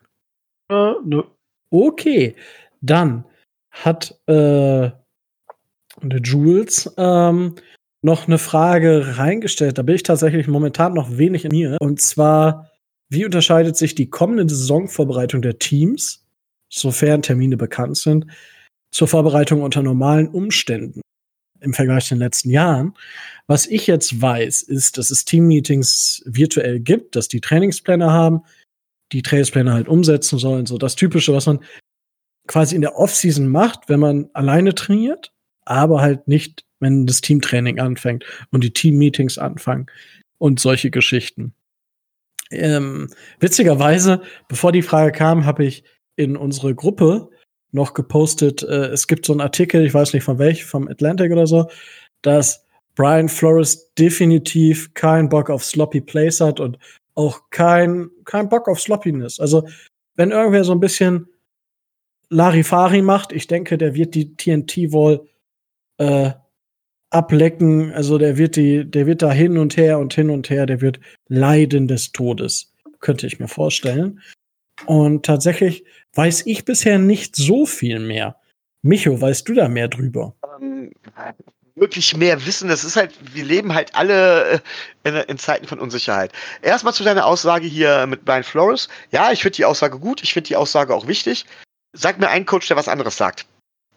Äh, 0.68 0.94
nö. 1.04 1.22
Okay, 1.70 2.34
dann 2.80 3.24
hat 3.70 4.20
äh, 4.26 4.90
Jules 6.22 6.92
ähm, 6.96 7.54
noch 8.04 8.26
eine 8.26 8.38
Frage 8.38 9.16
reingestellt. 9.16 9.78
Da 9.78 9.82
bin 9.82 9.94
ich 9.94 10.02
tatsächlich 10.02 10.46
momentan 10.46 10.92
noch 10.92 11.16
wenig 11.16 11.44
in 11.44 11.52
mir. 11.52 11.78
Und 11.80 12.00
zwar, 12.00 12.70
wie 13.08 13.24
unterscheidet 13.24 13.76
sich 13.76 13.94
die 13.94 14.10
kommende 14.10 14.54
Saisonvorbereitung 14.54 15.40
der 15.40 15.58
Teams, 15.58 16.24
sofern 16.68 17.22
Termine 17.22 17.56
bekannt 17.56 17.96
sind, 17.96 18.26
zur 18.92 19.08
Vorbereitung 19.08 19.62
unter 19.62 19.82
normalen 19.82 20.28
Umständen? 20.28 21.00
im 21.60 21.72
Vergleich 21.72 22.04
zu 22.04 22.14
den 22.14 22.20
letzten 22.20 22.50
Jahren. 22.50 22.94
Was 23.46 23.66
ich 23.66 23.86
jetzt 23.86 24.20
weiß, 24.20 24.62
ist, 24.62 24.98
dass 24.98 25.10
es 25.10 25.24
Teammeetings 25.24 26.22
virtuell 26.26 26.78
gibt, 26.78 27.16
dass 27.16 27.28
die 27.28 27.40
Trainingspläne 27.40 28.12
haben, 28.12 28.42
die 29.12 29.22
Trainingspläne 29.22 29.72
halt 29.72 29.88
umsetzen 29.88 30.38
sollen. 30.38 30.66
So 30.66 30.76
das 30.76 30.94
Typische, 30.94 31.32
was 31.32 31.46
man 31.46 31.60
quasi 32.46 32.74
in 32.74 32.82
der 32.82 32.96
Offseason 32.96 33.48
macht, 33.48 33.88
wenn 33.88 34.00
man 34.00 34.28
alleine 34.34 34.74
trainiert, 34.74 35.32
aber 35.64 36.02
halt 36.02 36.28
nicht, 36.28 36.66
wenn 36.84 37.06
das 37.06 37.22
Teamtraining 37.22 37.80
anfängt 37.80 38.24
und 38.52 38.62
die 38.62 38.72
Teammeetings 38.72 39.38
anfangen 39.38 39.86
und 40.38 40.60
solche 40.60 40.90
Geschichten. 40.90 41.54
Ähm, 42.50 43.08
witzigerweise, 43.40 44.22
bevor 44.48 44.70
die 44.70 44.82
Frage 44.82 45.10
kam, 45.10 45.46
habe 45.46 45.64
ich 45.64 45.82
in 46.14 46.36
unsere 46.36 46.74
Gruppe 46.74 47.30
noch 47.72 47.94
gepostet, 47.94 48.62
äh, 48.62 48.86
es 48.88 49.08
gibt 49.08 49.26
so 49.26 49.32
einen 49.32 49.40
Artikel, 49.40 49.84
ich 49.84 49.94
weiß 49.94 50.12
nicht 50.12 50.22
von 50.24 50.38
welchem, 50.38 50.66
vom 50.66 50.88
Atlantic 50.88 51.32
oder 51.32 51.46
so, 51.46 51.68
dass 52.22 52.64
Brian 52.94 53.28
Flores 53.28 53.92
definitiv 53.94 54.94
keinen 54.94 55.28
Bock 55.28 55.50
auf 55.50 55.64
Sloppy 55.64 56.00
Plays 56.00 56.40
hat 56.40 56.60
und 56.60 56.78
auch 57.14 57.50
kein, 57.50 58.10
kein 58.24 58.48
Bock 58.48 58.68
auf 58.68 58.80
Sloppiness. 58.80 59.40
Also, 59.40 59.66
wenn 60.16 60.30
irgendwer 60.30 60.64
so 60.64 60.72
ein 60.72 60.80
bisschen 60.80 61.28
Larifari 62.28 63.02
macht, 63.02 63.32
ich 63.32 63.46
denke, 63.46 63.78
der 63.78 63.94
wird 63.94 64.14
die 64.14 64.36
TNT 64.36 64.92
wohl 64.92 65.28
äh, 65.98 66.30
ablecken. 67.14 67.92
Also 67.92 68.18
der 68.18 68.36
wird 68.36 68.56
die, 68.56 68.84
der 68.84 69.06
wird 69.06 69.22
da 69.22 69.32
hin 69.32 69.58
und 69.58 69.76
her 69.76 69.98
und 69.98 70.12
hin 70.14 70.30
und 70.30 70.50
her, 70.50 70.66
der 70.66 70.80
wird 70.80 71.00
leiden 71.28 71.88
des 71.88 72.12
Todes, 72.12 72.72
könnte 73.00 73.26
ich 73.26 73.38
mir 73.38 73.48
vorstellen. 73.48 74.20
Und 74.86 75.24
tatsächlich 75.24 75.84
weiß 76.14 76.46
ich 76.46 76.64
bisher 76.64 76.98
nicht 76.98 77.36
so 77.36 77.66
viel 77.66 78.00
mehr. 78.00 78.36
Micho, 78.82 79.20
weißt 79.20 79.48
du 79.48 79.54
da 79.54 79.68
mehr 79.68 79.88
drüber? 79.88 80.34
Ähm, 80.60 80.90
wirklich 81.76 82.16
mehr 82.16 82.44
wissen. 82.44 82.68
Das 82.68 82.84
ist 82.84 82.96
halt, 82.96 83.12
wir 83.34 83.44
leben 83.44 83.72
halt 83.72 83.94
alle 83.94 84.44
äh, 84.44 84.58
in, 85.04 85.14
in, 85.14 85.38
Zeiten 85.38 85.66
von 85.66 85.78
Unsicherheit. 85.78 86.32
Erstmal 86.62 86.92
zu 86.92 87.04
deiner 87.04 87.26
Aussage 87.26 87.66
hier 87.66 88.06
mit 88.06 88.24
Brian 88.24 88.44
Flores. 88.44 88.88
Ja, 89.10 89.32
ich 89.32 89.42
finde 89.42 89.56
die 89.56 89.64
Aussage 89.64 89.98
gut, 89.98 90.22
ich 90.22 90.32
finde 90.32 90.48
die 90.48 90.56
Aussage 90.56 90.94
auch 90.94 91.06
wichtig. 91.06 91.46
Sag 91.92 92.18
mir 92.18 92.28
einen 92.28 92.46
Coach, 92.46 92.68
der 92.68 92.76
was 92.76 92.88
anderes 92.88 93.16
sagt. 93.16 93.46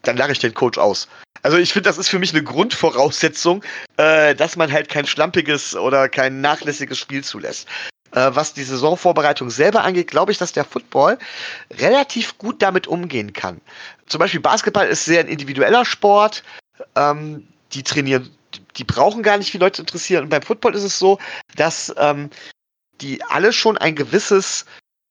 Dann 0.02 0.16
lache 0.16 0.32
ich 0.32 0.38
den 0.38 0.54
Coach 0.54 0.78
aus. 0.78 1.08
Also 1.42 1.56
ich 1.56 1.72
finde, 1.72 1.88
das 1.88 1.98
ist 1.98 2.08
für 2.08 2.18
mich 2.18 2.32
eine 2.32 2.42
Grundvoraussetzung, 2.42 3.62
äh, 3.96 4.34
dass 4.34 4.56
man 4.56 4.72
halt 4.72 4.88
kein 4.88 5.06
schlampiges 5.06 5.76
oder 5.76 6.08
kein 6.08 6.40
nachlässiges 6.40 6.98
Spiel 6.98 7.22
zulässt. 7.22 7.68
Äh, 8.12 8.30
was 8.34 8.54
die 8.54 8.64
Saisonvorbereitung 8.64 9.50
selber 9.50 9.84
angeht, 9.84 10.10
glaube 10.10 10.32
ich, 10.32 10.38
dass 10.38 10.52
der 10.52 10.64
Football 10.64 11.18
relativ 11.78 12.38
gut 12.38 12.62
damit 12.62 12.86
umgehen 12.86 13.32
kann. 13.32 13.60
Zum 14.06 14.18
Beispiel 14.18 14.40
Basketball 14.40 14.88
ist 14.88 15.04
sehr 15.04 15.20
ein 15.20 15.28
individueller 15.28 15.84
Sport. 15.84 16.42
Ähm, 16.96 17.46
die 17.72 17.82
trainieren, 17.82 18.30
die 18.76 18.84
brauchen 18.84 19.22
gar 19.22 19.36
nicht 19.36 19.50
viele 19.50 19.64
Leute 19.64 19.82
interessieren. 19.82 20.24
Und 20.24 20.30
beim 20.30 20.42
Football 20.42 20.74
ist 20.74 20.84
es 20.84 20.98
so, 20.98 21.18
dass 21.56 21.94
ähm, 21.98 22.30
die 23.00 23.22
alle 23.24 23.52
schon 23.52 23.76
ein 23.76 23.94
gewisses, 23.94 24.64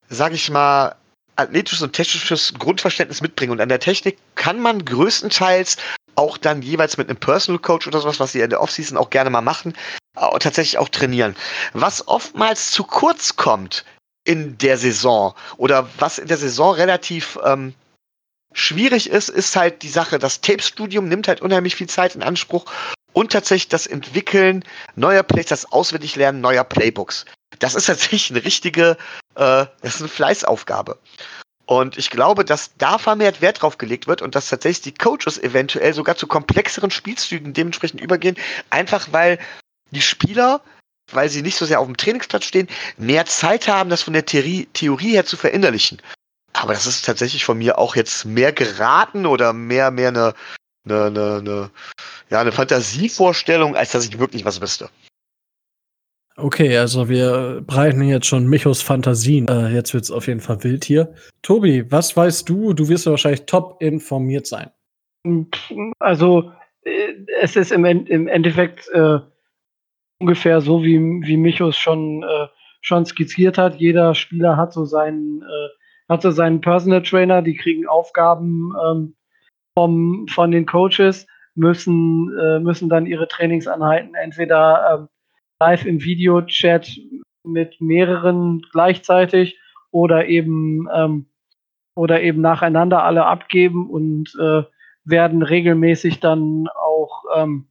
sag 0.10 0.34
ich 0.34 0.50
mal, 0.50 0.96
athletisches 1.38 1.82
und 1.82 1.94
technisches 1.94 2.54
Grundverständnis 2.58 3.22
mitbringen. 3.22 3.52
Und 3.52 3.62
an 3.62 3.70
der 3.70 3.80
Technik 3.80 4.18
kann 4.36 4.60
man 4.60 4.84
größtenteils 4.84 5.78
auch 6.16 6.38
dann 6.38 6.62
jeweils 6.62 6.98
mit 6.98 7.10
einem 7.10 7.20
Personal 7.20 7.60
Coach 7.60 7.88
oder 7.88 8.02
sowas, 8.02 8.20
was 8.20 8.32
sie 8.32 8.42
in 8.42 8.50
der 8.50 8.62
Offseason 8.62 8.98
auch 8.98 9.10
gerne 9.10 9.30
mal 9.30 9.42
machen, 9.42 9.74
tatsächlich 10.40 10.78
auch 10.80 10.90
trainieren. 10.90 11.36
Was 11.74 12.08
oftmals 12.08 12.72
zu 12.72 12.84
kurz 12.84 13.36
kommt 13.36 13.86
in 14.24 14.58
der 14.58 14.78
Saison 14.78 15.36
oder 15.58 15.88
was 16.00 16.18
in 16.18 16.28
der 16.28 16.38
Saison 16.38 16.74
relativ 16.74 17.38
ähm, 17.46 17.74
schwierig 18.52 19.10
ist, 19.10 19.30
ist 19.30 19.56
halt 19.56 19.84
die 19.84 19.90
Sache, 19.90 20.18
das 20.18 20.42
Tape-Studium 20.42 21.08
nimmt 21.08 21.28
halt 21.28 21.42
unheimlich 21.42 21.76
viel 21.76 21.88
Zeit 21.88 22.16
in 22.16 22.24
Anspruch 22.24 22.66
und 23.14 23.32
tatsächlich 23.32 23.70
das 23.70 23.88
Entwickeln 23.88 24.64
neuer 24.96 25.24
Plays, 25.24 25.48
das 25.48 25.72
Auswendiglernen 25.72 26.42
neuer 26.42 26.64
Playbooks. 26.64 27.26
Das 27.60 27.76
ist 27.76 27.86
tatsächlich 27.86 28.32
eine 28.32 28.44
richtige, 28.44 28.98
äh, 29.38 29.66
das 29.82 29.96
ist 29.96 30.02
eine 30.02 30.10
Fleißaufgabe. 30.10 30.98
Und 31.66 31.98
ich 31.98 32.10
glaube, 32.10 32.46
dass 32.46 32.72
da 32.78 32.98
vermehrt 32.98 33.42
Wert 33.42 33.62
drauf 33.62 33.78
gelegt 33.78 34.08
wird 34.08 34.22
und 34.22 34.36
dass 34.36 34.50
tatsächlich 34.50 34.94
die 34.94 34.98
Coaches 34.98 35.38
eventuell 35.38 35.94
sogar 35.94 36.16
zu 36.16 36.26
komplexeren 36.26 36.92
Spielzügen 36.92 37.54
dementsprechend 37.54 38.00
übergehen, 38.00 38.38
einfach 38.70 39.10
weil 39.12 39.38
die 39.92 40.02
Spieler, 40.02 40.62
weil 41.12 41.30
sie 41.30 41.42
nicht 41.42 41.58
so 41.58 41.66
sehr 41.66 41.80
auf 41.80 41.86
dem 41.86 41.98
Trainingsplatz 41.98 42.46
stehen, 42.46 42.70
mehr 42.98 43.26
Zeit 43.26 43.68
haben, 43.68 43.90
das 43.90 44.02
von 44.02 44.14
der 44.14 44.26
Theorie, 44.26 44.68
Theorie 44.74 45.12
her 45.12 45.26
zu 45.26 45.36
verinnerlichen. 45.36 46.02
Aber 46.54 46.74
das 46.74 46.88
ist 46.88 47.06
tatsächlich 47.06 47.44
von 47.44 47.58
mir 47.58 47.78
auch 47.78 47.96
jetzt 47.96 48.26
mehr 48.26 48.54
geraten 48.54 49.26
oder 49.26 49.52
mehr, 49.52 49.92
mehr 49.92 50.08
eine, 50.08 50.34
eine, 50.86 51.06
eine, 51.06 51.38
eine, 51.38 51.70
ja, 52.30 52.40
eine 52.40 52.54
Fantasievorstellung, 52.54 53.76
als 53.76 53.92
dass 53.92 54.06
ich 54.06 54.20
wirklich 54.20 54.46
was 54.46 54.62
wüsste. 54.62 54.90
Okay, 56.40 56.78
also 56.78 57.10
wir 57.10 57.64
breiten 57.66 58.04
jetzt 58.04 58.28
schon 58.28 58.48
Michos 58.48 58.84
Fantasien. 58.84 59.48
Äh, 59.48 59.70
jetzt 59.70 59.96
wird's 59.96 60.12
auf 60.12 60.28
jeden 60.28 60.40
Fall 60.40 60.64
wild 60.64 60.86
hier. 60.86 61.16
Tobi, 61.42 61.92
was 61.92 62.16
weißt 62.16 62.48
du? 62.48 62.74
Du 62.74 62.90
wirst 62.90 63.08
ja 63.08 63.12
wahrscheinlich 63.12 63.48
top 63.48 63.82
informiert 63.82 64.46
sein. 64.46 64.70
Also, 65.98 66.52
äh, 66.84 67.14
es 67.42 67.56
ist 67.56 67.72
im, 67.72 67.86
im 67.86 68.28
Endeffekt 68.28 68.88
äh, 68.90 69.18
ungefähr 70.20 70.62
so, 70.62 70.84
wie, 70.84 71.00
wie 71.00 71.38
Michos 71.38 71.76
schon, 71.76 72.22
äh, 72.22 72.48
schon 72.82 73.08
skizziert 73.08 73.58
hat. 73.58 73.78
Jeder 73.78 74.14
Spieler 74.14 74.58
hat 74.58 74.74
so 74.74 74.86
seinen, 74.86 75.42
äh, 75.42 75.70
hat 76.08 76.22
so 76.22 76.30
seinen 76.30 76.62
Personal 76.62 77.02
Trainer, 77.02 77.42
die 77.42 77.56
kriegen 77.56 77.88
Aufgaben 77.88 78.74
ähm, 78.88 79.16
vom, 79.74 80.28
von 80.28 80.52
den 80.52 80.68
Coaches, 80.68 81.26
müssen, 81.56 82.32
äh, 82.38 82.60
müssen 82.60 82.90
dann 82.90 83.08
ihre 83.08 83.28
Trainingsanheiten 83.28 84.14
entweder 84.14 85.00
ähm, 85.00 85.08
live 85.60 85.86
im 85.86 86.04
Videochat 86.04 86.90
mit 87.44 87.80
mehreren 87.82 88.62
gleichzeitig 88.72 89.60
oder 89.92 90.28
eben 90.28 90.88
ähm, 90.94 91.28
oder 91.96 92.22
eben 92.22 92.42
nacheinander 92.42 93.04
alle 93.04 93.26
abgeben 93.26 93.90
und 93.90 94.36
äh, 94.40 94.64
werden 95.04 95.42
regelmäßig 95.42 96.20
dann 96.20 96.68
auch 96.68 97.24
ähm, 97.36 97.70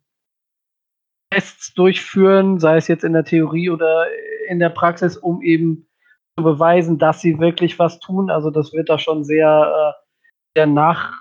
Tests 1.31 1.75
durchführen, 1.75 2.59
sei 2.59 2.77
es 2.77 2.89
jetzt 2.89 3.05
in 3.05 3.13
der 3.13 3.25
Theorie 3.25 3.71
oder 3.71 4.07
in 4.49 4.59
der 4.59 4.71
Praxis, 4.71 5.17
um 5.17 5.43
eben 5.43 5.87
zu 6.37 6.45
beweisen, 6.45 6.99
dass 6.99 7.21
sie 7.21 7.39
wirklich 7.39 7.79
was 7.79 8.01
tun. 8.01 8.31
Also 8.31 8.51
das 8.51 8.73
wird 8.73 8.89
da 8.89 8.99
schon 8.99 9.25
sehr, 9.25 9.95
äh, 9.95 10.59
sehr 10.59 10.67
nach, 10.67 11.13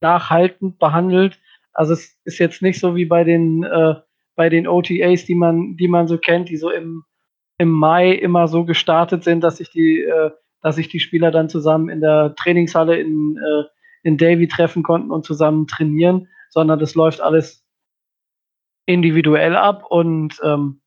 nachhaltend 0.00 0.78
behandelt. 0.78 1.40
Also 1.72 1.94
es 1.94 2.16
ist 2.24 2.38
jetzt 2.38 2.62
nicht 2.62 2.80
so 2.80 2.96
wie 2.96 3.06
bei 3.06 3.24
den, 3.24 3.64
äh, 3.64 3.96
bei 4.36 4.48
den 4.48 4.68
OTAs, 4.68 5.24
die 5.24 5.34
man, 5.34 5.76
die 5.76 5.88
man 5.88 6.06
so 6.06 6.18
kennt, 6.18 6.48
die 6.50 6.56
so 6.56 6.70
im, 6.70 7.04
im 7.58 7.70
Mai 7.70 8.12
immer 8.12 8.46
so 8.48 8.64
gestartet 8.64 9.24
sind, 9.24 9.40
dass 9.42 9.56
sich 9.56 9.70
die, 9.70 10.02
äh, 10.02 10.30
dass 10.62 10.76
sich 10.76 10.88
die 10.88 11.00
Spieler 11.00 11.30
dann 11.30 11.48
zusammen 11.48 11.88
in 11.88 12.00
der 12.00 12.34
Trainingshalle 12.36 12.98
in, 12.98 13.38
äh, 13.38 13.64
in 14.02 14.18
Davy 14.18 14.46
treffen 14.46 14.82
konnten 14.82 15.10
und 15.10 15.24
zusammen 15.24 15.66
trainieren, 15.66 16.28
sondern 16.50 16.78
das 16.78 16.94
läuft 16.94 17.20
alles 17.20 17.64
individuell 18.86 19.56
ab. 19.56 19.84
Und 19.88 20.40
ähm, 20.44 20.80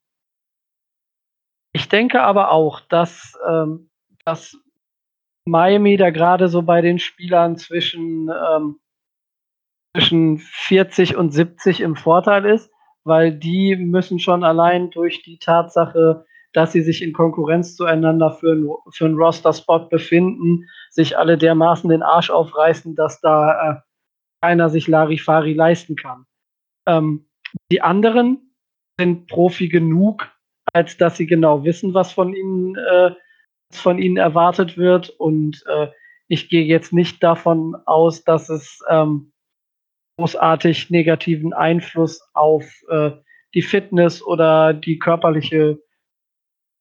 ich 1.74 1.90
denke 1.90 2.22
aber 2.22 2.52
auch, 2.52 2.80
dass, 2.82 3.38
ähm, 3.48 3.90
dass 4.26 4.58
Miami 5.46 5.98
da 5.98 6.12
gerade 6.12 6.48
so 6.48 6.62
bei 6.62 6.82
den 6.82 7.00
Spielern 7.00 7.58
zwischen, 7.58 8.30
ähm, 8.30 8.80
zwischen 9.96 10.38
40 10.38 11.16
und 11.16 11.32
70 11.32 11.82
im 11.82 11.96
Vorteil 11.96 12.46
ist, 12.46 12.72
weil 13.10 13.34
die 13.34 13.76
müssen 13.76 14.20
schon 14.20 14.46
allein 14.46 14.90
durch 14.92 15.24
die 15.24 15.40
Tatsache, 15.40 16.26
dass 16.54 16.72
sie 16.72 16.82
sich 16.82 17.02
in 17.02 17.12
Konkurrenz 17.12 17.76
zueinander 17.76 18.32
für, 18.32 18.54
ein, 18.54 18.70
für 18.92 19.06
einen 19.06 19.18
Roster-Spot 19.18 19.90
befinden, 19.90 20.70
sich 20.90 21.18
alle 21.18 21.38
dermaßen 21.38 21.90
den 21.90 22.02
Arsch 22.02 22.30
aufreißen, 22.30 22.96
dass 22.96 23.20
da 23.20 23.72
äh, 23.72 23.76
keiner 24.42 24.70
sich 24.70 24.88
Larifari 24.88 25.54
leisten 25.54 25.96
kann. 25.96 26.26
Ähm, 26.88 27.28
die 27.72 27.82
anderen 27.82 28.56
sind 28.98 29.28
Profi 29.28 29.68
genug, 29.68 30.30
als 30.74 30.98
dass 30.98 31.18
sie 31.18 31.28
genau 31.28 31.64
wissen, 31.64 31.94
was 31.94 32.14
von 32.14 32.34
ihnen, 32.34 32.76
äh, 32.76 33.12
von 33.72 34.00
ihnen 34.00 34.18
erwartet 34.18 34.78
wird. 34.78 35.10
Und 35.10 35.64
äh, 35.68 35.88
ich 36.28 36.50
gehe 36.50 36.64
jetzt 36.64 36.94
nicht 36.94 37.22
davon 37.24 37.76
aus, 37.86 38.24
dass 38.24 38.50
es 38.50 38.80
ähm, 38.90 39.32
großartig 40.20 40.90
negativen 40.90 41.54
Einfluss 41.54 42.22
auf 42.34 42.66
äh, 42.90 43.12
die 43.54 43.62
Fitness 43.62 44.22
oder 44.22 44.74
die 44.74 45.00
körperliche, 45.00 45.80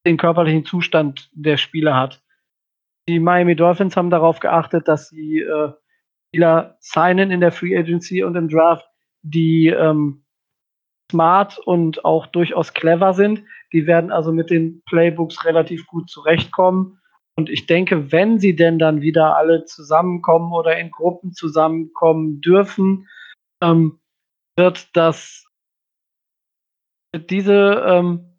den 0.04 0.16
körperlichen 0.16 0.64
Zustand 0.64 1.30
der 1.32 1.56
Spieler 1.56 1.94
hat. 1.94 2.20
Die 3.08 3.20
Miami 3.20 3.54
Dolphins 3.54 3.96
haben 3.96 4.10
darauf 4.10 4.40
geachtet, 4.40 4.88
dass 4.88 5.08
sie 5.08 5.38
äh, 5.38 5.70
Spieler 6.28 6.76
signen 6.80 7.30
in 7.30 7.40
der 7.40 7.52
Free 7.52 7.78
Agency 7.78 8.24
und 8.24 8.34
im 8.34 8.48
Draft, 8.48 8.86
die 9.22 9.68
ähm, 9.68 10.24
smart 11.10 11.58
und 11.58 12.04
auch 12.04 12.26
durchaus 12.26 12.74
clever 12.74 13.14
sind. 13.14 13.44
Die 13.72 13.86
werden 13.86 14.10
also 14.10 14.32
mit 14.32 14.50
den 14.50 14.82
Playbooks 14.86 15.44
relativ 15.44 15.86
gut 15.86 16.10
zurechtkommen. 16.10 16.98
Und 17.36 17.48
ich 17.50 17.66
denke, 17.66 18.10
wenn 18.10 18.40
sie 18.40 18.56
denn 18.56 18.80
dann 18.80 19.00
wieder 19.00 19.36
alle 19.36 19.64
zusammenkommen 19.64 20.52
oder 20.52 20.76
in 20.76 20.90
Gruppen 20.90 21.32
zusammenkommen 21.32 22.40
dürfen, 22.40 23.06
ähm, 23.62 24.00
wird 24.56 24.96
das 24.96 25.44
diese, 27.14 27.84
ähm, 27.86 28.38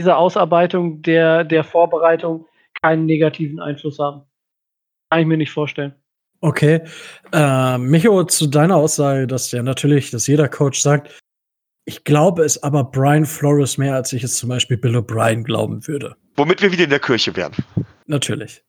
diese 0.00 0.16
Ausarbeitung 0.16 1.02
der, 1.02 1.44
der 1.44 1.64
Vorbereitung 1.64 2.46
keinen 2.82 3.06
negativen 3.06 3.60
Einfluss 3.60 3.98
haben. 3.98 4.22
Kann 5.10 5.20
ich 5.20 5.26
mir 5.26 5.36
nicht 5.36 5.50
vorstellen. 5.50 5.94
Okay. 6.40 6.82
Äh, 7.32 7.78
Micho, 7.78 8.22
zu 8.24 8.46
deiner 8.46 8.76
Aussage, 8.76 9.26
dass 9.26 9.50
ja 9.50 9.62
natürlich, 9.62 10.10
dass 10.10 10.26
jeder 10.26 10.48
Coach 10.48 10.80
sagt, 10.80 11.20
ich 11.84 12.04
glaube 12.04 12.44
es 12.44 12.62
aber 12.62 12.84
Brian 12.84 13.24
Flores 13.24 13.78
mehr, 13.78 13.94
als 13.94 14.12
ich 14.12 14.22
es 14.22 14.36
zum 14.36 14.50
Beispiel 14.50 14.76
Bill 14.76 14.96
O'Brien 14.96 15.42
glauben 15.42 15.86
würde. 15.88 16.16
Womit 16.36 16.62
wir 16.62 16.70
wieder 16.70 16.84
in 16.84 16.90
der 16.90 17.00
Kirche 17.00 17.34
wären. 17.34 17.54
Natürlich. 18.06 18.62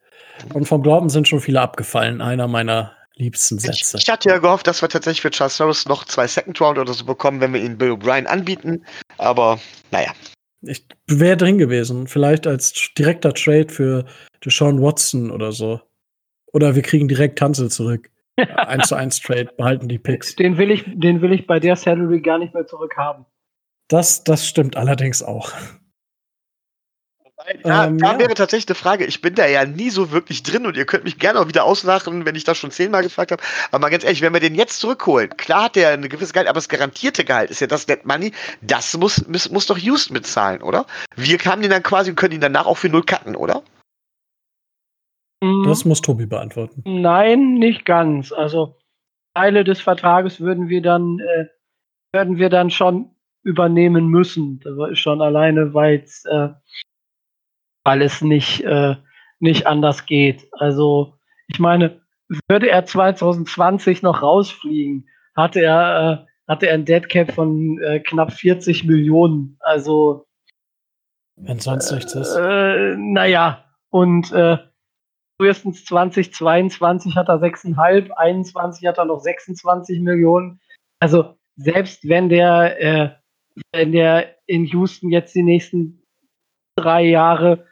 Und 0.53 0.67
vom 0.67 0.81
Glauben 0.81 1.09
sind 1.09 1.27
schon 1.27 1.41
viele 1.41 1.61
abgefallen. 1.61 2.21
Einer 2.21 2.47
meiner 2.47 2.95
liebsten 3.19 3.59
Sätze. 3.59 3.97
Ich, 3.97 4.03
ich 4.03 4.09
hatte 4.09 4.29
ja 4.29 4.39
gehofft, 4.39 4.65
dass 4.67 4.81
wir 4.81 4.89
tatsächlich 4.89 5.21
für 5.21 5.29
Charles 5.29 5.59
Harris 5.59 5.85
noch 5.85 6.05
zwei 6.05 6.25
Second 6.25 6.59
Round 6.59 6.79
oder 6.79 6.93
so 6.93 7.05
bekommen, 7.05 7.41
wenn 7.41 7.53
wir 7.53 7.61
ihn 7.61 7.77
Bill 7.77 7.91
O'Brien 7.91 8.25
anbieten. 8.25 8.85
Aber 9.17 9.59
naja. 9.91 10.11
Ich 10.61 10.85
wäre 11.07 11.37
drin 11.37 11.57
gewesen. 11.57 12.07
Vielleicht 12.07 12.47
als 12.47 12.91
direkter 12.97 13.33
Trade 13.33 13.69
für 13.69 14.05
Deshaun 14.43 14.81
Watson 14.81 15.31
oder 15.31 15.51
so. 15.51 15.79
Oder 16.51 16.75
wir 16.75 16.81
kriegen 16.81 17.07
direkt 17.07 17.39
Tanzel 17.39 17.69
zurück. 17.69 18.09
1 18.37 18.87
zu 18.87 18.95
1 18.95 19.19
Trade, 19.21 19.49
behalten 19.57 19.87
die 19.87 19.99
Picks. 19.99 20.35
Den 20.35 20.57
will, 20.57 20.71
ich, 20.71 20.85
den 20.87 21.21
will 21.21 21.33
ich 21.33 21.45
bei 21.45 21.59
der 21.59 21.75
Salary 21.75 22.21
gar 22.21 22.39
nicht 22.39 22.53
mehr 22.53 22.65
zurückhaben. 22.65 23.25
Das, 23.89 24.23
das 24.23 24.47
stimmt 24.47 24.77
allerdings 24.77 25.21
auch. 25.23 25.51
Da, 27.63 27.87
ähm, 27.87 27.97
da 27.97 28.13
ja. 28.13 28.19
wäre 28.19 28.33
tatsächlich 28.33 28.67
eine 28.69 28.75
Frage. 28.75 29.05
Ich 29.05 29.21
bin 29.21 29.35
da 29.35 29.47
ja 29.47 29.65
nie 29.65 29.89
so 29.89 30.11
wirklich 30.11 30.43
drin 30.43 30.65
und 30.65 30.77
ihr 30.77 30.85
könnt 30.85 31.03
mich 31.03 31.17
gerne 31.17 31.39
auch 31.39 31.47
wieder 31.47 31.63
auslachen, 31.63 32.25
wenn 32.25 32.35
ich 32.35 32.43
das 32.43 32.57
schon 32.57 32.71
zehnmal 32.71 33.03
gefragt 33.03 33.31
habe. 33.31 33.41
Aber 33.71 33.79
mal 33.79 33.89
ganz 33.89 34.03
ehrlich, 34.03 34.21
wenn 34.21 34.33
wir 34.33 34.39
den 34.39 34.55
jetzt 34.55 34.79
zurückholen, 34.79 35.29
klar 35.37 35.63
hat 35.63 35.75
der 35.75 35.89
eine 35.89 36.09
gewisse 36.09 36.33
Gehalt, 36.33 36.47
aber 36.47 36.57
das 36.57 36.69
garantierte 36.69 37.25
Gehalt 37.25 37.49
ist 37.49 37.61
ja 37.61 37.67
das 37.67 37.87
Net 37.87 38.05
Money. 38.05 38.33
Das 38.61 38.95
muss, 38.97 39.27
muss, 39.27 39.49
muss 39.49 39.65
doch 39.65 39.77
Houston 39.77 40.13
bezahlen, 40.13 40.61
oder? 40.61 40.85
Wir 41.15 41.37
haben 41.39 41.61
den 41.61 41.71
dann 41.71 41.83
quasi 41.83 42.11
und 42.11 42.15
können 42.15 42.35
ihn 42.35 42.41
danach 42.41 42.65
auch 42.65 42.77
für 42.77 42.89
null 42.89 43.03
cutten, 43.03 43.35
oder? 43.35 43.63
Mhm. 45.41 45.63
Das 45.65 45.85
muss 45.85 46.01
Tobi 46.01 46.25
beantworten. 46.25 46.83
Nein, 46.85 47.55
nicht 47.55 47.85
ganz. 47.85 48.31
Also 48.31 48.75
Teile 49.33 49.63
des 49.63 49.81
Vertrages 49.81 50.39
würden 50.39 50.69
wir 50.69 50.81
dann, 50.81 51.19
äh, 51.19 51.45
würden 52.13 52.37
wir 52.37 52.49
dann 52.49 52.69
schon 52.69 53.11
übernehmen 53.43 54.07
müssen. 54.07 54.59
Das 54.59 54.73
ist 54.91 54.99
schon 54.99 55.21
alleine, 55.21 55.73
weil's, 55.73 56.25
äh, 56.25 56.49
weil 57.83 58.01
es 58.01 58.21
nicht, 58.21 58.61
äh, 58.61 58.95
nicht 59.39 59.67
anders 59.67 60.05
geht. 60.05 60.47
Also 60.53 61.15
ich 61.47 61.59
meine, 61.59 62.01
würde 62.47 62.69
er 62.69 62.85
2020 62.85 64.01
noch 64.01 64.21
rausfliegen, 64.21 65.09
hatte 65.35 65.61
er, 65.61 66.27
äh, 66.27 66.51
hatte 66.51 66.67
er 66.67 66.75
ein 66.75 66.85
Deadcap 66.85 67.31
von 67.31 67.79
äh, 67.81 67.99
knapp 67.99 68.33
40 68.33 68.85
Millionen. 68.85 69.57
Also 69.59 70.25
wenn 71.41 71.59
sonst 71.59 71.91
nichts 71.91 72.13
ist. 72.15 72.35
Äh, 72.35 72.95
naja, 72.97 73.63
und 73.89 74.31
äh, 74.31 74.57
frühestens 75.39 75.85
2022 75.85 77.15
hat 77.15 77.29
er 77.29 77.41
6,5, 77.41 78.11
21 78.11 78.87
hat 78.87 78.97
er 78.97 79.05
noch 79.05 79.19
26 79.19 80.01
Millionen. 80.01 80.59
Also 80.99 81.35
selbst 81.55 82.07
wenn 82.07 82.29
der, 82.29 82.81
äh, 82.81 83.09
wenn 83.71 83.93
der 83.93 84.35
in 84.47 84.65
Houston 84.65 85.11
jetzt 85.11 85.33
die 85.33 85.43
nächsten 85.43 86.03
drei 86.75 87.03
Jahre 87.03 87.65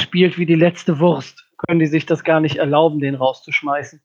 spielt 0.00 0.38
wie 0.38 0.46
die 0.46 0.54
letzte 0.54 0.98
Wurst, 0.98 1.44
können 1.66 1.80
die 1.80 1.86
sich 1.86 2.06
das 2.06 2.24
gar 2.24 2.40
nicht 2.40 2.56
erlauben, 2.56 3.00
den 3.00 3.14
rauszuschmeißen. 3.14 4.00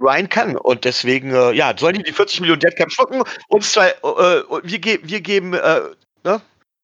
Ryan 0.00 0.28
kann 0.28 0.56
und 0.56 0.84
deswegen, 0.84 1.30
äh, 1.32 1.52
ja, 1.52 1.72
sollen 1.76 1.94
die 1.94 2.02
die 2.02 2.12
40 2.12 2.40
Millionen 2.40 2.60
Deadcap 2.60 2.90
schlucken 2.90 3.22
und 3.48 3.64
zwei, 3.64 3.90
äh, 3.90 4.42
wir, 4.62 4.78
ge 4.78 4.98
wir 5.02 5.20
geben, 5.20 5.54
äh, 5.54 5.80
ne? 6.24 6.40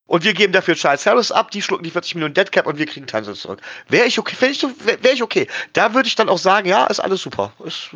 Und 0.07 0.24
wir 0.24 0.35
geben 0.35 0.53
dafür 0.53 0.74
Charles 0.74 1.07
Harris 1.07 1.33
ab, 1.33 1.51
die 1.53 1.62
schlucken 1.62 1.85
die 1.85 1.91
40 1.91 2.16
Millionen 2.16 2.35
Deadcap 2.35 2.66
und 2.66 2.77
wir 2.77 2.87
kriegen 2.87 3.07
Tanzel 3.07 3.35
zurück. 3.35 3.62
Wäre 3.89 4.07
ich 4.07 4.19
okay, 4.19 4.37
wäre 4.41 4.53
ich, 4.53 4.62
wär 4.62 5.12
ich 5.12 5.23
okay. 5.23 5.47
Da 5.73 5.95
würde 5.95 6.09
ich 6.09 6.16
dann 6.16 6.29
auch 6.29 6.39
sagen, 6.39 6.69
ja, 6.69 6.85
ist 6.87 7.01
alles 7.01 7.23
super. 7.23 7.53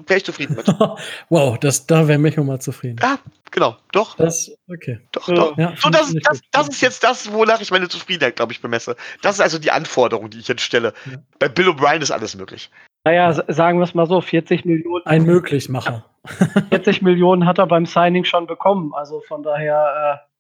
Wäre 0.07 0.19
ich 0.19 0.25
zufrieden 0.25 0.55
mit. 0.57 0.67
wow, 1.29 1.59
das, 1.59 1.87
da 1.87 2.09
wäre 2.09 2.19
mich 2.19 2.37
mal 2.37 2.61
zufrieden. 2.61 2.99
Ja, 3.03 3.19
genau, 3.51 3.77
doch. 3.93 4.17
Das, 4.17 4.51
okay. 4.69 5.01
Doch, 5.13 5.27
doch. 5.27 5.59
Ja, 5.59 5.75
so, 5.77 5.91
das, 5.91 6.15
das, 6.23 6.41
das 6.53 6.69
ist 6.69 6.81
jetzt 6.81 7.05
das, 7.05 7.33
wonach 7.33 7.61
ich 7.61 7.71
meine 7.71 7.89
Zufriedenheit, 7.89 8.37
glaube 8.37 8.53
ich, 8.53 8.63
bemesse. 8.63 8.97
Das 9.21 9.35
ist 9.35 9.41
also 9.41 9.59
die 9.59 9.73
Anforderung, 9.73 10.31
die 10.31 10.39
ich 10.39 10.49
jetzt 10.49 10.63
stelle. 10.63 10.95
Ja. 11.11 11.19
Bei 11.39 11.49
Bill 11.49 11.69
O'Brien 11.69 12.01
ist 12.01 12.13
alles 12.13 12.37
möglich. 12.37 12.71
Naja, 13.05 13.33
sagen 13.33 13.79
wir 13.79 13.85
es 13.85 13.95
mal 13.95 14.07
so, 14.07 14.21
40 14.21 14.65
Millionen. 14.65 15.07
Ein 15.07 15.25
Möglichmacher. 15.25 16.05
40 16.71 17.03
Millionen 17.03 17.47
hat 17.47 17.59
er 17.59 17.67
beim 17.67 17.87
Signing 17.87 18.25
schon 18.25 18.47
bekommen. 18.47 18.93
Also 18.95 19.21
von 19.21 19.43
daher, 19.43 20.23
äh, 20.25 20.36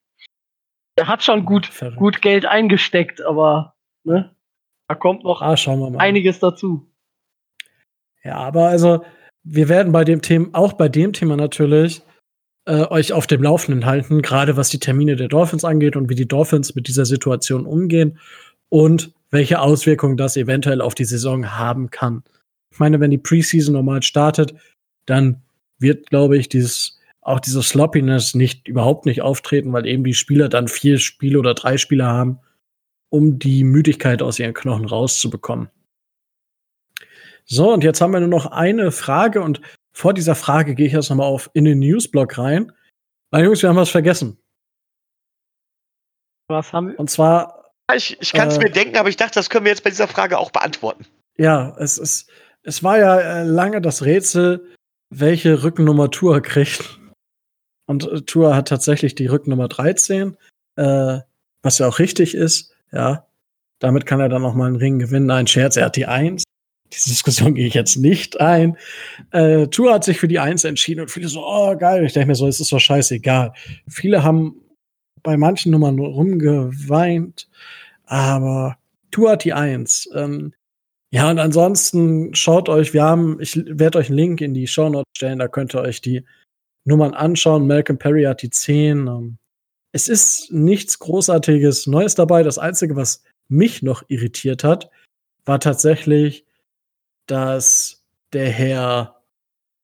er 0.96 1.08
hat 1.08 1.22
schon 1.22 1.44
gut, 1.44 1.70
gut 1.96 2.22
Geld 2.22 2.46
eingesteckt, 2.46 3.22
aber 3.22 3.74
ne, 4.04 4.34
da 4.88 4.94
kommt 4.94 5.24
noch 5.24 5.42
ah, 5.42 5.56
einiges 5.98 6.38
dazu. 6.38 6.90
Ja, 8.24 8.36
aber 8.36 8.68
also, 8.68 9.04
wir 9.44 9.68
werden 9.68 9.92
bei 9.92 10.04
dem 10.04 10.22
Thema, 10.22 10.48
auch 10.52 10.72
bei 10.72 10.88
dem 10.88 11.12
Thema 11.12 11.36
natürlich, 11.36 12.02
äh, 12.64 12.86
euch 12.86 13.12
auf 13.12 13.26
dem 13.26 13.42
Laufenden 13.42 13.86
halten, 13.86 14.22
gerade 14.22 14.56
was 14.56 14.70
die 14.70 14.80
Termine 14.80 15.16
der 15.16 15.28
Dolphins 15.28 15.64
angeht 15.64 15.96
und 15.96 16.08
wie 16.08 16.16
die 16.16 16.26
Dolphins 16.26 16.74
mit 16.74 16.88
dieser 16.88 17.04
Situation 17.04 17.66
umgehen 17.66 18.18
und 18.68 19.12
welche 19.30 19.60
Auswirkungen 19.60 20.16
das 20.16 20.36
eventuell 20.36 20.80
auf 20.80 20.94
die 20.94 21.04
Saison 21.04 21.52
haben 21.52 21.90
kann. 21.90 22.24
Ich 22.72 22.78
meine, 22.80 22.98
wenn 23.00 23.10
die 23.10 23.18
Preseason 23.18 23.74
normal 23.74 24.02
startet, 24.02 24.54
dann 25.06 25.42
wird, 25.78 26.10
glaube 26.10 26.36
ich, 26.36 26.48
dieses 26.48 26.95
auch 27.26 27.40
diese 27.40 27.60
Sloppiness 27.62 28.34
nicht 28.34 28.68
überhaupt 28.68 29.04
nicht 29.04 29.20
auftreten, 29.20 29.72
weil 29.72 29.86
eben 29.86 30.04
die 30.04 30.14
Spieler 30.14 30.48
dann 30.48 30.68
vier 30.68 31.00
Spiele 31.00 31.40
oder 31.40 31.54
drei 31.54 31.76
Spiele 31.76 32.06
haben, 32.06 32.38
um 33.08 33.40
die 33.40 33.64
Müdigkeit 33.64 34.22
aus 34.22 34.38
ihren 34.38 34.54
Knochen 34.54 34.84
rauszubekommen. 34.86 35.68
So, 37.44 37.72
und 37.72 37.82
jetzt 37.82 38.00
haben 38.00 38.12
wir 38.12 38.20
nur 38.20 38.28
noch 38.28 38.46
eine 38.46 38.92
Frage 38.92 39.42
und 39.42 39.60
vor 39.92 40.14
dieser 40.14 40.36
Frage 40.36 40.76
gehe 40.76 40.86
ich 40.86 40.92
jetzt 40.92 41.10
nochmal 41.10 41.26
auf 41.26 41.50
in 41.52 41.64
den 41.64 41.80
Newsblog 41.80 42.38
rein. 42.38 42.72
Weil 43.32 43.44
Jungs, 43.44 43.60
wir 43.60 43.70
haben 43.70 43.76
was 43.76 43.90
vergessen. 43.90 44.38
Was 46.48 46.72
haben 46.72 46.88
wir? 46.88 46.98
Und 47.00 47.10
zwar. 47.10 47.72
Ich, 47.94 48.16
ich 48.20 48.32
kann 48.32 48.48
es 48.48 48.56
Äh. 48.56 48.64
mir 48.64 48.70
denken, 48.70 48.96
aber 48.96 49.08
ich 49.08 49.16
dachte, 49.16 49.34
das 49.34 49.50
können 49.50 49.64
wir 49.64 49.72
jetzt 49.72 49.82
bei 49.82 49.90
dieser 49.90 50.06
Frage 50.06 50.38
auch 50.38 50.52
beantworten. 50.52 51.06
Ja, 51.38 51.76
es 51.78 51.98
ist, 51.98 52.30
es 52.62 52.84
war 52.84 52.98
ja 52.98 53.18
äh, 53.18 53.42
lange 53.42 53.80
das 53.80 54.04
Rätsel, 54.04 54.68
welche 55.10 55.64
Rückennummer 55.64 56.10
Tour 56.10 56.40
kriegt. 56.40 57.00
Und 57.86 58.10
äh, 58.10 58.20
Tour 58.22 58.54
hat 58.54 58.68
tatsächlich 58.68 59.14
die 59.14 59.26
Rückennummer 59.26 59.68
13, 59.68 60.36
äh, 60.76 61.18
was 61.62 61.78
ja 61.78 61.88
auch 61.88 61.98
richtig 61.98 62.34
ist, 62.34 62.74
ja. 62.92 63.26
Damit 63.78 64.06
kann 64.06 64.20
er 64.20 64.30
dann 64.30 64.42
noch 64.42 64.54
mal 64.54 64.68
einen 64.68 64.76
Ring 64.76 64.98
gewinnen. 64.98 65.30
Ein 65.30 65.46
Scherz, 65.46 65.76
er 65.76 65.86
hat 65.86 65.96
die 65.96 66.06
1. 66.06 66.44
Diese 66.92 67.10
Diskussion 67.10 67.54
gehe 67.54 67.66
ich 67.66 67.74
jetzt 67.74 67.96
nicht 67.96 68.40
ein. 68.40 68.76
Äh, 69.32 69.66
Tour 69.66 69.92
hat 69.92 70.04
sich 70.04 70.18
für 70.18 70.28
die 70.28 70.38
1 70.38 70.64
entschieden 70.64 71.02
und 71.02 71.10
viele 71.10 71.28
so, 71.28 71.44
oh 71.44 71.76
geil. 71.76 72.04
Ich 72.04 72.14
denke 72.14 72.28
mir 72.28 72.34
so, 72.34 72.46
es 72.46 72.60
ist 72.60 72.72
doch 72.72 72.80
scheißegal. 72.80 73.52
Viele 73.86 74.22
haben 74.22 74.62
bei 75.22 75.36
manchen 75.36 75.72
Nummern 75.72 75.98
rumgeweint, 75.98 77.48
aber 78.04 78.78
Tour 79.10 79.32
hat 79.32 79.44
die 79.44 79.52
1. 79.52 80.10
Ähm, 80.14 80.54
ja, 81.10 81.30
und 81.30 81.38
ansonsten 81.38 82.34
schaut 82.34 82.68
euch, 82.68 82.94
wir 82.94 83.02
haben, 83.02 83.40
ich 83.40 83.60
werde 83.66 83.98
euch 83.98 84.08
einen 84.08 84.18
Link 84.18 84.40
in 84.40 84.54
die 84.54 84.66
Show 84.66 84.88
Notes 84.88 85.10
stellen, 85.16 85.38
da 85.38 85.48
könnt 85.48 85.74
ihr 85.74 85.80
euch 85.80 86.00
die 86.00 86.24
Nummern 86.86 87.14
anschauen. 87.14 87.66
Malcolm 87.66 87.98
Perry 87.98 88.24
hat 88.24 88.42
die 88.42 88.50
10. 88.50 89.06
Ähm, 89.06 89.38
es 89.92 90.08
ist 90.08 90.52
nichts 90.52 90.98
Großartiges 90.98 91.86
Neues 91.86 92.14
dabei. 92.14 92.42
Das 92.42 92.58
Einzige, 92.58 92.96
was 92.96 93.22
mich 93.48 93.82
noch 93.82 94.02
irritiert 94.08 94.64
hat, 94.64 94.90
war 95.44 95.60
tatsächlich, 95.60 96.44
dass 97.26 98.02
der 98.32 98.48
Herr 98.48 99.22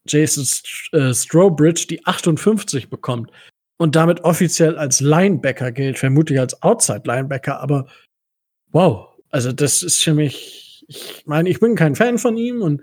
Jason 0.07 0.45
äh, 0.93 1.15
Strobridge 1.15 1.87
die 1.89 2.05
58 2.05 2.91
bekommt 2.91 3.31
und 3.79 3.97
damit 3.97 4.25
offiziell 4.25 4.77
als 4.77 5.01
Linebacker 5.01 5.73
gilt, 5.73 5.99
vermutlich 5.99 6.39
als 6.39 6.61
Outside 6.63 7.03
Linebacker, 7.05 7.61
aber 7.61 7.87
wow, 8.73 9.09
also 9.31 9.53
das 9.53 9.83
ist 9.83 10.03
für 10.03 10.15
mich, 10.15 10.85
ich 10.89 11.25
meine, 11.27 11.49
ich 11.49 11.61
bin 11.61 11.77
kein 11.77 11.95
Fan 11.95 12.19
von 12.19 12.37
ihm 12.37 12.63
und 12.63 12.83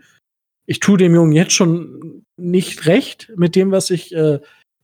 ich 0.69 0.79
tue 0.79 0.99
dem 0.99 1.15
Jungen 1.15 1.31
jetzt 1.31 1.53
schon 1.53 2.23
nicht 2.37 2.85
recht 2.85 3.33
mit 3.35 3.55
dem, 3.55 3.71
was 3.71 3.89
ich 3.89 4.13
äh, 4.13 4.35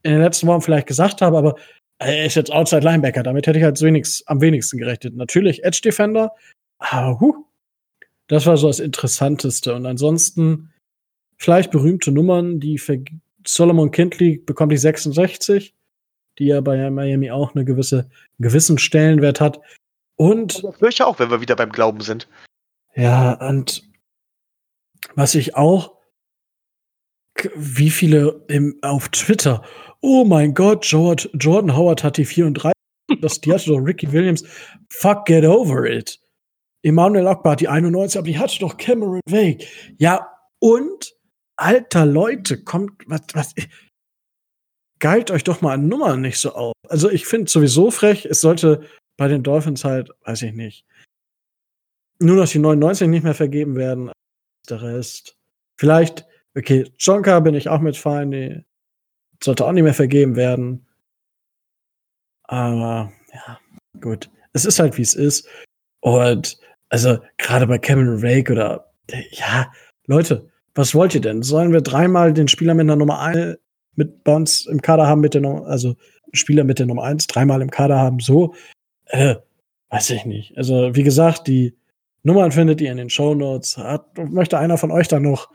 in 0.02 0.12
den 0.14 0.22
letzten 0.22 0.48
Wochen 0.48 0.62
vielleicht 0.62 0.88
gesagt 0.88 1.22
habe, 1.22 1.38
aber 1.38 1.56
er 2.00 2.26
ist 2.26 2.34
jetzt 2.34 2.52
Outside 2.52 2.84
Linebacker, 2.84 3.22
damit 3.22 3.46
hätte 3.46 3.60
ich 3.60 3.64
halt 3.64 3.80
wenigst, 3.80 4.28
am 4.28 4.42
wenigsten 4.42 4.80
gerechnet. 4.80 5.16
Natürlich 5.16 5.64
Edge 5.64 5.82
Defender, 5.84 6.32
aber 6.80 7.20
huh, 7.20 7.36
das 8.26 8.48
war 8.48 8.58
so 8.58 8.66
das 8.66 8.80
Interessanteste. 8.80 9.76
Und 9.76 9.86
ansonsten 9.86 10.74
vielleicht 11.38 11.70
berühmte 11.70 12.12
Nummern, 12.12 12.60
die 12.60 12.80
für 12.80 13.04
Solomon 13.46 13.92
Kindley 13.92 14.42
bekommt 14.44 14.72
die 14.72 14.78
66, 14.78 15.76
die 16.40 16.46
ja 16.46 16.62
bei 16.62 16.90
Miami 16.90 17.30
auch 17.30 17.54
eine 17.54 17.64
gewisse, 17.64 18.00
einen 18.00 18.50
gewissen 18.50 18.80
Stellenwert 18.80 19.40
hat. 19.40 19.62
Und 20.16 20.64
Das 20.64 20.82
höre 20.82 20.90
ich 20.90 21.04
auch, 21.04 21.20
wenn 21.20 21.30
wir 21.30 21.42
wieder 21.42 21.56
beim 21.56 21.72
Glauben 21.72 22.02
sind. 22.02 22.28
ja, 22.96 23.34
und 23.48 23.85
was 25.14 25.36
ich 25.36 25.56
auch, 25.56 25.96
wie 27.56 27.90
viele 27.90 28.44
im, 28.48 28.80
auf 28.82 29.10
Twitter, 29.10 29.64
oh 30.02 30.26
mein 30.26 30.54
Gott, 30.54 30.86
Jordan, 30.86 31.30
Jordan 31.34 31.76
Howard 31.76 32.04
hat 32.04 32.18
die 32.18 32.26
34, 32.26 32.74
das, 33.22 33.42
die 33.42 33.54
hatte 33.54 33.70
doch 33.70 33.80
Ricky 33.80 34.12
Williams, 34.12 34.44
fuck, 34.90 35.26
get 35.26 35.46
over 35.46 35.86
it. 35.86 36.20
Emmanuel 36.84 37.28
Akbar 37.28 37.54
hat 37.54 37.62
die 37.62 37.68
91, 37.68 38.18
aber 38.18 38.28
die 38.28 38.38
hatte 38.38 38.60
doch 38.60 38.78
Cameron 38.78 39.22
Wake. 39.28 39.68
Ja, 39.98 40.30
und, 40.60 41.16
alter 41.56 42.06
Leute, 42.06 42.64
kommt, 42.64 42.92
was, 43.08 43.22
was, 43.34 43.54
geilt 45.00 45.32
euch 45.32 45.44
doch 45.44 45.62
mal 45.62 45.74
an 45.74 45.88
Nummern 45.88 46.22
nicht 46.22 46.38
so 46.38 46.54
auf. 46.54 46.74
Also 46.88 47.10
ich 47.10 47.26
finde 47.26 47.50
sowieso 47.50 47.92
frech, 47.92 48.26
es 48.26 48.42
sollte 48.42 48.88
bei 49.18 49.28
den 49.28 49.44
Dolphins 49.44 49.84
halt, 49.84 50.10
weiß 50.26 50.44
ich 50.44 50.54
nicht, 50.54 50.86
nur 52.20 52.38
noch 52.38 52.48
die 52.48 52.60
99 52.60 53.08
nicht 53.08 53.24
mehr 53.24 53.34
vergeben 53.34 53.76
werden. 53.76 54.12
Der 54.66 54.82
Rest. 54.82 55.38
Vielleicht, 55.78 56.26
okay, 56.56 56.92
Jonka 56.98 57.40
bin 57.40 57.56
ich 57.56 57.70
auch 57.70 57.80
mit 57.80 57.98
fein, 57.98 58.32
die 58.32 58.66
sollte 59.44 59.66
auch 59.66 59.72
nicht 59.72 59.84
mehr 59.84 59.94
vergeben 59.94 60.36
werden. 60.36 60.86
Aber 62.44 63.12
ja, 63.34 63.60
gut. 64.00 64.30
Es 64.54 64.66
ist 64.66 64.80
halt, 64.80 64.98
wie 64.98 65.02
es 65.02 65.14
ist. 65.14 65.48
Und 66.00 66.58
also 66.90 67.20
gerade 67.38 67.68
bei 67.68 67.78
Cameron 67.78 68.20
Rake 68.22 68.52
oder 68.52 68.92
ja, 69.32 69.72
Leute, 70.06 70.50
was 70.76 70.94
wollt 70.94 71.16
ihr 71.16 71.22
denn? 71.22 71.42
Sollen 71.42 71.74
wir 71.74 71.82
dreimal 71.82 72.34
den 72.34 72.48
Spieler 72.48 72.74
mit 72.74 72.88
der 72.88 72.96
Nummer 72.96 73.20
1 73.20 73.58
mit 73.96 74.24
bei 74.24 74.68
im 74.70 74.82
Kader 74.82 75.08
haben, 75.08 75.22
mit 75.22 75.34
der 75.34 75.42
Nummer, 75.42 75.66
also 75.68 75.96
Spieler 76.34 76.64
mit 76.64 76.80
der 76.80 76.86
Nummer 76.86 77.04
1 77.04 77.28
dreimal 77.28 77.62
im 77.62 77.72
Kader 77.72 77.98
haben? 77.98 78.20
So, 78.20 78.54
äh, 79.06 79.36
weiß 79.90 80.10
ich 80.12 80.26
nicht. 80.26 80.58
Also, 80.58 80.96
wie 80.96 81.04
gesagt, 81.04 81.48
die 81.48 81.76
Nummern 82.26 82.52
findet 82.52 82.82
ihr 82.82 82.92
in 82.92 82.98
den 82.98 83.10
Shownotes. 83.10 83.78
Hat, 83.78 84.18
möchte 84.18 84.58
einer 84.58 84.78
von 84.80 84.92
euch 84.92 85.08
da 85.08 85.20
noch 85.20 85.50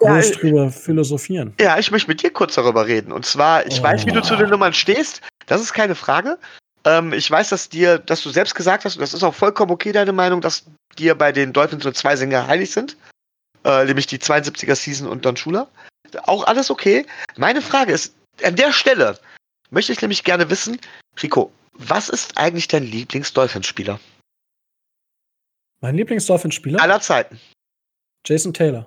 Ja, 0.00 0.14
groß 0.14 0.30
äh, 0.30 0.34
drüber 0.34 0.70
philosophieren? 0.70 1.54
Ja, 1.60 1.76
ich 1.78 1.90
möchte 1.90 2.08
mit 2.08 2.22
dir 2.22 2.30
kurz 2.30 2.54
darüber 2.54 2.86
reden. 2.86 3.10
Und 3.12 3.26
zwar, 3.26 3.66
ich 3.66 3.80
Oh. 3.80 3.82
weiß, 3.82 4.06
wie 4.06 4.12
du 4.12 4.22
zu 4.22 4.36
den 4.36 4.48
Nummern 4.48 4.72
stehst. 4.72 5.20
Das 5.46 5.60
ist 5.60 5.72
keine 5.72 5.96
Frage. 5.96 6.38
Ähm, 6.84 7.12
ich 7.12 7.28
weiß, 7.28 7.48
dass 7.48 7.68
dir, 7.68 7.98
dass 7.98 8.22
du 8.22 8.30
selbst 8.30 8.54
gesagt 8.54 8.84
hast, 8.84 8.94
und 8.94 9.02
das 9.02 9.12
ist 9.12 9.24
auch 9.24 9.34
vollkommen 9.34 9.72
okay, 9.72 9.90
deine 9.90 10.12
Meinung, 10.12 10.40
dass 10.40 10.64
dir 10.96 11.16
bei 11.16 11.32
den 11.32 11.52
Dolphins 11.52 11.82
nur 11.82 11.94
zwei 11.94 12.14
Sänger 12.14 12.46
heilig 12.46 12.70
sind. 12.70 12.96
Äh, 13.64 13.84
nämlich 13.86 14.06
die 14.06 14.18
72er 14.18 14.76
Season 14.76 15.08
und 15.08 15.24
Don 15.24 15.36
Shula. 15.36 15.66
Auch 16.22 16.46
alles 16.46 16.70
okay. 16.70 17.04
Meine 17.36 17.60
Frage 17.60 17.92
ist, 17.92 18.14
an 18.44 18.54
der 18.54 18.72
Stelle 18.72 19.18
möchte 19.70 19.92
ich 19.92 20.00
nämlich 20.00 20.22
gerne 20.22 20.48
wissen, 20.48 20.78
Rico, 21.20 21.50
was 21.72 22.08
ist 22.08 22.38
eigentlich 22.38 22.68
dein 22.68 22.84
Lieblings-Dolphins-Spieler 22.84 23.98
Mein 25.80 25.94
Lieblingsdolphin-Spieler? 25.96 26.80
aller 26.82 27.00
Zeiten? 27.00 27.40
Jason 28.26 28.52
Taylor. 28.52 28.86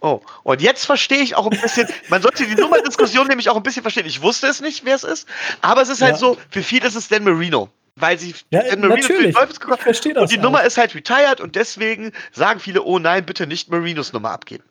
Oh, 0.00 0.20
und 0.42 0.60
jetzt 0.60 0.84
verstehe 0.84 1.22
ich 1.22 1.34
auch 1.34 1.50
ein 1.50 1.58
bisschen, 1.60 1.88
man 2.08 2.20
sollte 2.20 2.46
die 2.46 2.54
Nummerdiskussion 2.54 3.26
nämlich 3.26 3.48
auch 3.48 3.56
ein 3.56 3.62
bisschen 3.62 3.82
verstehen. 3.82 4.06
Ich 4.06 4.20
wusste 4.22 4.46
es 4.48 4.60
nicht, 4.60 4.84
wer 4.84 4.96
es 4.96 5.04
ist, 5.04 5.26
aber 5.62 5.82
es 5.82 5.88
ist 5.88 6.02
halt 6.02 6.14
Ja. 6.14 6.18
so, 6.18 6.36
für 6.50 6.62
viele 6.62 6.86
ist 6.86 6.94
es 6.96 7.08
Dan 7.08 7.24
Marino, 7.24 7.70
weil 7.96 8.18
sie 8.18 8.34
Ja, 8.50 8.62
Dan 8.62 8.80
Marino 8.80 8.96
für 8.96 9.08
die 9.08 9.12
natürlich. 9.14 9.34
Dolphins 9.34 9.54
Ich 9.56 9.60
gekommen 9.60 9.78
verstehe 9.80 10.12
das. 10.12 10.22
und 10.24 10.32
die 10.32 10.38
auch. 10.38 10.42
Nummer 10.42 10.62
ist 10.64 10.76
halt 10.76 10.94
retired 10.94 11.40
und 11.40 11.54
deswegen 11.56 12.12
sagen 12.32 12.60
viele, 12.60 12.82
oh 12.82 12.98
nein, 12.98 13.24
bitte 13.24 13.46
nicht 13.46 13.70
Marinos 13.70 14.12
Nummer 14.12 14.32
abgeben. 14.32 14.64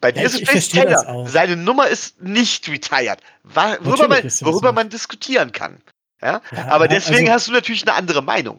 Bei 0.00 0.10
dir 0.10 0.20
Ja, 0.22 0.26
ist 0.26 0.40
es 0.42 0.72
Jason 0.72 0.82
Taylor. 0.82 1.26
Seine 1.28 1.56
Nummer 1.56 1.86
ist 1.86 2.20
nicht 2.20 2.68
retired, 2.68 3.20
worüber, 3.44 4.08
Natürlich 4.08 4.40
man, 4.40 4.52
worüber 4.52 4.72
man 4.72 4.88
diskutieren 4.88 5.52
kann. 5.52 5.80
Ja? 6.20 6.40
Ja, 6.50 6.66
aber 6.68 6.88
deswegen 6.88 7.28
also- 7.28 7.32
hast 7.34 7.48
du 7.48 7.52
natürlich 7.52 7.82
eine 7.86 7.92
andere 7.96 8.22
Meinung. 8.22 8.58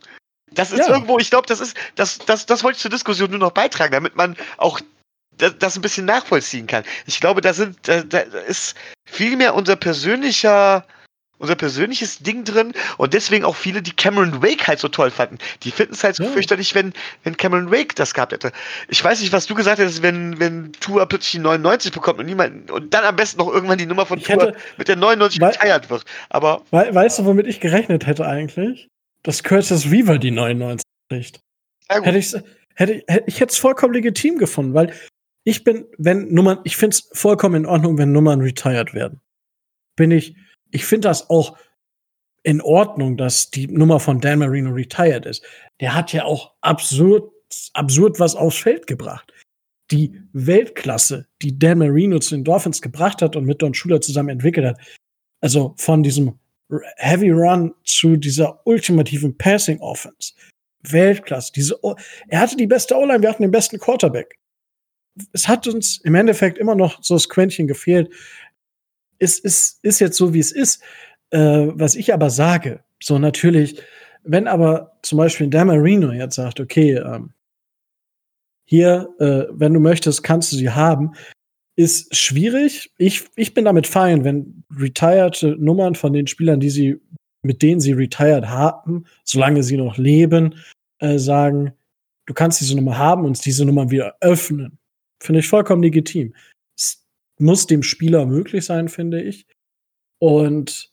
Das 0.53 0.71
ist 0.71 0.79
Ja. 0.79 0.89
irgendwo, 0.89 1.17
ich 1.17 1.29
glaube, 1.29 1.47
das 1.47 1.59
ist, 1.59 1.75
das, 1.95 2.17
das, 2.19 2.45
das 2.45 2.63
wollte 2.63 2.75
ich 2.77 2.81
zur 2.81 2.91
Diskussion 2.91 3.29
nur 3.29 3.39
noch 3.39 3.51
beitragen, 3.51 3.93
damit 3.93 4.15
man 4.15 4.35
auch 4.57 4.79
das, 5.37 5.57
das 5.57 5.75
ein 5.77 5.81
bisschen 5.81 6.05
nachvollziehen 6.05 6.67
kann. 6.67 6.83
Ich 7.05 7.19
glaube, 7.19 7.41
da 7.41 7.53
sind, 7.53 7.77
da, 7.87 8.01
da 8.03 8.19
ist 8.19 8.75
viel 9.09 9.37
mehr 9.37 9.55
unser 9.55 9.75
persönlicher, 9.77 10.85
unser 11.37 11.55
persönliches 11.55 12.19
Ding 12.19 12.43
drin 12.43 12.73
und 12.97 13.13
deswegen 13.13 13.45
auch 13.45 13.55
viele, 13.55 13.81
die 13.81 13.95
Cameron 13.95 14.43
Wake 14.43 14.67
halt 14.67 14.79
so 14.79 14.89
toll 14.89 15.09
fanden. 15.09 15.37
Die 15.63 15.71
finden 15.71 15.93
es 15.93 16.03
halt 16.03 16.17
so 16.17 16.23
Ja. 16.23 16.29
fürchterlich, 16.29 16.75
wenn, 16.75 16.93
wenn 17.23 17.37
Cameron 17.37 17.71
Wake 17.71 17.95
das 17.95 18.13
gehabt 18.13 18.33
hätte. 18.33 18.51
Ich 18.89 19.03
weiß 19.03 19.21
nicht, 19.21 19.31
was 19.33 19.47
du 19.47 19.55
gesagt 19.55 19.79
hättest, 19.79 20.03
wenn, 20.03 20.37
wenn 20.39 20.73
Tua 20.73 21.05
plötzlich 21.05 21.31
die 21.31 21.39
99 21.39 21.91
bekommt 21.93 22.19
und 22.19 22.25
niemand, 22.27 22.69
und 22.69 22.93
dann 22.93 23.05
am 23.05 23.15
besten 23.15 23.39
noch 23.39 23.51
irgendwann 23.51 23.77
die 23.79 23.85
Nummer 23.87 24.05
von 24.05 24.19
Ich 24.19 24.25
Tua 24.25 24.33
hätte- 24.35 24.55
mit 24.77 24.89
der 24.89 24.97
99 24.97 25.39
Weil- 25.41 25.53
geteilt 25.53 25.89
wird. 25.89 26.03
Aber 26.29 26.61
We 26.71 26.89
weißt 26.93 27.19
du, 27.19 27.25
womit 27.25 27.47
ich 27.47 27.59
gerechnet 27.61 28.05
hätte 28.05 28.27
eigentlich? 28.27 28.89
Dass 29.23 29.43
Curtis 29.43 29.91
Weaver 29.91 30.17
die 30.17 30.31
99 30.31 30.83
kriegt. 31.09 31.39
ja. 31.89 32.01
Hätte 32.01 32.17
ich's, 32.17 32.33
hätte, 32.75 33.03
hätte 33.07 33.23
ich 33.27 33.39
hätte 33.39 33.51
es 33.51 33.57
vollkommen 33.57 33.93
legitim 33.93 34.37
gefunden, 34.37 34.73
weil 34.73 34.93
ich 35.43 35.63
bin, 35.63 35.85
wenn 35.97 36.33
Nummern, 36.33 36.59
ich 36.63 36.77
finde 36.77 36.95
es 36.95 37.09
vollkommen 37.13 37.55
in 37.55 37.65
Ordnung, 37.65 37.97
wenn 37.97 38.11
Nummern 38.11 38.41
retired 38.41 38.93
werden. 38.93 39.21
Bin 39.95 40.11
ich, 40.11 40.35
ich 40.71 40.85
finde 40.85 41.07
das 41.07 41.29
auch 41.29 41.57
in 42.43 42.61
Ordnung, 42.61 43.17
dass 43.17 43.51
die 43.51 43.67
Nummer 43.67 43.99
von 43.99 44.19
Dan 44.19 44.39
Marino 44.39 44.71
retired 44.71 45.25
ist. 45.25 45.43
Der 45.79 45.93
hat 45.93 46.13
ja 46.13 46.25
auch 46.25 46.53
absurd, 46.61 47.31
absurd 47.73 48.19
was 48.19 48.35
aufs 48.35 48.57
Feld 48.57 48.87
gebracht. 48.87 49.31
Die 49.91 50.21
Weltklasse, 50.33 51.27
die 51.41 51.57
Dan 51.57 51.79
Marino 51.79 52.19
zu 52.19 52.35
den 52.35 52.43
Dolphins 52.43 52.81
gebracht 52.81 53.21
hat 53.21 53.35
und 53.35 53.45
mit 53.45 53.61
Don 53.61 53.73
Schuler 53.73 54.01
zusammen 54.01 54.29
entwickelt 54.29 54.65
hat. 54.65 54.79
Also 55.41 55.75
von 55.77 56.03
diesem 56.03 56.39
Heavy 56.97 57.31
Run 57.31 57.73
zu 57.83 58.15
dieser 58.17 58.65
ultimativen 58.65 59.37
Passing 59.37 59.79
Offense. 59.79 60.33
Weltklasse. 60.83 61.51
Diese, 61.53 61.83
O- 61.83 61.95
er 62.27 62.39
hatte 62.39 62.55
die 62.55 62.67
beste 62.67 62.95
O-Line, 62.95 63.21
wir 63.21 63.29
hatten 63.29 63.43
den 63.43 63.51
besten 63.51 63.77
Quarterback. 63.79 64.37
Es 65.33 65.47
hat 65.47 65.67
uns 65.67 65.97
im 65.97 66.15
Endeffekt 66.15 66.57
immer 66.57 66.75
noch 66.75 67.03
so 67.03 67.15
das 67.15 67.29
Quäntchen 67.29 67.67
gefehlt. 67.67 68.11
Es 69.19 69.37
ist, 69.37 69.83
ist 69.83 69.99
jetzt 69.99 70.17
so, 70.17 70.33
wie 70.33 70.39
es 70.39 70.51
ist. 70.51 70.81
Äh, 71.29 71.67
was 71.73 71.95
ich 71.95 72.13
aber 72.13 72.29
sage, 72.29 72.83
so 73.01 73.19
natürlich, 73.19 73.81
wenn 74.23 74.47
aber 74.47 74.97
zum 75.01 75.17
Beispiel 75.17 75.47
Dan 75.47 75.67
Marino 75.67 76.11
jetzt 76.11 76.35
sagt, 76.35 76.59
okay, 76.59 76.95
ähm, 76.95 77.33
hier, 78.65 79.09
äh, 79.19 79.47
wenn 79.51 79.73
du 79.73 79.79
möchtest, 79.79 80.23
kannst 80.23 80.51
du 80.51 80.55
sie 80.55 80.69
haben, 80.69 81.13
ist 81.81 82.15
schwierig. 82.15 82.91
Ich, 82.97 83.25
ich 83.35 83.53
bin 83.53 83.65
damit 83.65 83.87
fein, 83.87 84.23
wenn 84.23 84.63
retired 84.75 85.41
Nummern 85.57 85.95
von 85.95 86.13
den 86.13 86.27
Spielern, 86.27 86.59
die 86.59 86.69
sie, 86.69 87.01
mit 87.43 87.61
denen 87.61 87.79
sie 87.79 87.93
retired 87.93 88.47
haben, 88.47 89.05
solange 89.23 89.63
sie 89.63 89.77
noch 89.77 89.97
leben, 89.97 90.55
äh, 90.99 91.17
sagen, 91.17 91.73
du 92.25 92.33
kannst 92.33 92.61
diese 92.61 92.75
Nummer 92.75 92.97
haben 92.97 93.25
und 93.25 93.43
diese 93.45 93.65
Nummer 93.65 93.91
wieder 93.91 94.15
öffnen. 94.21 94.77
Finde 95.21 95.39
ich 95.39 95.47
vollkommen 95.47 95.83
legitim. 95.83 96.33
Es 96.77 97.05
muss 97.39 97.67
dem 97.67 97.83
Spieler 97.83 98.25
möglich 98.25 98.65
sein, 98.65 98.87
finde 98.87 99.21
ich. 99.21 99.47
Und 100.19 100.91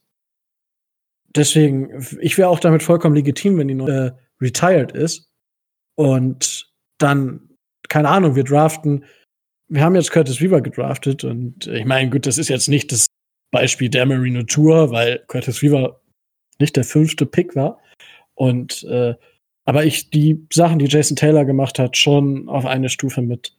deswegen, 1.29 2.07
ich 2.21 2.39
wäre 2.39 2.49
auch 2.49 2.61
damit 2.61 2.83
vollkommen 2.83 3.15
legitim, 3.15 3.59
wenn 3.59 3.69
die 3.69 3.91
äh, 3.91 4.13
retired 4.41 4.93
ist. 4.93 5.31
Und 5.97 6.73
dann, 6.99 7.57
keine 7.89 8.09
Ahnung, 8.09 8.37
wir 8.37 8.45
draften 8.45 9.05
wir 9.69 9.83
haben 9.83 9.95
jetzt 9.95 10.11
Curtis 10.11 10.41
Weaver 10.41 10.61
gedraftet 10.61 11.25
und 11.25 11.67
ich 11.67 11.85
meine, 11.85 12.11
gut, 12.11 12.27
das 12.27 12.39
ist 12.39 12.49
jetzt 12.49 12.69
nicht 12.69 12.91
das 12.93 13.07
Beispiel 13.51 13.89
der 13.89 14.07
Marino 14.07 14.43
Tour, 14.43 14.91
weil 14.91 15.21
Curtis 15.27 15.63
Weaver 15.63 16.01
nicht 16.59 16.77
der 16.77 16.85
fünfte 16.85 17.27
Pick 17.27 17.55
war. 17.55 17.81
Und 18.35 18.85
äh, 18.85 19.15
aber 19.65 19.85
ich 19.85 20.11
die 20.11 20.47
Sachen, 20.53 20.79
die 20.79 20.87
Jason 20.87 21.17
Taylor 21.17 21.45
gemacht 21.45 21.79
hat, 21.79 21.97
schon 21.97 22.49
auf 22.49 22.65
eine 22.65 22.89
Stufe 22.89 23.21
mit 23.21 23.55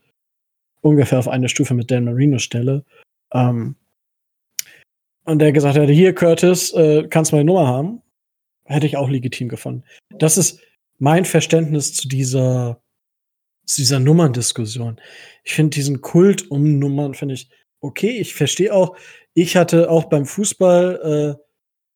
ungefähr 0.82 1.20
auf 1.20 1.28
eine 1.28 1.50
Stufe 1.50 1.74
mit 1.74 1.92
Dan 1.92 2.06
Marino 2.06 2.40
stelle. 2.40 2.84
Ähm, 3.32 3.76
und 5.26 5.40
der 5.40 5.52
gesagt 5.52 5.78
hat, 5.78 5.90
hier 5.90 6.16
Curtis, 6.16 6.74
äh, 6.74 7.08
kannst 7.08 7.32
meine 7.32 7.46
Nummer 7.46 7.68
haben, 7.68 8.02
hätte 8.66 8.88
ich 8.88 8.98
auch 8.98 9.10
legitim 9.10 9.50
gefunden. 9.50 9.84
Das 10.10 10.38
ist 10.38 10.62
mein 10.98 11.26
Verständnis 11.26 11.94
zu 11.94 12.08
dieser 12.08 12.82
zu 13.70 13.82
dieser 13.82 14.00
Nummerndiskussion. 14.00 15.00
Ich 15.44 15.54
finde 15.54 15.76
diesen 15.76 16.02
Kult 16.02 16.50
um 16.50 16.80
Nummern, 16.80 17.14
finde 17.14 17.36
ich 17.36 17.50
okay. 17.82 18.18
Ich 18.18 18.34
verstehe 18.34 18.74
auch, 18.74 18.98
ich 19.36 19.56
hatte 19.56 19.92
auch 19.92 20.06
beim 20.06 20.26
Fußball 20.26 21.38
äh, 21.38 21.44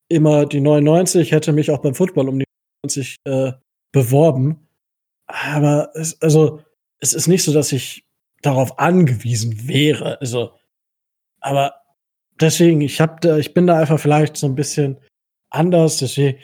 immer 0.08 0.46
die 0.46 0.60
99, 0.60 1.32
hätte 1.32 1.52
mich 1.52 1.72
auch 1.72 1.80
beim 1.82 1.96
Football 1.96 2.28
um 2.28 2.38
die 2.38 2.44
90 2.84 3.16
äh, 3.24 3.52
beworben. 3.90 4.68
Aber 5.26 5.90
es, 5.94 6.20
also, 6.22 6.62
es 7.00 7.12
ist 7.12 7.26
nicht 7.26 7.42
so, 7.42 7.52
dass 7.52 7.72
ich 7.72 8.06
darauf 8.40 8.78
angewiesen 8.78 9.66
wäre. 9.66 10.20
Also, 10.20 10.52
aber 11.40 11.74
deswegen, 12.40 12.82
ich 12.82 13.00
hab 13.00 13.20
da, 13.20 13.36
ich 13.38 13.52
bin 13.52 13.66
da 13.66 13.80
einfach 13.80 13.98
vielleicht 13.98 14.36
so 14.36 14.46
ein 14.46 14.54
bisschen 14.54 14.98
anders. 15.50 15.98
Deswegen, 15.98 16.38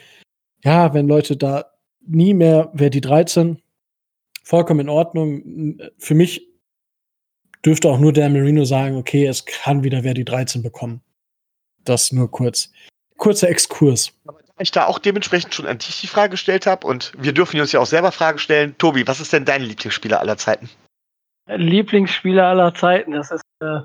ja, 0.65 0.93
wenn 0.93 1.07
Leute 1.07 1.37
da 1.37 1.71
nie 2.05 2.33
mehr, 2.33 2.69
wer 2.73 2.89
die 2.89 3.01
13, 3.01 3.61
vollkommen 4.43 4.81
in 4.81 4.89
Ordnung. 4.89 5.79
Für 5.97 6.15
mich 6.15 6.47
dürfte 7.65 7.89
auch 7.89 7.99
nur 7.99 8.13
der 8.13 8.29
Marino 8.29 8.65
sagen, 8.65 8.97
okay, 8.97 9.25
es 9.25 9.45
kann 9.45 9.83
wieder 9.83 10.03
wer 10.03 10.13
die 10.13 10.25
13 10.25 10.63
bekommen. 10.63 11.01
Das 11.83 12.11
nur 12.11 12.29
kurz. 12.29 12.71
Kurzer 13.17 13.49
Exkurs. 13.49 14.13
Aber 14.25 14.39
da 14.39 14.53
ich 14.59 14.71
da 14.71 14.85
auch 14.85 14.99
dementsprechend 14.99 15.53
schon 15.53 15.67
an 15.67 15.77
dich 15.77 16.01
die 16.01 16.07
Frage 16.07 16.31
gestellt 16.31 16.65
habe 16.65 16.87
und 16.87 17.11
wir 17.17 17.33
dürfen 17.33 17.59
uns 17.59 17.71
ja 17.71 17.79
auch 17.79 17.85
selber 17.85 18.11
Fragen 18.11 18.39
stellen. 18.39 18.75
Tobi, 18.77 19.07
was 19.07 19.19
ist 19.19 19.33
denn 19.33 19.45
dein 19.45 19.61
Lieblingsspieler 19.61 20.19
aller 20.19 20.37
Zeiten? 20.37 20.69
Lieblingsspieler 21.47 22.47
aller 22.47 22.73
Zeiten, 22.73 23.11
das 23.11 23.31
ist 23.31 23.43
äh, 23.59 23.81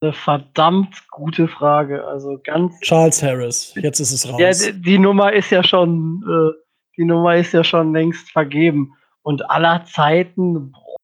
eine 0.00 0.12
verdammt 0.12 1.08
gute 1.10 1.48
Frage. 1.48 2.04
Also 2.04 2.40
ganz. 2.42 2.78
Charles 2.80 3.22
Harris, 3.22 3.72
jetzt 3.76 4.00
ist 4.00 4.12
es 4.12 4.28
raus. 4.28 4.40
Ja, 4.40 4.50
die, 4.50 4.80
die 4.80 4.98
Nummer 4.98 5.32
ist 5.32 5.50
ja 5.50 5.64
schon, 5.64 6.22
äh, 6.28 6.62
die 6.96 7.04
Nummer 7.04 7.36
ist 7.36 7.52
ja 7.52 7.64
schon 7.64 7.92
längst 7.92 8.30
vergeben 8.30 8.92
und 9.26 9.50
aller 9.50 9.84
Zeiten 9.86 10.70
boah, 10.70 10.96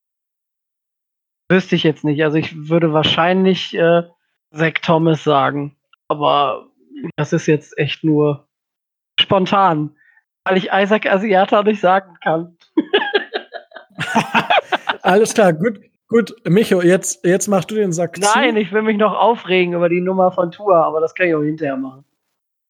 wüsste 1.50 1.74
ich 1.74 1.82
jetzt 1.82 2.04
nicht. 2.04 2.22
Also 2.22 2.38
ich 2.38 2.68
würde 2.68 2.92
wahrscheinlich 2.92 3.74
äh, 3.74 4.04
Zach 4.54 4.74
Thomas 4.80 5.24
sagen, 5.24 5.76
aber 6.06 6.68
das 7.16 7.32
ist 7.32 7.46
jetzt 7.46 7.76
echt 7.76 8.04
nur 8.04 8.46
spontan, 9.18 9.96
weil 10.44 10.56
ich 10.56 10.68
Isaac 10.72 11.06
Asiata 11.06 11.64
nicht 11.64 11.80
sagen 11.80 12.16
kann. 12.22 12.56
Alles 15.02 15.34
klar, 15.34 15.52
gut. 15.52 15.80
Gut, 16.06 16.34
Micho, 16.46 16.82
jetzt, 16.82 17.24
jetzt 17.24 17.48
machst 17.48 17.70
du 17.70 17.74
den 17.74 17.90
Sack 17.90 18.18
Nein, 18.18 18.54
zu. 18.54 18.60
ich 18.60 18.70
will 18.70 18.82
mich 18.82 18.98
noch 18.98 19.14
aufregen 19.14 19.72
über 19.72 19.88
die 19.88 20.02
Nummer 20.02 20.30
von 20.30 20.50
Tua, 20.50 20.82
aber 20.82 21.00
das 21.00 21.14
kann 21.14 21.26
ich 21.26 21.34
auch 21.34 21.40
hinterher 21.40 21.78
machen. 21.78 22.04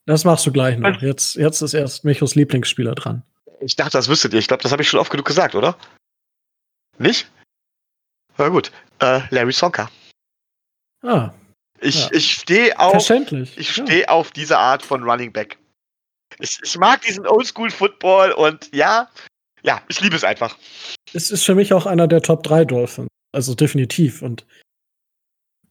Das 0.06 0.24
machst 0.24 0.46
du 0.46 0.52
gleich 0.52 0.78
noch. 0.78 1.02
Jetzt, 1.02 1.34
jetzt 1.34 1.60
ist 1.60 1.74
erst 1.74 2.04
Michos 2.04 2.36
Lieblingsspieler 2.36 2.94
dran. 2.94 3.24
Ich 3.62 3.76
dachte, 3.76 3.92
das 3.92 4.08
wüsstet 4.08 4.32
ihr. 4.32 4.38
Ich 4.38 4.48
glaube, 4.48 4.62
das 4.62 4.72
habe 4.72 4.82
ich 4.82 4.88
schon 4.88 5.00
oft 5.00 5.10
genug 5.10 5.26
gesagt, 5.26 5.54
oder? 5.54 5.76
Nicht? 6.98 7.30
Na 8.38 8.48
gut. 8.48 8.72
Äh, 9.00 9.20
Larry 9.30 9.52
Sonka. 9.52 9.90
Ah. 11.02 11.30
Ich, 11.80 12.04
ja. 12.04 12.10
ich 12.12 12.32
stehe 12.32 12.78
auf, 12.78 12.92
Verständlich. 12.92 13.56
ich 13.58 13.72
stehe 13.72 14.02
ja. 14.02 14.08
auf 14.08 14.30
diese 14.30 14.58
Art 14.58 14.82
von 14.82 15.02
Running 15.02 15.32
Back. 15.32 15.58
Ich, 16.38 16.58
ich 16.62 16.78
mag 16.78 17.02
diesen 17.02 17.26
Oldschool 17.26 17.70
Football 17.70 18.32
und 18.32 18.72
ja, 18.74 19.08
ja, 19.62 19.82
ich 19.88 20.00
liebe 20.00 20.16
es 20.16 20.24
einfach. 20.24 20.56
Es 21.12 21.30
ist 21.30 21.44
für 21.44 21.54
mich 21.54 21.72
auch 21.72 21.86
einer 21.86 22.08
der 22.08 22.22
Top 22.22 22.42
3 22.42 22.64
Dolphins. 22.64 23.08
Also 23.32 23.54
definitiv. 23.54 24.22
Und 24.22 24.46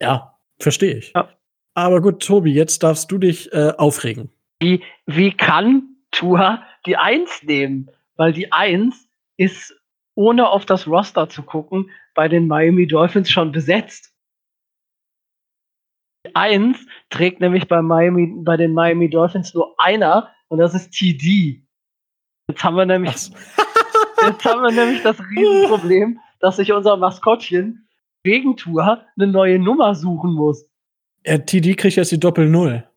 ja, 0.01 0.37
verstehe 0.59 0.97
ich. 0.97 1.13
Ja. 1.15 1.29
Aber 1.73 2.01
gut, 2.01 2.23
Tobi, 2.23 2.53
jetzt 2.53 2.83
darfst 2.83 3.11
du 3.11 3.17
dich 3.17 3.51
äh, 3.53 3.71
aufregen. 3.77 4.29
Wie, 4.59 4.83
wie 5.05 5.35
kann 5.35 5.95
Tua 6.11 6.63
die 6.85 6.97
Eins 6.97 7.43
nehmen, 7.43 7.89
weil 8.15 8.33
die 8.33 8.51
Eins 8.51 9.07
ist, 9.37 9.75
ohne 10.15 10.49
auf 10.49 10.65
das 10.65 10.87
Roster 10.87 11.29
zu 11.29 11.43
gucken, 11.43 11.89
bei 12.13 12.27
den 12.27 12.47
Miami 12.47 12.87
Dolphins 12.87 13.29
schon 13.29 13.51
besetzt. 13.51 14.13
Die 16.25 16.35
Eins 16.35 16.85
trägt 17.09 17.39
nämlich 17.39 17.67
bei, 17.67 17.81
Miami, 17.81 18.33
bei 18.43 18.57
den 18.57 18.73
Miami 18.73 19.09
Dolphins 19.09 19.53
nur 19.53 19.73
einer 19.79 20.31
und 20.49 20.59
das 20.59 20.73
ist 20.73 20.91
TD. 20.91 21.63
Jetzt 22.47 22.63
haben 22.63 22.75
wir 22.75 22.85
nämlich, 22.85 23.13
jetzt 24.25 24.45
haben 24.45 24.61
wir 24.61 24.71
nämlich 24.71 25.01
das 25.01 25.19
Riesenproblem, 25.19 26.19
dass 26.39 26.57
sich 26.57 26.71
unser 26.73 26.97
Maskottchen 26.97 27.87
wegen 28.23 28.57
Tour 28.57 29.05
eine 29.15 29.27
neue 29.27 29.57
Nummer 29.57 29.95
suchen 29.95 30.33
muss. 30.33 30.67
Ja, 31.25 31.37
TD 31.37 31.75
kriegt 31.75 31.95
jetzt 31.95 32.11
die 32.11 32.19
Doppel-Null 32.19 32.90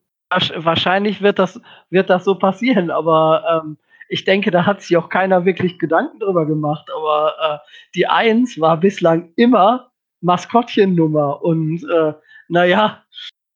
wahrscheinlich 0.56 1.23
wird 1.23 1.39
das, 1.39 1.61
wird 1.90 2.11
das 2.11 2.24
so 2.24 2.35
passieren, 2.36 2.90
aber 2.90 3.62
ähm, 3.65 3.78
ich 4.09 4.24
denke, 4.24 4.51
da 4.51 4.66
hat 4.66 4.82
sich 4.82 4.97
auch 4.97 5.09
keiner 5.09 5.44
wirklich 5.44 5.78
Gedanken 5.78 6.20
drüber 6.20 6.47
gemacht. 6.47 6.89
Aber 6.94 7.35
äh, 7.40 7.59
die 7.94 8.06
Eins 8.06 8.61
war 8.61 8.77
bislang 8.77 9.32
immer 9.36 9.90
Maskottchennummer 10.20 11.43
und 11.43 11.82
äh, 11.85 12.12
naja, 12.48 13.05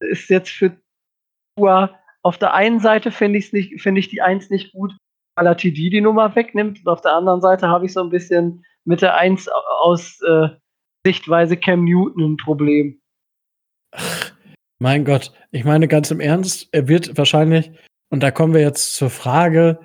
ist 0.01 0.31
jetzt 0.31 0.51
für 0.51 0.77
Tua 1.57 1.95
auf 2.23 2.39
der 2.39 2.55
einen 2.55 2.81
Seite 2.81 3.11
finde 3.11 3.41
finde 3.41 4.01
ich 4.01 4.09
die 4.09 4.23
Eins 4.23 4.51
nicht 4.51 4.73
gut, 4.73 4.97
weil 5.37 5.47
er 5.47 5.57
TD 5.57 5.91
die 5.91 6.01
Nummer 6.01 6.35
wegnimmt. 6.35 6.81
Und 6.81 6.89
auf 6.89 7.01
der 7.01 7.15
anderen 7.15 7.41
Seite 7.41 7.69
habe 7.69 7.87
ich 7.87 7.93
so 7.93 8.03
ein 8.03 8.11
bisschen 8.11 8.65
mit 8.85 9.03
der 9.03 9.17
Eins 9.17 9.49
aus 9.81 10.21
äh, 10.23 10.49
Sichtweise 11.07 11.57
Cam 11.57 11.85
Newton 11.85 12.33
ein 12.33 12.37
Problem. 12.37 13.01
Mein 14.81 15.05
Gott, 15.05 15.33
ich 15.51 15.65
meine 15.65 15.89
ganz 15.89 16.11
im 16.11 16.21
Ernst, 16.21 16.69
er 16.73 16.87
wird 16.87 17.19
wahrscheinlich, 17.19 17.73
und 18.11 18.23
da 18.23 18.31
kommen 18.31 18.55
wir 18.55 18.61
jetzt 18.61 18.95
zur 18.95 19.11
Frage, 19.11 19.81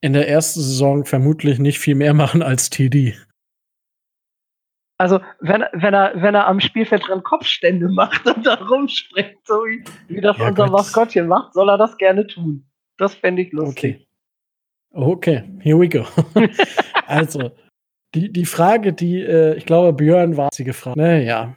in 0.00 0.12
der 0.12 0.28
ersten 0.28 0.60
Saison 0.60 1.04
vermutlich 1.04 1.58
nicht 1.58 1.78
viel 1.78 1.94
mehr 1.94 2.14
machen 2.14 2.42
als 2.42 2.70
TD. 2.70 3.16
Also, 4.98 5.20
wenn, 5.40 5.64
wenn, 5.72 5.94
er, 5.94 6.12
wenn 6.22 6.34
er 6.34 6.46
am 6.46 6.60
Spielfeld 6.60 7.06
dran 7.08 7.22
Kopfstände 7.22 7.88
macht 7.88 8.26
und 8.26 8.46
da 8.46 8.54
rumspringt, 8.54 9.38
so 9.44 9.54
wie, 9.54 9.84
wie 10.08 10.20
das 10.20 10.38
ja, 10.38 10.48
unser 10.48 10.64
Gott. 10.64 10.72
Maskottchen 10.72 11.26
macht, 11.26 11.52
soll 11.52 11.68
er 11.68 11.78
das 11.78 11.96
gerne 11.96 12.26
tun. 12.26 12.64
Das 12.96 13.14
fände 13.14 13.42
ich 13.42 13.52
lustig. 13.52 14.06
Okay. 14.92 15.02
okay, 15.02 15.44
here 15.60 15.78
we 15.78 15.88
go. 15.88 16.06
also, 17.06 17.50
die, 18.14 18.32
die 18.32 18.46
Frage, 18.46 18.92
die, 18.92 19.20
äh, 19.20 19.56
ich 19.56 19.66
glaube, 19.66 19.92
Björn 19.92 20.36
war 20.36 20.50
sie 20.52 20.62
gefragt. 20.62 20.96
Naja, 20.96 21.56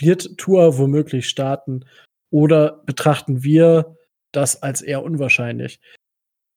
wird 0.00 0.38
Tour 0.38 0.78
womöglich 0.78 1.28
starten 1.28 1.84
oder 2.30 2.82
betrachten 2.86 3.42
wir 3.42 3.96
das 4.32 4.62
als 4.62 4.82
eher 4.82 5.02
unwahrscheinlich? 5.02 5.80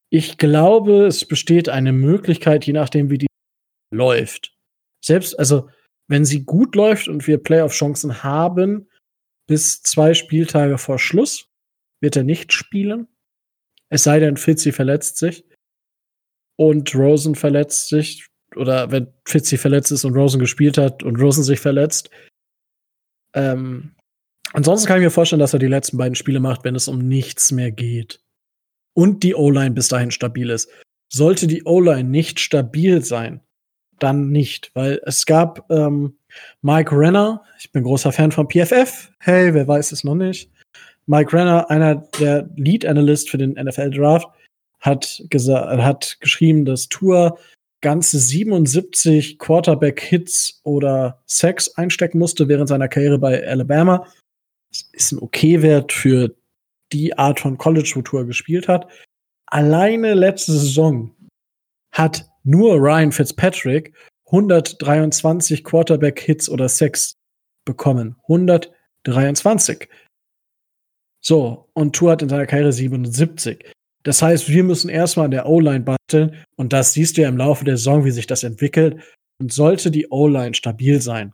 Ich 0.09 0.37
glaube, 0.37 1.05
es 1.05 1.25
besteht 1.25 1.69
eine 1.69 1.93
Möglichkeit, 1.93 2.65
je 2.65 2.73
nachdem, 2.73 3.09
wie 3.09 3.17
die 3.17 3.27
läuft. 3.93 4.53
Selbst, 5.03 5.37
also, 5.39 5.69
wenn 6.07 6.25
sie 6.25 6.43
gut 6.43 6.75
läuft 6.75 7.07
und 7.07 7.27
wir 7.27 7.37
Playoff-Chancen 7.37 8.23
haben, 8.23 8.89
bis 9.47 9.81
zwei 9.81 10.13
Spieltage 10.13 10.77
vor 10.77 10.99
Schluss, 10.99 11.47
wird 12.01 12.15
er 12.15 12.23
nicht 12.23 12.51
spielen. 12.51 13.07
Es 13.89 14.03
sei 14.03 14.19
denn, 14.19 14.37
Fitzy 14.37 14.71
verletzt 14.71 15.17
sich 15.17 15.45
und 16.57 16.93
Rosen 16.95 17.35
verletzt 17.35 17.89
sich. 17.89 18.27
Oder 18.55 18.91
wenn 18.91 19.13
Fitzy 19.25 19.57
verletzt 19.57 19.91
ist 19.91 20.03
und 20.03 20.15
Rosen 20.15 20.39
gespielt 20.39 20.77
hat 20.77 21.03
und 21.03 21.15
Rosen 21.15 21.43
sich 21.43 21.59
verletzt, 21.59 22.09
ähm, 23.33 23.91
ansonsten 24.53 24.87
kann 24.87 24.97
ich 24.97 25.03
mir 25.03 25.11
vorstellen, 25.11 25.39
dass 25.39 25.53
er 25.53 25.59
die 25.59 25.67
letzten 25.67 25.97
beiden 25.97 26.15
Spiele 26.15 26.39
macht, 26.39 26.63
wenn 26.63 26.75
es 26.75 26.87
um 26.87 26.99
nichts 26.99 27.51
mehr 27.51 27.71
geht. 27.71 28.19
Und 28.93 29.23
die 29.23 29.35
O-Line 29.35 29.71
bis 29.71 29.87
dahin 29.87 30.11
stabil 30.11 30.49
ist. 30.49 30.69
Sollte 31.09 31.47
die 31.47 31.63
O-Line 31.63 32.09
nicht 32.09 32.39
stabil 32.39 33.03
sein, 33.03 33.41
dann 33.99 34.29
nicht, 34.29 34.71
weil 34.73 35.01
es 35.05 35.25
gab 35.25 35.69
ähm, 35.69 36.17
Mike 36.61 36.95
Renner, 36.97 37.43
ich 37.59 37.71
bin 37.71 37.83
großer 37.83 38.11
Fan 38.11 38.31
von 38.31 38.49
PFF. 38.49 39.11
Hey, 39.19 39.53
wer 39.53 39.67
weiß 39.67 39.91
es 39.91 40.03
noch 40.03 40.15
nicht? 40.15 40.49
Mike 41.05 41.33
Renner, 41.33 41.69
einer 41.69 41.95
der 42.19 42.49
Lead 42.55 42.85
Analyst 42.85 43.29
für 43.29 43.37
den 43.37 43.53
NFL 43.53 43.91
Draft, 43.91 44.27
hat 44.79 45.23
hat 45.31 46.17
geschrieben, 46.19 46.65
dass 46.65 46.89
Tour 46.89 47.37
ganze 47.81 48.19
77 48.19 49.39
Quarterback-Hits 49.39 50.61
oder 50.63 51.21
Sacks 51.25 51.75
einstecken 51.75 52.19
musste 52.19 52.47
während 52.47 52.69
seiner 52.69 52.87
Karriere 52.87 53.17
bei 53.17 53.45
Alabama. 53.45 54.07
Das 54.69 54.89
ist 54.93 55.11
ein 55.11 55.19
Okay-Wert 55.19 55.91
für 55.91 56.35
die 56.91 57.17
Art 57.17 57.39
von 57.39 57.57
College, 57.57 57.91
wo 57.95 58.01
Tour 58.01 58.25
gespielt 58.25 58.67
hat. 58.67 58.87
Alleine 59.47 60.13
letzte 60.13 60.53
Saison 60.53 61.13
hat 61.91 62.29
nur 62.43 62.75
Ryan 62.75 63.11
Fitzpatrick 63.11 63.93
123 64.27 65.63
Quarterback-Hits 65.63 66.49
oder 66.49 66.69
Sacks 66.69 67.17
bekommen. 67.65 68.15
123. 68.23 69.89
So, 71.23 71.69
und 71.73 71.95
Tour 71.95 72.11
hat 72.11 72.21
in 72.21 72.29
seiner 72.29 72.47
Karriere 72.47 72.71
77. 72.71 73.63
Das 74.03 74.21
heißt, 74.21 74.49
wir 74.49 74.63
müssen 74.63 74.89
erstmal 74.89 75.25
an 75.25 75.31
der 75.31 75.47
O-Line 75.47 75.81
basteln 75.81 76.35
und 76.55 76.73
das 76.73 76.93
siehst 76.93 77.17
du 77.17 77.21
ja 77.21 77.29
im 77.29 77.37
Laufe 77.37 77.65
der 77.65 77.77
Saison, 77.77 78.05
wie 78.05 78.11
sich 78.11 78.27
das 78.27 78.43
entwickelt. 78.43 79.01
Und 79.39 79.51
sollte 79.51 79.89
die 79.89 80.07
O-Line 80.09 80.53
stabil 80.53 81.01
sein 81.01 81.33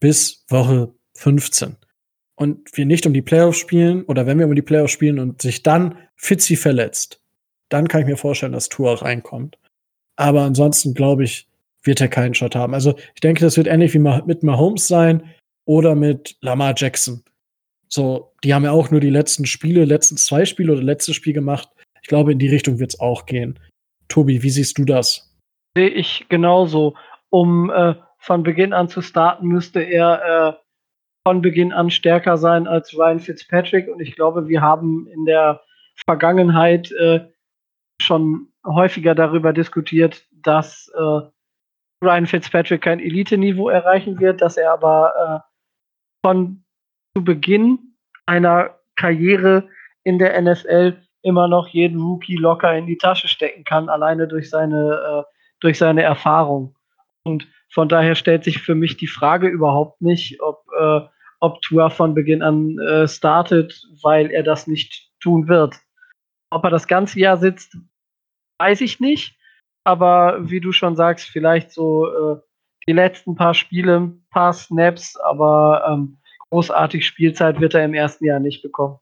bis 0.00 0.44
Woche 0.48 0.92
15 1.16 1.76
und 2.34 2.76
wir 2.76 2.86
nicht 2.86 3.06
um 3.06 3.14
die 3.14 3.22
Playoffs 3.22 3.58
spielen 3.58 4.02
oder 4.04 4.26
wenn 4.26 4.38
wir 4.38 4.46
um 4.46 4.54
die 4.54 4.62
Playoffs 4.62 4.92
spielen 4.92 5.20
und 5.20 5.40
sich 5.40 5.62
dann 5.62 5.96
Fitzy 6.16 6.56
verletzt, 6.56 7.20
dann 7.68 7.86
kann 7.86 8.00
ich 8.00 8.08
mir 8.08 8.16
vorstellen, 8.16 8.52
dass 8.52 8.68
Tour 8.68 9.00
reinkommt. 9.00 9.58
Aber 10.16 10.42
ansonsten 10.42 10.94
glaube 10.94 11.22
ich, 11.24 11.46
wird 11.84 12.00
er 12.00 12.08
keinen 12.08 12.34
Shot 12.34 12.56
haben. 12.56 12.74
Also 12.74 12.96
ich 13.14 13.20
denke, 13.20 13.40
das 13.40 13.56
wird 13.56 13.66
ähnlich 13.66 13.94
wie 13.94 13.98
mit 13.98 14.42
Mahomes 14.42 14.88
sein 14.88 15.22
oder 15.64 15.94
mit 15.94 16.36
Lamar 16.40 16.74
Jackson. 16.76 17.22
So, 17.92 18.32
die 18.42 18.54
haben 18.54 18.64
ja 18.64 18.72
auch 18.72 18.90
nur 18.90 19.00
die 19.00 19.10
letzten 19.10 19.44
Spiele, 19.44 19.84
letzten 19.84 20.16
zwei 20.16 20.46
Spiele 20.46 20.72
oder 20.72 20.82
letztes 20.82 21.14
Spiel 21.14 21.34
gemacht. 21.34 21.68
Ich 22.00 22.08
glaube, 22.08 22.32
in 22.32 22.38
die 22.38 22.48
Richtung 22.48 22.78
wird 22.78 22.94
es 22.94 23.00
auch 23.00 23.26
gehen. 23.26 23.58
Tobi, 24.08 24.42
wie 24.42 24.48
siehst 24.48 24.78
du 24.78 24.86
das? 24.86 25.36
Sehe 25.76 25.90
ich 25.90 26.26
genauso. 26.30 26.94
Um 27.28 27.70
äh, 27.70 27.94
von 28.18 28.42
Beginn 28.44 28.72
an 28.72 28.88
zu 28.88 29.02
starten, 29.02 29.46
müsste 29.46 29.80
er 29.82 30.56
äh, 30.56 30.62
von 31.26 31.42
Beginn 31.42 31.72
an 31.72 31.90
stärker 31.90 32.38
sein 32.38 32.66
als 32.66 32.96
Ryan 32.96 33.20
Fitzpatrick. 33.20 33.88
Und 33.88 34.00
ich 34.00 34.16
glaube, 34.16 34.48
wir 34.48 34.62
haben 34.62 35.06
in 35.08 35.26
der 35.26 35.60
Vergangenheit 36.06 36.90
äh, 36.92 37.28
schon 38.00 38.48
häufiger 38.66 39.14
darüber 39.14 39.52
diskutiert, 39.52 40.26
dass 40.30 40.90
äh, 40.94 41.20
Ryan 42.02 42.26
Fitzpatrick 42.26 42.80
kein 42.80 43.00
Elite-Niveau 43.00 43.68
erreichen 43.68 44.18
wird, 44.18 44.40
dass 44.40 44.56
er 44.56 44.72
aber 44.72 45.44
äh, 45.44 46.26
von 46.26 46.61
zu 47.14 47.24
Beginn 47.24 47.96
einer 48.26 48.78
Karriere 48.96 49.68
in 50.04 50.18
der 50.18 50.40
NFL 50.40 50.98
immer 51.22 51.48
noch 51.48 51.68
jeden 51.68 52.00
Rookie 52.00 52.36
locker 52.36 52.76
in 52.76 52.86
die 52.86 52.98
Tasche 52.98 53.28
stecken 53.28 53.64
kann, 53.64 53.88
alleine 53.88 54.26
durch 54.26 54.50
seine, 54.50 55.24
äh, 55.26 55.32
durch 55.60 55.78
seine 55.78 56.02
Erfahrung. 56.02 56.76
Und 57.24 57.46
von 57.70 57.88
daher 57.88 58.14
stellt 58.14 58.44
sich 58.44 58.60
für 58.60 58.74
mich 58.74 58.96
die 58.96 59.06
Frage 59.06 59.48
überhaupt 59.48 60.02
nicht, 60.02 60.40
ob, 60.42 60.64
äh, 60.78 61.00
ob 61.40 61.62
Tua 61.62 61.90
von 61.90 62.14
Beginn 62.14 62.42
an 62.42 62.78
äh, 62.78 63.06
startet, 63.06 63.86
weil 64.02 64.30
er 64.30 64.42
das 64.42 64.66
nicht 64.66 65.10
tun 65.20 65.48
wird. 65.48 65.76
Ob 66.50 66.64
er 66.64 66.70
das 66.70 66.88
ganze 66.88 67.20
Jahr 67.20 67.36
sitzt, 67.36 67.76
weiß 68.58 68.80
ich 68.80 69.00
nicht. 69.00 69.38
Aber 69.84 70.50
wie 70.50 70.60
du 70.60 70.72
schon 70.72 70.96
sagst, 70.96 71.28
vielleicht 71.28 71.70
so 71.72 72.06
äh, 72.08 72.40
die 72.86 72.92
letzten 72.92 73.36
paar 73.36 73.54
Spiele, 73.54 74.12
paar 74.30 74.52
Snaps, 74.52 75.16
aber 75.16 75.84
ähm, 75.88 76.18
großartig 76.52 77.06
Spielzeit 77.06 77.60
wird 77.60 77.74
er 77.74 77.84
im 77.84 77.94
ersten 77.94 78.26
Jahr 78.26 78.38
nicht 78.38 78.62
bekommen. 78.62 78.98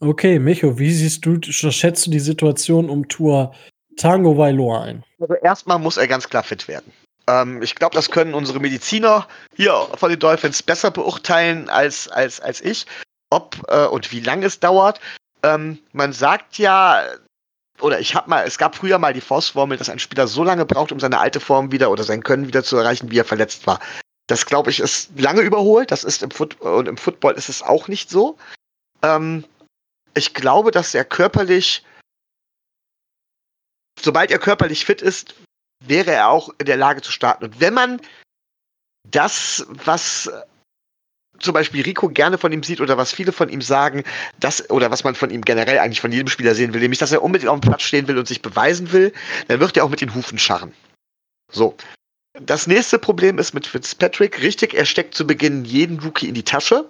Okay, 0.00 0.40
Micho, 0.40 0.78
wie 0.78 0.92
siehst 0.92 1.24
du, 1.24 1.40
schätzt 1.40 2.06
du 2.06 2.10
die 2.10 2.18
Situation 2.18 2.90
um 2.90 3.08
Tour 3.08 3.54
Tango 3.96 4.36
Vailoa 4.36 4.82
ein? 4.82 5.04
Also 5.20 5.34
erstmal 5.34 5.78
muss 5.78 5.96
er 5.96 6.08
ganz 6.08 6.28
klar 6.28 6.42
fit 6.42 6.66
werden. 6.66 6.92
Ähm, 7.28 7.62
ich 7.62 7.76
glaube, 7.76 7.94
das 7.94 8.10
können 8.10 8.34
unsere 8.34 8.58
Mediziner 8.58 9.28
hier 9.54 9.72
von 9.94 10.10
den 10.10 10.18
Dolphins 10.18 10.60
besser 10.62 10.90
beurteilen 10.90 11.68
als, 11.68 12.08
als, 12.08 12.40
als 12.40 12.60
ich, 12.60 12.84
ob 13.30 13.56
äh, 13.68 13.86
und 13.86 14.10
wie 14.10 14.20
lange 14.20 14.46
es 14.46 14.58
dauert. 14.58 15.00
Ähm, 15.44 15.78
man 15.92 16.12
sagt 16.12 16.58
ja, 16.58 17.04
oder 17.80 18.00
ich 18.00 18.16
habe 18.16 18.28
mal, 18.28 18.44
es 18.44 18.58
gab 18.58 18.74
früher 18.74 18.98
mal 18.98 19.14
die 19.14 19.20
Faustformel, 19.20 19.78
dass 19.78 19.88
ein 19.88 20.00
Spieler 20.00 20.26
so 20.26 20.42
lange 20.42 20.66
braucht, 20.66 20.90
um 20.90 20.98
seine 20.98 21.20
alte 21.20 21.38
Form 21.38 21.70
wieder 21.70 21.92
oder 21.92 22.02
sein 22.02 22.24
Können 22.24 22.48
wieder 22.48 22.64
zu 22.64 22.76
erreichen, 22.76 23.12
wie 23.12 23.18
er 23.18 23.24
verletzt 23.24 23.68
war. 23.68 23.78
Das 24.26 24.46
glaube 24.46 24.70
ich 24.70 24.80
ist 24.80 25.10
lange 25.18 25.42
überholt. 25.42 25.90
Das 25.90 26.04
ist 26.04 26.22
im 26.22 26.30
Foot 26.30 26.60
und 26.60 26.88
im 26.88 26.96
Football 26.96 27.34
ist 27.34 27.48
es 27.48 27.62
auch 27.62 27.88
nicht 27.88 28.08
so. 28.10 28.38
Ähm, 29.02 29.44
ich 30.14 30.32
glaube, 30.32 30.70
dass 30.70 30.94
er 30.94 31.04
körperlich, 31.04 31.84
sobald 34.00 34.30
er 34.30 34.38
körperlich 34.38 34.84
fit 34.84 35.02
ist, 35.02 35.34
wäre 35.84 36.12
er 36.12 36.28
auch 36.28 36.50
in 36.58 36.66
der 36.66 36.76
Lage 36.76 37.02
zu 37.02 37.12
starten. 37.12 37.44
Und 37.44 37.60
wenn 37.60 37.74
man 37.74 38.00
das, 39.10 39.66
was 39.68 40.30
zum 41.40 41.52
Beispiel 41.52 41.82
Rico 41.82 42.08
gerne 42.08 42.38
von 42.38 42.52
ihm 42.52 42.62
sieht 42.62 42.80
oder 42.80 42.96
was 42.96 43.12
viele 43.12 43.32
von 43.32 43.48
ihm 43.48 43.60
sagen, 43.60 44.04
dass, 44.40 44.70
oder 44.70 44.90
was 44.90 45.04
man 45.04 45.14
von 45.14 45.30
ihm 45.30 45.42
generell 45.42 45.78
eigentlich 45.78 46.00
von 46.00 46.12
jedem 46.12 46.28
Spieler 46.28 46.54
sehen 46.54 46.72
will, 46.72 46.80
nämlich, 46.80 47.00
dass 47.00 47.12
er 47.12 47.22
unbedingt 47.22 47.50
auf 47.50 47.60
dem 47.60 47.68
Platz 47.68 47.82
stehen 47.82 48.08
will 48.08 48.18
und 48.18 48.28
sich 48.28 48.40
beweisen 48.40 48.92
will, 48.92 49.12
dann 49.48 49.60
wird 49.60 49.76
er 49.76 49.84
auch 49.84 49.90
mit 49.90 50.00
den 50.00 50.14
Hufen 50.14 50.38
scharren. 50.38 50.72
So. 51.50 51.76
Das 52.40 52.66
nächste 52.66 52.98
Problem 52.98 53.38
ist 53.38 53.54
mit 53.54 53.66
Fitzpatrick, 53.66 54.42
richtig, 54.42 54.74
er 54.74 54.84
steckt 54.84 55.14
zu 55.14 55.26
Beginn 55.26 55.64
jeden 55.64 56.00
Rookie 56.00 56.28
in 56.28 56.34
die 56.34 56.42
Tasche. 56.42 56.88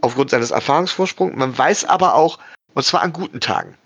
Aufgrund 0.00 0.30
seines 0.30 0.50
Erfahrungsvorsprungs. 0.50 1.36
Man 1.36 1.56
weiß 1.56 1.84
aber 1.84 2.14
auch, 2.14 2.38
und 2.74 2.84
zwar 2.84 3.02
an 3.02 3.12
guten 3.12 3.40
Tagen. 3.40 3.76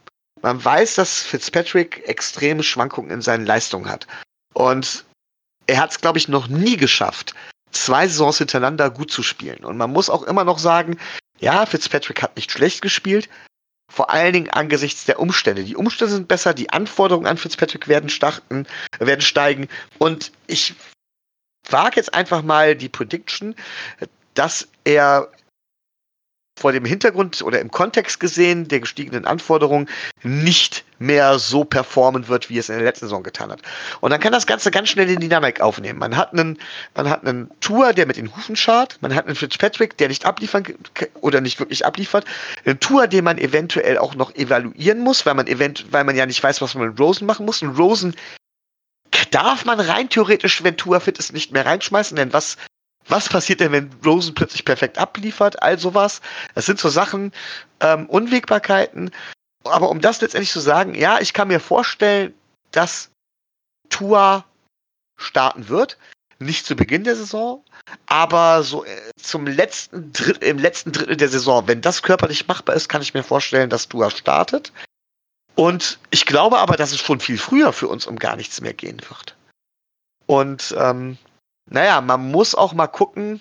Man 0.40 0.64
weiß, 0.64 0.94
dass 0.94 1.22
Fitzpatrick 1.22 2.08
extreme 2.08 2.62
Schwankungen 2.62 3.10
in 3.10 3.22
seinen 3.22 3.44
Leistungen 3.44 3.88
hat. 3.88 4.06
Und 4.54 5.04
er 5.66 5.78
hat 5.78 5.90
es, 5.90 6.00
glaube 6.00 6.18
ich, 6.18 6.28
noch 6.28 6.48
nie 6.48 6.76
geschafft, 6.76 7.34
zwei 7.70 8.06
Saisons 8.06 8.38
hintereinander 8.38 8.90
gut 8.90 9.10
zu 9.10 9.22
spielen. 9.22 9.64
Und 9.64 9.76
man 9.76 9.92
muss 9.92 10.08
auch 10.08 10.22
immer 10.22 10.44
noch 10.44 10.58
sagen, 10.58 10.98
ja, 11.38 11.66
Fitzpatrick 11.66 12.22
hat 12.22 12.36
nicht 12.36 12.50
schlecht 12.50 12.80
gespielt, 12.80 13.28
vor 13.94 14.10
allen 14.10 14.32
Dingen 14.32 14.50
angesichts 14.50 15.04
der 15.04 15.20
Umstände. 15.20 15.62
Die 15.62 15.76
Umstände 15.76 16.12
sind 16.12 16.26
besser, 16.26 16.52
die 16.52 16.70
Anforderungen 16.70 17.28
an 17.28 17.36
Fitzpatrick 17.36 17.86
werden, 17.86 18.08
starten, 18.08 18.66
werden 18.98 19.20
steigen. 19.20 19.68
Und 19.98 20.32
ich 20.48 20.74
wage 21.70 21.96
jetzt 21.96 22.12
einfach 22.12 22.42
mal 22.42 22.74
die 22.74 22.88
Prediction, 22.88 23.54
dass 24.34 24.66
er 24.82 25.30
vor 26.56 26.72
dem 26.72 26.84
Hintergrund 26.84 27.42
oder 27.42 27.60
im 27.60 27.70
Kontext 27.70 28.20
gesehen 28.20 28.68
der 28.68 28.80
gestiegenen 28.80 29.26
Anforderungen 29.26 29.88
nicht 30.22 30.84
mehr 30.98 31.38
so 31.38 31.64
performen 31.64 32.28
wird, 32.28 32.48
wie 32.48 32.58
es 32.58 32.68
in 32.68 32.76
der 32.76 32.84
letzten 32.84 33.06
Saison 33.06 33.22
getan 33.22 33.50
hat. 33.50 33.60
Und 34.00 34.10
dann 34.10 34.20
kann 34.20 34.32
das 34.32 34.46
Ganze 34.46 34.70
ganz 34.70 34.88
schnell 34.88 35.10
in 35.10 35.20
Dynamik 35.20 35.60
aufnehmen. 35.60 35.98
Man 35.98 36.16
hat 36.16 36.32
einen, 36.32 36.58
man 36.94 37.10
hat 37.10 37.26
einen 37.26 37.50
Tour, 37.60 37.92
der 37.92 38.06
mit 38.06 38.16
den 38.16 38.34
Hufen 38.34 38.54
schart, 38.56 38.98
man 39.00 39.14
hat 39.14 39.26
einen 39.26 39.34
Fitzpatrick, 39.34 39.96
der 39.98 40.08
nicht 40.08 40.24
abliefern 40.24 40.64
oder 41.20 41.40
nicht 41.40 41.58
wirklich 41.58 41.84
abliefert, 41.84 42.24
einen 42.64 42.78
Tour, 42.78 43.08
den 43.08 43.24
man 43.24 43.38
eventuell 43.38 43.98
auch 43.98 44.14
noch 44.14 44.34
evaluieren 44.36 45.00
muss, 45.00 45.26
weil 45.26 45.34
man 45.34 45.48
event, 45.48 45.86
weil 45.90 46.04
man 46.04 46.16
ja 46.16 46.24
nicht 46.24 46.42
weiß, 46.42 46.62
was 46.62 46.74
man 46.74 46.88
mit 46.88 47.00
Rosen 47.00 47.26
machen 47.26 47.46
muss. 47.46 47.62
Und 47.62 47.76
Rosen 47.76 48.14
darf 49.30 49.64
man 49.64 49.80
rein 49.80 50.08
theoretisch, 50.08 50.62
wenn 50.62 50.76
Tour 50.76 51.00
fit 51.00 51.18
ist, 51.18 51.32
nicht 51.32 51.52
mehr 51.52 51.66
reinschmeißen, 51.66 52.16
denn 52.16 52.32
was 52.32 52.56
was 53.08 53.28
passiert 53.28 53.60
denn, 53.60 53.72
wenn 53.72 53.90
Rosen 54.04 54.34
plötzlich 54.34 54.64
perfekt 54.64 54.98
abliefert, 54.98 55.62
all 55.62 55.78
sowas. 55.78 56.20
Das 56.54 56.66
sind 56.66 56.78
so 56.78 56.88
Sachen, 56.88 57.32
ähm, 57.80 58.06
Unwägbarkeiten. 58.08 59.10
Aber 59.64 59.90
um 59.90 60.00
das 60.00 60.20
letztendlich 60.20 60.52
zu 60.52 60.60
sagen, 60.60 60.94
ja, 60.94 61.20
ich 61.20 61.32
kann 61.32 61.48
mir 61.48 61.60
vorstellen, 61.60 62.34
dass 62.72 63.10
Tua 63.88 64.44
starten 65.16 65.68
wird. 65.68 65.98
Nicht 66.38 66.66
zu 66.66 66.74
Beginn 66.74 67.04
der 67.04 67.16
Saison, 67.16 67.64
aber 68.06 68.64
so 68.64 68.84
äh, 68.84 69.10
zum 69.16 69.46
letzten 69.46 70.12
Dritt, 70.12 70.42
im 70.42 70.58
letzten 70.58 70.92
Drittel 70.92 71.16
der 71.16 71.28
Saison. 71.28 71.66
Wenn 71.68 71.80
das 71.80 72.02
körperlich 72.02 72.48
machbar 72.48 72.74
ist, 72.74 72.88
kann 72.88 73.02
ich 73.02 73.14
mir 73.14 73.22
vorstellen, 73.22 73.70
dass 73.70 73.88
Tua 73.88 74.10
startet. 74.10 74.72
Und 75.54 75.98
ich 76.10 76.26
glaube 76.26 76.58
aber, 76.58 76.76
dass 76.76 76.90
es 76.90 76.98
schon 76.98 77.20
viel 77.20 77.38
früher 77.38 77.72
für 77.72 77.86
uns 77.86 78.06
um 78.06 78.18
gar 78.18 78.36
nichts 78.36 78.60
mehr 78.60 78.74
gehen 78.74 79.00
wird. 79.08 79.36
Und 80.26 80.74
ähm, 80.76 81.18
naja, 81.70 82.00
man 82.00 82.30
muss 82.30 82.54
auch 82.54 82.72
mal 82.72 82.86
gucken. 82.86 83.40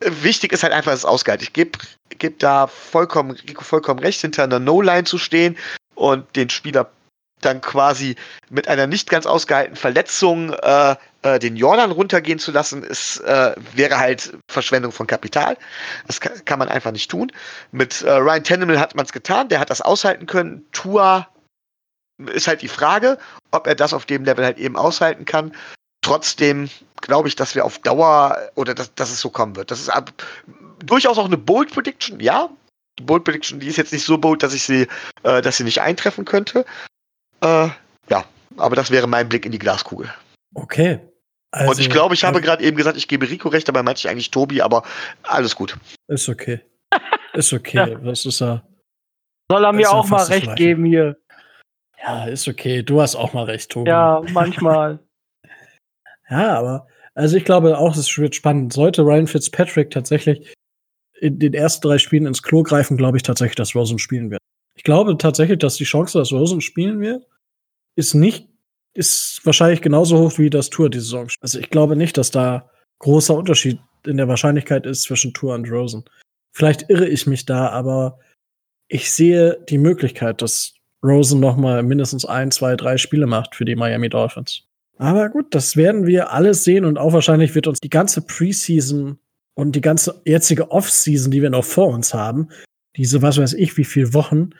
Wichtig 0.00 0.52
ist 0.52 0.62
halt 0.62 0.72
einfach 0.72 0.92
das 0.92 1.04
Ausgleich. 1.04 1.42
Ich 1.42 1.52
gebe 1.52 1.78
geb 2.18 2.38
da 2.38 2.66
vollkommen, 2.66 3.36
vollkommen 3.60 4.00
recht, 4.00 4.20
hinter 4.20 4.44
einer 4.44 4.58
No-Line 4.58 5.04
zu 5.04 5.18
stehen 5.18 5.56
und 5.94 6.36
den 6.36 6.50
Spieler 6.50 6.90
dann 7.40 7.60
quasi 7.60 8.16
mit 8.50 8.68
einer 8.68 8.86
nicht 8.86 9.10
ganz 9.10 9.26
ausgehaltenen 9.26 9.76
Verletzung 9.76 10.52
äh, 10.52 10.96
äh, 11.22 11.38
den 11.38 11.56
Jordan 11.56 11.90
runtergehen 11.90 12.38
zu 12.38 12.52
lassen, 12.52 12.82
ist, 12.82 13.20
äh, 13.20 13.54
wäre 13.74 13.98
halt 13.98 14.36
Verschwendung 14.50 14.92
von 14.92 15.06
Kapital. 15.06 15.56
Das 16.06 16.20
kann, 16.20 16.44
kann 16.44 16.58
man 16.58 16.68
einfach 16.68 16.92
nicht 16.92 17.10
tun. 17.10 17.32
Mit 17.72 18.02
äh, 18.02 18.10
Ryan 18.10 18.44
Tannehill 18.44 18.80
hat 18.80 18.94
man 18.94 19.04
es 19.04 19.12
getan, 19.12 19.48
der 19.48 19.60
hat 19.60 19.70
das 19.70 19.80
aushalten 19.80 20.26
können. 20.26 20.66
Tua 20.72 21.28
ist 22.32 22.46
halt 22.46 22.62
die 22.62 22.68
Frage, 22.68 23.18
ob 23.50 23.66
er 23.66 23.74
das 23.74 23.92
auf 23.92 24.06
dem 24.06 24.24
Level 24.24 24.44
halt 24.44 24.58
eben 24.58 24.76
aushalten 24.76 25.24
kann. 25.24 25.54
Trotzdem 26.04 26.68
glaube 27.00 27.28
ich, 27.28 27.36
dass 27.36 27.54
wir 27.54 27.64
auf 27.64 27.78
Dauer 27.78 28.38
oder 28.54 28.74
dass, 28.74 28.94
dass 28.94 29.10
es 29.10 29.20
so 29.20 29.30
kommen 29.30 29.56
wird. 29.56 29.70
Das 29.70 29.80
ist 29.80 29.88
ab, 29.88 30.12
durchaus 30.84 31.18
auch 31.18 31.26
eine 31.26 31.36
Bold 31.36 31.72
Prediction, 31.72 32.20
ja. 32.20 32.48
Die 32.98 33.02
Bold 33.02 33.24
Prediction, 33.24 33.60
die 33.60 33.66
ist 33.66 33.76
jetzt 33.76 33.92
nicht 33.92 34.04
so 34.04 34.16
bold, 34.16 34.42
dass 34.42 34.54
ich 34.54 34.62
sie, 34.62 34.86
äh, 35.24 35.42
dass 35.42 35.56
sie 35.56 35.64
nicht 35.64 35.80
eintreffen 35.80 36.24
könnte. 36.24 36.64
Äh, 37.40 37.68
ja, 38.08 38.24
aber 38.56 38.76
das 38.76 38.90
wäre 38.90 39.06
mein 39.06 39.28
Blick 39.28 39.44
in 39.44 39.52
die 39.52 39.58
Glaskugel. 39.58 40.12
Okay. 40.54 41.00
Also, 41.50 41.70
und 41.70 41.80
ich 41.80 41.90
glaube, 41.90 42.14
ich 42.14 42.24
habe 42.24 42.40
gerade 42.40 42.64
eben 42.64 42.76
gesagt, 42.76 42.96
ich 42.96 43.08
gebe 43.08 43.28
Rico 43.28 43.48
recht, 43.48 43.68
dabei 43.68 43.82
meinte 43.82 43.98
ich 43.98 44.08
eigentlich 44.08 44.30
Tobi, 44.30 44.62
aber 44.62 44.82
alles 45.22 45.54
gut. 45.54 45.76
Ist 46.08 46.28
okay. 46.28 46.60
Ist 47.32 47.52
okay. 47.52 47.76
ja. 47.76 47.86
Das 47.86 48.24
ist 48.24 48.40
ja. 48.40 48.62
Soll 49.50 49.64
er 49.64 49.72
mir 49.72 49.90
auch 49.90 50.08
mal 50.08 50.22
recht 50.24 50.44
Gleiche. 50.44 50.56
geben 50.56 50.84
hier. 50.84 51.16
Ja, 52.00 52.26
ist 52.26 52.48
okay. 52.48 52.82
Du 52.82 53.00
hast 53.00 53.16
auch 53.16 53.32
mal 53.32 53.44
recht, 53.44 53.70
Tobi. 53.70 53.90
Ja, 53.90 54.22
manchmal. 54.30 55.00
ja, 56.30 56.58
aber 56.58 56.86
also 57.14 57.36
ich 57.36 57.44
glaube 57.44 57.78
auch, 57.78 57.96
es 57.96 58.16
wird 58.18 58.34
spannend. 58.34 58.72
Sollte 58.72 59.02
Ryan 59.02 59.26
Fitzpatrick 59.26 59.90
tatsächlich 59.90 60.52
in 61.20 61.38
den 61.38 61.54
ersten 61.54 61.86
drei 61.86 61.98
Spielen 61.98 62.26
ins 62.26 62.42
Klo 62.42 62.62
greifen, 62.62 62.96
glaube 62.96 63.16
ich 63.16 63.22
tatsächlich, 63.22 63.56
dass 63.56 63.74
Rosen 63.74 63.98
spielen 63.98 64.30
wird. 64.30 64.40
Ich 64.76 64.82
glaube 64.82 65.16
tatsächlich, 65.16 65.58
dass 65.58 65.76
die 65.76 65.84
Chance, 65.84 66.18
dass 66.18 66.32
Rosen 66.32 66.60
spielen 66.60 67.00
wird, 67.00 67.26
ist 67.96 68.14
nicht, 68.14 68.48
ist 68.94 69.40
wahrscheinlich 69.44 69.80
genauso 69.80 70.18
hoch 70.18 70.38
wie 70.38 70.50
das 70.50 70.70
Tour 70.70 70.90
die 70.90 70.98
Saison. 70.98 71.28
Also 71.40 71.60
ich 71.60 71.70
glaube 71.70 71.96
nicht, 71.96 72.18
dass 72.18 72.30
da 72.30 72.70
großer 72.98 73.34
Unterschied 73.34 73.78
in 74.04 74.16
der 74.16 74.28
Wahrscheinlichkeit 74.28 74.86
ist 74.86 75.02
zwischen 75.02 75.32
Tour 75.32 75.54
und 75.54 75.70
Rosen. 75.70 76.04
Vielleicht 76.52 76.90
irre 76.90 77.08
ich 77.08 77.26
mich 77.26 77.46
da, 77.46 77.68
aber 77.68 78.18
ich 78.88 79.10
sehe 79.10 79.64
die 79.68 79.78
Möglichkeit, 79.78 80.42
dass 80.42 80.74
Rosen 81.02 81.40
noch 81.40 81.56
mal 81.56 81.82
mindestens 81.82 82.24
ein, 82.24 82.50
zwei, 82.50 82.76
drei 82.76 82.96
Spiele 82.96 83.26
macht 83.26 83.54
für 83.54 83.64
die 83.64 83.76
Miami 83.76 84.08
Dolphins. 84.08 84.66
Aber 84.96 85.28
gut, 85.28 85.54
das 85.54 85.76
werden 85.76 86.06
wir 86.06 86.32
alles 86.32 86.64
sehen 86.64 86.84
und 86.84 86.98
auch 86.98 87.12
wahrscheinlich 87.12 87.54
wird 87.54 87.66
uns 87.66 87.80
die 87.80 87.90
ganze 87.90 88.22
Preseason 88.22 89.18
und 89.54 89.76
die 89.76 89.80
ganze 89.80 90.20
jetzige 90.24 90.70
Offseason, 90.70 91.30
die 91.30 91.42
wir 91.42 91.50
noch 91.50 91.64
vor 91.64 91.88
uns 91.88 92.14
haben, 92.14 92.48
diese 92.96 93.22
was 93.22 93.38
weiß 93.38 93.54
ich 93.54 93.76
wie 93.76 93.84
viele 93.84 94.14
Wochen, 94.14 94.50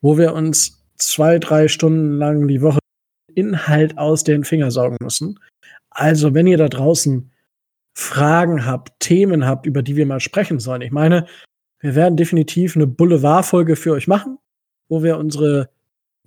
wo 0.00 0.18
wir 0.18 0.32
uns 0.34 0.82
zwei, 0.96 1.38
drei 1.38 1.68
Stunden 1.68 2.18
lang 2.18 2.48
die 2.48 2.62
Woche 2.62 2.78
Inhalt 3.34 3.98
aus 3.98 4.24
den 4.24 4.44
Fingern 4.44 4.70
saugen 4.70 4.96
müssen. 5.00 5.38
Also, 5.90 6.34
wenn 6.34 6.46
ihr 6.46 6.56
da 6.56 6.68
draußen 6.68 7.30
Fragen 7.94 8.64
habt, 8.64 8.98
Themen 9.00 9.46
habt, 9.46 9.66
über 9.66 9.82
die 9.82 9.96
wir 9.96 10.06
mal 10.06 10.20
sprechen 10.20 10.58
sollen, 10.58 10.82
ich 10.82 10.90
meine, 10.90 11.26
wir 11.80 11.94
werden 11.94 12.16
definitiv 12.16 12.76
eine 12.76 12.86
Boulevardfolge 12.86 13.76
für 13.76 13.92
euch 13.92 14.08
machen, 14.08 14.38
wo 14.88 15.02
wir 15.02 15.18
unsere 15.18 15.68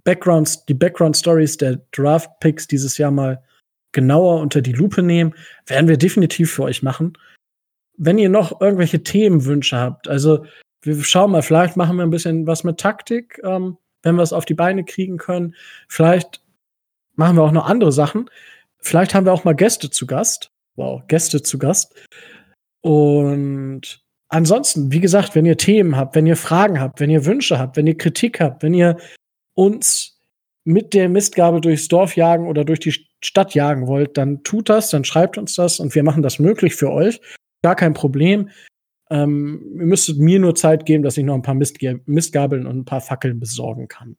Backgrounds, 0.03 0.65
die 0.65 0.73
Background 0.73 1.17
Stories 1.17 1.57
der 1.57 1.81
Draft 1.91 2.39
Picks 2.39 2.67
dieses 2.67 2.97
Jahr 2.97 3.11
mal 3.11 3.43
genauer 3.91 4.39
unter 4.41 4.61
die 4.61 4.73
Lupe 4.73 5.01
nehmen, 5.01 5.33
werden 5.65 5.87
wir 5.87 5.97
definitiv 5.97 6.51
für 6.51 6.63
euch 6.63 6.83
machen. 6.83 7.17
Wenn 7.97 8.17
ihr 8.17 8.29
noch 8.29 8.61
irgendwelche 8.61 9.03
Themenwünsche 9.03 9.77
habt, 9.77 10.07
also 10.07 10.45
wir 10.81 11.03
schauen 11.03 11.31
mal, 11.31 11.41
vielleicht 11.41 11.75
machen 11.75 11.97
wir 11.97 12.03
ein 12.03 12.11
bisschen 12.11 12.47
was 12.47 12.63
mit 12.63 12.79
Taktik, 12.79 13.41
ähm, 13.43 13.77
wenn 14.03 14.15
wir 14.15 14.23
es 14.23 14.33
auf 14.33 14.45
die 14.45 14.53
Beine 14.53 14.85
kriegen 14.85 15.17
können. 15.17 15.55
Vielleicht 15.89 16.41
machen 17.15 17.35
wir 17.35 17.43
auch 17.43 17.51
noch 17.51 17.67
andere 17.67 17.91
Sachen. 17.91 18.29
Vielleicht 18.79 19.13
haben 19.13 19.25
wir 19.25 19.33
auch 19.33 19.43
mal 19.43 19.55
Gäste 19.55 19.89
zu 19.89 20.07
Gast. 20.07 20.51
Wow, 20.75 21.01
Gäste 21.07 21.41
zu 21.41 21.57
Gast. 21.57 21.93
Und 22.81 24.01
ansonsten, 24.29 24.93
wie 24.93 25.01
gesagt, 25.01 25.35
wenn 25.35 25.45
ihr 25.45 25.57
Themen 25.57 25.97
habt, 25.97 26.15
wenn 26.15 26.25
ihr 26.25 26.37
Fragen 26.37 26.79
habt, 26.79 27.01
wenn 27.01 27.09
ihr 27.09 27.25
Wünsche 27.25 27.59
habt, 27.59 27.75
wenn 27.75 27.87
ihr 27.87 27.97
Kritik 27.97 28.39
habt, 28.39 28.63
wenn 28.63 28.73
ihr 28.73 28.95
uns 29.59 30.17
mit 30.63 30.93
der 30.93 31.09
Mistgabel 31.09 31.59
durchs 31.59 31.89
Dorf 31.89 32.15
jagen 32.15 32.47
oder 32.47 32.63
durch 32.63 32.79
die 32.79 32.95
Stadt 33.21 33.53
jagen 33.53 33.87
wollt, 33.87 34.17
dann 34.17 34.43
tut 34.43 34.69
das, 34.69 34.89
dann 34.89 35.03
schreibt 35.03 35.37
uns 35.37 35.55
das 35.55 35.79
und 35.81 35.93
wir 35.95 36.03
machen 36.03 36.23
das 36.23 36.39
möglich 36.39 36.75
für 36.75 36.91
euch. 36.91 37.19
Gar 37.61 37.75
kein 37.75 37.93
Problem. 37.93 38.49
Ähm, 39.09 39.75
ihr 39.77 39.85
müsstet 39.85 40.17
mir 40.17 40.39
nur 40.39 40.55
Zeit 40.55 40.85
geben, 40.85 41.03
dass 41.03 41.17
ich 41.17 41.25
noch 41.25 41.35
ein 41.35 41.41
paar 41.41 41.55
Mistg 41.55 41.81
Mistgabeln 42.05 42.65
und 42.65 42.77
ein 42.77 42.85
paar 42.85 43.01
Fackeln 43.01 43.39
besorgen 43.39 43.89
kann. 43.89 44.15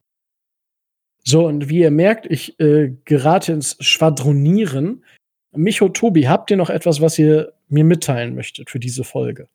So, 1.25 1.47
und 1.47 1.71
wie 1.71 1.81
ihr 1.81 1.91
merkt, 1.91 2.27
ich 2.27 2.59
äh, 2.61 2.93
gerate 3.05 3.53
ins 3.53 3.77
Schwadronieren. 3.81 5.05
Micho, 5.53 5.89
Tobi, 5.89 6.29
habt 6.29 6.51
ihr 6.51 6.57
noch 6.57 6.71
etwas, 6.71 7.01
was 7.01 7.19
ihr 7.19 7.53
mir 7.69 7.85
mitteilen 7.85 8.35
möchtet 8.35 8.69
für 8.69 8.81
diese 8.81 9.05
Folge? 9.05 9.49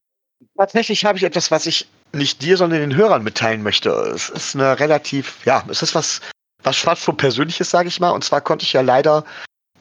Tatsächlich 0.58 1.06
habe 1.06 1.18
ich 1.18 1.24
etwas, 1.24 1.52
was 1.52 1.66
ich 1.66 1.88
nicht 2.16 2.42
dir, 2.42 2.58
sondern 2.58 2.80
den 2.80 2.96
Hörern 2.96 3.24
mitteilen 3.24 3.64
möchte. 3.64 3.90
Es 3.90 4.30
ist 4.30 4.56
eine 4.56 4.80
relativ, 4.80 5.46
ja, 5.46 5.64
es 5.70 5.82
ist 5.82 5.96
was, 5.96 6.22
was 6.64 6.78
fast 6.78 7.04
schon 7.04 7.18
Persönliches, 7.18 7.70
sage 7.70 7.88
ich 7.88 8.00
mal. 8.00 8.12
Und 8.12 8.24
zwar 8.24 8.42
konnte 8.42 8.64
ich 8.64 8.74
ja 8.74 8.82
leider 8.82 9.24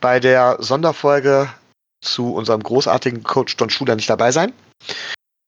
bei 0.00 0.20
der 0.20 0.56
Sonderfolge 0.60 1.48
zu 2.02 2.34
unserem 2.34 2.62
großartigen 2.62 3.22
Coach 3.22 3.56
Don 3.56 3.70
Schuler 3.70 3.96
nicht 3.96 4.10
dabei 4.10 4.32
sein. 4.32 4.52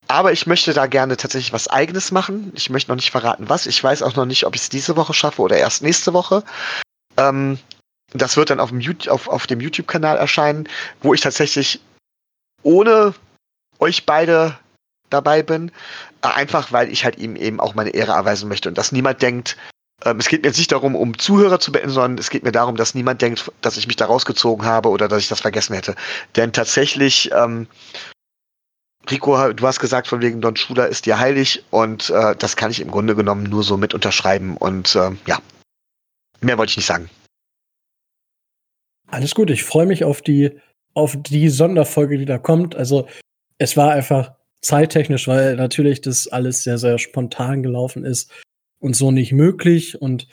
Aber 0.08 0.32
ich 0.32 0.46
möchte 0.46 0.72
da 0.72 0.86
gerne 0.86 1.16
tatsächlich 1.16 1.52
was 1.52 1.68
Eigenes 1.68 2.12
machen. 2.12 2.52
Ich 2.54 2.70
möchte 2.70 2.90
noch 2.90 2.96
nicht 2.96 3.10
verraten, 3.10 3.48
was. 3.48 3.66
Ich 3.66 3.82
weiß 3.82 4.02
auch 4.02 4.14
noch 4.14 4.24
nicht, 4.24 4.46
ob 4.46 4.54
ich 4.54 4.62
es 4.62 4.68
diese 4.68 4.96
Woche 4.96 5.12
schaffe 5.12 5.42
oder 5.42 5.56
erst 5.56 5.82
nächste 5.82 6.12
Woche. 6.12 6.44
Ähm, 7.16 7.58
das 8.12 8.36
wird 8.36 8.50
dann 8.50 8.60
auf 8.60 8.70
dem, 8.70 8.82
auf, 9.08 9.28
auf 9.28 9.46
dem 9.46 9.60
YouTube-Kanal 9.60 10.16
erscheinen, 10.16 10.68
wo 11.02 11.12
ich 11.12 11.20
tatsächlich 11.20 11.80
ohne 12.62 13.14
euch 13.78 14.06
beide 14.06 14.56
dabei 15.10 15.42
bin. 15.42 15.70
Äh, 16.22 16.28
einfach, 16.28 16.72
weil 16.72 16.90
ich 16.90 17.04
halt 17.04 17.18
ihm 17.18 17.36
eben 17.36 17.60
auch 17.60 17.74
meine 17.74 17.90
Ehre 17.90 18.12
erweisen 18.12 18.48
möchte 18.48 18.68
und 18.68 18.78
dass 18.78 18.92
niemand 18.92 19.22
denkt, 19.22 19.56
ähm, 20.04 20.18
es 20.18 20.28
geht 20.28 20.42
mir 20.42 20.48
jetzt 20.48 20.58
nicht 20.58 20.72
darum, 20.72 20.94
um 20.94 21.18
Zuhörer 21.18 21.58
zu 21.58 21.72
beenden, 21.72 21.90
sondern 21.90 22.18
es 22.18 22.30
geht 22.30 22.44
mir 22.44 22.52
darum, 22.52 22.76
dass 22.76 22.94
niemand 22.94 23.22
denkt, 23.22 23.50
dass 23.62 23.76
ich 23.76 23.86
mich 23.86 23.96
da 23.96 24.06
rausgezogen 24.06 24.66
habe 24.66 24.90
oder 24.90 25.08
dass 25.08 25.22
ich 25.22 25.28
das 25.28 25.40
vergessen 25.40 25.74
hätte. 25.74 25.94
Denn 26.36 26.52
tatsächlich, 26.52 27.30
ähm, 27.32 27.66
Rico, 29.10 29.52
du 29.52 29.66
hast 29.66 29.80
gesagt, 29.80 30.08
von 30.08 30.20
wegen 30.20 30.40
Don 30.40 30.56
Schuler 30.56 30.88
ist 30.88 31.06
dir 31.06 31.18
heilig 31.18 31.64
und 31.70 32.10
äh, 32.10 32.34
das 32.36 32.56
kann 32.56 32.70
ich 32.70 32.80
im 32.80 32.90
Grunde 32.90 33.14
genommen 33.14 33.44
nur 33.44 33.62
so 33.62 33.76
mit 33.76 33.94
unterschreiben 33.94 34.56
und 34.56 34.94
äh, 34.96 35.12
ja, 35.26 35.38
mehr 36.40 36.58
wollte 36.58 36.70
ich 36.70 36.76
nicht 36.76 36.86
sagen. 36.86 37.08
Alles 39.08 39.34
gut, 39.34 39.50
ich 39.50 39.62
freue 39.62 39.86
mich 39.86 40.04
auf 40.04 40.20
die, 40.20 40.60
auf 40.94 41.16
die 41.16 41.48
Sonderfolge, 41.48 42.18
die 42.18 42.24
da 42.24 42.38
kommt. 42.38 42.74
Also 42.74 43.06
es 43.58 43.76
war 43.76 43.92
einfach 43.92 44.32
zeittechnisch, 44.66 45.28
weil 45.28 45.56
natürlich 45.56 46.00
das 46.00 46.28
alles 46.28 46.62
sehr, 46.62 46.78
sehr 46.78 46.98
spontan 46.98 47.62
gelaufen 47.62 48.04
ist 48.04 48.30
und 48.80 48.94
so 48.94 49.10
nicht 49.10 49.32
möglich. 49.32 50.00
Und 50.00 50.28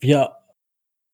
wir, 0.00 0.32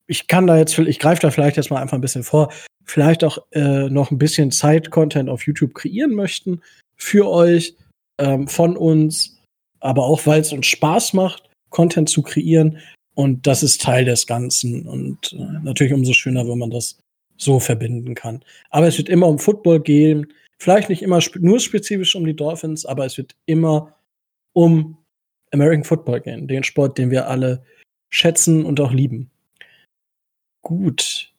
ich 0.07 0.27
kann 0.27 0.47
da 0.47 0.57
jetzt, 0.57 0.79
ich 0.79 0.99
greife 0.99 1.23
da 1.23 1.31
vielleicht 1.31 1.57
jetzt 1.57 1.71
mal 1.71 1.81
einfach 1.81 1.97
ein 1.99 2.03
bisschen 2.03 2.23
vor, 2.25 2.53
vielleicht 2.85 3.25
auch 3.25 3.39
äh, 3.53 3.89
noch 3.89 4.11
ein 4.11 4.19
bisschen 4.19 4.51
Zeit-Content 4.51 5.29
auf 5.29 5.47
YouTube 5.47 5.75
kreieren 5.75 6.15
möchten 6.15 6.61
für 6.97 7.29
euch, 7.29 7.77
ähm, 8.19 8.49
von 8.49 8.77
uns, 8.77 9.39
aber 9.81 10.05
auch 10.05 10.27
weil 10.27 10.41
es 10.41 10.53
uns 10.53 10.67
Spaß 10.67 11.15
macht, 11.15 11.49
Content 11.71 12.09
zu 12.09 12.23
kreieren. 12.23 12.79
Und 13.15 13.47
das 13.47 13.63
ist 13.63 13.83
Teil 13.83 14.05
des 14.05 14.27
Ganzen. 14.27 14.87
Und 14.87 15.33
äh, 15.33 15.63
natürlich 15.63 15.93
umso 15.93 16.13
schöner, 16.13 16.47
wenn 16.49 16.59
man 16.59 16.71
das 16.71 16.99
so 17.37 17.59
verbinden 17.59 18.15
kann. 18.15 18.45
Aber 18.71 18.87
es 18.87 18.99
wird 18.99 19.09
immer 19.09 19.27
um 19.27 19.39
Football 19.39 19.81
gehen. 19.81 20.33
Vielleicht 20.61 20.91
nicht 20.91 21.01
immer 21.01 21.23
spe 21.23 21.41
nur 21.41 21.59
spezifisch 21.59 22.15
um 22.15 22.27
die 22.27 22.37
Dolphins, 22.37 22.85
aber 22.85 23.07
es 23.07 23.16
wird 23.16 23.35
immer 23.47 23.97
um 24.53 24.99
American 25.53 25.85
Football 25.85 26.20
gehen, 26.20 26.49
den 26.49 26.65
Sport, 26.65 26.99
den 26.99 27.11
wir 27.11 27.28
alle 27.28 27.65
schätzen 28.11 28.66
und 28.66 28.78
auch 28.78 28.93
lieben. 28.93 29.31
Gut. 30.62 31.32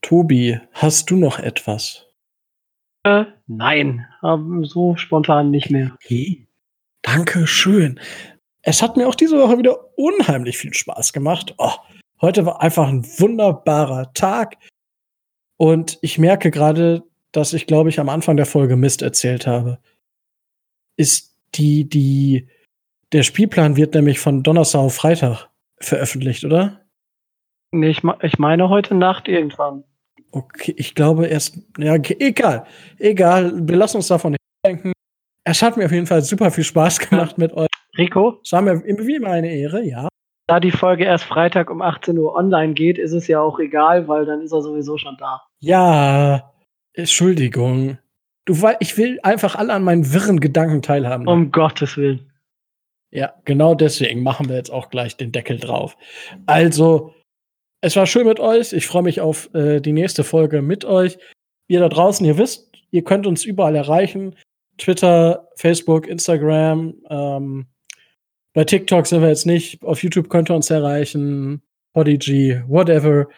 Tobi, 0.00 0.58
hast 0.72 1.10
du 1.10 1.16
noch 1.16 1.38
etwas? 1.38 2.08
Äh, 3.04 3.26
nein, 3.46 4.06
so 4.62 4.96
spontan 4.96 5.50
nicht 5.50 5.70
mehr. 5.70 5.92
Okay. 5.94 6.46
Danke 7.02 7.46
schön. 7.46 8.00
Es 8.62 8.80
hat 8.80 8.96
mir 8.96 9.06
auch 9.06 9.14
diese 9.14 9.38
Woche 9.38 9.58
wieder 9.58 9.98
unheimlich 9.98 10.56
viel 10.56 10.72
Spaß 10.72 11.12
gemacht. 11.12 11.54
Oh, 11.58 11.74
heute 12.20 12.46
war 12.46 12.62
einfach 12.62 12.88
ein 12.88 13.04
wunderbarer 13.04 14.14
Tag. 14.14 14.56
Und 15.58 15.98
ich 16.00 16.18
merke 16.18 16.50
gerade, 16.50 17.04
dass 17.32 17.52
ich, 17.52 17.66
glaube 17.66 17.88
ich, 17.88 17.98
am 17.98 18.08
Anfang 18.08 18.36
der 18.36 18.46
Folge 18.46 18.76
Mist 18.76 19.02
erzählt 19.02 19.46
habe. 19.46 19.78
Ist 20.96 21.36
die, 21.54 21.88
die, 21.88 22.48
der 23.12 23.22
Spielplan 23.22 23.76
wird 23.76 23.94
nämlich 23.94 24.20
von 24.20 24.42
Donnerstag 24.42 24.80
auf 24.80 24.94
Freitag 24.94 25.48
veröffentlicht, 25.78 26.44
oder? 26.44 26.80
Nee, 27.72 27.88
ich, 27.88 28.02
ich 28.22 28.38
meine 28.38 28.68
heute 28.68 28.94
Nacht 28.94 29.28
irgendwann. 29.28 29.84
Okay, 30.30 30.74
ich 30.76 30.94
glaube 30.94 31.26
erst, 31.26 31.58
ja, 31.78 31.94
egal, 31.94 32.66
egal, 32.98 33.52
wir 33.66 33.76
lassen 33.76 33.98
uns 33.98 34.08
davon 34.08 34.32
nicht 34.32 34.40
denken. 34.64 34.92
Es 35.44 35.62
hat 35.62 35.76
mir 35.76 35.86
auf 35.86 35.92
jeden 35.92 36.06
Fall 36.06 36.22
super 36.22 36.50
viel 36.50 36.64
Spaß 36.64 36.98
gemacht 37.10 37.36
mit 37.38 37.52
euch. 37.54 37.68
Rico? 37.98 38.40
Es 38.42 38.52
war 38.52 38.62
mir 38.62 38.82
wie 38.84 39.16
immer 39.16 39.30
eine 39.30 39.52
Ehre, 39.52 39.82
ja. 39.82 40.08
Da 40.46 40.60
die 40.60 40.70
Folge 40.70 41.04
erst 41.04 41.24
Freitag 41.24 41.70
um 41.70 41.82
18 41.82 42.18
Uhr 42.18 42.34
online 42.34 42.74
geht, 42.74 42.98
ist 42.98 43.12
es 43.12 43.26
ja 43.26 43.40
auch 43.40 43.58
egal, 43.58 44.08
weil 44.08 44.24
dann 44.24 44.40
ist 44.40 44.52
er 44.52 44.62
sowieso 44.62 44.98
schon 44.98 45.16
da. 45.18 45.42
Ja, 45.60 46.51
Entschuldigung. 46.94 47.98
Du, 48.44 48.56
ich 48.80 48.98
will 48.98 49.20
einfach 49.22 49.54
alle 49.54 49.72
an 49.72 49.84
meinen 49.84 50.12
wirren 50.12 50.40
Gedanken 50.40 50.82
teilhaben. 50.82 51.28
Um 51.28 51.52
Gottes 51.52 51.96
Willen. 51.96 52.32
Ja, 53.10 53.34
genau 53.44 53.74
deswegen 53.74 54.22
machen 54.22 54.48
wir 54.48 54.56
jetzt 54.56 54.70
auch 54.70 54.88
gleich 54.88 55.16
den 55.16 55.32
Deckel 55.32 55.58
drauf. 55.58 55.96
Also, 56.46 57.14
es 57.82 57.94
war 57.96 58.06
schön 58.06 58.26
mit 58.26 58.40
euch. 58.40 58.72
Ich 58.72 58.86
freue 58.86 59.02
mich 59.02 59.20
auf 59.20 59.52
äh, 59.54 59.80
die 59.80 59.92
nächste 59.92 60.24
Folge 60.24 60.62
mit 60.62 60.84
euch. 60.84 61.18
ihr 61.68 61.80
da 61.80 61.88
draußen, 61.88 62.24
ihr 62.26 62.38
wisst, 62.38 62.70
ihr 62.90 63.04
könnt 63.04 63.26
uns 63.26 63.44
überall 63.44 63.76
erreichen. 63.76 64.36
Twitter, 64.78 65.48
Facebook, 65.56 66.06
Instagram, 66.06 66.94
ähm, 67.08 67.66
bei 68.54 68.64
TikTok 68.64 69.06
sind 69.06 69.22
wir 69.22 69.28
jetzt 69.28 69.46
nicht, 69.46 69.82
auf 69.82 70.02
YouTube 70.02 70.28
könnt 70.28 70.50
ihr 70.50 70.54
uns 70.54 70.70
erreichen, 70.70 71.62
Podigy, 71.94 72.60
whatever. 72.66 73.28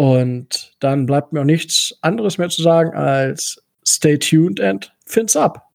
Und 0.00 0.72
dann 0.80 1.04
bleibt 1.04 1.34
mir 1.34 1.42
auch 1.42 1.44
nichts 1.44 1.94
anderes 2.00 2.38
mehr 2.38 2.48
zu 2.48 2.62
sagen 2.62 2.96
als 2.96 3.62
stay 3.86 4.16
tuned 4.16 4.58
and 4.58 4.90
fins 5.04 5.36
up. 5.36 5.69